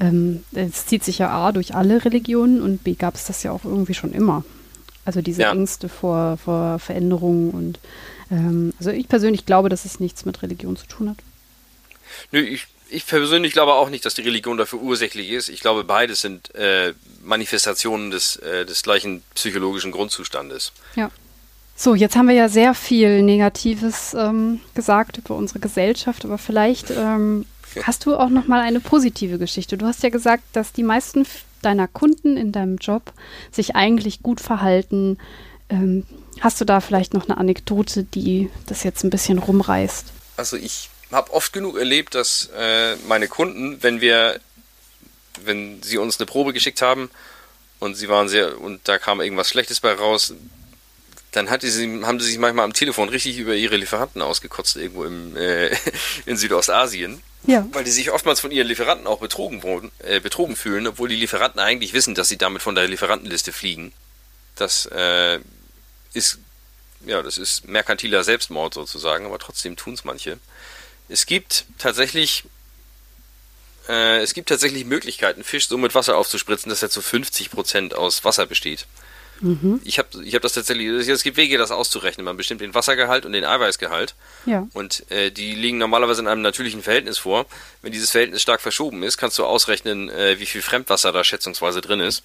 Ähm, 0.00 0.44
es 0.52 0.86
zieht 0.86 1.04
sich 1.04 1.18
ja 1.18 1.30
A 1.30 1.52
durch 1.52 1.74
alle 1.74 2.04
Religionen 2.04 2.62
und 2.62 2.84
B 2.84 2.94
gab 2.94 3.14
es 3.14 3.24
das 3.24 3.42
ja 3.42 3.52
auch 3.52 3.64
irgendwie 3.64 3.94
schon 3.94 4.12
immer. 4.12 4.44
Also 5.04 5.22
diese 5.22 5.42
ja. 5.42 5.52
Ängste 5.52 5.88
vor, 5.88 6.36
vor 6.36 6.78
Veränderungen 6.78 7.50
und 7.50 7.78
ähm, 8.30 8.72
also 8.78 8.90
ich 8.90 9.08
persönlich 9.08 9.46
glaube, 9.46 9.68
dass 9.68 9.84
es 9.84 10.00
nichts 10.00 10.24
mit 10.24 10.42
Religion 10.42 10.76
zu 10.76 10.86
tun 10.86 11.10
hat. 11.10 11.16
Nö, 12.32 12.40
ich, 12.40 12.66
ich 12.90 13.06
persönlich 13.06 13.52
glaube 13.52 13.74
auch 13.74 13.90
nicht, 13.90 14.04
dass 14.04 14.14
die 14.14 14.22
Religion 14.22 14.56
dafür 14.56 14.80
ursächlich 14.80 15.30
ist. 15.30 15.48
Ich 15.48 15.60
glaube, 15.60 15.84
beides 15.84 16.20
sind 16.20 16.54
äh, 16.54 16.94
Manifestationen 17.22 18.10
des, 18.10 18.36
äh, 18.36 18.64
des 18.64 18.82
gleichen 18.82 19.22
psychologischen 19.34 19.92
Grundzustandes. 19.92 20.72
Ja. 20.96 21.10
So, 21.76 21.94
jetzt 21.94 22.16
haben 22.16 22.26
wir 22.26 22.34
ja 22.34 22.48
sehr 22.48 22.74
viel 22.74 23.22
Negatives 23.22 24.12
ähm, 24.14 24.60
gesagt 24.74 25.18
über 25.18 25.36
unsere 25.36 25.60
Gesellschaft, 25.60 26.24
aber 26.24 26.36
vielleicht 26.36 26.90
ähm, 26.90 27.46
hast 27.84 28.04
du 28.04 28.16
auch 28.16 28.30
noch 28.30 28.48
mal 28.48 28.60
eine 28.60 28.80
positive 28.80 29.38
Geschichte. 29.38 29.78
Du 29.78 29.86
hast 29.86 30.02
ja 30.02 30.08
gesagt, 30.08 30.42
dass 30.54 30.72
die 30.72 30.82
meisten 30.82 31.24
deiner 31.62 31.86
Kunden 31.86 32.36
in 32.36 32.52
deinem 32.52 32.76
Job 32.76 33.12
sich 33.52 33.76
eigentlich 33.76 34.22
gut 34.22 34.40
verhalten, 34.40 35.18
ähm, 35.68 36.04
Hast 36.40 36.60
du 36.60 36.64
da 36.64 36.80
vielleicht 36.80 37.14
noch 37.14 37.28
eine 37.28 37.38
Anekdote, 37.38 38.04
die 38.04 38.50
das 38.66 38.84
jetzt 38.84 39.04
ein 39.04 39.10
bisschen 39.10 39.38
rumreißt? 39.38 40.06
Also 40.36 40.56
ich 40.56 40.90
habe 41.10 41.32
oft 41.32 41.52
genug 41.52 41.78
erlebt, 41.78 42.14
dass 42.14 42.50
äh, 42.56 42.96
meine 43.08 43.28
Kunden, 43.28 43.82
wenn 43.82 44.00
wir, 44.00 44.40
wenn 45.44 45.82
sie 45.82 45.98
uns 45.98 46.18
eine 46.18 46.26
Probe 46.26 46.52
geschickt 46.52 46.82
haben 46.82 47.10
und 47.80 47.96
sie 47.96 48.08
waren 48.08 48.28
sehr 48.28 48.60
und 48.60 48.80
da 48.84 48.98
kam 48.98 49.20
irgendwas 49.20 49.48
Schlechtes 49.48 49.80
bei 49.80 49.92
raus, 49.92 50.34
dann 51.32 51.50
hat 51.50 51.62
sie, 51.62 52.04
haben 52.04 52.20
sie 52.20 52.26
sich 52.26 52.38
manchmal 52.38 52.64
am 52.64 52.72
Telefon 52.72 53.08
richtig 53.08 53.38
über 53.38 53.54
ihre 53.54 53.76
Lieferanten 53.76 54.22
ausgekotzt 54.22 54.76
irgendwo 54.76 55.04
im, 55.04 55.36
äh, 55.36 55.70
in 56.26 56.36
Südostasien. 56.36 57.22
Ja. 57.46 57.66
Weil 57.72 57.84
die 57.84 57.90
sich 57.90 58.10
oftmals 58.10 58.40
von 58.40 58.50
ihren 58.50 58.66
Lieferanten 58.66 59.06
auch 59.06 59.20
betrogen, 59.20 59.62
wurden, 59.62 59.92
äh, 60.00 60.20
betrogen 60.20 60.56
fühlen, 60.56 60.86
obwohl 60.86 61.08
die 61.08 61.16
Lieferanten 61.16 61.60
eigentlich 61.60 61.92
wissen, 61.92 62.14
dass 62.14 62.28
sie 62.28 62.36
damit 62.36 62.62
von 62.62 62.74
der 62.74 62.88
Lieferantenliste 62.88 63.52
fliegen. 63.52 63.92
Das 64.56 64.86
äh, 64.86 65.38
ist, 66.14 66.38
ja, 67.06 67.22
das 67.22 67.38
ist 67.38 67.68
merkantiler 67.68 68.24
Selbstmord 68.24 68.74
sozusagen, 68.74 69.26
aber 69.26 69.38
trotzdem 69.38 69.76
tun 69.76 69.94
es 69.94 70.04
manche. 70.04 70.38
Es 71.08 71.26
gibt 71.26 71.64
tatsächlich, 71.78 72.44
äh, 73.88 74.18
es 74.18 74.34
gibt 74.34 74.48
tatsächlich 74.48 74.84
Möglichkeiten, 74.84 75.44
Fisch 75.44 75.68
so 75.68 75.78
mit 75.78 75.94
Wasser 75.94 76.16
aufzuspritzen, 76.16 76.70
dass 76.70 76.82
er 76.82 76.90
zu 76.90 77.00
50% 77.00 77.94
aus 77.94 78.24
Wasser 78.24 78.46
besteht. 78.46 78.86
Mhm. 79.40 79.80
Ich 79.84 79.98
habe 79.98 80.08
ich 80.24 80.34
hab 80.34 80.42
das 80.42 80.52
tatsächlich, 80.52 80.88
es 80.88 81.22
gibt 81.22 81.36
Wege, 81.36 81.58
das 81.58 81.70
auszurechnen. 81.70 82.24
Man 82.24 82.36
bestimmt 82.36 82.60
den 82.60 82.74
Wassergehalt 82.74 83.24
und 83.24 83.32
den 83.32 83.44
Eiweißgehalt. 83.44 84.14
Ja. 84.46 84.66
Und 84.72 85.10
äh, 85.10 85.30
die 85.30 85.54
liegen 85.54 85.78
normalerweise 85.78 86.20
in 86.20 86.28
einem 86.28 86.42
natürlichen 86.42 86.82
Verhältnis 86.82 87.18
vor. 87.18 87.46
Wenn 87.82 87.92
dieses 87.92 88.10
Verhältnis 88.10 88.42
stark 88.42 88.60
verschoben 88.60 89.02
ist, 89.02 89.16
kannst 89.16 89.38
du 89.38 89.44
ausrechnen, 89.44 90.08
äh, 90.10 90.38
wie 90.40 90.46
viel 90.46 90.62
Fremdwasser 90.62 91.12
da 91.12 91.22
schätzungsweise 91.24 91.80
drin 91.80 92.00
ist. 92.00 92.24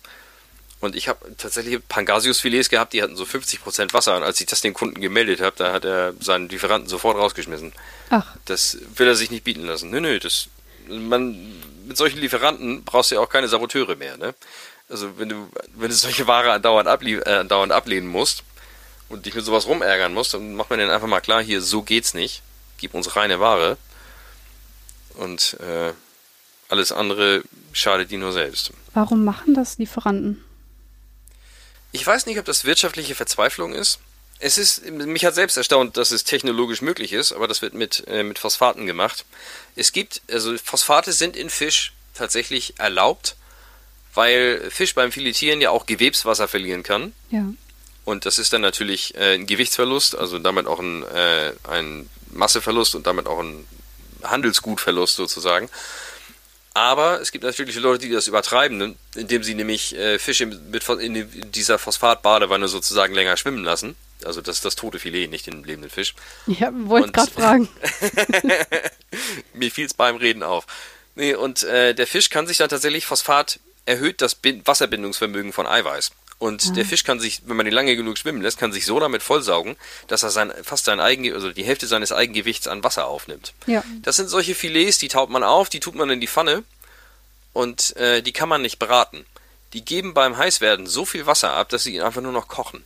Und 0.83 0.97
ich 0.97 1.07
habe 1.07 1.33
tatsächlich 1.37 1.79
Pangasius-Filets 1.87 2.67
gehabt, 2.67 2.91
die 2.91 3.01
hatten 3.01 3.15
so 3.15 3.23
50% 3.23 3.93
Wasser. 3.93 4.17
Und 4.17 4.23
als 4.23 4.41
ich 4.41 4.47
das 4.47 4.59
dem 4.59 4.73
Kunden 4.73 4.99
gemeldet 4.99 5.39
habe, 5.39 5.55
da 5.55 5.71
hat 5.71 5.85
er 5.85 6.13
seinen 6.19 6.49
Lieferanten 6.49 6.89
sofort 6.89 7.15
rausgeschmissen. 7.15 7.71
Ach. 8.09 8.35
Das 8.43 8.77
will 8.97 9.07
er 9.07 9.15
sich 9.15 9.31
nicht 9.31 9.45
bieten 9.45 9.65
lassen. 9.65 9.89
Nö, 9.91 10.01
nö, 10.01 10.19
das, 10.19 10.49
man, 10.89 11.37
mit 11.87 11.95
solchen 11.95 12.19
Lieferanten 12.19 12.83
brauchst 12.83 13.11
du 13.11 13.15
ja 13.15 13.21
auch 13.21 13.29
keine 13.29 13.47
Saboteure 13.47 13.95
mehr, 13.95 14.17
ne? 14.17 14.35
Also 14.89 15.17
wenn 15.17 15.29
du, 15.29 15.49
wenn 15.73 15.87
du 15.87 15.95
solche 15.95 16.27
Ware 16.27 16.51
andauernd, 16.51 16.89
ablie 16.89 17.19
äh, 17.19 17.37
andauernd 17.37 17.71
ablehnen 17.71 18.09
musst 18.09 18.43
und 19.07 19.25
dich 19.25 19.35
mit 19.35 19.45
sowas 19.45 19.65
rumärgern 19.65 20.13
musst, 20.13 20.33
dann 20.33 20.53
macht 20.53 20.69
man 20.69 20.79
denen 20.79 20.91
einfach 20.91 21.07
mal 21.07 21.21
klar, 21.21 21.41
hier, 21.41 21.61
so 21.61 21.81
geht's 21.81 22.13
nicht. 22.13 22.41
Gib 22.77 22.93
uns 22.93 23.15
reine 23.15 23.39
Ware. 23.39 23.77
Und 25.15 25.55
äh, 25.61 25.93
alles 26.67 26.91
andere 26.91 27.43
schadet 27.71 28.11
die 28.11 28.17
nur 28.17 28.33
selbst. 28.33 28.73
Warum 28.93 29.23
machen 29.23 29.53
das 29.53 29.77
Lieferanten? 29.77 30.43
Ich 31.93 32.05
weiß 32.05 32.25
nicht, 32.25 32.39
ob 32.39 32.45
das 32.45 32.65
wirtschaftliche 32.65 33.15
Verzweiflung 33.15 33.73
ist. 33.73 33.99
Es 34.39 34.57
ist, 34.57 34.89
mich 34.89 35.23
hat 35.23 35.35
selbst 35.35 35.55
erstaunt, 35.55 35.95
dass 35.95 36.11
es 36.11 36.23
technologisch 36.23 36.81
möglich 36.81 37.13
ist, 37.13 37.31
aber 37.31 37.47
das 37.47 37.61
wird 37.61 37.75
mit, 37.75 38.03
äh, 38.07 38.23
mit 38.23 38.39
Phosphaten 38.39 38.85
gemacht. 38.87 39.25
Es 39.75 39.93
gibt, 39.93 40.21
also 40.29 40.57
Phosphate 40.57 41.13
sind 41.13 41.37
in 41.37 41.49
Fisch 41.49 41.93
tatsächlich 42.15 42.73
erlaubt, 42.79 43.35
weil 44.15 44.69
Fisch 44.71 44.95
beim 44.95 45.11
Filetieren 45.11 45.61
ja 45.61 45.69
auch 45.69 45.85
Gewebswasser 45.85 46.47
verlieren 46.47 46.83
kann. 46.83 47.13
Ja. 47.29 47.45
Und 48.05 48.25
das 48.25 48.39
ist 48.39 48.51
dann 48.53 48.61
natürlich 48.61 49.15
äh, 49.15 49.35
ein 49.35 49.45
Gewichtsverlust, 49.45 50.15
also 50.15 50.39
damit 50.39 50.65
auch 50.65 50.79
ein, 50.79 51.03
äh, 51.03 51.53
ein 51.63 52.09
Masseverlust 52.31 52.95
und 52.95 53.05
damit 53.05 53.27
auch 53.27 53.39
ein 53.39 53.65
Handelsgutverlust 54.23 55.15
sozusagen. 55.15 55.69
Aber 56.73 57.21
es 57.21 57.31
gibt 57.31 57.43
natürlich 57.43 57.75
Leute, 57.75 58.07
die 58.07 58.11
das 58.11 58.27
übertreiben, 58.27 58.77
ne? 58.77 58.95
indem 59.15 59.43
sie 59.43 59.53
nämlich 59.53 59.95
äh, 59.95 60.17
Fische 60.17 60.47
mit, 60.47 60.89
in 60.89 61.51
dieser 61.51 61.77
Phosphatbadewanne 61.77 62.67
sozusagen 62.67 63.13
länger 63.13 63.37
schwimmen 63.37 63.63
lassen. 63.63 63.95
Also 64.25 64.41
das 64.41 64.57
ist 64.57 64.65
das 64.65 64.75
tote 64.75 64.97
Filet, 64.99 65.27
nicht 65.27 65.45
den 65.45 65.63
lebenden 65.63 65.91
Fisch. 65.91 66.15
Ja, 66.47 66.71
wollte 66.73 67.11
gerade 67.11 67.31
fragen. 67.35 67.69
Mir 69.53 69.69
fiel 69.69 69.85
es 69.85 69.93
beim 69.93 70.15
Reden 70.15 70.41
auf. 70.41 70.65
Nee, 71.15 71.35
und 71.35 71.61
äh, 71.63 71.93
der 71.93 72.07
Fisch 72.07 72.29
kann 72.29 72.47
sich 72.47 72.57
dann 72.57 72.69
tatsächlich, 72.69 73.05
Phosphat 73.05 73.59
erhöht 73.85 74.21
das 74.21 74.33
Bin 74.33 74.65
Wasserbindungsvermögen 74.65 75.53
von 75.53 75.67
Eiweiß. 75.67 76.11
Und 76.43 76.71
ah. 76.71 76.73
der 76.73 76.83
Fisch 76.83 77.05
kann 77.05 77.21
sich, 77.21 77.43
wenn 77.45 77.55
man 77.55 77.65
ihn 77.65 77.71
lange 77.71 77.95
genug 77.95 78.17
schwimmen 78.17 78.41
lässt, 78.41 78.57
kann 78.57 78.73
sich 78.73 78.85
so 78.85 78.99
damit 78.99 79.23
vollsaugen, 79.23 79.77
dass 80.07 80.23
er 80.23 80.29
sein, 80.29 80.51
fast 80.61 80.83
sein 80.83 80.99
eigen, 80.99 81.33
also 81.33 81.53
die 81.53 81.63
Hälfte 81.63 81.87
seines 81.87 82.11
Eigengewichts 82.11 82.67
an 82.67 82.83
Wasser 82.83 83.07
aufnimmt. 83.07 83.53
Ja. 83.65 83.81
Das 84.01 84.17
sind 84.17 84.27
solche 84.27 84.53
Filets, 84.53 84.97
die 84.97 85.07
taut 85.07 85.29
man 85.29 85.45
auf, 85.45 85.69
die 85.69 85.79
tut 85.79 85.95
man 85.95 86.09
in 86.09 86.19
die 86.19 86.27
Pfanne 86.27 86.65
und 87.53 87.95
äh, 87.95 88.21
die 88.21 88.33
kann 88.33 88.49
man 88.49 88.61
nicht 88.61 88.77
braten. 88.77 89.25
Die 89.71 89.85
geben 89.85 90.13
beim 90.13 90.35
Heißwerden 90.35 90.85
so 90.85 91.05
viel 91.05 91.25
Wasser 91.27 91.53
ab, 91.53 91.69
dass 91.69 91.83
sie 91.83 91.95
ihn 91.95 92.01
einfach 92.01 92.21
nur 92.21 92.33
noch 92.33 92.49
kochen. 92.49 92.83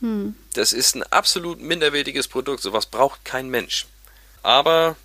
Hm. 0.00 0.34
Das 0.54 0.72
ist 0.72 0.96
ein 0.96 1.04
absolut 1.04 1.60
minderwertiges 1.60 2.26
Produkt. 2.26 2.64
Sowas 2.64 2.86
braucht 2.86 3.24
kein 3.24 3.48
Mensch. 3.48 3.86
Aber 4.42 4.96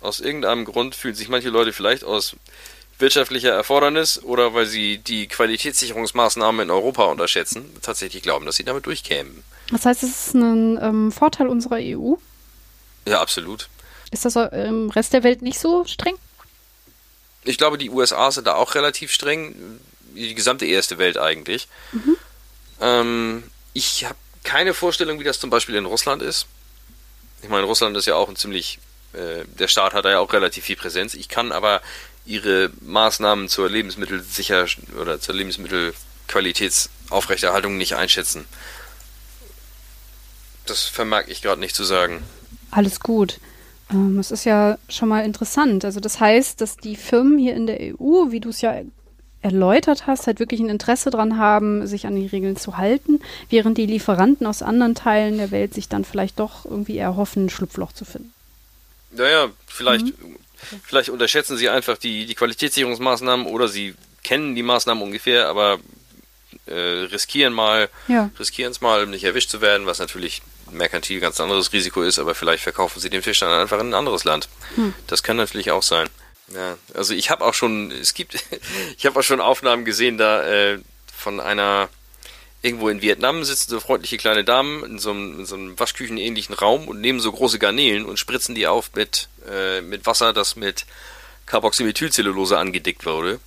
aus 0.00 0.18
irgendeinem 0.18 0.64
Grund 0.64 0.96
fühlen 0.96 1.14
sich 1.14 1.28
manche 1.28 1.50
Leute 1.50 1.72
vielleicht 1.72 2.02
aus 2.02 2.34
wirtschaftlicher 3.00 3.50
Erfordernis 3.50 4.22
oder 4.22 4.54
weil 4.54 4.66
sie 4.66 4.98
die 4.98 5.26
Qualitätssicherungsmaßnahmen 5.26 6.62
in 6.62 6.70
Europa 6.70 7.04
unterschätzen, 7.04 7.64
tatsächlich 7.82 8.22
glauben, 8.22 8.46
dass 8.46 8.56
sie 8.56 8.64
damit 8.64 8.86
durchkämen. 8.86 9.42
Das 9.70 9.86
heißt, 9.86 10.02
es 10.02 10.26
ist 10.26 10.34
ein 10.34 10.78
ähm, 10.82 11.12
Vorteil 11.12 11.46
unserer 11.46 11.78
EU? 11.80 12.14
Ja, 13.06 13.20
absolut. 13.20 13.68
Ist 14.10 14.24
das 14.24 14.36
im 14.36 14.90
Rest 14.90 15.12
der 15.12 15.22
Welt 15.22 15.42
nicht 15.42 15.58
so 15.58 15.84
streng? 15.84 16.14
Ich 17.44 17.58
glaube, 17.58 17.78
die 17.78 17.90
USA 17.90 18.30
sind 18.30 18.46
da 18.46 18.54
auch 18.54 18.74
relativ 18.74 19.12
streng. 19.12 19.54
Die 20.14 20.34
gesamte 20.34 20.66
erste 20.66 20.98
Welt 20.98 21.16
eigentlich. 21.16 21.68
Mhm. 21.92 22.16
Ähm, 22.80 23.42
ich 23.72 24.04
habe 24.04 24.16
keine 24.42 24.74
Vorstellung, 24.74 25.20
wie 25.20 25.24
das 25.24 25.38
zum 25.38 25.50
Beispiel 25.50 25.76
in 25.76 25.86
Russland 25.86 26.22
ist. 26.22 26.46
Ich 27.42 27.48
meine, 27.48 27.64
Russland 27.64 27.96
ist 27.96 28.06
ja 28.06 28.16
auch 28.16 28.28
ein 28.28 28.36
ziemlich, 28.36 28.78
äh, 29.12 29.44
der 29.58 29.68
Staat 29.68 29.94
hat 29.94 30.04
da 30.04 30.10
ja 30.10 30.18
auch 30.18 30.32
relativ 30.32 30.64
viel 30.64 30.76
Präsenz. 30.76 31.14
Ich 31.14 31.28
kann 31.28 31.52
aber 31.52 31.80
ihre 32.26 32.70
Maßnahmen 32.80 33.48
zur 33.48 33.70
Lebensmittelsicher 33.70 34.66
oder 35.00 35.20
zur 35.20 35.34
Lebensmittelqualitätsaufrechterhaltung 35.34 37.76
nicht 37.76 37.96
einschätzen. 37.96 38.44
Das 40.66 40.84
vermag 40.84 41.24
ich 41.28 41.42
gerade 41.42 41.60
nicht 41.60 41.74
zu 41.74 41.84
sagen. 41.84 42.22
Alles 42.70 43.00
gut. 43.00 43.40
Ähm, 43.90 44.18
es 44.18 44.30
ist 44.30 44.44
ja 44.44 44.78
schon 44.88 45.08
mal 45.08 45.24
interessant. 45.24 45.84
Also 45.84 46.00
das 46.00 46.20
heißt, 46.20 46.60
dass 46.60 46.76
die 46.76 46.96
Firmen 46.96 47.38
hier 47.38 47.54
in 47.54 47.66
der 47.66 47.80
EU, 47.80 48.30
wie 48.30 48.40
du 48.40 48.50
es 48.50 48.60
ja 48.60 48.82
erläutert 49.42 50.06
hast, 50.06 50.26
halt 50.26 50.38
wirklich 50.38 50.60
ein 50.60 50.68
Interesse 50.68 51.10
daran 51.10 51.38
haben, 51.38 51.86
sich 51.86 52.06
an 52.06 52.14
die 52.14 52.26
Regeln 52.26 52.56
zu 52.56 52.76
halten, 52.76 53.20
während 53.48 53.78
die 53.78 53.86
Lieferanten 53.86 54.46
aus 54.46 54.62
anderen 54.62 54.94
Teilen 54.94 55.38
der 55.38 55.50
Welt 55.50 55.74
sich 55.74 55.88
dann 55.88 56.04
vielleicht 56.04 56.38
doch 56.38 56.66
irgendwie 56.66 56.98
erhoffen, 56.98 57.46
ein 57.46 57.50
Schlupfloch 57.50 57.92
zu 57.92 58.04
finden. 58.04 58.32
Naja, 59.12 59.48
vielleicht 59.66 60.06
mhm. 60.06 60.36
Vielleicht 60.84 61.08
unterschätzen 61.08 61.56
sie 61.56 61.68
einfach 61.68 61.98
die, 61.98 62.26
die 62.26 62.34
Qualitätssicherungsmaßnahmen 62.34 63.46
oder 63.46 63.68
sie 63.68 63.94
kennen 64.22 64.54
die 64.54 64.62
Maßnahmen 64.62 65.02
ungefähr, 65.02 65.48
aber 65.48 65.78
äh, 66.66 66.72
riskieren 66.72 67.52
mal, 67.52 67.88
ja. 68.08 68.30
riskieren 68.38 68.72
es 68.72 68.80
mal, 68.80 69.04
um 69.04 69.10
nicht 69.10 69.24
erwischt 69.24 69.50
zu 69.50 69.60
werden, 69.60 69.86
was 69.86 69.98
natürlich 69.98 70.42
merkantil 70.70 71.20
ganz 71.20 71.40
anderes 71.40 71.72
Risiko 71.72 72.02
ist, 72.02 72.18
aber 72.18 72.34
vielleicht 72.34 72.62
verkaufen 72.62 73.00
sie 73.00 73.10
den 73.10 73.22
Fisch 73.22 73.40
dann 73.40 73.52
einfach 73.52 73.80
in 73.80 73.90
ein 73.90 73.94
anderes 73.94 74.24
Land. 74.24 74.48
Hm. 74.76 74.94
Das 75.06 75.22
kann 75.22 75.36
natürlich 75.36 75.70
auch 75.70 75.82
sein. 75.82 76.08
Ja, 76.54 76.76
also 76.94 77.14
ich 77.14 77.30
habe 77.30 77.44
auch 77.44 77.54
schon, 77.54 77.90
es 77.90 78.14
gibt, 78.14 78.34
ich 78.96 79.06
habe 79.06 79.18
auch 79.18 79.22
schon 79.22 79.40
Aufnahmen 79.40 79.84
gesehen 79.84 80.18
da 80.18 80.44
äh, 80.44 80.78
von 81.16 81.40
einer 81.40 81.88
irgendwo 82.62 82.88
in 82.88 83.00
Vietnam 83.00 83.44
sitzen 83.44 83.70
so 83.70 83.80
freundliche 83.80 84.18
kleine 84.18 84.44
Damen 84.44 84.84
in 84.84 84.98
so 84.98 85.10
einem, 85.10 85.40
in 85.40 85.46
so 85.46 85.54
einem 85.54 85.78
Waschküchenähnlichen 85.78 86.54
Raum 86.54 86.88
und 86.88 87.00
nehmen 87.00 87.20
so 87.20 87.32
große 87.32 87.58
Garnelen 87.58 88.04
und 88.04 88.18
spritzen 88.18 88.54
die 88.54 88.66
auf 88.66 88.90
mit, 88.94 89.28
äh, 89.48 89.80
mit 89.80 90.06
Wasser, 90.06 90.32
das 90.32 90.56
mit 90.56 90.84
Carboxymethylcellulose 91.46 92.58
angedickt 92.58 93.06
wurde. 93.06 93.40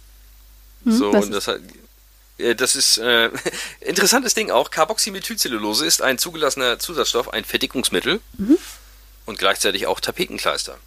Hm, 0.83 0.91
so, 0.91 1.11
und 1.11 1.31
das 1.31 1.47
hat, 1.47 1.59
äh, 2.37 2.55
das 2.55 2.75
ist 2.75 2.97
äh, 2.97 3.29
interessantes 3.81 4.33
Ding 4.33 4.49
auch. 4.49 4.71
Carboxymethylcellulose 4.71 5.85
ist 5.85 6.01
ein 6.01 6.17
zugelassener 6.17 6.79
Zusatzstoff, 6.79 7.31
ein 7.31 7.45
Verdickungsmittel 7.45 8.19
mhm. 8.37 8.57
und 9.25 9.37
gleichzeitig 9.37 9.85
auch 9.85 9.99
Tapetenkleister. 9.99 10.79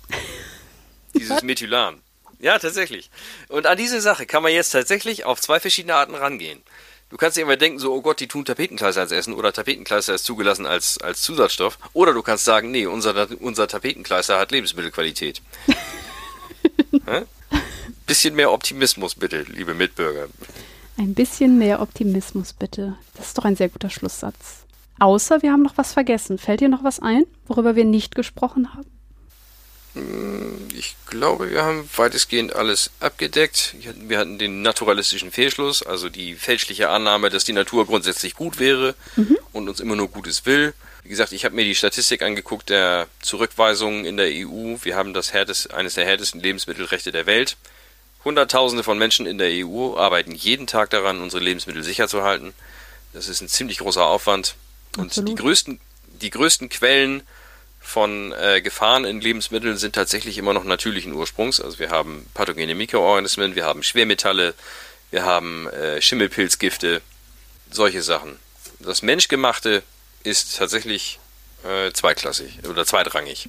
Dieses 1.14 1.42
Methylan. 1.42 2.02
Ja, 2.38 2.58
tatsächlich. 2.58 3.08
Und 3.48 3.66
an 3.66 3.78
diese 3.78 4.02
Sache 4.02 4.26
kann 4.26 4.42
man 4.42 4.52
jetzt 4.52 4.70
tatsächlich 4.70 5.24
auf 5.24 5.40
zwei 5.40 5.58
verschiedene 5.58 5.94
Arten 5.94 6.14
rangehen. 6.14 6.62
Du 7.08 7.16
kannst 7.16 7.36
dir 7.36 7.42
immer 7.42 7.56
denken, 7.56 7.78
so, 7.78 7.94
oh 7.94 8.02
Gott, 8.02 8.18
die 8.18 8.26
tun 8.26 8.44
Tapetenkleister 8.44 9.00
als 9.00 9.12
Essen 9.12 9.32
oder 9.32 9.52
Tapetenkleister 9.52 10.14
ist 10.14 10.24
zugelassen 10.24 10.66
als, 10.66 10.98
als 10.98 11.22
Zusatzstoff. 11.22 11.78
Oder 11.92 12.12
du 12.12 12.22
kannst 12.22 12.44
sagen, 12.44 12.72
nee, 12.72 12.86
unser, 12.86 13.28
unser 13.40 13.68
Tapetenkleister 13.68 14.38
hat 14.38 14.50
Lebensmittelqualität. 14.50 15.40
bisschen 18.06 18.34
mehr 18.34 18.50
Optimismus 18.50 19.14
bitte, 19.14 19.42
liebe 19.42 19.74
Mitbürger. 19.74 20.26
Ein 20.96 21.14
bisschen 21.14 21.58
mehr 21.58 21.80
Optimismus 21.80 22.52
bitte. 22.52 22.96
Das 23.14 23.28
ist 23.28 23.38
doch 23.38 23.44
ein 23.44 23.56
sehr 23.56 23.68
guter 23.68 23.90
Schlusssatz. 23.90 24.64
Außer 24.98 25.42
wir 25.42 25.52
haben 25.52 25.62
noch 25.62 25.76
was 25.76 25.92
vergessen. 25.92 26.38
Fällt 26.38 26.60
dir 26.60 26.68
noch 26.68 26.82
was 26.82 27.00
ein, 27.00 27.24
worüber 27.46 27.76
wir 27.76 27.84
nicht 27.84 28.14
gesprochen 28.14 28.74
haben? 28.74 28.95
Hm, 29.96 30.68
ich 30.74 30.94
glaube, 31.06 31.50
wir 31.50 31.64
haben 31.64 31.88
weitestgehend 31.96 32.54
alles 32.54 32.90
abgedeckt. 33.00 33.74
Wir 33.80 34.18
hatten 34.18 34.38
den 34.38 34.60
naturalistischen 34.60 35.32
Fehlschluss, 35.32 35.82
also 35.82 36.10
die 36.10 36.34
fälschliche 36.34 36.90
Annahme, 36.90 37.30
dass 37.30 37.44
die 37.44 37.54
Natur 37.54 37.86
grundsätzlich 37.86 38.34
gut 38.34 38.58
wäre 38.58 38.94
mhm. 39.16 39.38
und 39.52 39.68
uns 39.70 39.80
immer 39.80 39.96
nur 39.96 40.08
Gutes 40.08 40.44
will. 40.44 40.74
Wie 41.02 41.08
gesagt, 41.08 41.32
ich 41.32 41.46
habe 41.46 41.54
mir 41.54 41.64
die 41.64 41.74
Statistik 41.74 42.20
angeguckt 42.20 42.68
der 42.68 43.06
Zurückweisungen 43.22 44.04
in 44.04 44.18
der 44.18 44.26
EU. 44.26 44.76
Wir 44.82 44.96
haben 44.96 45.14
das 45.14 45.32
härtest, 45.32 45.72
eines 45.72 45.94
der 45.94 46.04
härtesten 46.04 46.42
Lebensmittelrechte 46.42 47.10
der 47.10 47.24
Welt. 47.24 47.56
Hunderttausende 48.24 48.82
von 48.82 48.98
Menschen 48.98 49.24
in 49.24 49.38
der 49.38 49.64
EU 49.64 49.96
arbeiten 49.96 50.32
jeden 50.32 50.66
Tag 50.66 50.90
daran, 50.90 51.22
unsere 51.22 51.42
Lebensmittel 51.42 51.84
sicher 51.84 52.08
zu 52.08 52.22
halten. 52.22 52.52
Das 53.14 53.28
ist 53.28 53.40
ein 53.40 53.48
ziemlich 53.48 53.78
großer 53.78 54.04
Aufwand. 54.04 54.56
Und 54.98 55.06
Absolut. 55.06 55.30
die 55.30 55.34
größten, 55.36 55.80
die 56.20 56.30
größten 56.30 56.68
Quellen 56.68 57.22
von 57.86 58.32
äh, 58.32 58.60
Gefahren 58.60 59.04
in 59.04 59.20
Lebensmitteln 59.20 59.76
sind 59.76 59.94
tatsächlich 59.94 60.38
immer 60.38 60.52
noch 60.52 60.64
natürlichen 60.64 61.12
Ursprungs. 61.12 61.60
Also 61.60 61.78
wir 61.78 61.90
haben 61.90 62.26
pathogene 62.34 62.74
Mikroorganismen, 62.74 63.54
wir 63.54 63.64
haben 63.64 63.84
Schwermetalle, 63.84 64.54
wir 65.10 65.24
haben 65.24 65.68
äh, 65.68 66.02
Schimmelpilzgifte, 66.02 67.00
solche 67.70 68.02
Sachen. 68.02 68.36
Das 68.80 69.02
Menschgemachte 69.02 69.84
ist 70.24 70.56
tatsächlich 70.56 71.20
äh, 71.64 71.92
zweiklassig 71.92 72.58
oder 72.68 72.84
zweitrangig. 72.84 73.48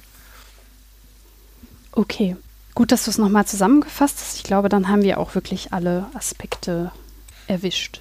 Okay, 1.92 2.36
gut, 2.76 2.92
dass 2.92 3.04
du 3.04 3.10
es 3.10 3.18
nochmal 3.18 3.44
zusammengefasst 3.44 4.18
hast. 4.20 4.36
Ich 4.36 4.44
glaube, 4.44 4.68
dann 4.68 4.88
haben 4.88 5.02
wir 5.02 5.18
auch 5.18 5.34
wirklich 5.34 5.72
alle 5.72 6.06
Aspekte 6.14 6.92
erwischt. 7.48 8.00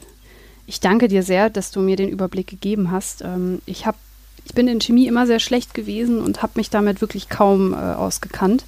Ich 0.67 0.81
danke 0.81 1.07
dir 1.07 1.23
sehr, 1.23 1.49
dass 1.49 1.71
du 1.71 1.79
mir 1.79 1.95
den 1.95 2.09
Überblick 2.09 2.47
gegeben 2.47 2.91
hast. 2.91 3.21
Ähm, 3.21 3.61
ich, 3.65 3.87
hab, 3.87 3.95
ich 4.47 4.53
bin 4.53 4.69
in 4.69 4.79
Chemie 4.79 5.07
immer 5.07 5.27
sehr 5.27 5.39
schlecht 5.39 5.73
gewesen 5.73 6.21
und 6.21 6.41
habe 6.41 6.53
mich 6.55 6.69
damit 6.69 7.01
wirklich 7.01 7.27
kaum 7.27 7.73
äh, 7.73 7.75
ausgekannt 7.75 8.63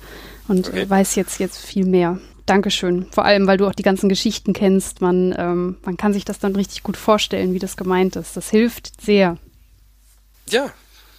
und 0.50 0.68
okay. 0.68 0.82
äh, 0.82 0.90
weiß 0.90 1.16
jetzt, 1.16 1.40
jetzt 1.40 1.58
viel 1.58 1.86
mehr. 1.86 2.20
Dankeschön. 2.46 3.06
Vor 3.12 3.24
allem, 3.24 3.48
weil 3.48 3.58
du 3.58 3.66
auch 3.66 3.76
die 3.76 3.84
ganzen 3.84 4.10
Geschichten 4.10 4.52
kennst. 4.52 5.00
Man, 5.00 5.34
ähm, 5.38 5.78
man 5.84 5.96
kann 5.96 6.12
sich 6.12 6.26
das 6.26 6.40
dann 6.40 6.56
richtig 6.56 6.84
gut 6.84 6.98
vorstellen, 6.98 7.54
wie 7.54 7.60
das 7.60 7.78
gemeint 7.78 8.18
ist. 8.18 8.36
Das 8.36 8.50
hilft 8.50 9.00
sehr. 9.00 9.38
Ja, 10.50 10.74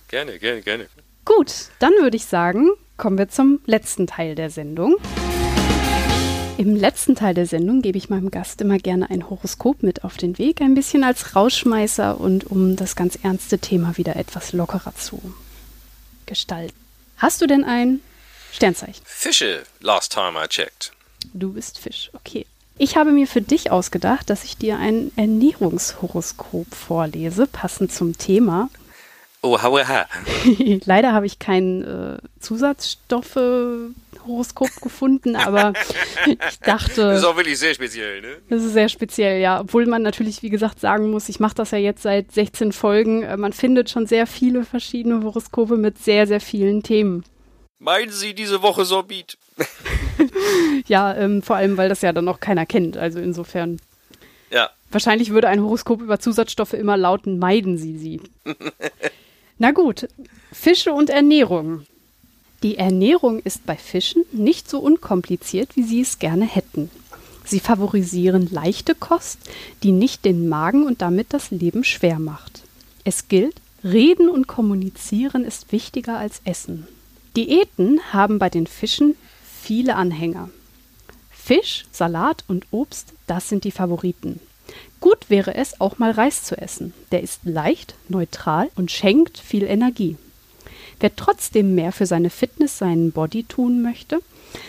gerne, 0.09 0.39
gerne, 0.39 0.61
gerne. 0.61 0.89
Gut, 1.25 1.71
dann 1.79 1.93
würde 2.01 2.17
ich 2.19 2.27
sagen, 2.27 2.69
kommen 2.99 3.17
wir 3.17 3.29
zum 3.29 3.61
letzten 3.65 4.07
Teil 4.07 4.35
der 4.35 4.51
Sendung. 4.51 4.97
Im 6.61 6.77
letzten 6.77 7.15
Teil 7.15 7.33
der 7.33 7.47
Sendung 7.47 7.81
gebe 7.81 7.97
ich 7.97 8.11
meinem 8.11 8.31
Gast 8.31 8.61
immer 8.61 8.77
gerne 8.77 9.09
ein 9.09 9.31
Horoskop 9.31 9.83
mit 9.83 10.05
auf 10.05 10.19
den 10.19 10.37
Weg, 10.37 10.61
ein 10.61 10.75
bisschen 10.75 11.05
als 11.05 11.35
Rauschmeißer 11.35 12.21
und 12.21 12.45
um 12.45 12.77
das 12.77 12.97
ganz 12.97 13.19
ernste 13.23 13.59
Thema 13.59 13.97
wieder 13.97 14.17
etwas 14.17 14.53
lockerer 14.53 14.95
zu 14.95 15.23
gestalten. 16.27 16.77
Hast 17.17 17.41
du 17.41 17.47
denn 17.47 17.65
ein 17.65 18.01
Sternzeichen? 18.53 19.03
Fische, 19.07 19.63
last 19.81 20.13
time 20.13 20.33
I 20.39 20.47
checked. 20.49 20.93
Du 21.33 21.55
bist 21.55 21.79
Fisch, 21.79 22.11
okay. 22.13 22.45
Ich 22.77 22.99
habe 22.99 23.13
mir 23.13 23.27
für 23.27 23.41
dich 23.41 23.71
ausgedacht, 23.71 24.29
dass 24.29 24.45
ich 24.45 24.59
dir 24.59 24.77
ein 24.77 25.13
Ernährungshoroskop 25.17 26.75
vorlese, 26.75 27.47
passend 27.47 27.91
zum 27.91 28.19
Thema. 28.19 28.69
Oh, 29.41 29.63
haueha. 29.63 30.07
Leider 30.85 31.15
habe 31.15 31.25
ich 31.25 31.39
kein 31.39 31.83
äh, 31.85 32.19
Zusatzstoffe 32.39 33.39
Horoskop 34.31 34.71
gefunden, 34.81 35.37
aber 35.37 35.73
ich 36.27 36.61
dachte. 36.61 37.03
Das 37.03 37.19
ist 37.19 37.25
auch 37.25 37.37
wirklich 37.37 37.59
sehr 37.59 37.75
speziell, 37.75 38.21
ne? 38.21 38.37
Das 38.49 38.63
ist 38.63 38.73
sehr 38.73 38.89
speziell, 38.89 39.41
ja. 39.41 39.61
Obwohl 39.61 39.87
man 39.87 40.03
natürlich, 40.03 40.43
wie 40.43 40.51
gesagt, 40.51 40.81
sagen 40.81 41.11
muss, 41.11 41.29
ich 41.29 41.41
mache 41.41 41.55
das 41.55 41.73
ja 41.73 41.79
jetzt 41.79 42.03
seit 42.03 42.33
16 42.33 42.73
Folgen. 42.73 43.23
Äh, 43.23 43.37
man 43.37 43.53
findet 43.53 43.91
schon 43.91 44.07
sehr 44.07 44.27
viele 44.27 44.65
verschiedene 44.65 45.23
Horoskope 45.23 45.77
mit 45.77 45.99
sehr, 45.99 46.27
sehr 46.27 46.41
vielen 46.41 46.83
Themen. 46.83 47.25
Meinen 47.79 48.11
Sie 48.11 48.35
diese 48.35 48.63
Woche 48.63 48.85
Sorbit? 48.85 49.39
ja, 50.87 51.15
ähm, 51.17 51.43
vor 51.43 51.57
allem, 51.57 51.77
weil 51.77 51.89
das 51.89 52.03
ja 52.03 52.13
dann 52.13 52.27
noch 52.27 52.41
keiner 52.41 52.67
kennt. 52.67 52.97
Also 52.97 53.21
insofern. 53.21 53.81
Ja. 54.51 54.71
Wahrscheinlich 54.91 55.31
würde 55.31 55.49
ein 55.49 55.63
Horoskop 55.63 56.03
über 56.03 56.19
Zusatzstoffe 56.19 56.75
immer 56.75 56.97
lauten, 56.97 57.39
meiden 57.39 57.79
Sie 57.79 57.97
sie. 57.97 58.21
Na 59.59 59.71
gut, 59.73 60.09
Fische 60.53 60.93
und 60.93 61.11
Ernährung. 61.11 61.87
Die 62.63 62.77
Ernährung 62.77 63.41
ist 63.41 63.65
bei 63.65 63.77
Fischen 63.77 64.25
nicht 64.33 64.69
so 64.69 64.81
unkompliziert, 64.81 65.77
wie 65.77 65.83
sie 65.83 66.03
es 66.03 66.19
gerne 66.19 66.45
hätten. 66.45 66.91
Sie 67.45 67.59
favorisieren 67.59 68.49
leichte 68.51 68.95
Kost, 68.95 69.39
die 69.83 69.93
nicht 69.93 70.25
den 70.25 70.49
Magen 70.49 70.87
und 70.87 71.01
damit 71.01 71.33
das 71.33 71.51
Leben 71.51 71.85
schwer 71.85 72.19
macht. 72.19 72.63
Es 73.05 73.29
gilt, 73.29 73.57
Reden 73.83 74.29
und 74.29 74.47
Kommunizieren 74.47 75.45
ist 75.45 75.73
wichtiger 75.73 76.19
als 76.19 76.43
Essen. 76.45 76.87
Diäten 77.35 78.01
haben 78.13 78.39
bei 78.39 78.51
den 78.51 78.67
Fischen 78.67 79.17
viele 79.63 79.97
Anhänger. 79.97 80.51
Fisch, 81.31 81.87
Salat 81.91 82.45
und 82.47 82.67
Obst, 82.71 83.15
das 83.27 83.49
sind 83.49 83.65
die 83.65 83.71
Favoriten. 83.71 84.39
Gut 85.01 85.31
wäre 85.31 85.55
es, 85.55 85.81
auch 85.81 85.99
mal 85.99 86.11
Reis 86.11 86.45
zu 86.45 86.59
essen. 86.59 86.93
Der 87.11 87.23
ist 87.23 87.41
leicht, 87.45 87.95
neutral 88.09 88.71
und 88.75 88.91
schenkt 88.91 89.39
viel 89.39 89.65
Energie. 89.65 90.17
Wer 91.01 91.17
trotzdem 91.17 91.75
mehr 91.75 91.93
für 91.93 92.07
seine 92.07 92.31
Fitness, 92.31 92.79
seinen 92.79 93.13
Body 93.13 93.45
tun 93.45 93.83
möchte, 93.83 94.21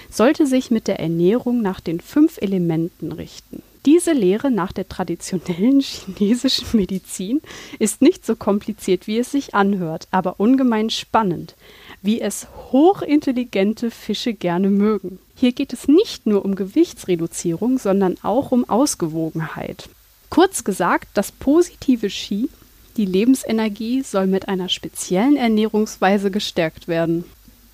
sollte 0.09 0.47
sich 0.47 0.71
mit 0.71 0.87
der 0.87 0.99
Ernährung 0.99 1.61
nach 1.61 1.79
den 1.79 1.99
fünf 1.99 2.37
Elementen 2.41 3.11
richten. 3.11 3.61
Diese 3.85 4.13
Lehre 4.13 4.51
nach 4.51 4.71
der 4.71 4.87
traditionellen 4.87 5.79
chinesischen 5.81 6.67
Medizin 6.77 7.41
ist 7.79 8.01
nicht 8.01 8.25
so 8.25 8.35
kompliziert, 8.35 9.07
wie 9.07 9.17
es 9.17 9.31
sich 9.31 9.55
anhört, 9.55 10.07
aber 10.11 10.39
ungemein 10.39 10.89
spannend, 10.89 11.55
wie 12.01 12.21
es 12.21 12.47
hochintelligente 12.71 13.89
Fische 13.89 14.33
gerne 14.33 14.69
mögen. 14.69 15.19
Hier 15.35 15.51
geht 15.51 15.73
es 15.73 15.87
nicht 15.87 16.27
nur 16.27 16.45
um 16.45 16.55
Gewichtsreduzierung, 16.55 17.79
sondern 17.79 18.17
auch 18.21 18.51
um 18.51 18.69
Ausgewogenheit. 18.69 19.89
Kurz 20.29 20.63
gesagt, 20.63 21.09
das 21.15 21.31
positive 21.31 22.09
Ski 22.09 22.49
die 22.97 23.05
Lebensenergie 23.05 24.03
soll 24.03 24.27
mit 24.27 24.47
einer 24.47 24.69
speziellen 24.69 25.37
Ernährungsweise 25.37 26.31
gestärkt 26.31 26.87
werden. 26.87 27.25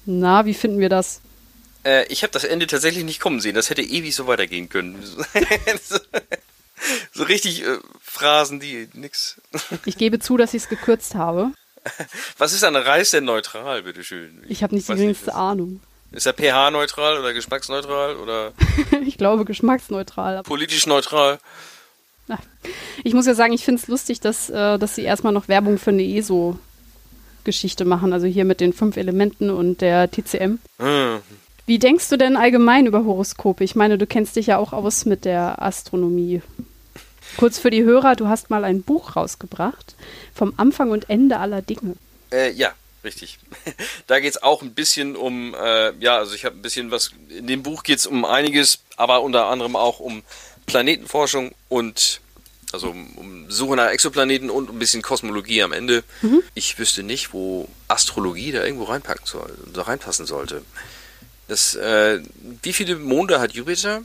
Na, 0.06 0.46
wie 0.46 0.54
finden 0.54 0.80
wir 0.80 0.90
das? 0.90 1.22
Äh, 1.84 2.06
ich 2.08 2.24
habe 2.24 2.32
das 2.32 2.44
Ende 2.44 2.68
tatsächlich 2.68 3.04
nicht 3.04 3.20
kommen 3.20 3.40
sehen. 3.40 3.56
Das 3.56 3.70
hätte 3.70 3.82
ewig 3.82 4.16
so 4.16 4.28
weitergehen 4.28 4.70
können. 4.70 5.04
so, 7.14 7.24
richtig 7.24 7.64
äh, 7.64 7.78
Phrasen, 8.02 8.60
die 8.60 8.88
nix. 8.94 9.42
ich 9.86 9.98
gebe 9.98 10.20
zu, 10.20 10.38
dass 10.38 10.54
ich 10.54 10.64
es 10.64 10.70
gekürzt 10.70 11.16
habe. 11.16 11.52
Was 12.38 12.54
ist 12.54 12.64
an 12.64 12.76
Reis 12.76 13.12
denn 13.12 13.26
neutral, 13.26 13.84
bitteschön? 13.84 14.42
Ich, 14.46 14.52
ich 14.52 14.64
habe 14.64 14.76
nicht 14.76 14.88
die 14.88 14.94
geringste 14.94 15.34
Ahnung. 15.34 15.82
Ist 16.12 16.26
er 16.26 16.34
pH-neutral 16.34 17.20
oder 17.20 17.34
geschmacksneutral 17.34 18.16
oder? 18.16 18.54
ich 19.06 19.18
glaube 19.18 19.46
geschmacksneutral. 19.46 20.42
Politisch 20.44 20.88
neutral. 20.88 21.40
Ich 23.04 23.14
muss 23.14 23.26
ja 23.26 23.34
sagen, 23.34 23.54
ich 23.54 23.64
finde 23.64 23.82
es 23.82 23.88
lustig, 23.88 24.20
dass, 24.20 24.50
äh, 24.50 24.78
dass 24.78 24.96
sie 24.96 25.04
erstmal 25.04 25.34
noch 25.34 25.48
Werbung 25.48 25.78
für 25.78 25.92
eine 25.92 26.04
ESO-Geschichte 26.04 27.86
machen. 27.86 28.14
Also 28.14 28.28
hier 28.28 28.46
mit 28.46 28.60
den 28.60 28.74
fünf 28.74 28.98
Elementen 28.98 29.50
und 29.50 29.82
der 29.82 30.10
TCM. 30.10 30.60
Hm. 30.80 31.20
Wie 31.66 31.80
denkst 31.80 32.10
du 32.10 32.18
denn 32.18 32.38
allgemein 32.38 32.86
über 32.86 33.04
Horoskope? 33.04 33.64
Ich 33.64 33.76
meine, 33.76 33.98
du 33.98 34.08
kennst 34.08 34.38
dich 34.38 34.48
ja 34.48 34.58
auch 34.58 34.72
aus 34.72 35.06
mit 35.06 35.26
der 35.26 35.62
Astronomie. 35.62 36.42
Kurz 37.36 37.60
für 37.60 37.70
die 37.70 37.84
Hörer, 37.84 38.16
du 38.16 38.28
hast 38.30 38.50
mal 38.50 38.64
ein 38.64 38.84
Buch 38.84 39.16
rausgebracht 39.16 39.96
vom 40.34 40.54
Anfang 40.56 40.92
und 40.92 41.10
Ende 41.10 41.40
aller 41.40 41.62
Dinge. 41.62 41.98
Äh, 42.32 42.52
ja, 42.52 42.72
richtig. 43.04 43.38
da 44.08 44.20
geht 44.20 44.32
es 44.32 44.42
auch 44.42 44.62
ein 44.62 44.74
bisschen 44.74 45.16
um, 45.16 45.54
äh, 45.54 45.92
ja, 46.00 46.18
also 46.18 46.34
ich 46.36 46.46
habe 46.46 46.56
ein 46.56 46.62
bisschen 46.62 46.90
was, 46.90 47.12
in 47.30 47.48
dem 47.48 47.64
Buch 47.64 47.84
geht 47.84 48.00
es 48.00 48.08
um 48.08 48.24
einiges, 48.24 48.80
aber 48.96 49.22
unter 49.22 49.48
anderem 49.48 49.76
auch 49.76 50.00
um 50.00 50.24
Planetenforschung 50.68 51.52
und 51.70 52.22
also 52.74 52.90
um 52.90 53.50
Suche 53.50 53.78
nach 53.78 53.90
Exoplaneten 53.90 54.50
und 54.50 54.70
ein 54.70 54.78
bisschen 54.78 55.02
Kosmologie 55.02 55.64
am 55.64 55.72
Ende. 55.72 56.04
Mhm. 56.22 56.44
Ich 56.54 56.78
wüsste 56.78 57.02
nicht, 57.02 57.34
wo 57.34 57.68
Astrologie 57.88 58.52
da 58.52 58.64
irgendwo 58.64 58.84
reinpacken 58.84 59.26
soll, 59.26 59.58
da 59.74 59.84
reinpassen 59.84 60.26
sollte. 60.26 60.62
Das, 61.48 61.76
äh, 61.76 62.20
wie 62.62 62.74
viele 62.74 62.98
Monde 62.98 63.40
hat 63.40 63.54
Jupiter? 63.54 64.02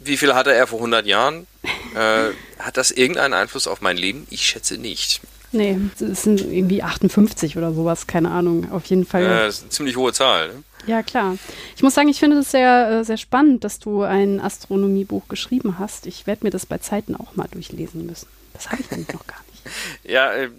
Wie 0.00 0.18
viele 0.18 0.34
hatte 0.34 0.52
er 0.52 0.66
vor 0.66 0.78
100 0.78 1.06
Jahren? 1.06 1.46
Äh, 1.94 2.32
hat 2.58 2.76
das 2.76 2.90
irgendeinen 2.90 3.34
Einfluss 3.34 3.68
auf 3.68 3.80
mein 3.80 3.96
Leben? 3.96 4.26
Ich 4.28 4.44
schätze 4.44 4.78
nicht. 4.78 5.20
Nee, 5.52 5.78
es 6.00 6.22
sind 6.24 6.40
irgendwie 6.40 6.82
58 6.82 7.56
oder 7.56 7.72
sowas, 7.72 8.08
keine 8.08 8.32
Ahnung. 8.32 8.72
Auf 8.72 8.86
jeden 8.86 9.06
Fall. 9.06 9.22
Ja, 9.22 9.46
das 9.46 9.58
ist 9.58 9.60
eine 9.62 9.70
ziemlich 9.70 9.96
hohe 9.96 10.12
Zahl. 10.12 10.48
Ne? 10.48 10.64
Ja, 10.86 11.02
klar. 11.02 11.36
Ich 11.76 11.82
muss 11.82 11.94
sagen, 11.94 12.08
ich 12.08 12.18
finde 12.18 12.38
es 12.38 12.50
sehr, 12.50 12.90
äh, 12.90 13.04
sehr 13.04 13.16
spannend, 13.16 13.64
dass 13.64 13.78
du 13.78 14.02
ein 14.02 14.40
Astronomiebuch 14.40 15.28
geschrieben 15.28 15.78
hast. 15.78 16.06
Ich 16.06 16.26
werde 16.26 16.44
mir 16.44 16.50
das 16.50 16.66
bei 16.66 16.78
Zeiten 16.78 17.16
auch 17.16 17.36
mal 17.36 17.48
durchlesen 17.50 18.06
müssen. 18.06 18.26
Das 18.52 18.70
habe 18.70 18.82
ich 18.82 18.90
nämlich 18.90 19.12
noch 19.12 19.26
gar 19.26 19.38
nicht. 19.38 19.44
Ja, 20.04 20.30
äh, 20.34 20.50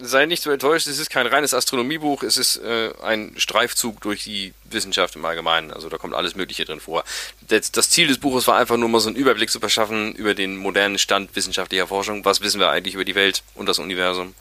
sei 0.00 0.26
nicht 0.26 0.42
so 0.42 0.50
enttäuscht, 0.50 0.86
es 0.86 0.98
ist 0.98 1.10
kein 1.10 1.26
reines 1.26 1.54
Astronomiebuch, 1.54 2.22
es 2.22 2.36
ist 2.36 2.56
äh, 2.56 2.92
ein 3.02 3.32
Streifzug 3.36 4.00
durch 4.00 4.24
die 4.24 4.52
Wissenschaft 4.70 5.16
im 5.16 5.24
Allgemeinen. 5.24 5.72
Also 5.72 5.88
da 5.88 5.98
kommt 5.98 6.14
alles 6.14 6.36
Mögliche 6.36 6.64
drin 6.64 6.80
vor. 6.80 7.04
Das, 7.46 7.72
das, 7.72 7.90
Ziel 7.90 8.08
des 8.08 8.18
Buches 8.18 8.46
war 8.46 8.56
einfach 8.56 8.76
nur 8.76 8.88
mal 8.88 9.00
so 9.00 9.08
einen 9.08 9.16
Überblick 9.16 9.50
zu 9.50 9.60
verschaffen 9.60 10.14
über 10.14 10.34
den 10.34 10.56
modernen 10.56 10.98
Stand 10.98 11.34
wissenschaftlicher 11.34 11.86
Forschung. 11.86 12.24
Was 12.24 12.40
wissen 12.40 12.60
wir 12.60 12.70
eigentlich 12.70 12.94
über 12.94 13.04
die 13.04 13.14
Welt 13.14 13.42
und 13.54 13.68
das 13.68 13.78
Universum? 13.78 14.34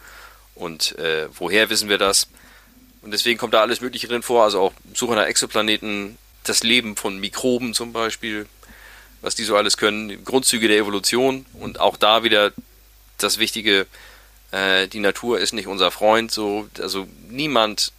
Und 0.56 0.98
äh, 0.98 1.28
woher 1.34 1.70
wissen 1.70 1.90
wir 1.90 1.98
das? 1.98 2.28
Und 3.08 3.12
deswegen 3.12 3.40
kommt 3.40 3.54
da 3.54 3.62
alles 3.62 3.80
Mögliche 3.80 4.10
drin 4.10 4.22
vor, 4.22 4.44
also 4.44 4.60
auch 4.60 4.74
Suche 4.94 5.16
nach 5.16 5.28
Exoplaneten, 5.28 6.18
das 6.44 6.62
Leben 6.62 6.98
von 6.98 7.18
Mikroben 7.22 7.74
zum 7.74 7.94
Beispiel, 7.94 8.48
was 9.22 9.34
die 9.34 9.46
so 9.46 9.56
alles 9.56 9.78
können, 9.78 10.26
Grundzüge 10.26 10.68
der 10.68 10.78
Evolution 10.78 11.46
und 11.54 11.80
auch 11.80 11.96
da 11.96 12.26
wieder 12.26 12.52
das 13.18 13.38
Wichtige, 13.38 13.88
äh, 14.52 14.90
die 14.90 15.00
Natur 15.00 15.40
ist 15.40 15.54
nicht 15.54 15.68
unser 15.68 15.90
Freund, 15.90 16.34
so, 16.34 16.68
also 16.82 17.08
niemand 17.30 17.94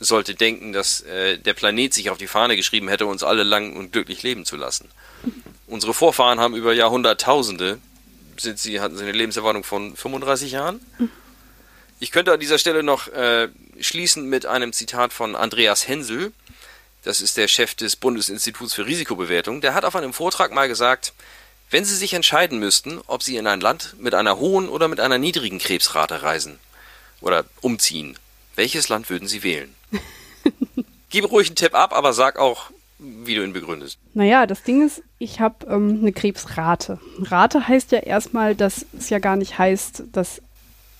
sollte 0.00 0.34
denken, 0.34 0.72
dass 0.72 1.02
äh, 1.02 1.36
der 1.36 1.52
Planet 1.52 1.92
sich 1.92 2.08
auf 2.08 2.16
die 2.16 2.26
Fahne 2.26 2.56
geschrieben 2.56 2.88
hätte, 2.88 3.04
uns 3.04 3.22
alle 3.22 3.42
lang 3.42 3.76
und 3.76 3.92
glücklich 3.92 4.22
leben 4.22 4.46
zu 4.46 4.56
lassen. 4.56 4.88
Unsere 5.66 5.92
Vorfahren 5.92 6.40
haben 6.40 6.56
über 6.56 6.72
Jahrhunderttausende, 6.72 7.80
sind 8.38 8.58
sie, 8.58 8.80
hatten 8.80 8.96
sie 8.96 9.02
eine 9.02 9.12
Lebenserwartung 9.12 9.62
von 9.62 9.94
35 9.94 10.52
Jahren. 10.52 10.80
Ich 12.00 12.12
könnte 12.12 12.32
an 12.32 12.40
dieser 12.40 12.58
Stelle 12.58 12.82
noch 12.82 13.08
äh, 13.08 13.48
schließen 13.80 14.28
mit 14.28 14.46
einem 14.46 14.72
Zitat 14.72 15.12
von 15.12 15.36
Andreas 15.36 15.88
Hensel. 15.88 16.32
Das 17.02 17.20
ist 17.20 17.36
der 17.36 17.48
Chef 17.48 17.74
des 17.74 17.96
Bundesinstituts 17.96 18.74
für 18.74 18.86
Risikobewertung. 18.86 19.60
Der 19.60 19.74
hat 19.74 19.84
auf 19.84 19.96
einem 19.96 20.12
Vortrag 20.12 20.52
mal 20.52 20.68
gesagt, 20.68 21.12
wenn 21.70 21.84
Sie 21.84 21.96
sich 21.96 22.14
entscheiden 22.14 22.58
müssten, 22.58 23.00
ob 23.06 23.22
Sie 23.22 23.36
in 23.36 23.46
ein 23.46 23.60
Land 23.60 23.96
mit 23.98 24.14
einer 24.14 24.38
hohen 24.38 24.68
oder 24.68 24.88
mit 24.88 25.00
einer 25.00 25.18
niedrigen 25.18 25.58
Krebsrate 25.58 26.22
reisen 26.22 26.58
oder 27.20 27.44
umziehen, 27.60 28.18
welches 28.54 28.88
Land 28.88 29.10
würden 29.10 29.28
Sie 29.28 29.42
wählen? 29.42 29.74
Gib 31.10 31.30
ruhig 31.30 31.48
einen 31.48 31.56
Tipp 31.56 31.74
ab, 31.74 31.92
aber 31.92 32.12
sag 32.12 32.38
auch, 32.38 32.70
wie 32.98 33.34
du 33.34 33.44
ihn 33.44 33.52
begründest. 33.52 33.98
Naja, 34.14 34.46
das 34.46 34.62
Ding 34.62 34.84
ist, 34.84 35.02
ich 35.18 35.40
habe 35.40 35.66
ähm, 35.66 35.98
eine 36.00 36.12
Krebsrate. 36.12 36.98
Rate 37.20 37.68
heißt 37.68 37.92
ja 37.92 37.98
erstmal, 37.98 38.54
dass 38.54 38.86
es 38.98 39.10
ja 39.10 39.18
gar 39.18 39.36
nicht 39.36 39.58
heißt, 39.58 40.04
dass 40.12 40.40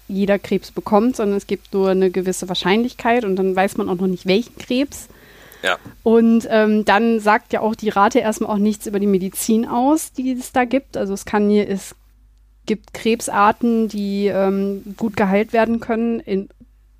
jeder 0.09 0.39
Krebs 0.39 0.70
bekommt, 0.70 1.16
sondern 1.16 1.37
es 1.37 1.47
gibt 1.47 1.73
nur 1.73 1.91
eine 1.91 2.11
gewisse 2.11 2.49
Wahrscheinlichkeit 2.49 3.24
und 3.24 3.37
dann 3.37 3.57
weiß 3.57 3.77
man 3.77 3.89
auch 3.89 3.97
noch 3.97 4.07
nicht, 4.07 4.27
welchen 4.27 4.57
Krebs. 4.57 5.09
Ja. 5.62 5.78
Und 6.03 6.47
ähm, 6.51 6.85
dann 6.85 7.19
sagt 7.20 7.53
ja 7.53 7.61
auch 7.61 7.74
die 7.74 7.89
Rate 7.89 8.20
erstmal 8.20 8.51
auch 8.51 8.59
nichts 8.59 8.87
über 8.87 9.01
die 9.01 9.07
Medizin 9.07 9.66
aus, 9.66 10.12
die 10.12 10.33
es 10.33 10.53
da 10.53 10.65
gibt. 10.65 10.97
Also 10.97 11.15
es 11.15 11.24
kann 11.24 11.49
hier, 11.49 11.69
es 11.69 11.95
gibt 12.66 12.95
Krebsarten, 12.95 13.89
die 13.89 14.27
ähm, 14.27 14.83
gut 14.97 15.16
geheilt 15.16 15.53
werden 15.53 15.81
können 15.81 16.20
in 16.20 16.49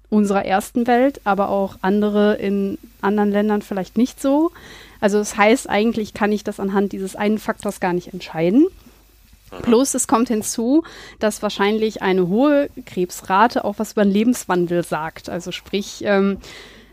unserer 0.09 0.45
ersten 0.45 0.87
Welt, 0.87 1.21
aber 1.25 1.49
auch 1.49 1.77
andere 1.83 2.37
in 2.37 2.79
anderen 3.01 3.31
Ländern 3.31 3.63
vielleicht 3.63 3.99
nicht 3.99 4.21
so. 4.21 4.53
Also 5.01 5.19
das 5.19 5.37
heißt, 5.37 5.69
eigentlich 5.69 6.15
kann 6.15 6.33
ich 6.33 6.45
das 6.45 6.61
anhand 6.61 6.93
dieses 6.93 7.17
einen 7.17 7.39
Faktors 7.39 7.81
gar 7.81 7.93
nicht 7.93 8.13
entscheiden. 8.13 8.67
Plus 9.63 9.95
es 9.95 10.09
kommt 10.09 10.29
hinzu, 10.29 10.83
dass 11.19 11.43
wahrscheinlich 11.43 12.03
eine 12.03 12.29
hohe 12.29 12.69
Krebsrate 12.85 13.65
auch 13.65 13.75
was 13.79 13.93
über 13.93 14.05
den 14.05 14.13
Lebenswandel 14.13 14.85
sagt. 14.85 15.29
Also 15.29 15.53
sprich, 15.53 16.03
ähm, 16.03 16.39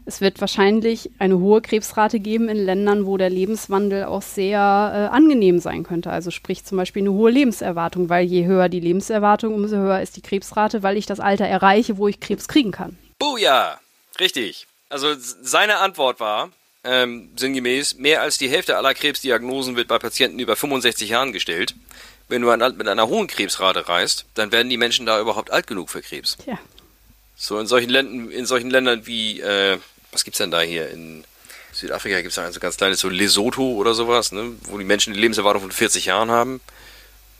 es 0.05 0.19
wird 0.19 0.41
wahrscheinlich 0.41 1.11
eine 1.19 1.39
hohe 1.39 1.61
Krebsrate 1.61 2.19
geben 2.19 2.49
in 2.49 2.57
Ländern, 2.57 3.05
wo 3.05 3.17
der 3.17 3.29
Lebenswandel 3.29 4.03
auch 4.05 4.21
sehr 4.21 4.59
äh, 4.59 5.15
angenehm 5.15 5.59
sein 5.59 5.83
könnte. 5.83 6.11
Also 6.11 6.29
sprich 6.29 6.65
zum 6.65 6.77
Beispiel 6.77 7.03
eine 7.03 7.13
hohe 7.13 7.31
Lebenserwartung, 7.31 8.09
weil 8.09 8.25
je 8.25 8.45
höher 8.45 8.67
die 8.67 8.81
Lebenserwartung, 8.81 9.53
umso 9.53 9.77
höher 9.77 10.01
ist 10.01 10.17
die 10.17 10.21
Krebsrate, 10.21 10.83
weil 10.83 10.97
ich 10.97 11.05
das 11.05 11.19
Alter 11.19 11.45
erreiche, 11.45 11.97
wo 11.97 12.07
ich 12.07 12.19
Krebs 12.19 12.47
kriegen 12.47 12.71
kann. 12.71 12.97
Buja, 13.17 13.79
richtig. 14.19 14.67
Also 14.89 15.15
seine 15.17 15.77
Antwort 15.77 16.19
war, 16.19 16.49
ähm, 16.83 17.29
sinngemäß, 17.37 17.95
mehr 17.95 18.21
als 18.21 18.37
die 18.37 18.49
Hälfte 18.49 18.75
aller 18.75 18.93
Krebsdiagnosen 18.93 19.77
wird 19.77 19.87
bei 19.87 19.99
Patienten 19.99 20.39
über 20.39 20.57
65 20.57 21.09
Jahren 21.09 21.31
gestellt. 21.31 21.75
Wenn 22.29 22.41
du 22.41 22.47
mit 22.47 22.87
einer 22.87 23.07
hohen 23.07 23.27
Krebsrate 23.27 23.87
reist, 23.87 24.25
dann 24.33 24.51
werden 24.51 24.69
die 24.69 24.77
Menschen 24.77 25.05
da 25.05 25.19
überhaupt 25.19 25.51
alt 25.51 25.67
genug 25.67 25.89
für 25.89 26.01
Krebs. 26.01 26.37
Tja. 26.37 26.57
So 27.35 27.59
in 27.59 27.67
solchen 27.67 27.89
Ländern, 27.89 28.31
in 28.31 28.45
solchen 28.45 28.69
Ländern 28.69 29.05
wie, 29.05 29.41
äh, 29.41 29.77
was 30.11 30.23
gibt's 30.23 30.37
denn 30.37 30.51
da 30.51 30.61
hier? 30.61 30.89
In 30.89 31.25
Südafrika 31.73 32.21
gibt 32.21 32.31
es 32.31 32.39
ein 32.39 32.53
so 32.53 32.59
ganz 32.59 32.77
kleines, 32.77 32.99
so 32.99 33.09
Lesotho 33.09 33.73
oder 33.73 33.93
sowas, 33.93 34.31
ne? 34.31 34.53
wo 34.63 34.77
die 34.77 34.83
Menschen 34.83 35.13
die 35.13 35.19
Lebenserwartung 35.19 35.61
von 35.63 35.71
40 35.71 36.05
Jahren 36.05 36.31
haben 36.31 36.61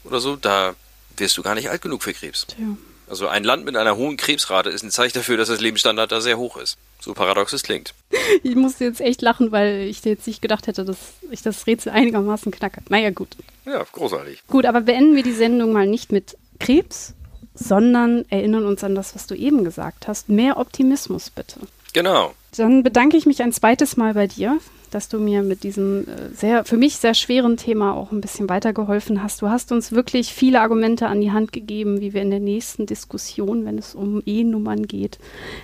oder 0.04 0.20
so. 0.20 0.36
Da 0.36 0.76
wirst 1.18 1.38
du 1.38 1.44
gar 1.44 1.56
nicht 1.56 1.70
alt 1.70 1.82
genug 1.82 2.04
für 2.04 2.14
Krebs. 2.14 2.48
Tja. 2.48 2.66
Also 3.08 3.28
ein 3.28 3.44
Land 3.44 3.66
mit 3.66 3.76
einer 3.76 3.96
hohen 3.96 4.18
Krebsrate 4.18 4.70
ist 4.70 4.84
ein 4.84 4.92
Zeichen 4.92 5.14
dafür, 5.14 5.38
dass 5.38 5.50
das 5.50 5.60
Lebensstandard 5.60 6.12
da 6.12 6.22
sehr 6.22 6.38
hoch 6.38 6.58
ist. 6.58 6.78
So 7.04 7.14
paradox 7.14 7.52
es 7.54 7.64
klingt. 7.64 7.94
Ich 8.44 8.56
musste 8.56 8.86
jetzt 8.86 9.02
echt 9.02 9.22
lachen, 9.22 9.52
weil 9.52 9.82
ich 9.82 10.04
jetzt 10.06 10.28
nicht 10.28 10.42
gedacht 10.42 10.68
hätte, 10.68 10.86
dass 10.86 10.98
ich 11.30 11.42
das 11.42 11.68
Rätsel 11.68 11.92
einigermaßen 11.92 12.52
knacke. 12.52 12.82
Naja, 12.88 13.10
gut. 13.10 13.36
Ja, 13.66 13.84
großartig. 13.92 14.44
Gut, 14.48 14.66
aber 14.66 14.82
beenden 14.82 15.16
wir 15.16 15.24
die 15.24 15.34
Sendung 15.34 15.74
mal 15.74 15.88
nicht 15.88 16.12
mit 16.12 16.38
Krebs, 16.60 17.14
sondern 17.54 18.26
erinnern 18.30 18.66
uns 18.66 18.84
an 18.84 18.96
das, 18.96 19.16
was 19.16 19.28
du 19.28 19.36
eben 19.36 19.64
gesagt 19.64 20.08
hast. 20.08 20.30
Mehr 20.30 20.58
Optimismus 20.58 21.30
bitte. 21.30 21.60
Genau. 21.94 22.34
Dann 22.56 22.84
bedanke 22.84 23.18
ich 23.18 23.26
mich 23.26 23.42
ein 23.42 23.52
zweites 23.52 23.98
Mal 23.98 24.14
bei 24.14 24.28
dir, 24.28 24.60
dass 24.92 25.10
du 25.10 25.20
mir 25.20 25.44
mit 25.44 25.64
diesem 25.64 26.08
äh, 26.08 26.30
sehr, 26.34 26.64
für 26.64 26.78
mich 26.78 26.98
sehr 26.98 27.14
schweren 27.14 27.58
Thema 27.58 27.94
auch 27.94 28.12
ein 28.12 28.22
bisschen 28.22 28.48
weitergeholfen 28.48 29.22
hast. 29.22 29.42
Du 29.42 29.50
hast 29.50 29.72
uns 29.72 29.92
wirklich 29.92 30.34
viele 30.34 30.62
Argumente 30.62 31.08
an 31.08 31.20
die 31.20 31.32
Hand 31.32 31.52
gegeben, 31.52 32.00
wie 32.00 32.14
wir 32.14 32.22
in 32.22 32.32
der 32.32 32.40
nächsten 32.40 32.86
Diskussion, 32.86 33.66
wenn 33.66 33.78
es 33.78 33.96
um 33.96 34.22
E-Nummern 34.26 34.88
geht, 34.88 35.20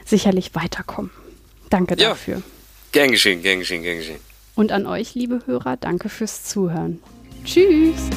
sicherlich 0.06 0.56
weiterkommen. 0.56 1.12
Danke 1.70 1.96
Ja. 1.98 2.10
dafür. 2.10 2.42
Gern 2.92 3.12
geschehen, 3.12 3.42
gern 3.42 3.60
geschehen, 3.60 3.84
gern 3.84 3.98
geschehen. 3.98 4.20
Und 4.56 4.72
an 4.72 4.86
euch, 4.88 5.16
liebe 5.16 5.42
Hörer, 5.46 5.78
danke 5.78 6.10
fürs 6.10 6.44
Zuhören. 6.46 7.00
Tschüss. 7.46 8.10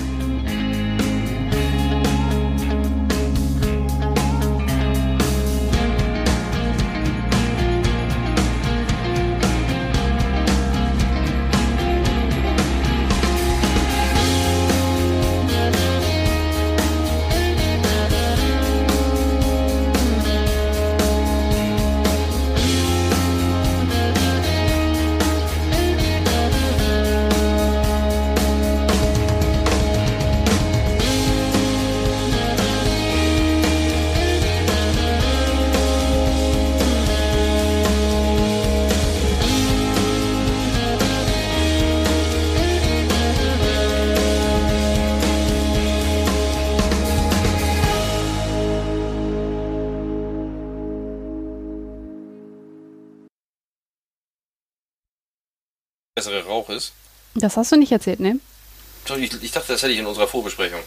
Das 57.35 57.57
hast 57.57 57.73
du 57.73 57.77
nicht 57.77 57.93
erzählt, 57.93 58.21
ne? 58.21 58.39
Ich, 59.19 59.43
ich 59.43 59.53
dachte, 59.53 59.73
das 59.73 59.83
hätte 59.83 59.93
ich 59.93 59.99
in 59.99 60.07
unserer 60.07 60.29
Vorbesprechung. 60.29 60.81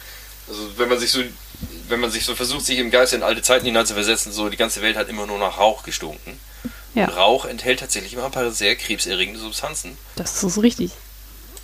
Also 0.47 0.77
wenn 0.77 0.89
man 0.89 0.99
sich 0.99 1.11
so, 1.11 1.21
wenn 1.89 1.99
man 1.99 2.11
sich 2.11 2.23
so 2.23 2.35
versucht, 2.35 2.65
sich 2.65 2.79
im 2.79 2.91
Geist 2.91 3.13
in 3.13 3.23
alte 3.23 3.41
Zeiten 3.41 3.65
hineinzuversetzen, 3.65 4.31
so 4.31 4.49
die 4.49 4.57
ganze 4.57 4.81
Welt 4.81 4.95
hat 4.95 5.09
immer 5.09 5.25
nur 5.25 5.39
nach 5.39 5.57
Rauch 5.57 5.83
gestunken. 5.83 6.39
Ja, 6.93 7.07
Und 7.07 7.15
Rauch 7.17 7.45
enthält 7.45 7.79
tatsächlich 7.81 8.13
immer 8.13 8.25
ein 8.25 8.31
paar 8.31 8.51
sehr 8.51 8.75
krebserregende 8.75 9.39
Substanzen. 9.39 9.97
das 10.15 10.43
ist 10.43 10.61
richtig. 10.61 10.91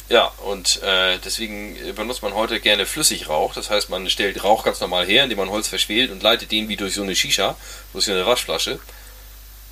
Ja, 0.10 0.30
und 0.46 0.82
äh, 0.84 1.20
deswegen 1.24 1.78
benutzt 1.96 2.22
man 2.22 2.34
heute 2.34 2.60
gerne 2.60 2.86
Flüssigrauch. 2.86 3.54
Das 3.54 3.70
heißt, 3.70 3.90
man 3.90 4.10
stellt 4.10 4.44
Rauch 4.44 4.66
ganz 4.66 4.82
normal 4.82 5.06
her, 5.06 5.24
indem 5.24 5.38
man 5.38 5.50
Holz 5.50 5.70
verschwelt 5.70 6.12
und 6.12 6.22
leitet 6.22 6.52
den 6.52 6.68
wie 6.68 6.76
durch 6.76 6.96
so 6.96 7.02
eine 7.04 7.16
Shisha, 7.16 7.56
durch 7.94 8.06
so 8.06 8.12
eine 8.12 8.26
Waschflasche. 8.26 8.80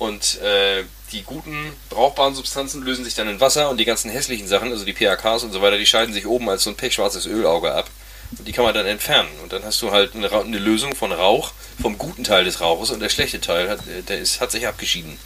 Und 0.00 0.40
äh, 0.40 0.84
die 1.12 1.22
guten, 1.24 1.74
brauchbaren 1.90 2.34
Substanzen 2.34 2.82
lösen 2.82 3.04
sich 3.04 3.14
dann 3.14 3.28
in 3.28 3.38
Wasser 3.38 3.68
und 3.68 3.76
die 3.76 3.84
ganzen 3.84 4.10
hässlichen 4.10 4.48
Sachen, 4.48 4.70
also 4.70 4.86
die 4.86 4.94
PAKs 4.94 5.42
und 5.42 5.52
so 5.52 5.60
weiter, 5.60 5.76
die 5.76 5.84
scheiden 5.84 6.14
sich 6.14 6.26
oben 6.26 6.48
als 6.48 6.62
so 6.62 6.70
ein 6.70 6.76
pechschwarzes 6.76 7.26
Ölauge 7.26 7.74
ab. 7.74 7.90
Und 8.38 8.48
die 8.48 8.52
kann 8.52 8.64
man 8.64 8.72
dann 8.72 8.86
entfernen. 8.86 9.28
Und 9.42 9.52
dann 9.52 9.62
hast 9.62 9.82
du 9.82 9.90
halt 9.90 10.14
eine, 10.14 10.32
eine 10.32 10.58
Lösung 10.58 10.96
von 10.96 11.12
Rauch, 11.12 11.52
vom 11.82 11.98
guten 11.98 12.24
Teil 12.24 12.44
des 12.44 12.62
Rauches 12.62 12.88
und 12.90 13.00
der 13.00 13.10
schlechte 13.10 13.42
Teil 13.42 13.68
hat, 13.68 13.80
äh, 13.88 14.00
der 14.00 14.20
ist, 14.20 14.40
hat 14.40 14.50
sich 14.50 14.66
abgeschieden. 14.66 15.18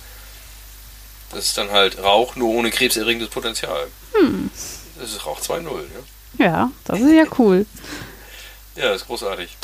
Das 1.30 1.44
ist 1.44 1.56
dann 1.56 1.70
halt 1.70 2.02
Rauch, 2.02 2.34
nur 2.34 2.48
ohne 2.48 2.72
krebserregendes 2.72 3.30
Potenzial. 3.30 3.86
Das 4.98 5.12
ist 5.12 5.24
Rauch 5.24 5.40
2.0, 5.40 5.62
ne? 5.62 5.84
Ja, 6.38 6.72
das 6.84 6.98
ist 6.98 7.12
ja 7.12 7.26
cool. 7.38 7.64
Ja, 8.74 8.92
ist 8.92 9.06
großartig. 9.06 9.56